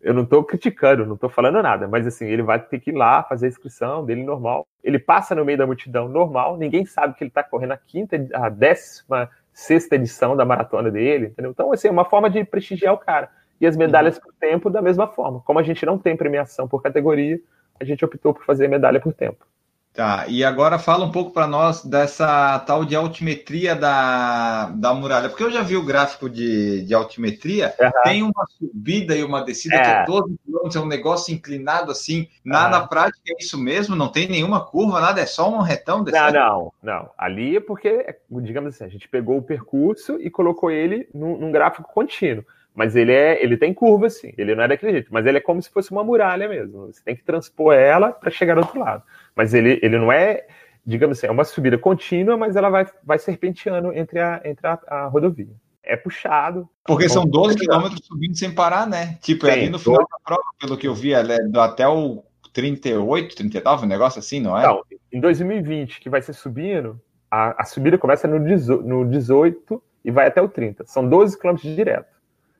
eu 0.00 0.12
não 0.14 0.22
estou 0.22 0.42
criticando, 0.44 1.06
não 1.06 1.14
estou 1.14 1.30
falando 1.30 1.62
nada, 1.62 1.86
mas 1.86 2.06
assim, 2.06 2.26
ele 2.26 2.42
vai 2.42 2.60
ter 2.60 2.80
que 2.80 2.90
ir 2.90 2.94
lá 2.94 3.22
fazer 3.22 3.46
a 3.46 3.48
inscrição 3.48 4.04
dele 4.04 4.22
normal. 4.24 4.66
Ele 4.82 4.98
passa 4.98 5.34
no 5.34 5.44
meio 5.44 5.58
da 5.58 5.66
multidão 5.66 6.08
normal, 6.08 6.56
ninguém 6.56 6.84
sabe 6.84 7.14
que 7.14 7.24
ele 7.24 7.30
está 7.30 7.42
correndo 7.42 7.72
a 7.72 7.76
quinta, 7.76 8.16
a 8.34 8.48
décima 8.48 9.30
sexta 9.52 9.96
edição 9.96 10.34
da 10.36 10.44
maratona 10.44 10.90
dele, 10.90 11.26
entendeu? 11.26 11.50
Então, 11.50 11.72
assim, 11.72 11.88
é 11.88 11.90
uma 11.90 12.04
forma 12.04 12.30
de 12.30 12.44
prestigiar 12.44 12.94
o 12.94 12.98
cara. 12.98 13.30
E 13.60 13.66
as 13.66 13.76
medalhas 13.76 14.18
por 14.18 14.32
tempo 14.40 14.68
da 14.68 14.82
mesma 14.82 15.06
forma. 15.06 15.40
Como 15.40 15.58
a 15.58 15.62
gente 15.62 15.86
não 15.86 15.96
tem 15.96 16.16
premiação 16.16 16.66
por 16.66 16.82
categoria, 16.82 17.38
a 17.78 17.84
gente 17.84 18.04
optou 18.04 18.34
por 18.34 18.44
fazer 18.44 18.66
medalha 18.66 18.98
por 18.98 19.12
tempo. 19.12 19.46
Tá, 19.94 20.24
e 20.26 20.42
agora 20.42 20.78
fala 20.78 21.04
um 21.04 21.10
pouco 21.10 21.32
para 21.32 21.46
nós 21.46 21.84
dessa 21.84 22.58
tal 22.60 22.82
de 22.82 22.96
altimetria 22.96 23.76
da, 23.76 24.70
da 24.70 24.94
muralha, 24.94 25.28
porque 25.28 25.44
eu 25.44 25.50
já 25.50 25.60
vi 25.60 25.76
o 25.76 25.84
gráfico 25.84 26.30
de, 26.30 26.82
de 26.82 26.94
altimetria, 26.94 27.74
uhum. 27.78 27.90
tem 28.02 28.22
uma 28.22 28.46
subida 28.58 29.14
e 29.14 29.22
uma 29.22 29.44
descida 29.44 29.74
é. 29.76 29.82
que 29.82 29.90
é 29.90 30.04
12 30.06 30.38
km, 30.46 30.76
é 30.76 30.80
um 30.80 30.86
negócio 30.86 31.34
inclinado 31.34 31.92
assim. 31.92 32.26
Na, 32.42 32.64
uhum. 32.64 32.70
na 32.70 32.86
prática 32.86 33.20
é 33.28 33.34
isso 33.38 33.62
mesmo? 33.62 33.94
Não 33.94 34.08
tem 34.08 34.26
nenhuma 34.26 34.64
curva, 34.64 34.98
nada, 34.98 35.20
é 35.20 35.26
só 35.26 35.50
um 35.50 35.60
retão 35.60 36.02
descendo? 36.02 36.38
Não, 36.38 36.72
não, 36.82 36.94
não. 36.94 37.10
Ali 37.18 37.58
é 37.58 37.60
porque, 37.60 38.16
digamos 38.30 38.74
assim, 38.74 38.84
a 38.84 38.88
gente 38.88 39.06
pegou 39.06 39.36
o 39.36 39.42
percurso 39.42 40.18
e 40.18 40.30
colocou 40.30 40.70
ele 40.70 41.06
num, 41.12 41.36
num 41.36 41.52
gráfico 41.52 41.92
contínuo. 41.92 42.46
Mas 42.74 42.96
ele 42.96 43.12
é, 43.12 43.42
ele 43.44 43.58
tem 43.58 43.74
curva, 43.74 44.08
sim. 44.08 44.32
Ele 44.38 44.54
não 44.54 44.64
é 44.64 44.68
daquele 44.68 44.92
jeito, 44.92 45.12
mas 45.12 45.26
ele 45.26 45.36
é 45.36 45.40
como 45.42 45.60
se 45.62 45.68
fosse 45.68 45.90
uma 45.90 46.02
muralha 46.02 46.48
mesmo. 46.48 46.86
Você 46.86 47.02
tem 47.04 47.14
que 47.14 47.22
transpor 47.22 47.74
ela 47.74 48.10
para 48.10 48.30
chegar 48.30 48.54
do 48.54 48.62
outro 48.62 48.80
lado. 48.80 49.02
Mas 49.34 49.54
ele, 49.54 49.78
ele 49.82 49.98
não 49.98 50.12
é, 50.12 50.46
digamos 50.84 51.18
assim, 51.18 51.26
é 51.26 51.30
uma 51.30 51.44
subida 51.44 51.78
contínua, 51.78 52.36
mas 52.36 52.56
ela 52.56 52.68
vai, 52.68 52.86
vai 53.02 53.18
serpenteando 53.18 53.92
entre 53.92 54.20
a, 54.20 54.40
entre 54.44 54.66
a, 54.66 54.78
a 54.86 55.06
rodovia. 55.06 55.54
É 55.82 55.96
puxado. 55.96 56.68
Porque 56.84 57.08
são 57.08 57.24
12 57.24 57.56
quilômetros 57.56 58.06
subindo 58.06 58.36
sem 58.36 58.54
parar, 58.54 58.86
né? 58.86 59.18
Tipo, 59.20 59.46
é 59.46 59.52
ali 59.52 59.70
no 59.70 59.78
final 59.78 59.98
12... 59.98 60.10
da 60.10 60.18
prova, 60.24 60.42
pelo 60.60 60.76
que 60.76 60.86
eu 60.86 60.94
vi, 60.94 61.12
ela 61.12 61.34
é 61.34 61.38
até 61.58 61.88
o 61.88 62.22
38, 62.52 63.34
39, 63.34 63.84
um 63.84 63.88
negócio 63.88 64.18
assim, 64.18 64.40
não 64.40 64.56
é? 64.56 64.62
Não, 64.62 64.82
em 65.12 65.20
2020, 65.20 66.00
que 66.00 66.08
vai 66.08 66.22
ser 66.22 66.34
subindo, 66.34 67.00
a, 67.30 67.62
a 67.62 67.64
subida 67.64 67.98
começa 67.98 68.28
no 68.28 68.44
18, 68.44 68.86
no 68.86 69.08
18 69.08 69.82
e 70.04 70.10
vai 70.10 70.26
até 70.26 70.40
o 70.40 70.48
30. 70.48 70.84
São 70.86 71.08
12 71.08 71.38
quilômetros 71.38 71.74
direto. 71.74 72.12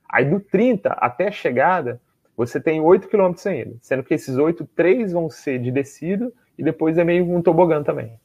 Aí 0.08 0.24
do 0.24 0.40
30 0.40 0.90
até 0.90 1.28
a 1.28 1.32
chegada, 1.32 2.00
você 2.36 2.60
tem 2.60 2.80
8 2.80 3.08
quilômetros 3.08 3.46
ainda, 3.46 3.76
sendo 3.80 4.02
que 4.02 4.14
esses 4.14 4.36
8, 4.36 4.64
3 4.74 5.12
vão 5.12 5.30
ser 5.30 5.58
de 5.58 5.70
descida 5.70 6.32
e 6.58 6.62
depois 6.62 6.98
é 6.98 7.04
meio 7.04 7.30
um 7.30 7.42
tobogã 7.42 7.82
também. 7.82 8.18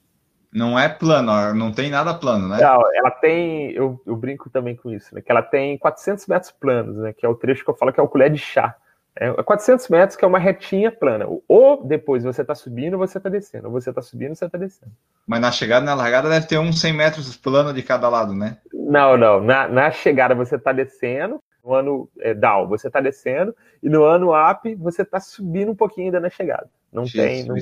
Não 0.52 0.80
é 0.80 0.88
plano, 0.88 1.54
não 1.54 1.72
tem 1.72 1.90
nada 1.90 2.14
plano, 2.14 2.48
né? 2.48 2.58
Não, 2.62 2.82
ela 2.96 3.12
tem, 3.12 3.72
eu, 3.72 4.02
eu 4.06 4.16
brinco 4.16 4.50
também 4.50 4.76
com 4.76 4.90
isso, 4.90 5.14
né? 5.14 5.22
Que 5.22 5.32
ela 5.32 5.42
tem 5.42 5.78
400 5.78 6.26
metros 6.28 6.52
planos, 6.52 6.98
né? 6.98 7.14
Que 7.14 7.26
é 7.26 7.30
o 7.30 7.36
trecho 7.36 7.64
que 7.64 7.70
eu 7.70 7.76
falo 7.76 7.92
que 7.92 8.00
é 8.00 8.04
o 8.04 8.08
colher 8.08 8.32
de 8.32 8.40
chá. 8.40 8.76
É 9.20 9.32
400 9.32 9.90
metros 9.90 10.16
que 10.16 10.24
é 10.24 10.28
uma 10.28 10.40
retinha 10.40 10.92
plana. 10.92 11.28
Ou 11.48 11.84
depois 11.84 12.24
você 12.24 12.42
está 12.42 12.54
subindo 12.54 12.94
ou 12.94 13.00
você 13.00 13.18
está 13.18 13.30
descendo. 13.30 13.68
Ou 13.68 13.74
você 13.74 13.90
está 13.90 14.02
subindo 14.02 14.30
ou 14.30 14.36
você 14.36 14.46
está 14.46 14.58
descendo. 14.58 14.92
Mas 15.26 15.42
na 15.42 15.52
chegada 15.52 15.84
e 15.84 15.86
na 15.86 15.96
largada 15.96 16.30
deve 16.30 16.48
ter 16.48 16.58
uns 16.58 16.80
100 16.80 16.94
metros 16.94 17.36
plano 17.36 17.74
de 17.74 17.82
cada 17.82 18.08
lado, 18.10 18.34
né? 18.34 18.58
Não, 18.72 19.18
não. 19.18 19.42
Na, 19.42 19.68
na 19.68 19.92
chegada 19.92 20.36
você 20.36 20.56
está 20.56 20.72
descendo, 20.72 21.42
no 21.64 21.74
ano 21.74 22.10
é, 22.20 22.34
down 22.34 22.68
você 22.68 22.88
está 22.88 23.02
descendo, 23.02 23.56
e 23.82 23.90
no 23.90 24.04
ano 24.04 24.32
up 24.34 24.74
você 24.76 25.02
está 25.02 25.20
subindo 25.20 25.72
um 25.72 25.76
pouquinho 25.76 26.08
ainda 26.08 26.20
na 26.20 26.30
chegada. 26.30 26.70
Não 26.92 27.06
tem. 27.06 27.46
Não... 27.46 27.56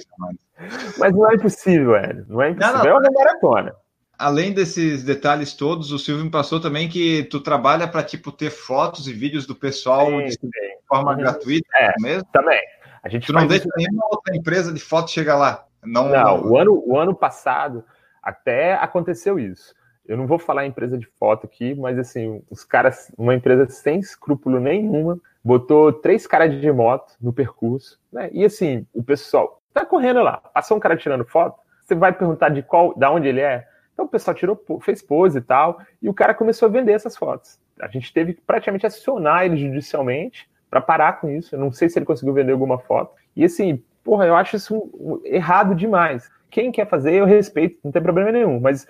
Mas 0.97 1.13
não 1.13 1.29
é 1.29 1.35
impossível, 1.35 1.91
velho. 1.91 2.25
Não 2.27 2.41
é 2.41 2.49
impossível. 2.51 2.77
Não, 2.77 2.83
não. 2.83 2.89
É 2.89 2.93
uma 2.93 3.11
maratona. 3.11 3.75
Além 4.17 4.53
desses 4.53 5.03
detalhes 5.03 5.53
todos, 5.53 5.91
o 5.91 5.99
Silvio 5.99 6.23
me 6.23 6.31
passou 6.31 6.59
também 6.59 6.87
que 6.87 7.23
tu 7.25 7.41
trabalha 7.41 7.87
para 7.87 8.01
tipo 8.01 8.31
ter 8.31 8.49
fotos 8.49 9.07
e 9.07 9.13
vídeos 9.13 9.45
do 9.45 9.53
pessoal 9.53 10.07
sim, 10.07 10.25
de 10.25 10.31
sim. 10.33 10.49
forma 10.87 11.11
uhum. 11.11 11.17
gratuita 11.17 11.67
é, 11.75 11.93
mesmo? 11.99 12.25
Também. 12.31 12.61
A 13.03 13.09
gente 13.09 13.27
tu 13.27 13.33
não 13.33 13.45
deixa 13.45 13.67
nenhuma 13.75 14.05
outra 14.09 14.35
empresa 14.35 14.71
de 14.71 14.79
foto 14.79 15.11
chegar 15.11 15.35
lá. 15.35 15.65
Não, 15.83 16.09
não 16.09 16.49
o, 16.49 16.57
ano, 16.57 16.83
o 16.85 16.97
ano 16.97 17.13
passado 17.13 17.83
até 18.23 18.73
aconteceu 18.73 19.37
isso. 19.37 19.75
Eu 20.07 20.17
não 20.17 20.27
vou 20.27 20.39
falar 20.39 20.65
empresa 20.65 20.97
de 20.97 21.07
foto 21.19 21.45
aqui, 21.45 21.75
mas 21.75 21.99
assim, 21.99 22.41
os 22.49 22.63
caras, 22.63 23.11
uma 23.17 23.35
empresa 23.35 23.67
sem 23.67 23.99
escrúpulo 23.99 24.59
nenhuma, 24.59 25.19
botou 25.45 25.93
três 25.93 26.25
caras 26.25 26.59
de 26.59 26.71
moto 26.71 27.13
no 27.21 27.31
percurso, 27.31 27.99
né? 28.11 28.31
E 28.33 28.43
assim, 28.43 28.87
o 28.91 29.03
pessoal 29.03 29.61
tá 29.71 29.85
correndo 29.85 30.23
lá, 30.23 30.37
passou 30.37 30.75
um 30.75 30.79
cara 30.79 30.97
tirando 30.97 31.23
foto, 31.23 31.59
você 31.83 31.93
vai 31.93 32.11
perguntar 32.11 32.49
de 32.49 32.63
qual, 32.63 32.97
da 32.97 33.11
onde 33.11 33.27
ele 33.27 33.41
é. 33.41 33.67
Então 33.93 34.05
o 34.05 34.09
pessoal 34.09 34.33
tirou, 34.33 34.59
fez 34.81 35.03
pose 35.03 35.37
e 35.37 35.41
tal, 35.41 35.79
e 36.01 36.09
o 36.09 36.13
cara 36.13 36.33
começou 36.33 36.67
a 36.67 36.71
vender 36.71 36.93
essas 36.93 37.15
fotos. 37.15 37.59
A 37.79 37.87
gente 37.87 38.11
teve 38.11 38.33
que 38.33 38.41
praticamente 38.41 38.87
acionar 38.87 39.45
ele 39.45 39.57
judicialmente 39.57 40.49
para 40.67 40.81
parar 40.81 41.21
com 41.21 41.29
isso. 41.29 41.53
Eu 41.53 41.59
não 41.59 41.71
sei 41.71 41.89
se 41.89 41.99
ele 41.99 42.05
conseguiu 42.05 42.33
vender 42.33 42.51
alguma 42.51 42.79
foto. 42.79 43.13
E 43.35 43.45
assim, 43.45 43.83
porra, 44.03 44.25
eu 44.25 44.35
acho 44.35 44.55
isso 44.55 45.21
errado 45.23 45.75
demais. 45.75 46.29
Quem 46.49 46.71
quer 46.71 46.87
fazer, 46.87 47.13
eu 47.13 47.25
respeito, 47.25 47.77
não 47.83 47.91
tem 47.91 48.01
problema 48.01 48.31
nenhum. 48.31 48.59
Mas 48.59 48.87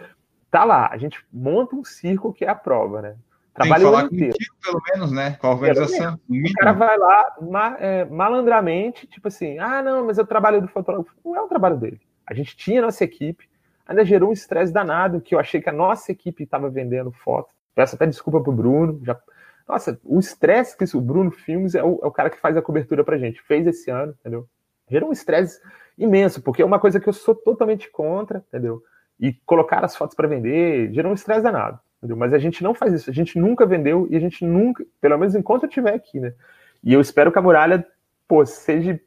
tá 0.50 0.64
lá, 0.64 0.88
a 0.90 0.98
gente 0.98 1.26
monta 1.34 1.76
um 1.76 1.84
circo 1.84 2.32
que 2.32 2.46
é 2.46 2.50
a 2.50 2.56
prova, 2.56 3.02
né? 3.02 3.16
Trabalha 3.56 3.84
Tem 3.84 3.92
que 3.92 3.96
falar 3.96 4.06
inteiro. 4.08 4.34
contigo, 4.34 4.56
pelo 4.62 4.82
menos, 4.92 5.12
né? 5.14 5.38
Com 5.40 5.48
a 5.48 5.52
organização. 5.52 6.20
O 6.30 6.54
cara 6.60 6.74
vai 6.74 6.98
lá 6.98 7.36
ma, 7.42 7.78
é, 7.80 8.04
malandramente, 8.04 9.08
tipo 9.08 9.30
assim, 9.30 9.58
ah, 9.60 9.82
não, 9.82 10.06
mas 10.06 10.18
eu 10.18 10.28
trabalho 10.28 10.62
do 10.62 10.68
fotógrafo. 10.68 11.10
Não 11.24 11.38
é 11.38 11.42
o 11.42 11.48
trabalho 11.48 11.78
dele. 11.78 12.02
A 12.28 12.34
gente 12.34 12.58
tinha 12.58 12.82
nossa 12.82 13.06
equipe, 13.06 13.48
ainda 13.88 14.04
gerou 14.04 14.30
um 14.30 14.34
estresse 14.34 14.74
danado, 14.74 15.22
que 15.22 15.34
eu 15.34 15.40
achei 15.40 15.62
que 15.62 15.70
a 15.70 15.74
nossa 15.74 16.12
equipe 16.12 16.44
estava 16.44 16.70
vendendo 16.70 17.14
foto. 17.14 17.50
Peço 17.74 17.96
até 17.96 18.06
desculpa 18.06 18.42
pro 18.42 18.52
Bruno. 18.52 19.00
Já... 19.06 19.18
Nossa, 19.66 19.98
o 20.04 20.20
estresse 20.20 20.78
que 20.78 20.84
o 20.98 21.02
Bruno 21.02 21.32
Filmes 21.32 21.76
é 21.76 21.84
o, 21.84 22.02
é 22.04 22.08
o 22.08 22.12
cara 22.12 22.30
que 22.30 22.40
faz 22.42 22.58
a 22.58 22.62
cobertura 22.62 23.06
pra 23.06 23.18
gente. 23.18 23.42
Fez 23.42 23.66
esse 23.66 23.90
ano, 23.90 24.14
entendeu? 24.20 24.46
Gerou 24.90 25.10
um 25.10 25.14
estresse 25.14 25.62
imenso, 25.98 26.42
porque 26.42 26.62
é 26.62 26.66
uma 26.66 26.80
coisa 26.80 27.00
que 27.00 27.08
eu 27.08 27.14
sou 27.14 27.34
totalmente 27.34 27.90
contra, 27.90 28.44
entendeu? 28.50 28.84
E 29.18 29.32
colocar 29.46 29.86
as 29.86 29.96
fotos 29.96 30.14
para 30.14 30.28
vender 30.28 30.92
gerou 30.94 31.14
um 31.14 31.16
estresse 31.16 31.42
danado. 31.42 31.80
Entendeu? 31.98 32.18
Mas 32.18 32.34
a 32.34 32.38
gente 32.38 32.64
não 32.64 32.74
faz 32.74 32.94
isso, 32.94 33.10
a 33.10 33.14
gente 33.14 33.40
nunca 33.40 33.66
vendeu 33.66 34.08
e 34.10 34.16
a 34.16 34.20
gente 34.20 34.46
nunca, 34.46 34.86
pelo 35.02 35.18
menos 35.18 35.36
enquanto 35.36 35.64
eu 35.64 35.70
estiver 35.70 35.94
aqui, 35.94 36.20
né? 36.20 36.34
E 36.84 36.94
eu 36.94 37.02
espero 37.02 37.32
que 37.32 37.40
a 37.40 37.42
muralha, 37.42 37.86
pô, 38.28 38.46
seja 38.46 39.00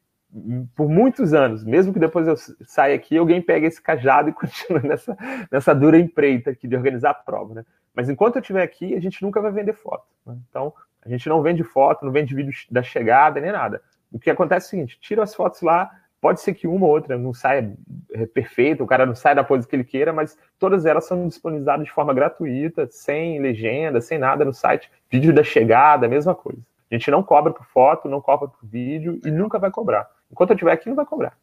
por 0.75 0.89
muitos 0.89 1.33
anos, 1.33 1.65
mesmo 1.65 1.93
que 1.93 1.99
depois 1.99 2.27
eu 2.29 2.37
saia 2.67 2.95
aqui, 2.95 3.17
alguém 3.17 3.41
pegue 3.41 3.67
esse 3.67 3.81
cajado 3.81 4.29
e 4.29 4.33
continue 4.35 4.87
nessa, 4.87 5.17
nessa 5.51 5.75
dura 5.75 5.99
empreita 5.99 6.51
aqui 6.51 6.69
de 6.69 6.77
organizar 6.77 7.11
a 7.11 7.15
prova, 7.15 7.55
né? 7.55 7.65
Mas 7.95 8.09
enquanto 8.09 8.37
eu 8.37 8.41
estiver 8.41 8.63
aqui, 8.63 8.95
a 8.95 9.01
gente 9.01 9.23
nunca 9.23 9.41
vai 9.41 9.51
vender 9.51 9.73
foto. 9.73 10.07
Né? 10.25 10.37
Então, 10.49 10.73
a 11.05 11.09
gente 11.09 11.29
não 11.29 11.43
vende 11.43 11.65
foto, 11.65 12.05
não 12.05 12.13
vende 12.13 12.35
vídeo 12.35 12.53
da 12.71 12.83
chegada, 12.83 13.41
nem 13.41 13.51
nada. 13.51 13.83
O 14.13 14.19
que 14.19 14.31
acontece 14.31 14.67
é 14.67 14.69
o 14.69 14.71
seguinte: 14.71 14.99
tira 15.01 15.23
as 15.23 15.35
fotos 15.35 15.63
lá, 15.63 15.91
Pode 16.21 16.41
ser 16.41 16.55
que 16.55 16.67
uma 16.67 16.85
ou 16.85 16.93
outra 16.93 17.17
não 17.17 17.33
saia 17.33 17.73
é, 18.13 18.27
perfeita, 18.27 18.83
o 18.83 18.87
cara 18.87 19.07
não 19.07 19.15
saia 19.15 19.37
da 19.37 19.45
pose 19.45 19.67
que 19.67 19.77
ele 19.77 19.85
queira, 19.85 20.13
mas 20.13 20.37
todas 20.59 20.85
elas 20.85 21.07
são 21.07 21.29
disponibilizadas 21.29 21.87
de 21.87 21.93
forma 21.93 22.13
gratuita, 22.13 22.89
sem 22.91 23.41
legenda, 23.41 24.01
sem 24.01 24.19
nada 24.19 24.45
no 24.45 24.53
site. 24.53 24.91
Vídeo 25.11 25.33
da 25.33 25.45
chegada, 25.45 26.09
mesma 26.09 26.35
coisa. 26.35 26.59
A 26.91 26.95
gente 26.95 27.11
não 27.11 27.23
cobra 27.23 27.53
por 27.53 27.67
foto, 27.67 28.09
não 28.09 28.21
cobra 28.21 28.49
por 28.49 28.67
vídeo 28.67 29.21
e 29.25 29.31
nunca 29.31 29.59
vai 29.59 29.71
cobrar. 29.71 30.09
Enquanto 30.31 30.51
eu 30.51 30.55
estiver 30.55 30.73
aqui, 30.73 30.89
não 30.89 30.97
vai 30.97 31.07
cobrar. 31.07 31.37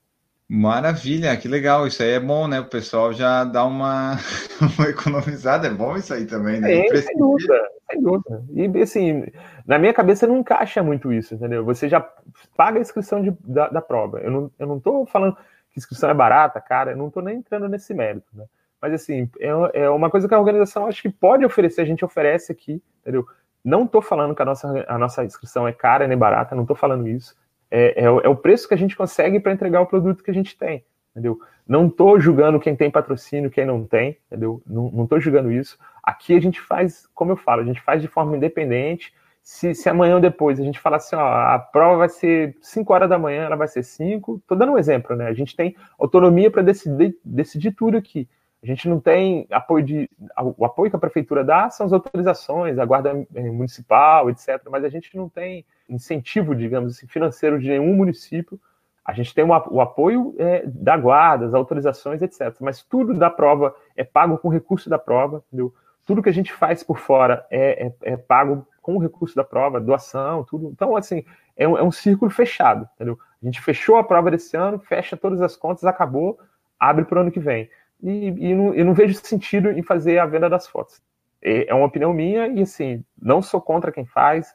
Maravilha, 0.48 1.36
que 1.38 1.48
legal. 1.48 1.88
Isso 1.88 2.04
aí 2.04 2.12
é 2.12 2.20
bom, 2.20 2.48
né? 2.48 2.60
O 2.60 2.70
pessoal 2.70 3.14
já 3.14 3.44
dá 3.44 3.64
uma, 3.66 4.18
uma 4.78 4.90
economizada. 4.90 5.68
É 5.68 5.72
bom 5.72 5.96
isso 5.96 6.14
aí 6.14 6.26
também, 6.26 6.60
né? 6.60 6.86
É, 6.86 7.02
sem 7.02 7.18
dúvida, 7.18 7.60
sem 7.90 8.02
dúvida. 8.02 8.44
E 8.52 8.82
assim, 8.82 9.26
na 9.66 9.78
minha 9.78 9.94
cabeça 9.94 10.28
não 10.28 10.38
encaixa 10.38 10.82
muito 10.82 11.12
isso, 11.14 11.36
entendeu? 11.36 11.64
Você 11.66 11.88
já 11.88 12.08
paga 12.56 12.80
a 12.80 12.82
inscrição 12.82 13.22
de, 13.22 13.32
da, 13.44 13.70
da 13.70 13.82
prova. 13.82 14.20
Eu 14.20 14.32
não, 14.32 14.52
eu 14.58 14.68
não 14.68 14.80
tô 14.80 15.06
falando 15.06 15.36
que 15.72 15.80
inscrição 15.80 16.10
é 16.10 16.14
barata, 16.14 16.60
cara, 16.62 16.92
eu 16.92 16.98
não 16.98 17.10
tô 17.10 17.22
nem 17.22 17.38
entrando 17.38 17.68
nesse 17.68 17.94
mérito, 17.94 18.28
né? 18.34 18.46
Mas 18.82 18.94
assim, 18.94 19.30
é, 19.40 19.50
é 19.84 19.90
uma 19.90 20.10
coisa 20.10 20.28
que 20.28 20.34
a 20.34 20.40
organização 20.40 20.88
acho 20.88 21.02
que 21.02 21.10
pode 21.10 21.46
oferecer, 21.46 21.82
a 21.82 21.86
gente 21.86 22.06
oferece 22.06 22.52
aqui, 22.52 22.82
entendeu? 23.02 23.26
Não 23.64 23.88
tô 23.88 24.02
falando 24.02 24.36
que 24.36 24.42
a 24.42 24.46
nossa, 24.46 24.86
a 24.88 24.98
nossa 24.98 25.24
inscrição 25.24 25.68
é 25.68 25.74
cara 25.74 26.08
nem 26.08 26.18
barata, 26.18 26.56
não 26.56 26.66
tô 26.66 26.76
falando 26.76 27.08
isso 27.08 27.36
é, 27.76 28.04
é, 28.04 28.06
é 28.06 28.30
o 28.30 28.36
preço 28.36 28.68
que 28.68 28.74
a 28.74 28.78
gente 28.78 28.96
consegue 28.96 29.40
para 29.40 29.52
entregar 29.52 29.82
o 29.82 29.86
produto 29.86 30.24
que 30.24 30.32
a 30.32 30.34
gente 30.34 30.58
tem, 30.58 30.84
entendeu? 31.16 31.40
Não 31.66 31.88
estou 31.88 32.20
julgando 32.20 32.60
quem 32.60 32.76
tem 32.76 32.92
patrocínio, 32.92 33.50
quem 33.50 33.66
não 33.66 33.86
tem, 33.86 34.18
entendeu? 34.28 34.62
Não 34.68 35.04
estou 35.06 35.20
julgando 35.20 35.52
isso. 35.52 35.78
Aqui 36.04 36.36
a 36.36 36.42
gente 36.42 36.60
faz, 36.60 37.08
como 37.16 37.32
eu 37.32 37.38
falo, 37.38 37.62
a 37.62 37.66
gente 37.66 37.82
faz 37.82 38.02
de 38.02 38.08
forma 38.08 38.36
independente. 38.36 39.14
Se, 39.42 39.74
se 39.74 39.88
amanhã 39.88 40.16
ou 40.16 40.22
depois 40.22 40.60
a 40.60 40.64
gente 40.64 40.80
falar 40.80 40.98
assim, 40.98 41.16
ó, 41.16 41.26
a 41.26 41.58
prova 41.58 41.98
vai 41.98 42.10
ser 42.10 42.56
5 42.62 42.94
horas 42.94 43.10
da 43.10 43.18
manhã, 43.18 43.44
ela 43.44 43.56
vai 43.56 43.68
ser 43.68 43.84
5, 43.84 44.38
estou 44.38 44.58
dando 44.58 44.74
um 44.74 44.78
exemplo, 44.78 45.16
né? 45.16 45.28
A 45.28 45.34
gente 45.34 45.56
tem 45.56 45.76
autonomia 45.98 46.52
para 46.52 46.62
decidir, 46.62 47.18
decidir 47.24 47.72
tudo 47.72 47.98
aqui. 47.98 48.28
A 48.62 48.66
gente 48.66 48.90
não 48.90 49.00
tem 49.00 49.46
apoio 49.52 49.86
de. 49.86 50.10
O 50.58 50.66
apoio 50.66 50.90
que 50.90 50.96
a 50.96 51.00
prefeitura 51.00 51.44
dá 51.44 51.70
são 51.70 51.86
as 51.86 51.94
autorizações, 51.94 52.80
a 52.80 52.86
guarda 52.86 53.14
municipal, 53.32 54.28
etc. 54.32 54.60
Mas 54.72 54.84
a 54.84 54.90
gente 54.90 55.16
não 55.16 55.30
tem 55.30 55.64
incentivo, 55.88 56.56
digamos 56.56 56.96
assim, 56.96 57.06
financeiro 57.06 57.60
de 57.60 57.70
nenhum 57.70 57.94
município. 57.94 58.60
A 59.06 59.14
gente 59.14 59.34
tem 59.34 59.46
o 59.46 59.82
apoio 59.82 60.36
é, 60.40 60.64
da 60.66 60.98
guarda, 60.98 61.46
as 61.46 61.54
autorizações, 61.54 62.22
etc. 62.22 62.56
Mas 62.60 62.82
tudo 62.82 63.14
da 63.14 63.30
prova 63.30 63.76
é 63.96 64.04
pago 64.04 64.38
com 64.38 64.50
recurso 64.50 64.90
da 64.90 64.98
prova, 64.98 65.44
entendeu? 65.48 65.74
Tudo 66.04 66.24
que 66.24 66.30
a 66.30 66.34
gente 66.34 66.52
faz 66.52 66.84
por 66.84 66.98
fora 66.98 67.46
é, 67.52 67.88
é, 67.88 68.14
é 68.14 68.18
pago 68.18 68.68
com 68.82 68.96
o 68.96 69.00
recurso 69.00 69.36
da 69.36 69.44
prova, 69.44 69.80
doação, 69.80 70.44
tudo. 70.44 70.70
Então, 70.72 70.96
assim, 70.96 71.24
é 71.56 71.68
um, 71.68 71.78
é 71.78 71.84
um 71.84 71.92
círculo 71.92 72.32
fechado, 72.32 72.90
entendeu? 72.96 73.18
A 73.42 73.46
gente 73.46 73.62
fechou 73.62 73.98
a 73.98 74.04
prova 74.04 74.32
desse 74.32 74.58
ano, 74.58 74.80
fecha 74.80 75.16
todas 75.16 75.42
as 75.42 75.56
contas, 75.56 75.84
acabou, 75.84 76.40
abre 76.80 77.06
para 77.06 77.20
o 77.20 77.22
ano 77.22 77.32
que 77.32 77.40
vem 77.40 77.70
e, 78.02 78.28
e 78.28 78.54
não, 78.54 78.74
eu 78.74 78.86
não 78.86 78.94
vejo 78.94 79.14
sentido 79.16 79.72
em 79.72 79.82
fazer 79.82 80.20
a 80.20 80.26
venda 80.26 80.50
das 80.50 80.68
fotos. 80.68 81.02
É, 81.42 81.70
é 81.70 81.74
uma 81.74 81.86
opinião 81.86 82.14
minha 82.14 82.48
e, 82.48 82.62
assim, 82.62 83.04
não 83.20 83.42
sou 83.42 83.62
contra 83.62 83.92
quem 83.92 84.06
faz. 84.06 84.54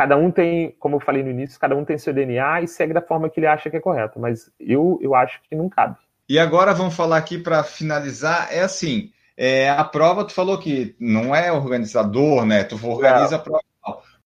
Cada 0.00 0.16
um 0.16 0.30
tem, 0.30 0.74
como 0.78 0.96
eu 0.96 1.00
falei 1.00 1.22
no 1.22 1.28
início, 1.28 1.60
cada 1.60 1.76
um 1.76 1.84
tem 1.84 1.98
seu 1.98 2.14
DNA 2.14 2.62
e 2.62 2.66
segue 2.66 2.94
da 2.94 3.02
forma 3.02 3.28
que 3.28 3.38
ele 3.38 3.46
acha 3.46 3.68
que 3.68 3.76
é 3.76 3.80
correta. 3.80 4.18
Mas 4.18 4.50
eu, 4.58 4.98
eu 5.02 5.14
acho 5.14 5.42
que 5.42 5.54
não 5.54 5.68
cabe. 5.68 5.94
E 6.26 6.38
agora 6.38 6.72
vamos 6.72 6.96
falar 6.96 7.18
aqui 7.18 7.36
para 7.36 7.62
finalizar. 7.62 8.48
É 8.50 8.62
assim, 8.62 9.12
é, 9.36 9.68
a 9.68 9.84
prova, 9.84 10.24
tu 10.24 10.32
falou 10.32 10.56
que 10.58 10.96
não 10.98 11.34
é 11.34 11.52
organizador, 11.52 12.46
né? 12.46 12.64
Tu 12.64 12.80
organiza 12.82 13.36
a 13.36 13.38
prova. 13.40 13.62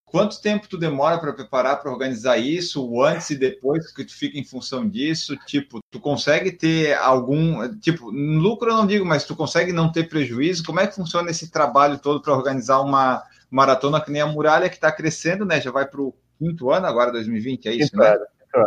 Quanto 0.05 0.40
tempo 0.40 0.68
tu 0.68 0.78
demora 0.78 1.18
para 1.18 1.32
preparar 1.32 1.82
para 1.82 1.90
organizar 1.90 2.38
isso, 2.38 2.88
o 2.88 3.02
antes 3.02 3.30
e 3.30 3.36
depois 3.36 3.92
que 3.92 4.05
tu 4.05 4.16
fica 4.16 4.38
em 4.38 4.44
função 4.44 4.88
disso? 4.88 5.36
Tipo, 5.38 5.80
tu 5.90 5.98
consegue 5.98 6.52
ter 6.52 6.96
algum, 6.98 7.68
tipo, 7.80 8.10
lucro 8.10 8.70
eu 8.70 8.76
não 8.76 8.86
digo, 8.86 9.05
mas 9.05 9.24
tu 9.24 9.34
consegue 9.34 9.72
não 9.72 9.90
ter 9.90 10.09
prejuízo? 10.09 10.62
Como 10.62 10.78
é 10.78 10.86
que 10.86 10.94
funciona 10.94 11.32
esse 11.32 11.51
trabalho 11.51 11.98
todo 11.98 12.22
para 12.22 12.32
organizar 12.32 12.80
uma 12.80 13.24
maratona 13.55 14.01
que 14.01 14.10
nem 14.10 14.20
a 14.20 14.26
muralha 14.26 14.68
que 14.68 14.74
está 14.74 14.90
crescendo, 14.90 15.44
né? 15.44 15.60
Já 15.60 15.70
vai 15.70 15.86
para 15.86 16.01
o 16.01 16.12
quinto 16.39 16.70
ano 16.70 16.86
agora, 16.86 17.12
2020, 17.12 17.68
é 17.68 17.72
isso, 17.72 17.97
né? 17.97 18.16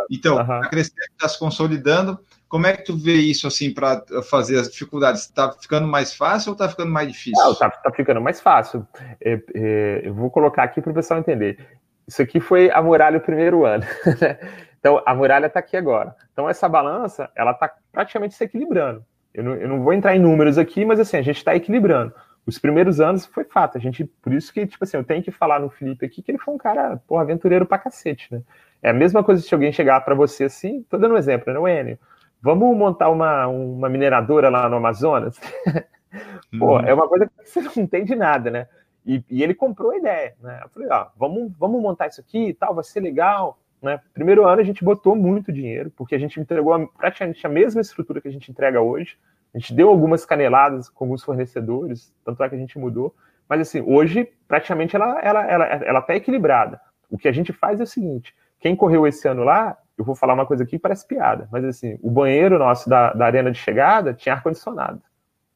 Então, 0.09 0.39
está 0.39 0.55
uhum. 0.55 0.61
crescendo, 0.69 1.01
está 1.11 1.27
se 1.27 1.37
consolidando. 1.37 2.17
Como 2.47 2.65
é 2.65 2.73
que 2.73 2.83
tu 2.83 2.97
vê 2.97 3.15
isso 3.15 3.47
assim 3.47 3.73
para 3.73 4.01
fazer 4.29 4.57
as 4.57 4.71
dificuldades? 4.71 5.23
Está 5.23 5.51
ficando 5.51 5.85
mais 5.85 6.13
fácil 6.13 6.51
ou 6.51 6.53
está 6.53 6.69
ficando 6.69 6.91
mais 6.91 7.09
difícil? 7.09 7.43
Não, 7.43 7.51
está 7.51 7.69
tá 7.69 7.91
ficando 7.91 8.21
mais 8.21 8.39
fácil. 8.39 8.87
É, 9.21 9.39
é, 9.53 10.01
eu 10.05 10.13
vou 10.13 10.31
colocar 10.31 10.63
aqui 10.63 10.81
para 10.81 10.91
o 10.91 10.95
pessoal 10.95 11.19
entender. 11.19 11.59
Isso 12.07 12.21
aqui 12.21 12.39
foi 12.39 12.71
a 12.71 12.81
muralha 12.81 13.17
o 13.17 13.21
primeiro 13.21 13.65
ano. 13.65 13.83
Né? 14.21 14.39
então, 14.79 15.01
a 15.05 15.13
muralha 15.13 15.47
está 15.47 15.59
aqui 15.59 15.75
agora. 15.75 16.15
Então, 16.31 16.49
essa 16.49 16.69
balança, 16.69 17.29
ela 17.35 17.51
está 17.51 17.69
praticamente 17.91 18.35
se 18.35 18.43
equilibrando. 18.43 19.03
Eu 19.33 19.43
não, 19.43 19.55
eu 19.55 19.67
não, 19.67 19.83
vou 19.83 19.91
entrar 19.91 20.15
em 20.15 20.19
números 20.19 20.57
aqui, 20.57 20.85
mas 20.85 20.99
assim, 20.99 21.17
a 21.17 21.21
gente 21.21 21.37
está 21.37 21.55
equilibrando. 21.55 22.13
Os 22.47 22.57
primeiros 22.57 23.01
anos 23.01 23.25
foi 23.25 23.43
fato. 23.43 23.77
A 23.77 23.81
gente, 23.81 24.05
por 24.05 24.33
isso 24.33 24.53
que, 24.53 24.65
tipo 24.65 24.81
assim, 24.81 24.95
eu 24.95 25.03
tenho 25.03 25.21
que 25.21 25.31
falar 25.31 25.59
no 25.59 25.69
Felipe 25.69 26.05
aqui 26.05 26.21
que 26.21 26.31
ele 26.31 26.37
foi 26.37 26.53
um 26.53 26.57
cara, 26.57 26.95
porra, 27.05 27.23
aventureiro 27.23 27.65
pra 27.65 27.77
cacete, 27.77 28.33
né? 28.33 28.41
É 28.81 28.91
a 28.91 28.93
mesma 28.93 29.21
coisa 29.21 29.41
se 29.41 29.53
alguém 29.53 29.73
chegar 29.73 29.99
para 30.01 30.15
você 30.15 30.45
assim, 30.45 30.81
tô 30.83 30.97
dando 30.97 31.15
um 31.15 31.17
exemplo, 31.17 31.51
né, 31.51 31.59
o 31.59 31.67
Enio? 31.67 31.99
Vamos 32.41 32.77
montar 32.77 33.09
uma, 33.09 33.47
uma 33.47 33.89
mineradora 33.89 34.47
lá 34.47 34.69
no 34.69 34.77
Amazonas? 34.77 35.37
Pô, 36.57 36.77
hum. 36.77 36.85
é 36.85 36.93
uma 36.93 37.07
coisa 37.07 37.27
que 37.27 37.49
você 37.49 37.61
não 37.61 37.71
entende 37.75 38.15
nada, 38.15 38.49
né? 38.49 38.67
E, 39.05 39.21
e, 39.29 39.43
ele 39.43 39.53
comprou 39.53 39.91
a 39.91 39.97
ideia, 39.97 40.35
né? 40.41 40.61
Eu 40.63 40.69
falei, 40.69 40.89
ó, 40.89 41.07
vamos, 41.17 41.51
vamos 41.57 41.81
montar 41.81 42.07
isso 42.07 42.21
aqui 42.21 42.49
e 42.49 42.53
tal, 42.53 42.73
vai 42.73 42.83
ser 42.83 43.01
legal, 43.01 43.59
né? 43.81 43.99
Primeiro 44.13 44.47
ano 44.47 44.61
a 44.61 44.63
gente 44.63 44.85
botou 44.85 45.15
muito 45.15 45.51
dinheiro, 45.51 45.91
porque 45.97 46.15
a 46.15 46.19
gente 46.19 46.39
entregou 46.39 46.87
praticamente 46.97 47.45
a 47.45 47.49
mesma 47.49 47.81
estrutura 47.81 48.21
que 48.21 48.27
a 48.27 48.31
gente 48.31 48.49
entrega 48.49 48.81
hoje. 48.81 49.17
A 49.57 49.59
gente 49.59 49.73
deu 49.73 49.89
algumas 49.89 50.23
caneladas 50.23 50.87
com 50.87 51.05
alguns 51.05 51.23
fornecedores, 51.23 52.13
tanto 52.23 52.43
é 52.43 52.47
que 52.47 52.53
a 52.53 52.59
gente 52.59 52.77
mudou. 52.77 53.15
Mas 53.49 53.61
assim, 53.61 53.81
hoje 53.81 54.31
praticamente 54.47 54.95
ela 54.95 55.19
ela 55.19 55.43
ela 55.43 55.65
ela 55.65 56.01
tá 56.01 56.15
equilibrada. 56.15 56.79
O 57.09 57.17
que 57.17 57.27
a 57.27 57.31
gente 57.31 57.51
faz 57.51 57.79
é 57.79 57.83
o 57.83 57.87
seguinte: 57.87 58.35
quem 58.59 58.75
correu 58.75 59.07
esse 59.07 59.27
ano 59.27 59.43
lá 59.43 59.75
eu 59.97 60.05
vou 60.05 60.13
falar 60.13 60.35
uma 60.35 60.45
coisa 60.45 60.61
aqui 60.61 60.73
que 60.73 60.79
parece 60.79 61.07
piada, 61.07 61.49
mas 61.51 61.65
assim, 61.65 61.97
o 62.03 62.11
banheiro 62.11 62.59
nosso 62.59 62.87
da, 62.87 63.13
da 63.13 63.25
arena 63.25 63.51
de 63.51 63.57
chegada 63.57 64.13
tinha 64.13 64.35
ar-condicionado. 64.35 65.01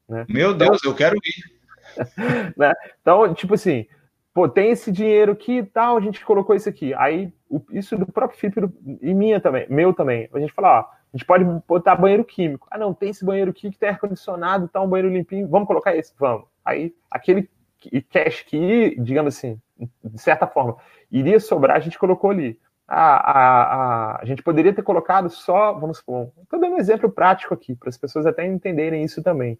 Né? 0.08 0.26
Meu 0.28 0.52
Deus, 0.52 0.78
então, 0.80 0.90
eu 0.90 0.96
quero 0.96 1.14
ir. 1.14 2.54
né? 2.58 2.72
Então, 3.00 3.32
tipo 3.32 3.54
assim, 3.54 3.86
pô, 4.34 4.48
tem 4.48 4.72
esse 4.72 4.90
dinheiro 4.90 5.30
aqui 5.30 5.58
e 5.58 5.62
tal, 5.64 5.96
a 5.96 6.00
gente 6.00 6.24
colocou 6.24 6.56
isso 6.56 6.68
aqui. 6.68 6.92
Aí, 6.94 7.32
o, 7.48 7.62
isso 7.70 7.96
do 7.96 8.10
próprio 8.10 8.36
Felipe 8.36 8.68
e 9.00 9.14
minha 9.14 9.40
também, 9.40 9.64
meu 9.70 9.94
também. 9.94 10.28
A 10.34 10.40
gente 10.40 10.52
fala, 10.52 10.80
ó, 10.80 10.84
a 11.12 11.16
gente 11.16 11.26
pode 11.26 11.44
botar 11.68 11.94
banheiro 11.96 12.24
químico. 12.24 12.66
Ah, 12.70 12.78
não, 12.78 12.94
tem 12.94 13.10
esse 13.10 13.24
banheiro 13.24 13.50
aqui 13.50 13.70
que 13.70 13.78
tem 13.78 13.90
ar-condicionado, 13.90 14.68
tá 14.68 14.80
um 14.80 14.88
banheiro 14.88 15.12
limpinho, 15.12 15.48
vamos 15.48 15.66
colocar 15.66 15.94
esse? 15.94 16.14
Vamos. 16.18 16.46
Aí, 16.64 16.94
aquele 17.10 17.50
cash 18.10 18.42
que, 18.42 18.96
digamos 19.00 19.36
assim, 19.36 19.60
de 20.02 20.20
certa 20.20 20.46
forma, 20.46 20.76
iria 21.10 21.38
sobrar, 21.40 21.76
a 21.76 21.80
gente 21.80 21.98
colocou 21.98 22.30
ali 22.30 22.58
a, 22.86 23.32
a, 23.32 24.22
a, 24.22 24.24
gente 24.24 24.42
poderia 24.42 24.72
ter 24.72 24.82
colocado 24.82 25.30
só, 25.30 25.72
vamos 25.72 25.98
supor, 25.98 26.30
estou 26.42 26.60
dando 26.60 26.74
um 26.74 26.78
exemplo 26.78 27.10
prático 27.10 27.54
aqui, 27.54 27.74
para 27.74 27.88
as 27.88 27.96
pessoas 27.96 28.26
até 28.26 28.46
entenderem 28.46 29.02
isso 29.02 29.22
também. 29.22 29.58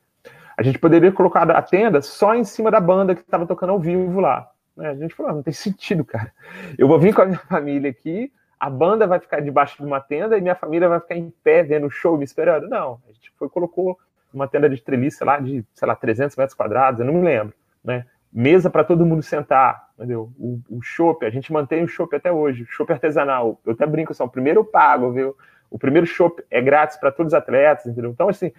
A 0.57 0.63
gente 0.63 0.79
poderia 0.79 1.11
ter 1.11 1.17
colocado 1.17 1.51
a 1.51 1.63
tenda 1.63 2.03
só 2.03 2.35
em 2.35 2.45
cima 2.45 2.71
da 2.71 2.81
banda 2.81 3.15
que 3.15 3.23
estava 3.23 3.47
tocando 3.47 3.71
ao 3.71 3.81
vivo 3.81 4.21
lá. 4.21 4.51
Né? 4.77 4.91
A 4.91 4.95
gente 4.95 5.15
falou, 5.15 5.33
ah, 5.33 5.35
não 5.35 5.43
tem 5.43 5.53
sentido, 5.53 6.05
cara. 6.05 6.33
Eu 6.77 6.87
vou 6.87 6.99
vir 6.99 7.15
com 7.15 7.23
a 7.23 7.27
minha 7.27 7.39
família 7.49 7.91
aqui, 7.91 8.31
a 8.63 8.71
banda 8.71 9.09
vai 9.09 9.19
ficar 9.19 9.41
debaixo 9.41 9.77
de 9.79 9.85
uma 9.85 10.01
tenda 10.01 10.39
e 10.39 10.41
minha 10.41 10.55
família 10.55 10.89
vai 10.89 11.01
ficar 11.01 11.17
em 11.17 11.35
pé 11.43 11.65
vendo 11.65 11.89
o 11.89 11.91
show 11.91 12.17
me 12.17 12.23
esperando. 12.23 12.69
Não, 12.69 13.01
a 13.09 13.13
gente 13.13 13.33
foi 13.37 13.49
colocou 13.49 13.99
uma 14.33 14.47
tenda 14.47 14.71
de 14.71 14.81
treliça 14.81 15.25
lá 15.25 15.41
de, 15.41 15.65
sei 15.75 15.89
lá, 15.89 15.97
300 15.97 16.37
metros 16.37 16.55
quadrados, 16.55 17.01
eu 17.01 17.07
não 17.07 17.13
me 17.13 17.23
lembro, 17.23 17.53
né? 17.83 18.07
mesa 18.33 18.71
para 18.71 18.85
todo 18.85 19.05
mundo 19.05 19.21
sentar, 19.21 19.89
entendeu? 19.99 20.33
O, 20.39 20.61
o 20.71 20.81
chopp, 20.81 21.27
a 21.27 21.31
gente 21.31 21.53
mantém 21.53 21.83
o 21.83 21.89
chopp 21.89 22.15
até 22.15 22.31
hoje, 22.31 22.65
chopp 22.69 22.93
artesanal. 22.93 23.61
Eu 23.67 23.73
até 23.73 23.85
brinco 23.85 24.13
assim, 24.13 24.23
o 24.23 24.29
primeiro 24.29 24.61
eu 24.61 24.65
pago, 24.65 25.11
viu? 25.11 25.37
O 25.69 25.77
primeiro 25.77 26.07
chopp 26.07 26.41
é 26.49 26.63
grátis 26.63 26.97
para 26.97 27.11
todos 27.11 27.33
os 27.33 27.37
atletas, 27.37 27.87
entendeu? 27.87 28.13
Então, 28.13 28.29
assim, 28.29 28.53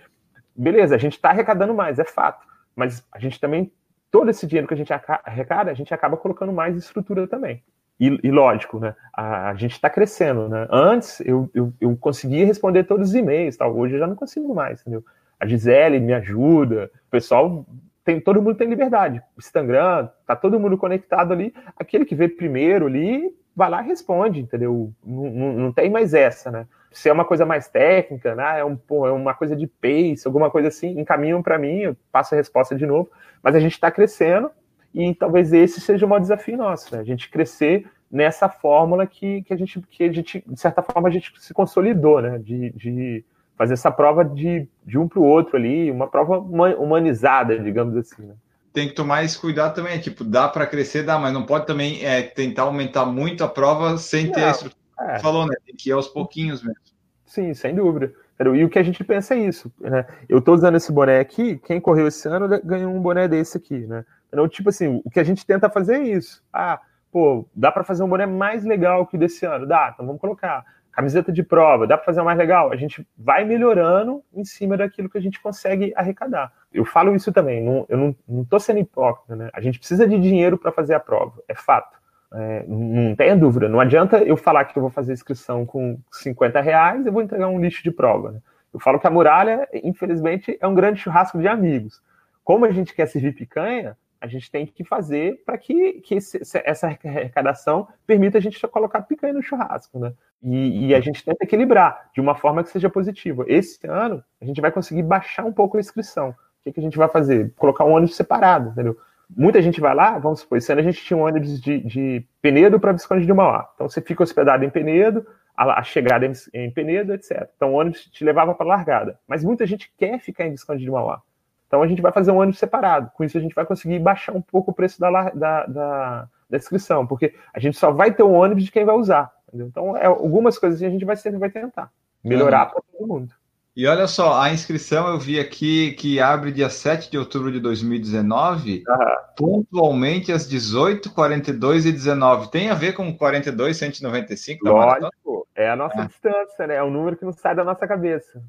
beleza, 0.54 0.96
a 0.96 0.98
gente 0.98 1.14
está 1.14 1.30
arrecadando 1.30 1.74
mais, 1.74 1.98
é 1.98 2.04
fato. 2.04 2.46
Mas 2.76 3.08
a 3.10 3.20
gente 3.20 3.40
também, 3.40 3.72
todo 4.12 4.30
esse 4.30 4.46
dinheiro 4.46 4.68
que 4.68 4.74
a 4.74 4.78
gente 4.78 4.92
arrecada, 4.92 5.72
a 5.72 5.74
gente 5.74 5.94
acaba 5.94 6.18
colocando 6.18 6.52
mais 6.52 6.76
estrutura 6.76 7.26
também. 7.26 7.64
E, 8.00 8.20
e 8.24 8.32
lógico, 8.32 8.80
né? 8.80 8.96
A, 9.14 9.50
a 9.50 9.56
gente 9.56 9.74
está 9.74 9.90
crescendo, 9.90 10.50
né? 10.50 10.68
Antes 10.70 11.20
eu, 11.22 11.50
eu, 11.54 11.74
eu 11.80 11.96
conseguia 11.98 12.46
responder 12.46 12.84
todos 12.84 13.10
os 13.10 13.16
e-mails, 13.16 13.56
tal. 13.56 13.76
Hoje 13.76 13.96
eu 13.96 14.00
já 14.00 14.08
não 14.08 14.16
consigo 14.16 14.54
mais, 14.54 14.82
entendeu? 14.82 15.04
A 15.40 15.46
Gisele 15.46 16.00
me 16.00 16.14
ajuda, 16.14 16.90
o 17.08 17.12
pessoal 17.12 17.66
tem, 18.04 18.20
todo 18.20 18.42
mundo 18.42 18.56
tem 18.56 18.70
liberdade. 18.70 19.22
O 19.38 19.40
Instagram, 19.40 20.10
tá 20.26 20.36
todo 20.36 20.60
mundo 20.60 20.78
conectado 20.78 21.32
ali. 21.34 21.54
Aquele 21.78 22.06
que 22.06 22.16
vê 22.16 22.28
primeiro 22.28 22.88
ali, 22.88 23.34
vai 23.56 23.70
lá 23.70 23.84
e 23.84 23.88
responde, 23.88 24.42
entendeu? 24.42 24.92
Não, 25.06 25.30
não, 25.30 25.54
não 25.54 25.72
tem 25.72 25.90
mais 25.90 26.14
essa, 26.14 26.52
né? 26.52 26.68
Se 26.92 27.10
é 27.10 27.14
uma 27.14 27.26
coisa 27.26 27.46
mais 27.46 27.68
técnica, 27.68 28.36
né? 28.36 28.60
é, 28.60 28.66
um, 28.66 28.76
pô, 28.76 29.08
é 29.08 29.12
uma 29.12 29.34
coisa 29.34 29.56
de 29.56 29.66
pace, 29.66 30.24
alguma 30.26 30.50
coisa 30.52 30.68
assim, 30.68 31.00
encaminham 31.00 31.42
para 31.42 31.58
mim, 31.58 31.80
eu 31.80 31.98
passo 32.12 32.36
a 32.36 32.38
resposta 32.38 32.76
de 32.76 32.86
novo. 32.86 33.10
Mas 33.42 33.56
a 33.56 33.60
gente 33.60 33.74
está 33.74 33.90
crescendo 33.90 34.52
e 34.94 35.14
talvez 35.16 35.52
esse 35.52 35.82
seja 35.82 36.06
o 36.06 36.10
maior 36.10 36.20
desafio 36.20 36.58
nosso, 36.58 36.94
né? 36.94 37.02
A 37.02 37.04
gente 37.04 37.30
crescer 37.30 37.90
nessa 38.12 38.48
fórmula 38.48 39.08
que, 39.08 39.42
que, 39.42 39.54
a 39.54 39.58
gente, 39.58 39.82
que 39.90 40.04
a 40.04 40.12
gente, 40.12 40.44
de 40.46 40.60
certa 40.60 40.84
forma, 40.84 41.10
a 41.10 41.12
gente 41.12 41.34
se 41.40 41.54
consolidou, 41.54 42.22
né? 42.22 42.38
De, 42.38 42.70
de 42.72 43.26
fazer 43.58 43.74
essa 43.74 43.92
prova 43.92 44.24
de, 44.24 44.68
de 44.86 44.98
um 44.98 45.08
para 45.08 45.20
o 45.20 45.24
outro 45.24 45.58
ali, 45.58 45.90
uma 45.90 46.08
prova 46.08 46.38
humanizada, 46.40 47.58
digamos 47.60 47.96
assim. 47.96 48.24
Né? 48.24 48.36
Tem 48.72 48.88
que 48.88 48.94
tomar 48.94 49.24
esse 49.24 49.40
cuidado 49.40 49.76
também, 49.76 50.00
tipo, 50.00 50.24
dá 50.24 50.48
para 50.48 50.68
crescer, 50.68 51.04
dá, 51.04 51.18
mas 51.18 51.34
não 51.34 51.46
pode 51.46 51.66
também 51.66 52.04
é, 52.04 52.22
tentar 52.22 52.64
aumentar 52.64 53.06
muito 53.06 53.44
a 53.44 53.48
prova 53.48 53.98
sem 53.98 54.32
ter 54.32 54.42
não, 54.42 54.48
a 54.48 54.52
estrutura. 54.52 54.84
É. 55.00 55.20
Falou, 55.20 55.46
né? 55.46 55.56
Tem 55.66 55.76
que 55.76 55.90
ir 55.90 55.94
aos 55.94 56.08
pouquinhos 56.08 56.64
mesmo. 56.64 56.80
Sim, 57.26 57.54
sem 57.54 57.74
dúvida. 57.74 58.14
E 58.40 58.64
o 58.64 58.70
que 58.70 58.80
a 58.80 58.84
gente 58.84 59.04
pensa 59.04 59.36
é 59.36 59.40
isso, 59.40 59.72
né? 59.80 60.06
Eu 60.28 60.40
estou 60.40 60.54
usando 60.56 60.76
esse 60.76 60.92
boné 60.92 61.20
aqui, 61.20 61.58
quem 61.60 61.80
correu 61.80 62.08
esse 62.08 62.28
ano 62.28 62.48
ganhou 62.64 62.94
um 62.94 63.02
boné 63.02 63.28
desse 63.28 63.58
aqui, 63.58 63.86
né? 63.86 64.04
Então, 64.28 64.48
tipo 64.48 64.70
assim, 64.70 65.02
o 65.06 65.10
que 65.10 65.20
a 65.20 65.24
gente 65.24 65.46
tenta 65.46 65.70
fazer 65.70 65.96
é 65.96 66.04
isso. 66.04 66.44
Ah, 66.52 66.80
pô, 67.12 67.46
dá 67.56 67.72
para 67.72 67.84
fazer 67.84 68.04
um 68.04 68.10
boné 68.10 68.26
mais 68.26 68.66
legal 68.66 69.06
que 69.06 69.16
o 69.16 69.20
desse 69.20 69.46
ano? 69.46 69.68
Dá, 69.68 69.92
então 69.94 70.06
vamos 70.06 70.20
colocar 70.20 70.66
camiseta 70.92 71.32
de 71.32 71.42
prova, 71.42 71.88
dá 71.88 71.98
para 71.98 72.06
fazer 72.06 72.22
mais 72.22 72.38
legal? 72.38 72.72
A 72.72 72.76
gente 72.76 73.06
vai 73.18 73.44
melhorando 73.44 74.24
em 74.34 74.46
cima 74.46 74.78
daquilo 74.78 75.10
que 75.10 75.18
a 75.18 75.22
gente 75.22 75.42
consegue 75.42 75.92
arrecadar. 75.96 76.52
Eu 76.72 76.86
falo 76.86 77.16
isso 77.16 77.32
também, 77.32 77.64
não, 77.64 77.86
eu 77.90 77.98
não, 77.98 78.16
não 78.28 78.46
tô 78.46 78.60
sendo 78.60 78.80
hipócrita, 78.80 79.36
né? 79.36 79.50
A 79.54 79.60
gente 79.60 79.80
precisa 79.80 80.08
de 80.08 80.20
dinheiro 80.20 80.58
para 80.58 80.72
fazer 80.72 80.94
a 80.94 81.00
prova, 81.00 81.42
é 81.48 81.56
fato. 81.56 81.98
É, 82.36 82.66
não 82.68 83.16
tenha 83.16 83.36
dúvida, 83.36 83.70
não 83.70 83.80
adianta 83.80 84.18
eu 84.18 84.36
falar 84.36 84.66
que 84.66 84.76
eu 84.78 84.82
vou 84.82 84.90
fazer 84.90 85.14
inscrição 85.14 85.68
com 85.68 86.00
50 86.12 86.60
reais 86.62 87.06
e 87.06 87.12
vou 87.12 87.22
entregar 87.22 87.48
um 87.48 87.60
lixo 87.60 87.84
de 87.84 87.92
prova. 87.92 88.32
Né? 88.32 88.40
Eu 88.74 88.80
falo 88.80 89.00
que 89.00 89.06
a 89.06 89.12
muralha, 89.12 89.68
infelizmente, 89.72 90.58
é 90.60 90.68
um 90.68 90.74
grande 90.74 91.00
churrasco 91.00 91.40
de 91.40 91.48
amigos. 91.48 92.02
Como 92.44 92.66
a 92.66 92.72
gente 92.72 92.94
quer 92.94 93.06
servir 93.06 93.36
picanha, 93.36 93.96
a 94.20 94.26
gente 94.26 94.50
tem 94.50 94.66
que 94.66 94.84
fazer 94.84 95.44
para 95.46 95.58
que, 95.58 96.02
que 96.02 96.16
esse, 96.16 96.40
essa 96.64 96.88
arrecadação 96.88 97.88
permita 98.08 98.38
a 98.38 98.42
gente 98.42 98.60
colocar 98.68 99.02
picanha 99.02 99.34
no 99.34 99.44
churrasco, 99.44 100.00
né? 100.00 100.14
E, 100.42 100.88
e, 100.88 100.96
a 100.96 101.02
gente 101.02 101.24
tenta 101.24 101.44
equilibrar 101.44 102.10
de 102.14 102.22
uma 102.22 102.34
forma 102.34 102.64
que 102.64 102.70
seja 102.70 102.90
positiva. 102.90 103.44
Esse 103.48 103.86
ano, 103.86 104.24
a 104.42 104.46
gente 104.46 104.60
vai 104.60 104.72
conseguir 104.72 105.04
baixar 105.04 105.46
um 105.46 105.52
pouco 105.52 105.78
a 105.78 105.80
inscrição. 105.80 106.30
O 106.30 106.36
que, 106.64 106.72
que 106.72 106.80
a 106.80 106.84
gente 106.84 106.98
vai 106.98 107.10
fazer? 107.10 107.54
Colocar 107.58 107.84
um 107.84 107.92
ônibus 107.92 108.16
separado, 108.16 108.70
entendeu? 108.70 108.98
Muita 109.36 109.62
gente 109.62 109.80
vai 109.80 109.94
lá, 109.96 110.18
vamos 110.20 110.42
supor, 110.42 110.58
esse 110.58 110.72
ano 110.72 110.82
a 110.82 110.84
gente 110.84 111.04
tinha 111.04 111.18
um 111.18 111.24
ônibus 111.24 111.60
de, 111.62 111.80
de 111.80 112.26
Penedo 112.42 112.80
para 112.80 112.92
Visconde 112.92 113.26
de 113.26 113.34
Mauá. 113.34 113.70
Então 113.76 113.88
você 113.88 114.02
fica 114.02 114.24
hospedado 114.24 114.64
em 114.64 114.70
Penedo, 114.70 115.26
a, 115.56 115.80
a 115.80 115.84
chegada 115.84 116.26
em, 116.26 116.34
em 116.54 116.72
Penedo, 116.72 117.14
etc. 117.14 117.50
Então 117.56 117.74
o 117.74 117.78
ônibus 117.78 118.06
te 118.06 118.24
levava 118.24 118.54
para 118.54 118.66
a 118.66 118.70
largada. 118.70 119.20
Mas 119.28 119.44
muita 119.44 119.66
gente 119.66 119.92
quer 119.98 120.20
ficar 120.20 120.46
em 120.46 120.52
Visconde 120.52 120.84
de 120.84 120.92
Mauá. 120.92 121.22
Então 121.68 121.82
a 121.82 121.88
gente 121.88 122.02
vai 122.02 122.12
fazer 122.12 122.32
um 122.32 122.38
ônibus 122.38 122.60
separado. 122.60 123.12
Com 123.16 123.24
isso 123.24 123.38
a 123.38 123.42
gente 123.42 123.56
vai 123.56 123.66
conseguir 123.66 124.00
baixar 124.00 124.34
um 124.34 124.42
pouco 124.42 124.72
o 124.72 124.74
preço 124.74 125.00
da, 125.00 125.10
da, 125.32 125.66
da, 125.66 126.28
da 126.50 126.58
inscrição, 126.58 127.08
porque 127.08 127.34
a 127.54 127.60
gente 127.60 127.78
só 127.78 127.92
vai 127.92 128.14
ter 128.14 128.24
um 128.24 128.34
ônibus 128.34 128.64
de 128.64 128.72
quem 128.72 128.86
vai 128.86 128.96
usar. 128.96 129.32
Entendeu? 129.48 129.68
Então, 129.68 129.98
é, 129.98 130.06
algumas 130.06 130.58
coisas 130.58 130.82
a 130.82 130.90
gente 130.90 131.06
vai 131.06 131.16
sempre 131.16 131.40
vai 131.40 131.50
tentar 131.50 131.92
melhorar 132.24 132.68
uhum. 132.68 132.72
para 132.72 132.82
todo 132.82 133.08
mundo. 133.08 133.34
E 133.76 133.88
olha 133.88 134.06
só, 134.06 134.40
a 134.40 134.52
inscrição 134.52 135.08
eu 135.08 135.18
vi 135.18 135.40
aqui 135.40 135.94
que 135.94 136.20
abre 136.20 136.52
dia 136.52 136.70
7 136.70 137.10
de 137.10 137.18
outubro 137.18 137.52
de 137.52 137.60
2019, 137.60 138.84
uhum. 138.88 138.96
pontualmente 139.36 140.32
às 140.32 140.48
18, 140.48 141.12
42 141.12 141.88
e 141.88 141.92
19. 141.92 142.52
Tem 142.52 142.70
a 142.70 142.76
ver 142.76 142.94
com 142.94 143.12
42, 143.18 143.76
195? 143.76 144.64
Lógico, 144.68 145.48
é 145.56 145.72
a 145.72 145.76
nossa 145.76 146.02
é. 146.02 146.06
distância, 146.06 146.68
né? 146.68 146.76
É 146.76 146.84
um 146.84 146.92
número 146.92 147.18
que 147.18 147.26
não 147.26 147.34
sai 147.34 147.56
da 147.56 147.64
nossa 147.64 147.88
cabeça. 147.88 148.44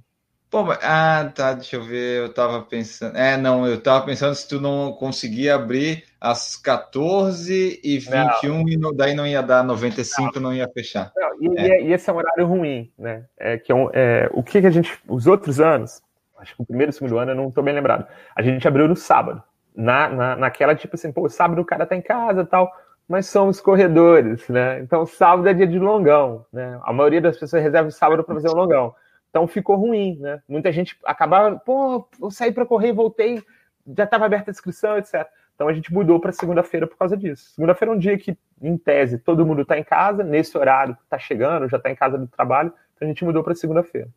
Pô, 0.55 0.65
ah, 0.83 1.33
tá, 1.35 1.53
deixa 1.53 1.75
eu 1.75 1.83
ver, 1.83 2.21
eu 2.21 2.33
tava 2.33 2.63
pensando. 2.63 3.17
É, 3.17 3.37
não, 3.37 3.67
eu 3.67 3.83
tava 3.83 4.07
pensando 4.07 4.37
se 4.37 4.49
tu 4.49 4.61
não 4.61 4.93
conseguia 4.93 5.57
abrir 5.57 6.05
às 6.21 6.55
14 6.55 7.81
e 7.83 7.99
21 7.99 8.59
não. 8.59 8.69
e 8.69 8.77
no, 8.77 8.95
daí 8.95 9.15
não 9.15 9.27
ia 9.27 9.43
dar 9.43 9.65
95, 9.65 10.35
não, 10.35 10.43
não 10.43 10.55
ia 10.55 10.69
fechar. 10.69 11.11
Não, 11.17 11.43
e, 11.43 11.59
é. 11.59 11.83
e, 11.83 11.93
esse 11.93 12.09
é 12.09 12.13
um 12.13 12.17
horário 12.19 12.47
ruim, 12.47 12.89
né? 12.97 13.25
É, 13.37 13.59
que 13.59 13.73
é, 13.73 13.75
um, 13.75 13.91
é, 13.93 14.31
o 14.33 14.45
que, 14.45 14.61
que 14.61 14.67
a 14.69 14.71
gente. 14.71 14.97
Os 15.09 15.27
outros 15.27 15.61
anos, 15.61 16.01
acho 16.39 16.55
que 16.55 16.63
o 16.63 16.65
primeiro 16.65 16.91
e 16.91 16.93
o 16.93 16.97
segundo 16.97 17.19
ano, 17.19 17.33
eu 17.33 17.37
não 17.37 17.51
tô 17.51 17.61
bem 17.61 17.75
lembrado. 17.75 18.07
A 18.37 18.41
gente 18.41 18.69
abriu 18.69 18.87
no 18.87 18.95
sábado. 18.95 19.43
Na, 19.75 20.09
na, 20.09 20.37
naquela, 20.37 20.77
tipo 20.77 20.95
assim, 20.95 21.11
pô, 21.11 21.29
sábado 21.29 21.61
o 21.61 21.65
cara 21.65 21.85
tá 21.85 21.97
em 21.97 22.01
casa 22.01 22.45
tal, 22.45 22.71
mas 23.09 23.27
somos 23.27 23.61
corredores, 23.61 24.49
né? 24.49 24.79
Então 24.79 25.05
sábado 25.05 25.49
é 25.49 25.53
dia 25.53 25.67
de 25.67 25.81
longão, 25.81 26.47
né? 26.53 26.79
A 26.85 26.93
maioria 26.93 27.21
das 27.21 27.37
pessoas 27.37 27.61
reserva 27.61 27.89
o 27.89 27.91
sábado 27.91 28.23
para 28.23 28.37
fazer 28.37 28.51
o 28.51 28.55
longão. 28.55 28.95
Então 29.35 29.48
ficou 29.48 29.74
ruim, 29.74 30.16
né? 30.20 30.40
Muita 30.48 30.70
gente 30.70 30.97
acabava, 31.05 31.59
pô, 31.59 32.09
eu 32.23 32.31
saí 32.31 32.52
para 32.52 32.65
correr, 32.65 32.93
voltei, 32.93 33.43
já 33.85 34.05
estava 34.05 34.27
aberta 34.27 34.48
a 34.48 34.52
inscrição, 34.52 34.97
etc. 34.97 35.27
Então 35.56 35.66
a 35.66 35.73
gente 35.73 35.93
mudou 35.93 36.20
para 36.20 36.31
segunda-feira 36.31 36.86
por 36.86 36.97
causa 36.97 37.16
disso. 37.16 37.51
Segunda-feira 37.52 37.93
é 37.93 37.97
um 37.97 37.98
dia 37.98 38.16
que, 38.16 38.39
em 38.62 38.78
tese, 38.78 39.19
todo 39.19 39.44
mundo 39.44 39.62
está 39.62 39.77
em 39.77 39.82
casa, 39.82 40.23
nesse 40.23 40.56
horário 40.56 40.97
está 41.02 41.19
chegando, 41.19 41.69
já 41.69 41.78
está 41.78 41.90
em 41.90 41.97
casa 41.97 42.16
do 42.16 42.28
trabalho, 42.28 42.73
então 42.94 43.06
a 43.06 43.09
gente 43.09 43.24
mudou 43.24 43.43
para 43.43 43.56
segunda-feira. 43.56 44.09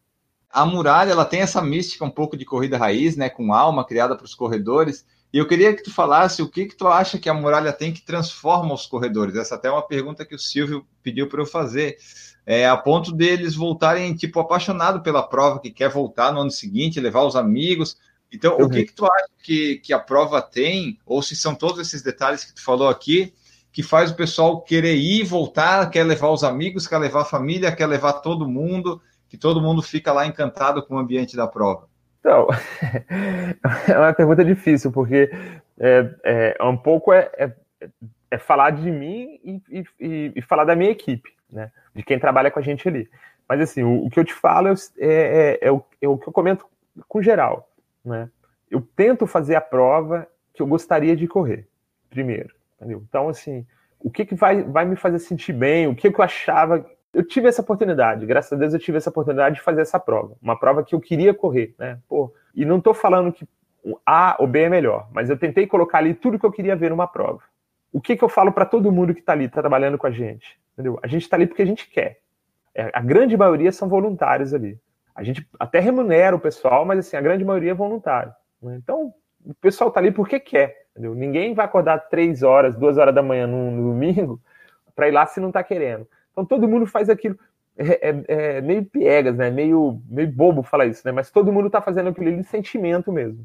A 0.51 0.63
muralha, 0.67 1.13
ela 1.13 1.25
tem 1.25 1.41
essa 1.41 1.63
mística 1.63 2.05
um 2.05 2.11
pouco 2.11 2.37
de 2.37 2.45
corrida 2.45 2.77
raiz, 2.77 3.17
né, 3.17 3.27
com 3.27 3.51
alma 3.51 3.83
criada 3.83 4.15
para 4.15 4.25
os 4.25 4.35
corredores. 4.35 5.03
E 5.33 5.39
eu 5.39 5.47
queria 5.47 5.75
que 5.75 5.81
tu 5.81 5.91
falasse 5.91 6.43
o 6.43 6.49
que 6.49 6.67
que 6.67 6.75
tu 6.75 6.87
acha 6.87 7.17
que 7.17 7.27
a 7.27 7.33
muralha 7.33 7.73
tem 7.73 7.91
que 7.91 8.05
transforma 8.05 8.71
os 8.71 8.85
corredores. 8.85 9.35
Essa 9.35 9.55
até 9.55 9.67
é 9.67 9.71
uma 9.71 9.85
pergunta 9.85 10.23
que 10.23 10.35
o 10.35 10.39
Silvio 10.39 10.85
pediu 11.01 11.27
para 11.27 11.41
eu 11.41 11.45
fazer 11.47 11.97
é, 12.49 12.65
a 12.65 12.77
ponto 12.77 13.11
deles 13.11 13.55
voltarem, 13.55 14.15
tipo, 14.15 14.39
apaixonado 14.39 15.01
pela 15.01 15.21
prova, 15.21 15.59
que 15.59 15.69
quer 15.69 15.89
voltar 15.89 16.31
no 16.31 16.39
ano 16.39 16.49
seguinte, 16.49 16.97
levar 16.97 17.23
os 17.23 17.35
amigos. 17.35 17.97
Então, 18.31 18.57
uhum. 18.57 18.65
o 18.65 18.69
que, 18.69 18.85
que 18.85 18.93
tu 18.93 19.05
acha 19.05 19.27
que, 19.43 19.75
que 19.79 19.91
a 19.91 19.99
prova 19.99 20.41
tem, 20.41 20.97
ou 21.05 21.21
se 21.21 21.35
são 21.35 21.53
todos 21.53 21.77
esses 21.85 22.01
detalhes 22.01 22.45
que 22.45 22.55
tu 22.55 22.63
falou 22.63 22.87
aqui, 22.87 23.33
que 23.69 23.83
faz 23.83 24.11
o 24.11 24.15
pessoal 24.15 24.61
querer 24.61 24.95
ir, 24.95 25.25
voltar, 25.25 25.89
quer 25.89 26.05
levar 26.05 26.29
os 26.29 26.41
amigos, 26.41 26.87
quer 26.87 26.99
levar 26.99 27.23
a 27.23 27.25
família, 27.25 27.75
quer 27.75 27.85
levar 27.85 28.13
todo 28.13 28.47
mundo, 28.47 29.01
que 29.27 29.37
todo 29.37 29.61
mundo 29.61 29.81
fica 29.81 30.13
lá 30.13 30.25
encantado 30.25 30.81
com 30.81 30.95
o 30.95 30.99
ambiente 30.99 31.35
da 31.35 31.47
prova? 31.47 31.89
Então, 32.21 32.47
é 33.93 33.97
uma 33.97 34.13
pergunta 34.13 34.45
difícil, 34.45 34.89
porque 34.89 35.29
é, 35.77 36.09
é, 36.23 36.57
é 36.57 36.63
um 36.63 36.77
pouco 36.77 37.11
é, 37.11 37.29
é, 37.37 37.51
é 38.31 38.37
falar 38.37 38.69
de 38.69 38.89
mim 38.89 39.37
e, 39.43 39.83
e, 39.99 40.31
e 40.33 40.41
falar 40.41 40.63
da 40.63 40.75
minha 40.77 40.91
equipe, 40.91 41.36
né? 41.51 41.71
de 41.93 42.03
quem 42.03 42.19
trabalha 42.19 42.51
com 42.51 42.59
a 42.59 42.61
gente 42.61 42.87
ali. 42.87 43.09
Mas 43.47 43.61
assim, 43.61 43.83
o, 43.83 44.05
o 44.05 44.09
que 44.09 44.19
eu 44.19 44.25
te 44.25 44.33
falo 44.33 44.67
é, 44.67 44.71
é, 44.99 45.07
é, 45.07 45.57
é, 45.61 45.71
o, 45.71 45.83
é, 46.01 46.07
o, 46.07 46.17
que 46.17 46.27
eu 46.27 46.33
comento 46.33 46.65
com 47.07 47.21
geral. 47.21 47.69
Né? 48.03 48.29
Eu 48.69 48.81
tento 48.95 49.25
fazer 49.25 49.55
a 49.55 49.61
prova 49.61 50.27
que 50.53 50.61
eu 50.61 50.67
gostaria 50.67 51.15
de 51.15 51.27
correr, 51.27 51.67
primeiro. 52.09 52.53
Entendeu? 52.75 53.03
Então, 53.07 53.29
assim, 53.29 53.65
o 53.99 54.09
que, 54.09 54.25
que 54.25 54.35
vai, 54.35 54.63
vai 54.63 54.85
me 54.85 54.95
fazer 54.95 55.19
sentir 55.19 55.53
bem, 55.53 55.87
o 55.87 55.95
que, 55.95 56.11
que 56.11 56.19
eu 56.19 56.23
achava. 56.23 56.85
Eu 57.13 57.23
tive 57.25 57.47
essa 57.47 57.61
oportunidade, 57.61 58.25
graças 58.25 58.53
a 58.53 58.55
Deus 58.55 58.73
eu 58.73 58.79
tive 58.79 58.97
essa 58.97 59.09
oportunidade 59.09 59.55
de 59.55 59.61
fazer 59.61 59.81
essa 59.81 59.99
prova. 59.99 60.35
Uma 60.41 60.59
prova 60.59 60.83
que 60.83 60.93
eu 60.93 60.99
queria 60.99 61.33
correr, 61.33 61.73
né? 61.79 61.99
Pô, 62.07 62.33
e 62.53 62.65
não 62.65 62.77
estou 62.77 62.93
falando 62.93 63.31
que 63.31 63.47
A 64.05 64.35
ou 64.39 64.47
B 64.47 64.61
é 64.61 64.69
melhor, 64.69 65.07
mas 65.11 65.29
eu 65.29 65.37
tentei 65.37 65.65
colocar 65.65 65.99
ali 65.99 66.13
tudo 66.13 66.37
que 66.37 66.45
eu 66.45 66.51
queria 66.51 66.75
ver 66.75 66.91
numa 66.91 67.07
prova. 67.07 67.41
O 67.91 68.01
que, 68.01 68.15
que 68.15 68.23
eu 68.23 68.29
falo 68.29 68.51
para 68.51 68.65
todo 68.65 68.91
mundo 68.91 69.13
que 69.13 69.21
está 69.21 69.33
ali, 69.33 69.47
tá 69.47 69.61
trabalhando 69.61 69.97
com 69.97 70.05
a 70.05 70.11
gente? 70.11 70.59
Entendeu? 70.77 70.99
A 71.01 71.07
gente 71.07 71.23
está 71.23 71.35
ali 71.35 71.47
porque 71.47 71.63
a 71.63 71.65
gente 71.65 71.89
quer. 71.89 72.19
É, 72.75 72.91
a 72.93 73.01
grande 73.01 73.35
maioria 73.35 73.71
são 73.71 73.89
voluntários 73.89 74.53
ali. 74.53 74.79
A 75.15 75.23
gente 75.23 75.49
até 75.59 75.79
remunera 75.79 76.35
o 76.35 76.39
pessoal, 76.39 76.85
mas 76.85 76.99
assim, 76.99 77.17
a 77.17 77.21
grande 77.21 77.43
maioria 77.43 77.71
é 77.71 77.73
voluntário. 77.73 78.31
Né? 78.61 78.75
Então, 78.75 79.11
o 79.43 79.55
pessoal 79.55 79.87
está 79.87 79.99
ali 79.99 80.11
porque 80.11 80.39
quer. 80.39 80.85
Entendeu? 80.91 81.15
Ninguém 81.15 81.55
vai 81.55 81.65
acordar 81.65 81.97
três 82.09 82.43
horas, 82.43 82.75
duas 82.75 82.99
horas 82.99 83.15
da 83.15 83.23
manhã 83.23 83.47
no, 83.47 83.71
no 83.71 83.91
domingo 83.91 84.39
para 84.95 85.07
ir 85.07 85.11
lá 85.11 85.25
se 85.25 85.39
não 85.39 85.47
está 85.47 85.63
querendo. 85.63 86.07
Então 86.31 86.45
todo 86.45 86.67
mundo 86.67 86.85
faz 86.85 87.09
aquilo. 87.09 87.37
É, 87.75 88.09
é, 88.09 88.23
é, 88.27 88.61
meio 88.61 88.85
piegas, 88.85 89.35
né? 89.35 89.49
Meio, 89.49 89.99
meio 90.07 90.31
bobo 90.31 90.61
falar 90.61 90.85
isso, 90.85 91.01
né? 91.03 91.11
Mas 91.11 91.31
todo 91.31 91.51
mundo 91.51 91.67
está 91.67 91.81
fazendo 91.81 92.09
aquilo 92.09 92.35
de 92.35 92.43
sentimento 92.43 93.11
mesmo. 93.11 93.43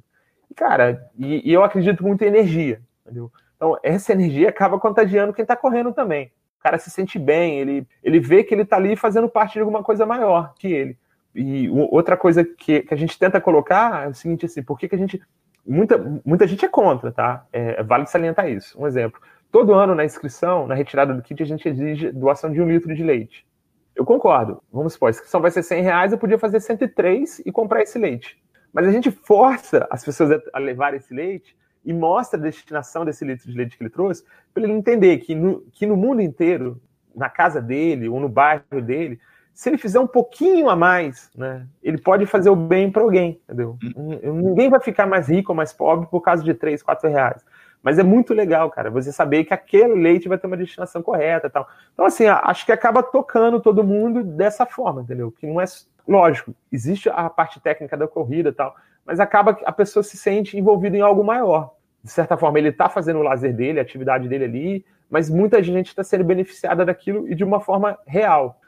E, 0.50 0.54
cara, 0.54 1.10
e, 1.18 1.50
e, 1.50 1.52
eu 1.52 1.64
acredito 1.64 2.02
muito 2.02 2.22
em 2.22 2.26
energia, 2.26 2.80
entendeu? 3.02 3.30
Então, 3.56 3.78
essa 3.82 4.12
energia 4.12 4.50
acaba 4.50 4.78
contagiando 4.78 5.32
quem 5.32 5.42
está 5.42 5.56
correndo 5.56 5.92
também 5.92 6.30
cara 6.62 6.78
se 6.78 6.90
sente 6.90 7.18
bem, 7.18 7.58
ele, 7.58 7.86
ele 8.02 8.20
vê 8.20 8.44
que 8.44 8.54
ele 8.54 8.62
está 8.62 8.76
ali 8.76 8.96
fazendo 8.96 9.28
parte 9.28 9.54
de 9.54 9.60
alguma 9.60 9.82
coisa 9.82 10.06
maior 10.06 10.54
que 10.58 10.68
ele. 10.68 10.96
E 11.34 11.68
outra 11.70 12.16
coisa 12.16 12.44
que, 12.44 12.82
que 12.82 12.94
a 12.94 12.96
gente 12.96 13.18
tenta 13.18 13.40
colocar 13.40 14.04
é 14.06 14.08
o 14.08 14.14
seguinte, 14.14 14.46
assim, 14.46 14.62
por 14.62 14.78
que, 14.78 14.88
que 14.88 14.94
a 14.94 14.98
gente. 14.98 15.20
Muita, 15.66 15.96
muita 16.24 16.46
gente 16.46 16.64
é 16.64 16.68
contra, 16.68 17.12
tá? 17.12 17.46
É, 17.52 17.82
vale 17.82 18.06
salientar 18.06 18.48
isso. 18.48 18.78
Um 18.80 18.86
exemplo. 18.86 19.20
Todo 19.50 19.74
ano 19.74 19.94
na 19.94 20.04
inscrição, 20.04 20.66
na 20.66 20.74
retirada 20.74 21.14
do 21.14 21.22
kit, 21.22 21.42
a 21.42 21.46
gente 21.46 21.68
exige 21.68 22.10
doação 22.10 22.50
de 22.50 22.60
um 22.60 22.68
litro 22.68 22.94
de 22.94 23.02
leite. 23.02 23.46
Eu 23.94 24.04
concordo. 24.04 24.62
Vamos 24.72 24.94
supor, 24.94 25.08
a 25.08 25.10
inscrição 25.10 25.40
vai 25.40 25.50
ser 25.50 25.62
100 25.62 25.82
reais, 25.82 26.12
eu 26.12 26.18
podia 26.18 26.38
fazer 26.38 26.58
103 26.60 27.42
e 27.44 27.52
comprar 27.52 27.82
esse 27.82 27.98
leite. 27.98 28.42
Mas 28.72 28.86
a 28.86 28.90
gente 28.90 29.10
força 29.10 29.86
as 29.90 30.04
pessoas 30.04 30.40
a 30.52 30.58
levar 30.58 30.94
esse 30.94 31.12
leite 31.12 31.54
e 31.84 31.92
mostra 31.92 32.38
a 32.38 32.42
destinação 32.42 33.04
desse 33.04 33.24
litro 33.24 33.50
de 33.50 33.56
leite 33.56 33.76
que 33.76 33.82
ele 33.82 33.90
trouxe, 33.90 34.24
para 34.52 34.62
ele 34.62 34.72
entender 34.72 35.18
que 35.18 35.34
no, 35.34 35.60
que 35.72 35.86
no 35.86 35.96
mundo 35.96 36.20
inteiro, 36.20 36.80
na 37.14 37.28
casa 37.28 37.60
dele 37.60 38.08
ou 38.08 38.20
no 38.20 38.28
bairro 38.28 38.80
dele, 38.80 39.18
se 39.54 39.68
ele 39.68 39.76
fizer 39.76 40.00
um 40.00 40.06
pouquinho 40.06 40.70
a 40.70 40.76
mais, 40.76 41.30
né, 41.36 41.66
ele 41.82 41.98
pode 41.98 42.24
fazer 42.26 42.48
o 42.48 42.56
bem 42.56 42.90
para 42.90 43.02
alguém, 43.02 43.40
entendeu? 43.44 43.76
Uhum. 43.96 44.34
Ninguém 44.34 44.70
vai 44.70 44.80
ficar 44.80 45.06
mais 45.06 45.28
rico 45.28 45.52
ou 45.52 45.56
mais 45.56 45.72
pobre 45.72 46.06
por 46.06 46.20
causa 46.20 46.42
de 46.42 46.54
3, 46.54 46.82
4 46.82 47.10
reais. 47.10 47.44
Mas 47.82 47.98
é 47.98 48.02
muito 48.02 48.32
legal, 48.32 48.70
cara, 48.70 48.90
você 48.90 49.10
saber 49.12 49.44
que 49.44 49.52
aquele 49.52 49.94
leite 49.94 50.28
vai 50.28 50.38
ter 50.38 50.46
uma 50.46 50.56
destinação 50.56 51.02
correta 51.02 51.50
tal. 51.50 51.68
Então, 51.92 52.06
assim, 52.06 52.26
acho 52.26 52.64
que 52.64 52.72
acaba 52.72 53.02
tocando 53.02 53.60
todo 53.60 53.82
mundo 53.82 54.22
dessa 54.22 54.64
forma, 54.64 55.02
entendeu? 55.02 55.32
Que 55.32 55.46
não 55.46 55.60
é 55.60 55.64
lógico, 56.06 56.54
existe 56.70 57.08
a 57.08 57.28
parte 57.28 57.60
técnica 57.60 57.96
da 57.96 58.06
corrida 58.06 58.50
e 58.50 58.52
tal, 58.52 58.74
mas 59.04 59.20
acaba 59.20 59.54
que 59.54 59.64
a 59.64 59.72
pessoa 59.72 60.02
se 60.02 60.16
sente 60.16 60.58
envolvida 60.58 60.96
em 60.96 61.00
algo 61.00 61.24
maior. 61.24 61.74
De 62.02 62.10
certa 62.10 62.36
forma, 62.36 62.58
ele 62.58 62.68
está 62.68 62.88
fazendo 62.88 63.20
o 63.20 63.22
lazer 63.22 63.54
dele, 63.54 63.78
a 63.78 63.82
atividade 63.82 64.28
dele 64.28 64.44
ali, 64.44 64.84
mas 65.08 65.28
muita 65.28 65.62
gente 65.62 65.88
está 65.88 66.02
sendo 66.02 66.24
beneficiada 66.24 66.84
daquilo 66.84 67.28
e 67.28 67.34
de 67.34 67.44
uma 67.44 67.60
forma 67.60 67.98
real. 68.06 68.60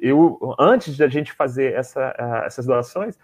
Eu, 0.00 0.38
antes 0.58 0.96
da 0.96 1.08
gente 1.08 1.32
fazer 1.32 1.74
essa, 1.74 2.14
essas 2.46 2.66
doações, 2.66 3.18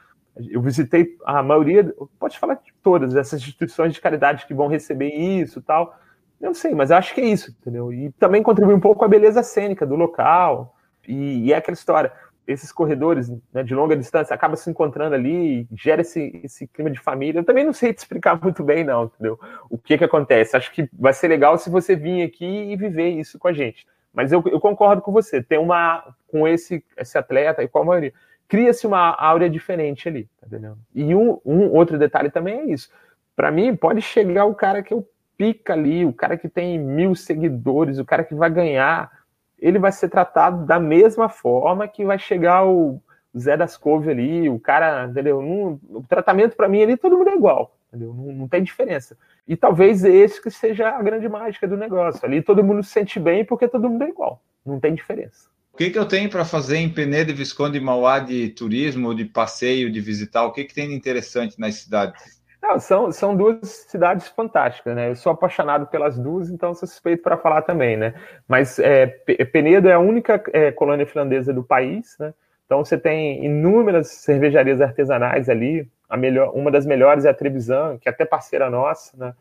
eu 0.50 0.60
visitei 0.60 1.16
a 1.24 1.42
maioria, 1.42 1.94
pode 2.18 2.38
falar 2.38 2.54
de 2.54 2.72
todas 2.82 3.14
essas 3.14 3.40
instituições 3.40 3.94
de 3.94 4.00
caridade 4.00 4.46
que 4.46 4.54
vão 4.54 4.68
receber 4.68 5.08
isso 5.14 5.62
tal. 5.62 5.98
Eu 6.40 6.48
não 6.48 6.54
sei, 6.54 6.74
mas 6.74 6.90
acho 6.90 7.14
que 7.14 7.20
é 7.20 7.26
isso, 7.26 7.56
entendeu? 7.60 7.92
E 7.92 8.10
também 8.12 8.42
contribui 8.42 8.74
um 8.74 8.80
pouco 8.80 8.98
com 8.98 9.04
a 9.04 9.08
beleza 9.08 9.42
cênica 9.42 9.86
do 9.86 9.94
local. 9.94 10.76
E, 11.08 11.46
e 11.46 11.52
é 11.52 11.56
aquela 11.56 11.74
história 11.74 12.12
esses 12.46 12.70
corredores 12.70 13.28
né, 13.52 13.62
de 13.62 13.74
longa 13.74 13.96
distância 13.96 14.34
acabam 14.34 14.56
se 14.56 14.70
encontrando 14.70 15.14
ali, 15.14 15.66
gera 15.74 16.02
esse, 16.02 16.40
esse 16.44 16.66
clima 16.66 16.90
de 16.90 17.00
família. 17.00 17.40
Eu 17.40 17.44
também 17.44 17.64
não 17.64 17.72
sei 17.72 17.92
te 17.92 17.98
explicar 17.98 18.38
muito 18.42 18.62
bem, 18.62 18.84
não, 18.84 19.04
entendeu? 19.04 19.38
O 19.68 19.76
que 19.76 19.98
que 19.98 20.04
acontece? 20.04 20.56
Acho 20.56 20.72
que 20.72 20.88
vai 20.92 21.12
ser 21.12 21.28
legal 21.28 21.58
se 21.58 21.68
você 21.68 21.96
vir 21.96 22.22
aqui 22.22 22.46
e 22.46 22.76
viver 22.76 23.08
isso 23.10 23.38
com 23.38 23.48
a 23.48 23.52
gente. 23.52 23.86
Mas 24.14 24.32
eu, 24.32 24.42
eu 24.46 24.60
concordo 24.60 25.02
com 25.02 25.12
você, 25.12 25.42
tem 25.42 25.58
uma, 25.58 26.14
com 26.28 26.48
esse, 26.48 26.82
esse 26.96 27.18
atleta 27.18 27.62
e 27.62 27.68
com 27.68 27.80
a 27.80 27.84
maioria, 27.84 28.12
cria-se 28.48 28.86
uma 28.86 29.10
áurea 29.10 29.50
diferente 29.50 30.08
ali, 30.08 30.24
tá 30.40 30.46
entendendo? 30.46 30.78
E 30.94 31.14
um, 31.14 31.38
um 31.44 31.70
outro 31.72 31.98
detalhe 31.98 32.30
também 32.30 32.60
é 32.60 32.64
isso. 32.66 32.90
Para 33.34 33.50
mim, 33.50 33.76
pode 33.76 34.00
chegar 34.00 34.46
o 34.46 34.54
cara 34.54 34.82
que 34.82 34.92
é 34.94 34.96
o 34.96 35.06
pica 35.36 35.74
ali, 35.74 36.04
o 36.06 36.12
cara 36.12 36.38
que 36.38 36.48
tem 36.48 36.78
mil 36.78 37.14
seguidores, 37.14 37.98
o 37.98 38.04
cara 38.04 38.24
que 38.24 38.34
vai 38.34 38.48
ganhar 38.48 39.10
ele 39.58 39.78
vai 39.78 39.92
ser 39.92 40.08
tratado 40.08 40.64
da 40.66 40.78
mesma 40.78 41.28
forma 41.28 41.88
que 41.88 42.04
vai 42.04 42.18
chegar 42.18 42.66
o 42.66 43.00
Zé 43.38 43.56
das 43.56 43.76
Couve 43.76 44.10
ali, 44.10 44.48
o 44.48 44.58
cara, 44.58 45.06
entendeu? 45.06 45.38
o 45.38 46.04
tratamento 46.08 46.56
para 46.56 46.68
mim 46.68 46.82
ali 46.82 46.96
todo 46.96 47.16
mundo 47.16 47.30
é 47.30 47.34
igual, 47.34 47.76
entendeu? 47.88 48.14
Não, 48.14 48.32
não, 48.32 48.48
tem 48.48 48.62
diferença. 48.62 49.16
E 49.46 49.56
talvez 49.56 50.04
esse 50.04 50.42
que 50.42 50.50
seja 50.50 50.88
a 50.88 51.02
grande 51.02 51.28
mágica 51.28 51.68
do 51.68 51.76
negócio. 51.76 52.24
Ali 52.24 52.42
todo 52.42 52.64
mundo 52.64 52.82
se 52.82 52.90
sente 52.90 53.20
bem 53.20 53.44
porque 53.44 53.68
todo 53.68 53.88
mundo 53.88 54.04
é 54.04 54.08
igual, 54.08 54.42
não 54.64 54.80
tem 54.80 54.94
diferença. 54.94 55.48
O 55.72 55.76
que, 55.76 55.90
que 55.90 55.98
eu 55.98 56.08
tenho 56.08 56.30
para 56.30 56.42
fazer 56.42 56.78
em 56.78 56.88
Penedo, 56.88 57.34
Visconde 57.34 57.76
e 57.76 57.80
Mauá 57.80 58.18
de 58.18 58.48
turismo, 58.48 59.14
de 59.14 59.26
passeio, 59.26 59.92
de 59.92 60.00
visitar? 60.00 60.44
O 60.44 60.52
que, 60.52 60.64
que 60.64 60.74
tem 60.74 60.88
de 60.88 60.94
interessante 60.94 61.60
nas 61.60 61.74
cidades? 61.74 62.40
Não, 62.66 62.80
são, 62.80 63.12
são 63.12 63.36
duas 63.36 63.86
cidades 63.88 64.26
fantásticas, 64.26 64.96
né? 64.96 65.10
Eu 65.10 65.16
sou 65.16 65.30
apaixonado 65.30 65.86
pelas 65.86 66.18
duas, 66.18 66.50
então 66.50 66.74
sou 66.74 66.88
suspeito 66.88 67.22
para 67.22 67.36
falar 67.36 67.62
também, 67.62 67.96
né? 67.96 68.14
Mas 68.48 68.80
é, 68.80 69.06
Penedo 69.06 69.88
é 69.88 69.92
a 69.92 70.00
única 70.00 70.42
é, 70.52 70.72
colônia 70.72 71.06
finlandesa 71.06 71.52
do 71.52 71.62
país, 71.62 72.16
né? 72.18 72.34
Então 72.64 72.84
você 72.84 72.98
tem 72.98 73.44
inúmeras 73.44 74.08
cervejarias 74.08 74.80
artesanais 74.80 75.48
ali. 75.48 75.88
A 76.08 76.16
melhor, 76.16 76.52
uma 76.54 76.70
das 76.70 76.84
melhores 76.84 77.24
é 77.24 77.30
a 77.30 77.34
Trevisan, 77.34 77.98
que 77.98 78.08
é 78.08 78.12
até 78.12 78.24
parceira 78.24 78.68
nossa, 78.68 79.16
né? 79.16 79.34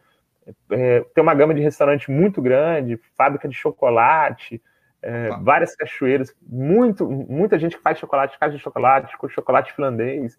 É, 0.69 1.03
tem 1.15 1.23
uma 1.23 1.33
gama 1.33 1.55
de 1.55 1.61
restaurante 1.61 2.11
muito 2.11 2.39
grande, 2.43 2.99
fábrica 3.17 3.47
de 3.47 3.55
chocolate, 3.55 4.61
é, 5.01 5.29
várias 5.41 5.75
cachoeiras, 5.75 6.35
muito, 6.47 7.09
muita 7.09 7.57
gente 7.57 7.75
que 7.75 7.81
faz 7.81 7.97
chocolate, 7.97 8.37
casa 8.37 8.55
de 8.55 8.61
chocolate, 8.61 9.17
com 9.17 9.27
chocolate 9.27 9.73
finlandês. 9.73 10.37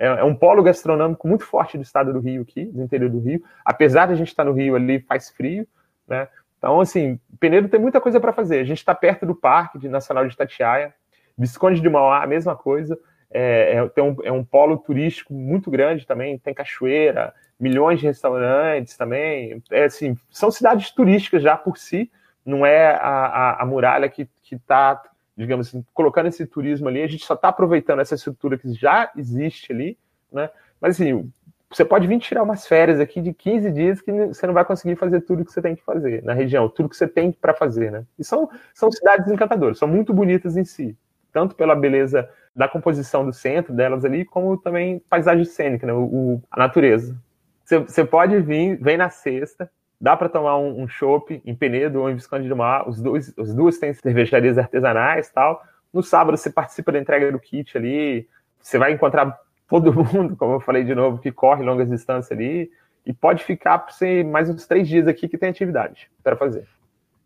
É, 0.00 0.06
é, 0.06 0.24
um 0.24 0.34
polo 0.34 0.62
gastronômico 0.62 1.28
muito 1.28 1.44
forte 1.44 1.76
do 1.76 1.82
estado 1.82 2.10
do 2.10 2.20
Rio 2.20 2.40
aqui, 2.40 2.64
do 2.64 2.82
interior 2.82 3.10
do 3.10 3.20
Rio. 3.20 3.44
Apesar 3.62 4.06
de 4.06 4.14
a 4.14 4.16
gente 4.16 4.28
estar 4.28 4.44
no 4.44 4.52
Rio 4.52 4.74
ali, 4.74 4.98
faz 4.98 5.28
frio, 5.28 5.68
né? 6.08 6.26
Então, 6.56 6.80
assim, 6.80 7.20
Penedo 7.38 7.68
tem 7.68 7.78
muita 7.78 8.00
coisa 8.00 8.18
para 8.18 8.32
fazer. 8.32 8.60
A 8.60 8.64
gente 8.64 8.78
está 8.78 8.94
perto 8.94 9.26
do 9.26 9.34
Parque 9.34 9.78
de 9.78 9.90
Nacional 9.90 10.26
de 10.26 10.32
Itatiaia, 10.32 10.94
Visconde 11.36 11.80
de 11.80 11.88
Mauá, 11.88 12.22
a 12.22 12.26
mesma 12.26 12.56
coisa. 12.56 12.98
É, 13.30 13.76
é, 13.76 13.88
tem 13.88 14.02
um, 14.02 14.16
é 14.24 14.32
um 14.32 14.42
polo 14.42 14.78
turístico 14.78 15.34
muito 15.34 15.70
grande 15.70 16.06
também, 16.06 16.38
tem 16.38 16.54
cachoeira, 16.54 17.32
milhões 17.58 18.00
de 18.00 18.06
restaurantes 18.06 18.96
também. 18.96 19.62
É, 19.70 19.84
assim, 19.84 20.16
são 20.30 20.50
cidades 20.50 20.90
turísticas 20.90 21.42
já 21.42 21.58
por 21.58 21.76
si, 21.76 22.10
não 22.44 22.64
é 22.64 22.94
a, 22.94 22.98
a, 22.98 23.62
a 23.62 23.66
muralha 23.66 24.08
que 24.08 24.28
está, 24.50 25.00
digamos 25.40 25.68
assim, 25.68 25.84
colocando 25.94 26.26
esse 26.26 26.46
turismo 26.46 26.88
ali, 26.88 27.02
a 27.02 27.06
gente 27.06 27.24
só 27.24 27.34
está 27.34 27.48
aproveitando 27.48 28.00
essa 28.00 28.14
estrutura 28.14 28.58
que 28.58 28.72
já 28.72 29.10
existe 29.16 29.72
ali, 29.72 29.98
né? 30.32 30.50
Mas 30.80 30.96
assim, 30.96 31.30
você 31.70 31.84
pode 31.84 32.06
vir 32.06 32.18
tirar 32.18 32.42
umas 32.42 32.66
férias 32.66 33.00
aqui 33.00 33.20
de 33.20 33.32
15 33.32 33.70
dias 33.70 34.00
que 34.00 34.12
você 34.26 34.46
não 34.46 34.54
vai 34.54 34.64
conseguir 34.64 34.96
fazer 34.96 35.20
tudo 35.22 35.44
que 35.44 35.52
você 35.52 35.62
tem 35.62 35.76
que 35.76 35.84
fazer 35.84 36.22
na 36.22 36.34
região, 36.34 36.68
tudo 36.68 36.88
que 36.88 36.96
você 36.96 37.08
tem 37.08 37.32
para 37.32 37.54
fazer, 37.54 37.90
né? 37.90 38.04
E 38.18 38.24
são, 38.24 38.48
são 38.74 38.90
cidades 38.90 39.30
encantadoras, 39.30 39.78
são 39.78 39.88
muito 39.88 40.12
bonitas 40.12 40.56
em 40.56 40.64
si, 40.64 40.96
tanto 41.32 41.54
pela 41.54 41.74
beleza 41.74 42.28
da 42.54 42.68
composição 42.68 43.24
do 43.24 43.32
centro 43.32 43.72
delas 43.72 44.04
ali, 44.04 44.24
como 44.24 44.56
também 44.56 44.98
paisagem 45.08 45.44
cênica, 45.44 45.86
né? 45.86 45.92
o, 45.92 46.02
o 46.02 46.42
a 46.50 46.58
natureza. 46.58 47.16
Você, 47.64 47.78
você 47.78 48.04
pode 48.04 48.38
vir, 48.40 48.76
vem 48.82 48.96
na 48.96 49.08
sexta, 49.08 49.70
dá 50.00 50.16
para 50.16 50.28
tomar 50.28 50.56
um, 50.56 50.82
um 50.82 50.88
chopp 50.88 51.42
em 51.44 51.54
Penedo 51.54 52.00
ou 52.00 52.10
em 52.10 52.14
Visconde 52.14 52.48
de 52.48 52.54
Mar, 52.54 52.88
os 52.88 53.00
dois, 53.00 53.34
os 53.36 53.52
duas 53.52 53.78
têm 53.78 53.92
cervejarias 53.92 54.56
artesanais 54.56 55.30
tal. 55.30 55.62
No 55.92 56.02
sábado 56.02 56.36
você 56.36 56.48
participa 56.48 56.90
da 56.92 56.98
entrega 56.98 57.30
do 57.30 57.38
kit 57.38 57.76
ali, 57.76 58.26
você 58.60 58.78
vai 58.78 58.92
encontrar 58.92 59.38
todo 59.68 59.92
mundo, 59.92 60.36
como 60.36 60.54
eu 60.54 60.60
falei 60.60 60.84
de 60.84 60.94
novo, 60.94 61.18
que 61.18 61.30
corre 61.30 61.62
longas 61.62 61.90
distâncias 61.90 62.32
ali, 62.32 62.70
e 63.04 63.12
pode 63.12 63.44
ficar 63.44 63.78
por 63.78 63.94
mais 64.26 64.48
uns 64.48 64.66
três 64.66 64.88
dias 64.88 65.06
aqui 65.06 65.28
que 65.28 65.38
tem 65.38 65.50
atividade 65.50 66.10
para 66.22 66.36
fazer. 66.36 66.66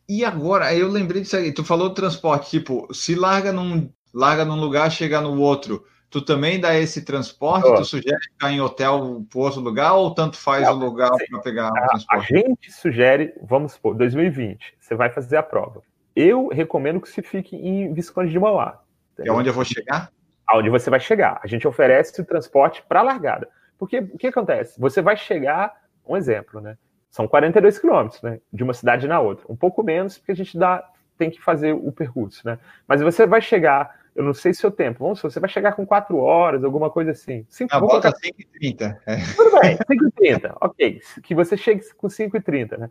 E 0.08 0.24
agora, 0.24 0.74
eu 0.74 0.88
lembrei 0.88 1.22
disso 1.22 1.36
aí, 1.36 1.52
tu 1.52 1.64
falou 1.64 1.88
do 1.88 1.94
transporte, 1.94 2.50
tipo, 2.50 2.92
se 2.92 3.14
larga 3.14 3.52
num, 3.52 3.88
larga 4.12 4.44
num 4.44 4.60
lugar, 4.60 4.90
chega 4.90 5.20
no 5.20 5.40
outro, 5.40 5.84
tu 6.14 6.24
também 6.24 6.60
dá 6.60 6.76
esse 6.78 7.04
transporte? 7.04 7.66
Oh. 7.66 7.74
Tu 7.74 7.84
sugere 7.84 8.20
ficar 8.20 8.52
em 8.52 8.60
hotel 8.60 9.24
para 9.28 9.40
outro 9.40 9.60
lugar 9.60 9.94
ou 9.94 10.14
tanto 10.14 10.36
faz 10.36 10.62
Não, 10.62 10.76
o 10.76 10.78
lugar 10.78 11.10
para 11.10 11.40
pegar 11.40 11.70
o 11.70 11.72
transporte? 11.72 12.36
A 12.36 12.38
gente 12.38 12.70
sugere, 12.70 13.34
vamos 13.42 13.72
supor, 13.72 13.96
2020, 13.96 14.76
você 14.78 14.94
vai 14.94 15.10
fazer 15.10 15.36
a 15.36 15.42
prova. 15.42 15.82
Eu 16.14 16.46
recomendo 16.48 17.00
que 17.00 17.08
você 17.08 17.20
fique 17.20 17.56
em 17.56 17.92
Visconde 17.92 18.30
de 18.30 18.38
Mauá. 18.38 18.80
É 19.18 19.32
onde 19.32 19.48
eu 19.48 19.52
vou 19.52 19.64
chegar? 19.64 20.12
aonde 20.46 20.70
você 20.70 20.90
vai 20.90 21.00
chegar. 21.00 21.40
A 21.42 21.46
gente 21.46 21.66
oferece 21.66 22.20
o 22.20 22.24
transporte 22.24 22.84
para 22.88 23.00
a 23.00 23.02
largada. 23.02 23.48
Porque 23.78 23.98
o 23.98 24.18
que 24.18 24.28
acontece? 24.28 24.78
Você 24.78 25.02
vai 25.02 25.16
chegar, 25.16 25.74
um 26.06 26.16
exemplo, 26.16 26.60
né? 26.60 26.76
São 27.10 27.26
42 27.26 27.78
quilômetros, 27.78 28.22
né? 28.22 28.40
De 28.52 28.62
uma 28.62 28.74
cidade 28.74 29.08
na 29.08 29.20
outra. 29.20 29.44
Um 29.48 29.56
pouco 29.56 29.82
menos, 29.82 30.18
porque 30.18 30.32
a 30.32 30.36
gente 30.36 30.56
dá, 30.56 30.86
tem 31.16 31.30
que 31.30 31.40
fazer 31.40 31.72
o 31.72 31.90
percurso, 31.90 32.42
né? 32.44 32.58
Mas 32.86 33.00
você 33.00 33.26
vai 33.26 33.40
chegar, 33.40 33.98
eu 34.14 34.22
não 34.22 34.32
sei 34.32 34.54
seu 34.54 34.70
tempo, 34.70 35.02
vamos 35.02 35.20
você 35.20 35.40
vai 35.40 35.50
chegar 35.50 35.72
com 35.72 35.84
4 35.84 36.16
horas, 36.16 36.62
alguma 36.62 36.88
coisa 36.88 37.10
assim. 37.10 37.44
Cinco, 37.48 37.74
a 37.74 37.80
volta 37.80 38.12
colocar... 38.12 38.20
5h30. 38.20 38.96
É. 39.06 39.16
Tudo 39.34 39.60
bem, 39.60 39.76
5h30, 39.76 40.56
ok. 40.60 41.00
Que 41.22 41.34
você 41.34 41.56
chegue 41.56 41.82
com 41.94 42.06
5h30, 42.06 42.78
né? 42.78 42.90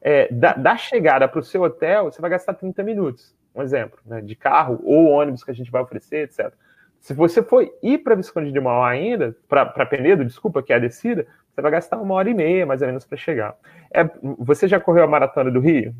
É, 0.00 0.32
da, 0.32 0.54
da 0.54 0.76
chegada 0.76 1.26
para 1.26 1.40
o 1.40 1.42
seu 1.42 1.62
hotel, 1.62 2.04
você 2.04 2.20
vai 2.20 2.30
gastar 2.30 2.54
30 2.54 2.82
minutos, 2.82 3.34
um 3.54 3.62
exemplo, 3.62 3.98
né? 4.04 4.20
De 4.20 4.34
carro 4.34 4.80
ou 4.84 5.06
ônibus 5.06 5.44
que 5.44 5.50
a 5.50 5.54
gente 5.54 5.70
vai 5.70 5.82
oferecer, 5.82 6.24
etc. 6.24 6.52
Se 7.00 7.14
você 7.14 7.42
for 7.42 7.64
ir 7.82 7.98
para 7.98 8.16
Visconde 8.16 8.50
de 8.50 8.60
Mauá 8.60 8.90
ainda, 8.90 9.36
para 9.48 9.86
Penedo, 9.86 10.24
desculpa, 10.24 10.62
que 10.62 10.72
é 10.72 10.76
a 10.76 10.80
descida, 10.80 11.26
você 11.54 11.62
vai 11.62 11.70
gastar 11.70 11.98
uma 11.98 12.14
hora 12.14 12.28
e 12.28 12.34
meia, 12.34 12.66
mais 12.66 12.82
ou 12.82 12.88
menos, 12.88 13.04
para 13.04 13.16
chegar. 13.16 13.54
É, 13.92 14.08
você 14.38 14.66
já 14.66 14.80
correu 14.80 15.04
a 15.04 15.06
Maratona 15.06 15.50
do 15.50 15.60
Rio? 15.60 15.94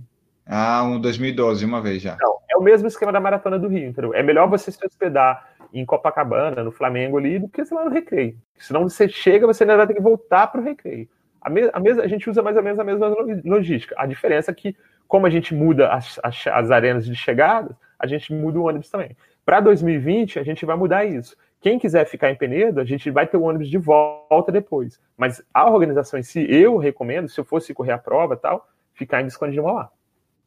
Ah, 0.45 0.83
um 0.85 1.01
2012, 1.01 1.65
uma 1.65 1.81
vez 1.81 2.03
já. 2.03 2.17
Não, 2.21 2.39
é 2.57 2.59
o 2.59 2.63
mesmo 2.63 2.89
esquema 2.89 3.13
da 3.13 3.21
Maratona 3.21 3.59
do 3.59 3.69
Rio, 3.69 3.89
entendeu? 3.89 4.15
É 4.15 4.23
melhor 4.23 4.49
você 4.49 4.73
se 4.73 4.85
hospedar 4.85 5.49
em 5.73 5.85
Copacabana, 5.85 6.65
no 6.65 6.73
Flamengo 6.73 7.19
ali, 7.19 7.39
do 7.39 7.49
que 7.49 7.65
você 7.65 7.75
lá 7.75 7.85
no 7.85 7.91
Recreio. 7.91 8.37
Senão 8.59 8.89
você 8.89 9.09
chega, 9.09 9.47
você 9.47 9.65
ainda 9.65 9.77
vai 9.77 9.87
ter 9.87 9.95
que 9.95 10.01
voltar 10.01 10.47
para 10.47 10.61
o 10.61 10.65
Recreio. 10.65 11.09
A, 11.41 11.51
a, 11.51 12.03
a 12.03 12.09
gente 12.09 12.29
usa 12.29 12.43
mais 12.43 12.57
ou 12.57 12.63
menos 12.63 12.79
a 12.79 12.85
mesma 12.85 13.15
logística. 13.45 13.95
A 13.99 14.07
diferença 14.07 14.51
é 14.51 14.55
que, 14.55 14.75
como 15.07 15.27
a 15.27 15.31
gente 15.31 15.55
muda 15.55 15.93
as, 15.93 16.19
as, 16.23 16.47
as 16.47 16.71
arenas 16.71 17.05
de 17.05 17.15
chegada, 17.15 17.77
a 17.99 18.07
gente 18.07 18.33
muda 18.33 18.59
o 18.59 18.67
ônibus 18.67 18.91
também. 18.91 19.17
Para 19.45 19.61
2020, 19.61 20.39
a 20.39 20.43
gente 20.43 20.65
vai 20.65 20.77
mudar 20.77 21.05
isso. 21.05 21.37
Quem 21.61 21.79
quiser 21.79 22.07
ficar 22.07 22.31
em 22.31 22.37
Penedo, 22.37 22.81
a 22.81 22.85
gente 22.85 23.11
vai 23.11 23.27
ter 23.27 23.37
o 23.37 23.43
ônibus 23.43 23.69
de 23.69 23.79
volta 23.79 24.51
depois. 24.51 25.01
Mas 25.17 25.43
a 25.53 25.69
organização 25.71 26.19
em 26.19 26.23
si, 26.23 26.47
eu 26.49 26.79
recomendo, 26.79 27.29
se 27.29 27.39
eu 27.39 27.45
fosse 27.45 27.75
correr 27.75 27.93
a 27.93 27.99
prova 27.99 28.37
tal, 28.37 28.69
ficar 28.95 29.21
em 29.21 29.25
Visconde 29.25 29.53
de 29.53 29.61
Mauá. 29.61 29.91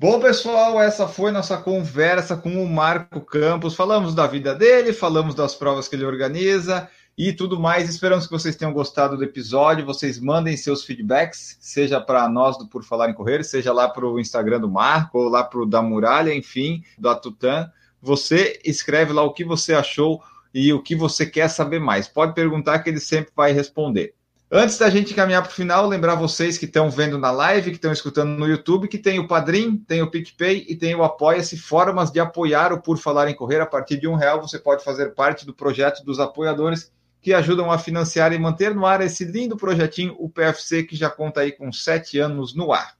Bom, 0.01 0.17
pessoal, 0.17 0.81
essa 0.81 1.09
foi 1.09 1.29
nossa 1.29 1.57
conversa 1.57 2.37
com 2.37 2.63
o 2.63 2.69
Marco 2.69 3.19
Campos. 3.19 3.75
Falamos 3.75 4.15
da 4.15 4.25
vida 4.25 4.55
dele, 4.55 4.93
falamos 4.93 5.35
das 5.35 5.53
provas 5.53 5.89
que 5.89 5.95
ele 5.97 6.05
organiza 6.05 6.89
e 7.17 7.33
tudo 7.33 7.59
mais. 7.59 7.89
Esperamos 7.89 8.25
que 8.25 8.31
vocês 8.31 8.55
tenham 8.55 8.71
gostado 8.71 9.17
do 9.17 9.25
episódio. 9.25 9.85
Vocês 9.85 10.17
mandem 10.17 10.55
seus 10.55 10.85
feedbacks, 10.85 11.57
seja 11.59 11.99
para 11.99 12.29
nós 12.29 12.57
do 12.57 12.65
Por 12.65 12.81
Falar 12.81 13.09
em 13.09 13.13
Correr, 13.13 13.43
seja 13.43 13.73
lá 13.73 13.89
para 13.89 14.07
o 14.07 14.21
Instagram 14.21 14.61
do 14.61 14.69
Marco, 14.69 15.19
ou 15.19 15.27
lá 15.27 15.43
para 15.43 15.59
o 15.59 15.65
da 15.65 15.81
Muralha, 15.81 16.33
enfim, 16.33 16.81
do 16.97 17.09
Atutan. 17.09 17.69
Você 18.01 18.57
escreve 18.63 19.11
lá 19.11 19.23
o 19.23 19.33
que 19.33 19.43
você 19.43 19.73
achou 19.73 20.23
e 20.53 20.71
o 20.71 20.81
que 20.81 20.95
você 20.95 21.25
quer 21.25 21.49
saber 21.49 21.81
mais. 21.81 22.07
Pode 22.07 22.33
perguntar 22.33 22.79
que 22.79 22.89
ele 22.89 23.01
sempre 23.01 23.33
vai 23.35 23.51
responder. 23.51 24.15
Antes 24.51 24.79
da 24.79 24.89
gente 24.89 25.13
caminhar 25.13 25.43
para 25.43 25.51
o 25.51 25.53
final, 25.53 25.87
lembrar 25.87 26.15
vocês 26.15 26.57
que 26.57 26.65
estão 26.65 26.89
vendo 26.89 27.19
na 27.19 27.29
live, 27.29 27.69
que 27.69 27.75
estão 27.75 27.91
escutando 27.91 28.31
no 28.31 28.47
YouTube, 28.47 28.87
que 28.87 28.97
tem 28.97 29.19
o 29.19 29.27
Padrim, 29.27 29.77
tem 29.77 30.01
o 30.01 30.09
PicPay 30.09 30.65
e 30.67 30.75
tem 30.75 30.95
o 30.95 31.03
Apoia-se, 31.03 31.55
formas 31.55 32.09
de 32.09 32.19
apoiar 32.19 32.73
o 32.73 32.81
Por 32.81 32.97
Falar 32.97 33.29
em 33.29 33.35
Correr. 33.35 33.61
A 33.61 33.65
partir 33.67 33.97
de 33.97 34.07
um 34.07 34.15
real 34.15 34.41
você 34.41 34.57
pode 34.57 34.83
fazer 34.83 35.13
parte 35.13 35.45
do 35.45 35.53
projeto 35.53 36.03
dos 36.03 36.19
apoiadores 36.19 36.91
que 37.21 37.31
ajudam 37.31 37.71
a 37.71 37.77
financiar 37.77 38.33
e 38.33 38.39
manter 38.39 38.73
no 38.73 38.87
ar 38.87 39.01
esse 39.01 39.23
lindo 39.23 39.55
projetinho, 39.55 40.15
o 40.17 40.27
PFC, 40.27 40.81
que 40.81 40.95
já 40.95 41.11
conta 41.11 41.41
aí 41.41 41.51
com 41.51 41.71
sete 41.71 42.17
anos 42.17 42.55
no 42.55 42.73
ar. 42.73 42.95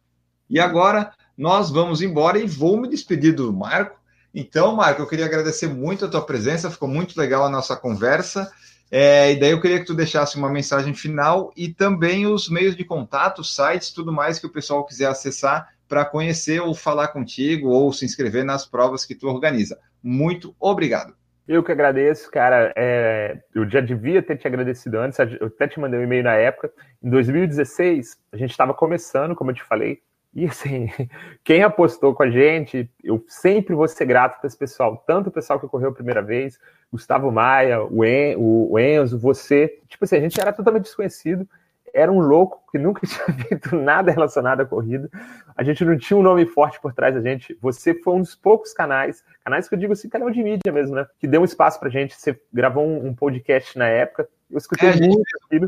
E 0.47 0.59
agora 0.59 1.11
nós 1.35 1.71
vamos 1.71 2.03
embora 2.03 2.38
e 2.38 2.45
vou 2.45 2.80
me 2.80 2.88
despedir 2.88 3.34
do 3.34 3.51
Marco, 3.51 3.99
então, 4.34 4.76
Marco, 4.76 5.01
eu 5.01 5.07
queria 5.07 5.26
agradecer 5.26 5.67
muito 5.67 6.05
a 6.05 6.07
tua 6.07 6.21
presença, 6.21 6.69
ficou 6.69 6.88
muito 6.88 7.19
legal 7.19 7.43
a 7.43 7.49
nossa 7.49 7.76
conversa. 7.76 8.51
É, 8.91 9.32
e 9.32 9.40
daí 9.40 9.52
eu 9.52 9.61
queria 9.61 9.80
que 9.80 9.86
tu 9.86 9.94
deixasse 9.94 10.36
uma 10.36 10.49
mensagem 10.49 10.94
final 10.94 11.52
e 11.56 11.70
também 11.70 12.26
os 12.26 12.49
meios 12.49 12.76
de 12.76 12.84
contato, 12.84 13.44
sites, 13.44 13.91
tudo 13.91 14.11
mais 14.11 14.40
que 14.40 14.48
o 14.48 14.52
pessoal 14.52 14.86
quiser 14.86 15.07
acessar 15.07 15.70
para 15.88 16.06
conhecer 16.06 16.60
ou 16.61 16.74
falar 16.74 17.10
contigo 17.10 17.70
ou 17.70 17.91
se 17.94 18.06
inscrever 18.06 18.44
nas 18.44 18.66
provas 18.66 19.06
que 19.06 19.16
tu 19.16 19.28
organiza. 19.28 19.78
Muito 20.02 20.56
obrigado. 20.60 21.14
Eu 21.48 21.64
que 21.64 21.72
agradeço, 21.72 22.30
cara. 22.30 22.72
É, 22.76 23.40
eu 23.56 23.68
já 23.68 23.82
devia 23.82 24.22
ter 24.22 24.38
te 24.38 24.48
agradecido 24.48 24.99
antes, 24.99 25.18
eu 25.18 25.48
até 25.48 25.68
te 25.68 25.80
mandei 25.80 25.99
um 25.99 26.03
e-mail 26.03 26.24
na 26.24 26.36
época. 26.36 26.72
Em 27.02 27.10
2016, 27.10 28.18
a 28.32 28.38
gente 28.38 28.52
estava 28.52 28.72
começando, 28.72 29.36
como 29.36 29.49
eu 29.49 29.56
te 29.56 29.64
falei, 29.64 29.99
e 30.34 30.45
assim, 30.45 30.89
quem 31.43 31.64
apostou 31.64 32.14
com 32.14 32.23
a 32.23 32.30
gente, 32.30 32.89
eu 33.03 33.23
sempre 33.27 33.76
vou 33.76 33.88
ser 33.88 34.06
grato 34.06 34.39
para 34.39 34.47
esse 34.47 34.57
pessoal, 34.57 35.03
tanto 35.07 35.27
o 35.27 35.31
pessoal 35.31 35.60
que 35.60 35.68
correu 35.68 35.89
a 35.89 35.93
primeira 35.93 36.22
vez, 36.22 36.60
Gustavo 36.91 37.31
Maia, 37.31 37.84
o, 37.84 38.03
en, 38.03 38.35
o 38.38 38.77
Enzo, 38.77 39.18
você. 39.18 39.80
Tipo 39.88 40.06
assim, 40.06 40.18
a 40.18 40.22
gente 40.22 40.39
era 40.39 40.53
totalmente 40.53 40.84
desconhecido, 40.84 41.47
era 41.93 42.11
um 42.11 42.19
louco 42.19 42.61
que 42.72 42.77
nunca 42.77 43.01
tinha 43.07 43.26
feito 43.47 43.76
nada 43.76 44.11
relacionado 44.11 44.61
à 44.61 44.65
corrida. 44.65 45.10
A 45.56 45.64
gente 45.64 45.84
não 45.84 45.97
tinha 45.97 46.18
um 46.18 46.23
nome 46.23 46.45
forte 46.45 46.80
por 46.80 46.93
trás 46.93 47.14
da 47.14 47.22
gente. 47.22 47.57
Você 47.61 47.93
foi 47.93 48.14
um 48.14 48.22
dos 48.22 48.35
poucos 48.35 48.73
canais, 48.73 49.23
canais 49.43 49.68
que 49.68 49.76
eu 49.76 49.80
digo 49.80 49.93
assim, 49.93 50.10
canal 50.10 50.30
de 50.30 50.43
mídia 50.43 50.72
mesmo, 50.72 50.95
né? 50.95 51.06
Que 51.19 51.27
deu 51.27 51.41
um 51.41 51.45
espaço 51.45 51.80
pra 51.80 51.89
gente. 51.89 52.15
Você 52.15 52.39
gravou 52.53 52.85
um, 52.85 53.07
um 53.07 53.15
podcast 53.15 53.77
na 53.77 53.88
época. 53.88 54.27
Eu 54.49 54.57
escutei 54.57 54.89
é, 54.89 54.95
muito 54.95 55.23
aquilo. 55.43 55.68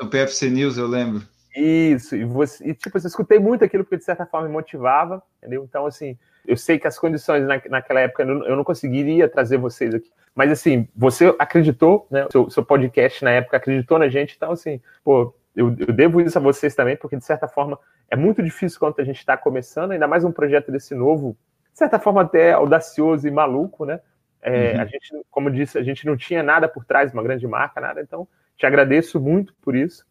Do 0.00 0.08
PFC 0.08 0.50
News, 0.50 0.78
eu 0.78 0.86
lembro. 0.86 1.22
Isso, 1.56 2.14
e, 2.14 2.22
você, 2.22 2.68
e 2.68 2.74
tipo, 2.74 2.98
eu 2.98 3.06
escutei 3.06 3.38
muito 3.38 3.64
aquilo 3.64 3.82
porque 3.82 3.96
de 3.96 4.04
certa 4.04 4.26
forma 4.26 4.46
me 4.46 4.52
motivava, 4.52 5.22
entendeu? 5.38 5.64
Então, 5.64 5.86
assim, 5.86 6.18
eu 6.46 6.54
sei 6.54 6.78
que 6.78 6.86
as 6.86 6.98
condições 6.98 7.46
na, 7.46 7.60
naquela 7.70 8.00
época 8.00 8.24
eu 8.24 8.56
não, 8.56 8.62
conseguiria 8.62 9.26
trazer 9.26 9.56
vocês 9.56 9.94
aqui. 9.94 10.10
Mas, 10.34 10.52
assim, 10.52 10.86
você 10.94 11.34
acreditou, 11.38 12.06
né? 12.10 12.26
O 12.26 12.30
seu, 12.30 12.50
seu, 12.50 12.64
podcast 12.64 13.24
na 13.24 13.30
época 13.30 13.56
acreditou 13.56 13.98
na 13.98 14.06
gente, 14.06 14.34
então, 14.36 14.52
assim, 14.52 14.82
pô, 15.02 15.34
eu, 15.54 15.74
eu, 15.78 15.94
devo 15.94 16.20
isso 16.20 16.36
a 16.36 16.42
vocês 16.42 16.74
também, 16.74 16.94
porque 16.94 17.16
de 17.16 17.24
certa 17.24 17.48
forma 17.48 17.78
é 18.10 18.16
muito 18.16 18.42
difícil 18.42 18.78
quando 18.78 19.00
a 19.00 19.04
gente 19.04 19.18
está 19.18 19.34
começando, 19.34 19.92
ainda 19.92 20.06
mais 20.06 20.24
um 20.24 20.32
projeto 20.32 20.70
desse 20.70 20.94
novo, 20.94 21.38
de 21.72 21.78
certa 21.78 21.98
forma 21.98 22.20
até 22.20 22.52
audacioso 22.52 23.26
e 23.26 23.30
maluco, 23.30 23.86
né? 23.86 23.98
É, 24.42 24.74
uhum. 24.74 24.80
A 24.82 24.84
gente, 24.84 25.22
como 25.30 25.50
disse, 25.50 25.78
a 25.78 25.82
gente 25.82 26.04
não 26.04 26.18
tinha 26.18 26.42
nada 26.42 26.68
por 26.68 26.84
trás, 26.84 27.14
uma 27.14 27.22
grande 27.22 27.46
marca, 27.48 27.80
nada, 27.80 28.02
então 28.02 28.28
te 28.58 28.66
agradeço 28.66 29.18
muito 29.18 29.54
por 29.62 29.74
isso 29.74 30.04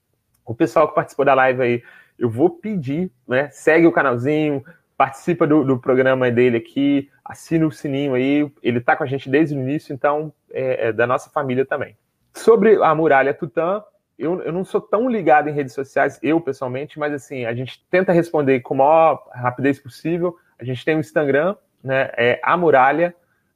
o 0.46 0.54
pessoal 0.54 0.88
que 0.88 0.96
participou 0.96 1.26
da 1.26 1.34
live 1.34 1.62
aí, 1.62 1.84
eu 2.18 2.30
vou 2.30 2.50
pedir, 2.50 3.12
né? 3.28 3.50
Segue 3.52 3.88
o 3.88 3.92
canalzinho, 3.92 4.64
participa 4.98 5.46
do, 5.46 5.64
do 5.64 5.80
programa 5.80 6.32
dele 6.32 6.58
aqui, 6.58 7.10
assina 7.24 7.66
o 7.66 7.72
sininho 7.72 8.14
aí. 8.14 8.52
Ele 8.64 8.80
tá 8.80 8.96
com 8.96 9.04
a 9.04 9.08
gente 9.08 9.30
desde 9.30 9.56
o 9.56 9.60
início, 9.60 9.94
então 9.94 10.34
é, 10.52 10.88
é 10.88 10.94
da 10.94 11.06
nossa 11.06 11.30
família 11.30 11.66
também. 11.66 11.98
sobre 12.34 12.82
a 12.82 12.96
muralha 12.96 13.34
Tutã, 13.34 13.84
eu, 14.18 14.42
eu 14.44 14.54
não 14.54 14.64
sou 14.64 14.80
tão 14.80 15.10
ligado 15.10 15.50
em 15.50 15.54
redes 15.54 15.74
sociais, 15.74 16.18
eu 16.24 16.40
pessoalmente, 16.40 16.98
mas 16.98 17.14
assim, 17.14 17.46
a 17.46 17.54
gente 17.54 17.86
tenta 17.90 18.14
responder 18.14 18.62
com 18.62 18.76
a 18.76 18.78
maior 18.78 19.28
rapidez 19.34 19.78
possível. 19.80 20.38
A 20.58 20.64
gente 20.64 20.86
tem 20.86 20.96
o 20.96 21.00
Instagram, 21.00 21.58
né? 21.84 22.12
É 22.16 22.40
a 22.42 22.56
muralha, 22.56 23.14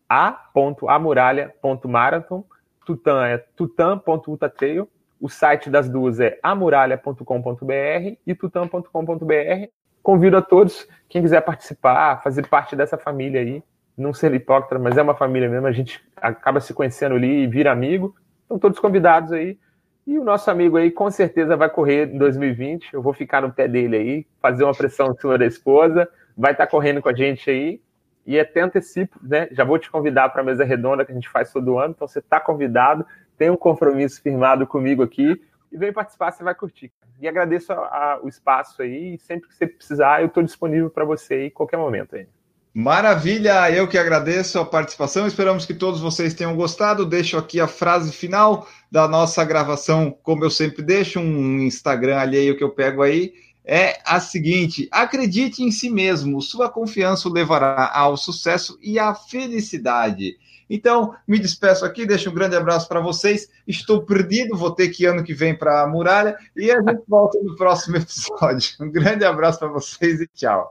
a.amuralha.marathon. 0.08 2.44
Tutã 2.86 3.26
é 3.26 3.38
tutan.utatrail. 3.38 4.90
O 5.20 5.28
site 5.28 5.70
das 5.70 5.90
duas 5.90 6.20
é 6.20 6.40
amuralha.com.br 6.42 8.18
e 8.26 8.36
tutan.com.br. 8.36 9.68
Convido 10.02 10.38
a 10.38 10.42
todos, 10.42 10.88
quem 11.10 11.22
quiser 11.22 11.42
participar, 11.42 12.22
fazer 12.24 12.48
parte 12.48 12.76
dessa 12.76 12.98
família 12.98 13.42
aí, 13.42 13.62
não 13.98 14.14
ser 14.14 14.34
hipócrita, 14.34 14.80
mas 14.80 14.98
é 14.98 15.02
uma 15.02 15.14
família 15.14 15.50
mesmo, 15.50 15.68
a 15.68 15.72
gente 15.72 16.02
acaba 16.16 16.62
se 16.62 16.74
conhecendo 16.74 17.16
ali 17.16 17.44
e 17.44 17.48
vira 17.48 17.72
amigo. 17.72 18.16
Estão 18.44 18.58
todos 18.58 18.80
convidados 18.80 19.32
aí. 19.32 19.60
E 20.08 20.18
o 20.18 20.24
nosso 20.24 20.50
amigo 20.50 20.78
aí 20.78 20.90
com 20.90 21.12
certeza 21.12 21.56
vai 21.56 21.70
correr 21.70 22.08
em 22.12 22.18
2020. 22.18 22.94
Eu 22.94 23.02
vou 23.02 23.14
ficar 23.14 23.42
no 23.42 23.52
pé 23.52 23.68
dele 23.68 23.96
aí, 23.96 24.28
fazer 24.42 24.64
uma 24.64 24.74
pressão 24.74 25.12
em 25.12 25.16
cima 25.16 25.38
da 25.38 25.46
esposa. 25.46 26.10
Vai 26.36 26.54
estar 26.54 26.66
correndo 26.66 27.02
com 27.02 27.10
a 27.10 27.14
gente 27.14 27.48
aí. 27.50 27.80
E 28.26 28.40
até 28.40 28.62
antecipo, 28.62 29.20
né? 29.22 29.48
Já 29.52 29.64
vou 29.64 29.78
te 29.78 29.92
convidar 29.92 30.30
para 30.30 30.42
a 30.42 30.46
mesa 30.46 30.64
redonda 30.64 31.06
que 31.06 31.12
a 31.12 31.16
gente 31.16 31.30
faz 31.30 31.52
todo 31.52 31.78
ano. 31.78 31.94
Então 31.96 32.08
você 32.08 32.20
está 32.20 32.40
convidado, 32.40 33.06
tem 33.40 33.50
um 33.50 33.56
compromisso 33.56 34.22
firmado 34.22 34.68
comigo 34.68 35.02
aqui 35.02 35.42
e 35.72 35.78
vem 35.78 35.94
participar, 35.94 36.32
você 36.32 36.44
vai 36.44 36.54
curtir. 36.54 36.92
E 37.22 37.28
agradeço 37.28 37.72
a, 37.72 37.76
a, 37.76 38.20
o 38.22 38.28
espaço 38.28 38.82
aí. 38.82 39.18
Sempre 39.18 39.48
que 39.48 39.56
você 39.56 39.66
precisar, 39.66 40.22
eu 40.22 40.28
estou 40.28 40.44
disponível 40.44 40.90
para 40.90 41.06
você 41.06 41.34
aí, 41.36 41.50
qualquer 41.50 41.78
momento 41.78 42.18
aí. 42.18 42.28
Maravilha, 42.74 43.72
eu 43.72 43.88
que 43.88 43.98
agradeço 43.98 44.60
a 44.60 44.66
participação. 44.66 45.26
Esperamos 45.26 45.66
que 45.66 45.74
todos 45.74 46.02
vocês 46.02 46.34
tenham 46.34 46.56
gostado. 46.56 47.06
Deixo 47.06 47.38
aqui 47.38 47.60
a 47.60 47.68
frase 47.68 48.12
final 48.12 48.68
da 48.92 49.08
nossa 49.08 49.44
gravação, 49.44 50.16
como 50.22 50.44
eu 50.44 50.52
sempre 50.52 50.84
deixo, 50.84 51.20
um 51.20 51.60
Instagram 51.60 52.18
alheio 52.18 52.58
que 52.58 52.64
eu 52.64 52.70
pego 52.70 53.02
aí. 53.02 53.34
É 53.66 54.00
a 54.06 54.20
seguinte: 54.20 54.88
acredite 54.92 55.64
em 55.64 55.72
si 55.72 55.90
mesmo, 55.90 56.42
sua 56.42 56.70
confiança 56.70 57.28
o 57.28 57.34
levará 57.34 57.90
ao 57.94 58.18
sucesso 58.18 58.78
e 58.82 59.00
à 59.00 59.14
felicidade. 59.16 60.38
Então, 60.70 61.16
me 61.28 61.40
despeço 61.40 61.84
aqui, 61.84 62.06
deixo 62.06 62.30
um 62.30 62.34
grande 62.34 62.56
abraço 62.56 62.88
para 62.88 63.00
vocês. 63.00 63.50
Estou 63.68 64.04
perdido, 64.04 64.58
vou 64.58 64.72
ter 64.72 64.90
que 64.90 65.04
ir 65.04 65.08
ano 65.08 65.24
que 65.24 65.34
vem 65.34 65.58
para 65.58 65.84
a 65.84 65.88
muralha 65.88 66.38
e 66.56 66.72
a 66.72 66.82
gente 66.82 67.02
volta 67.08 67.40
no 67.42 67.56
próximo 67.56 67.98
episódio. 67.98 68.72
Um 68.80 68.92
grande 68.92 69.26
abraço 69.26 69.60
para 69.60 69.70
vocês 69.70 70.22
e 70.22 70.28
tchau. 70.28 70.70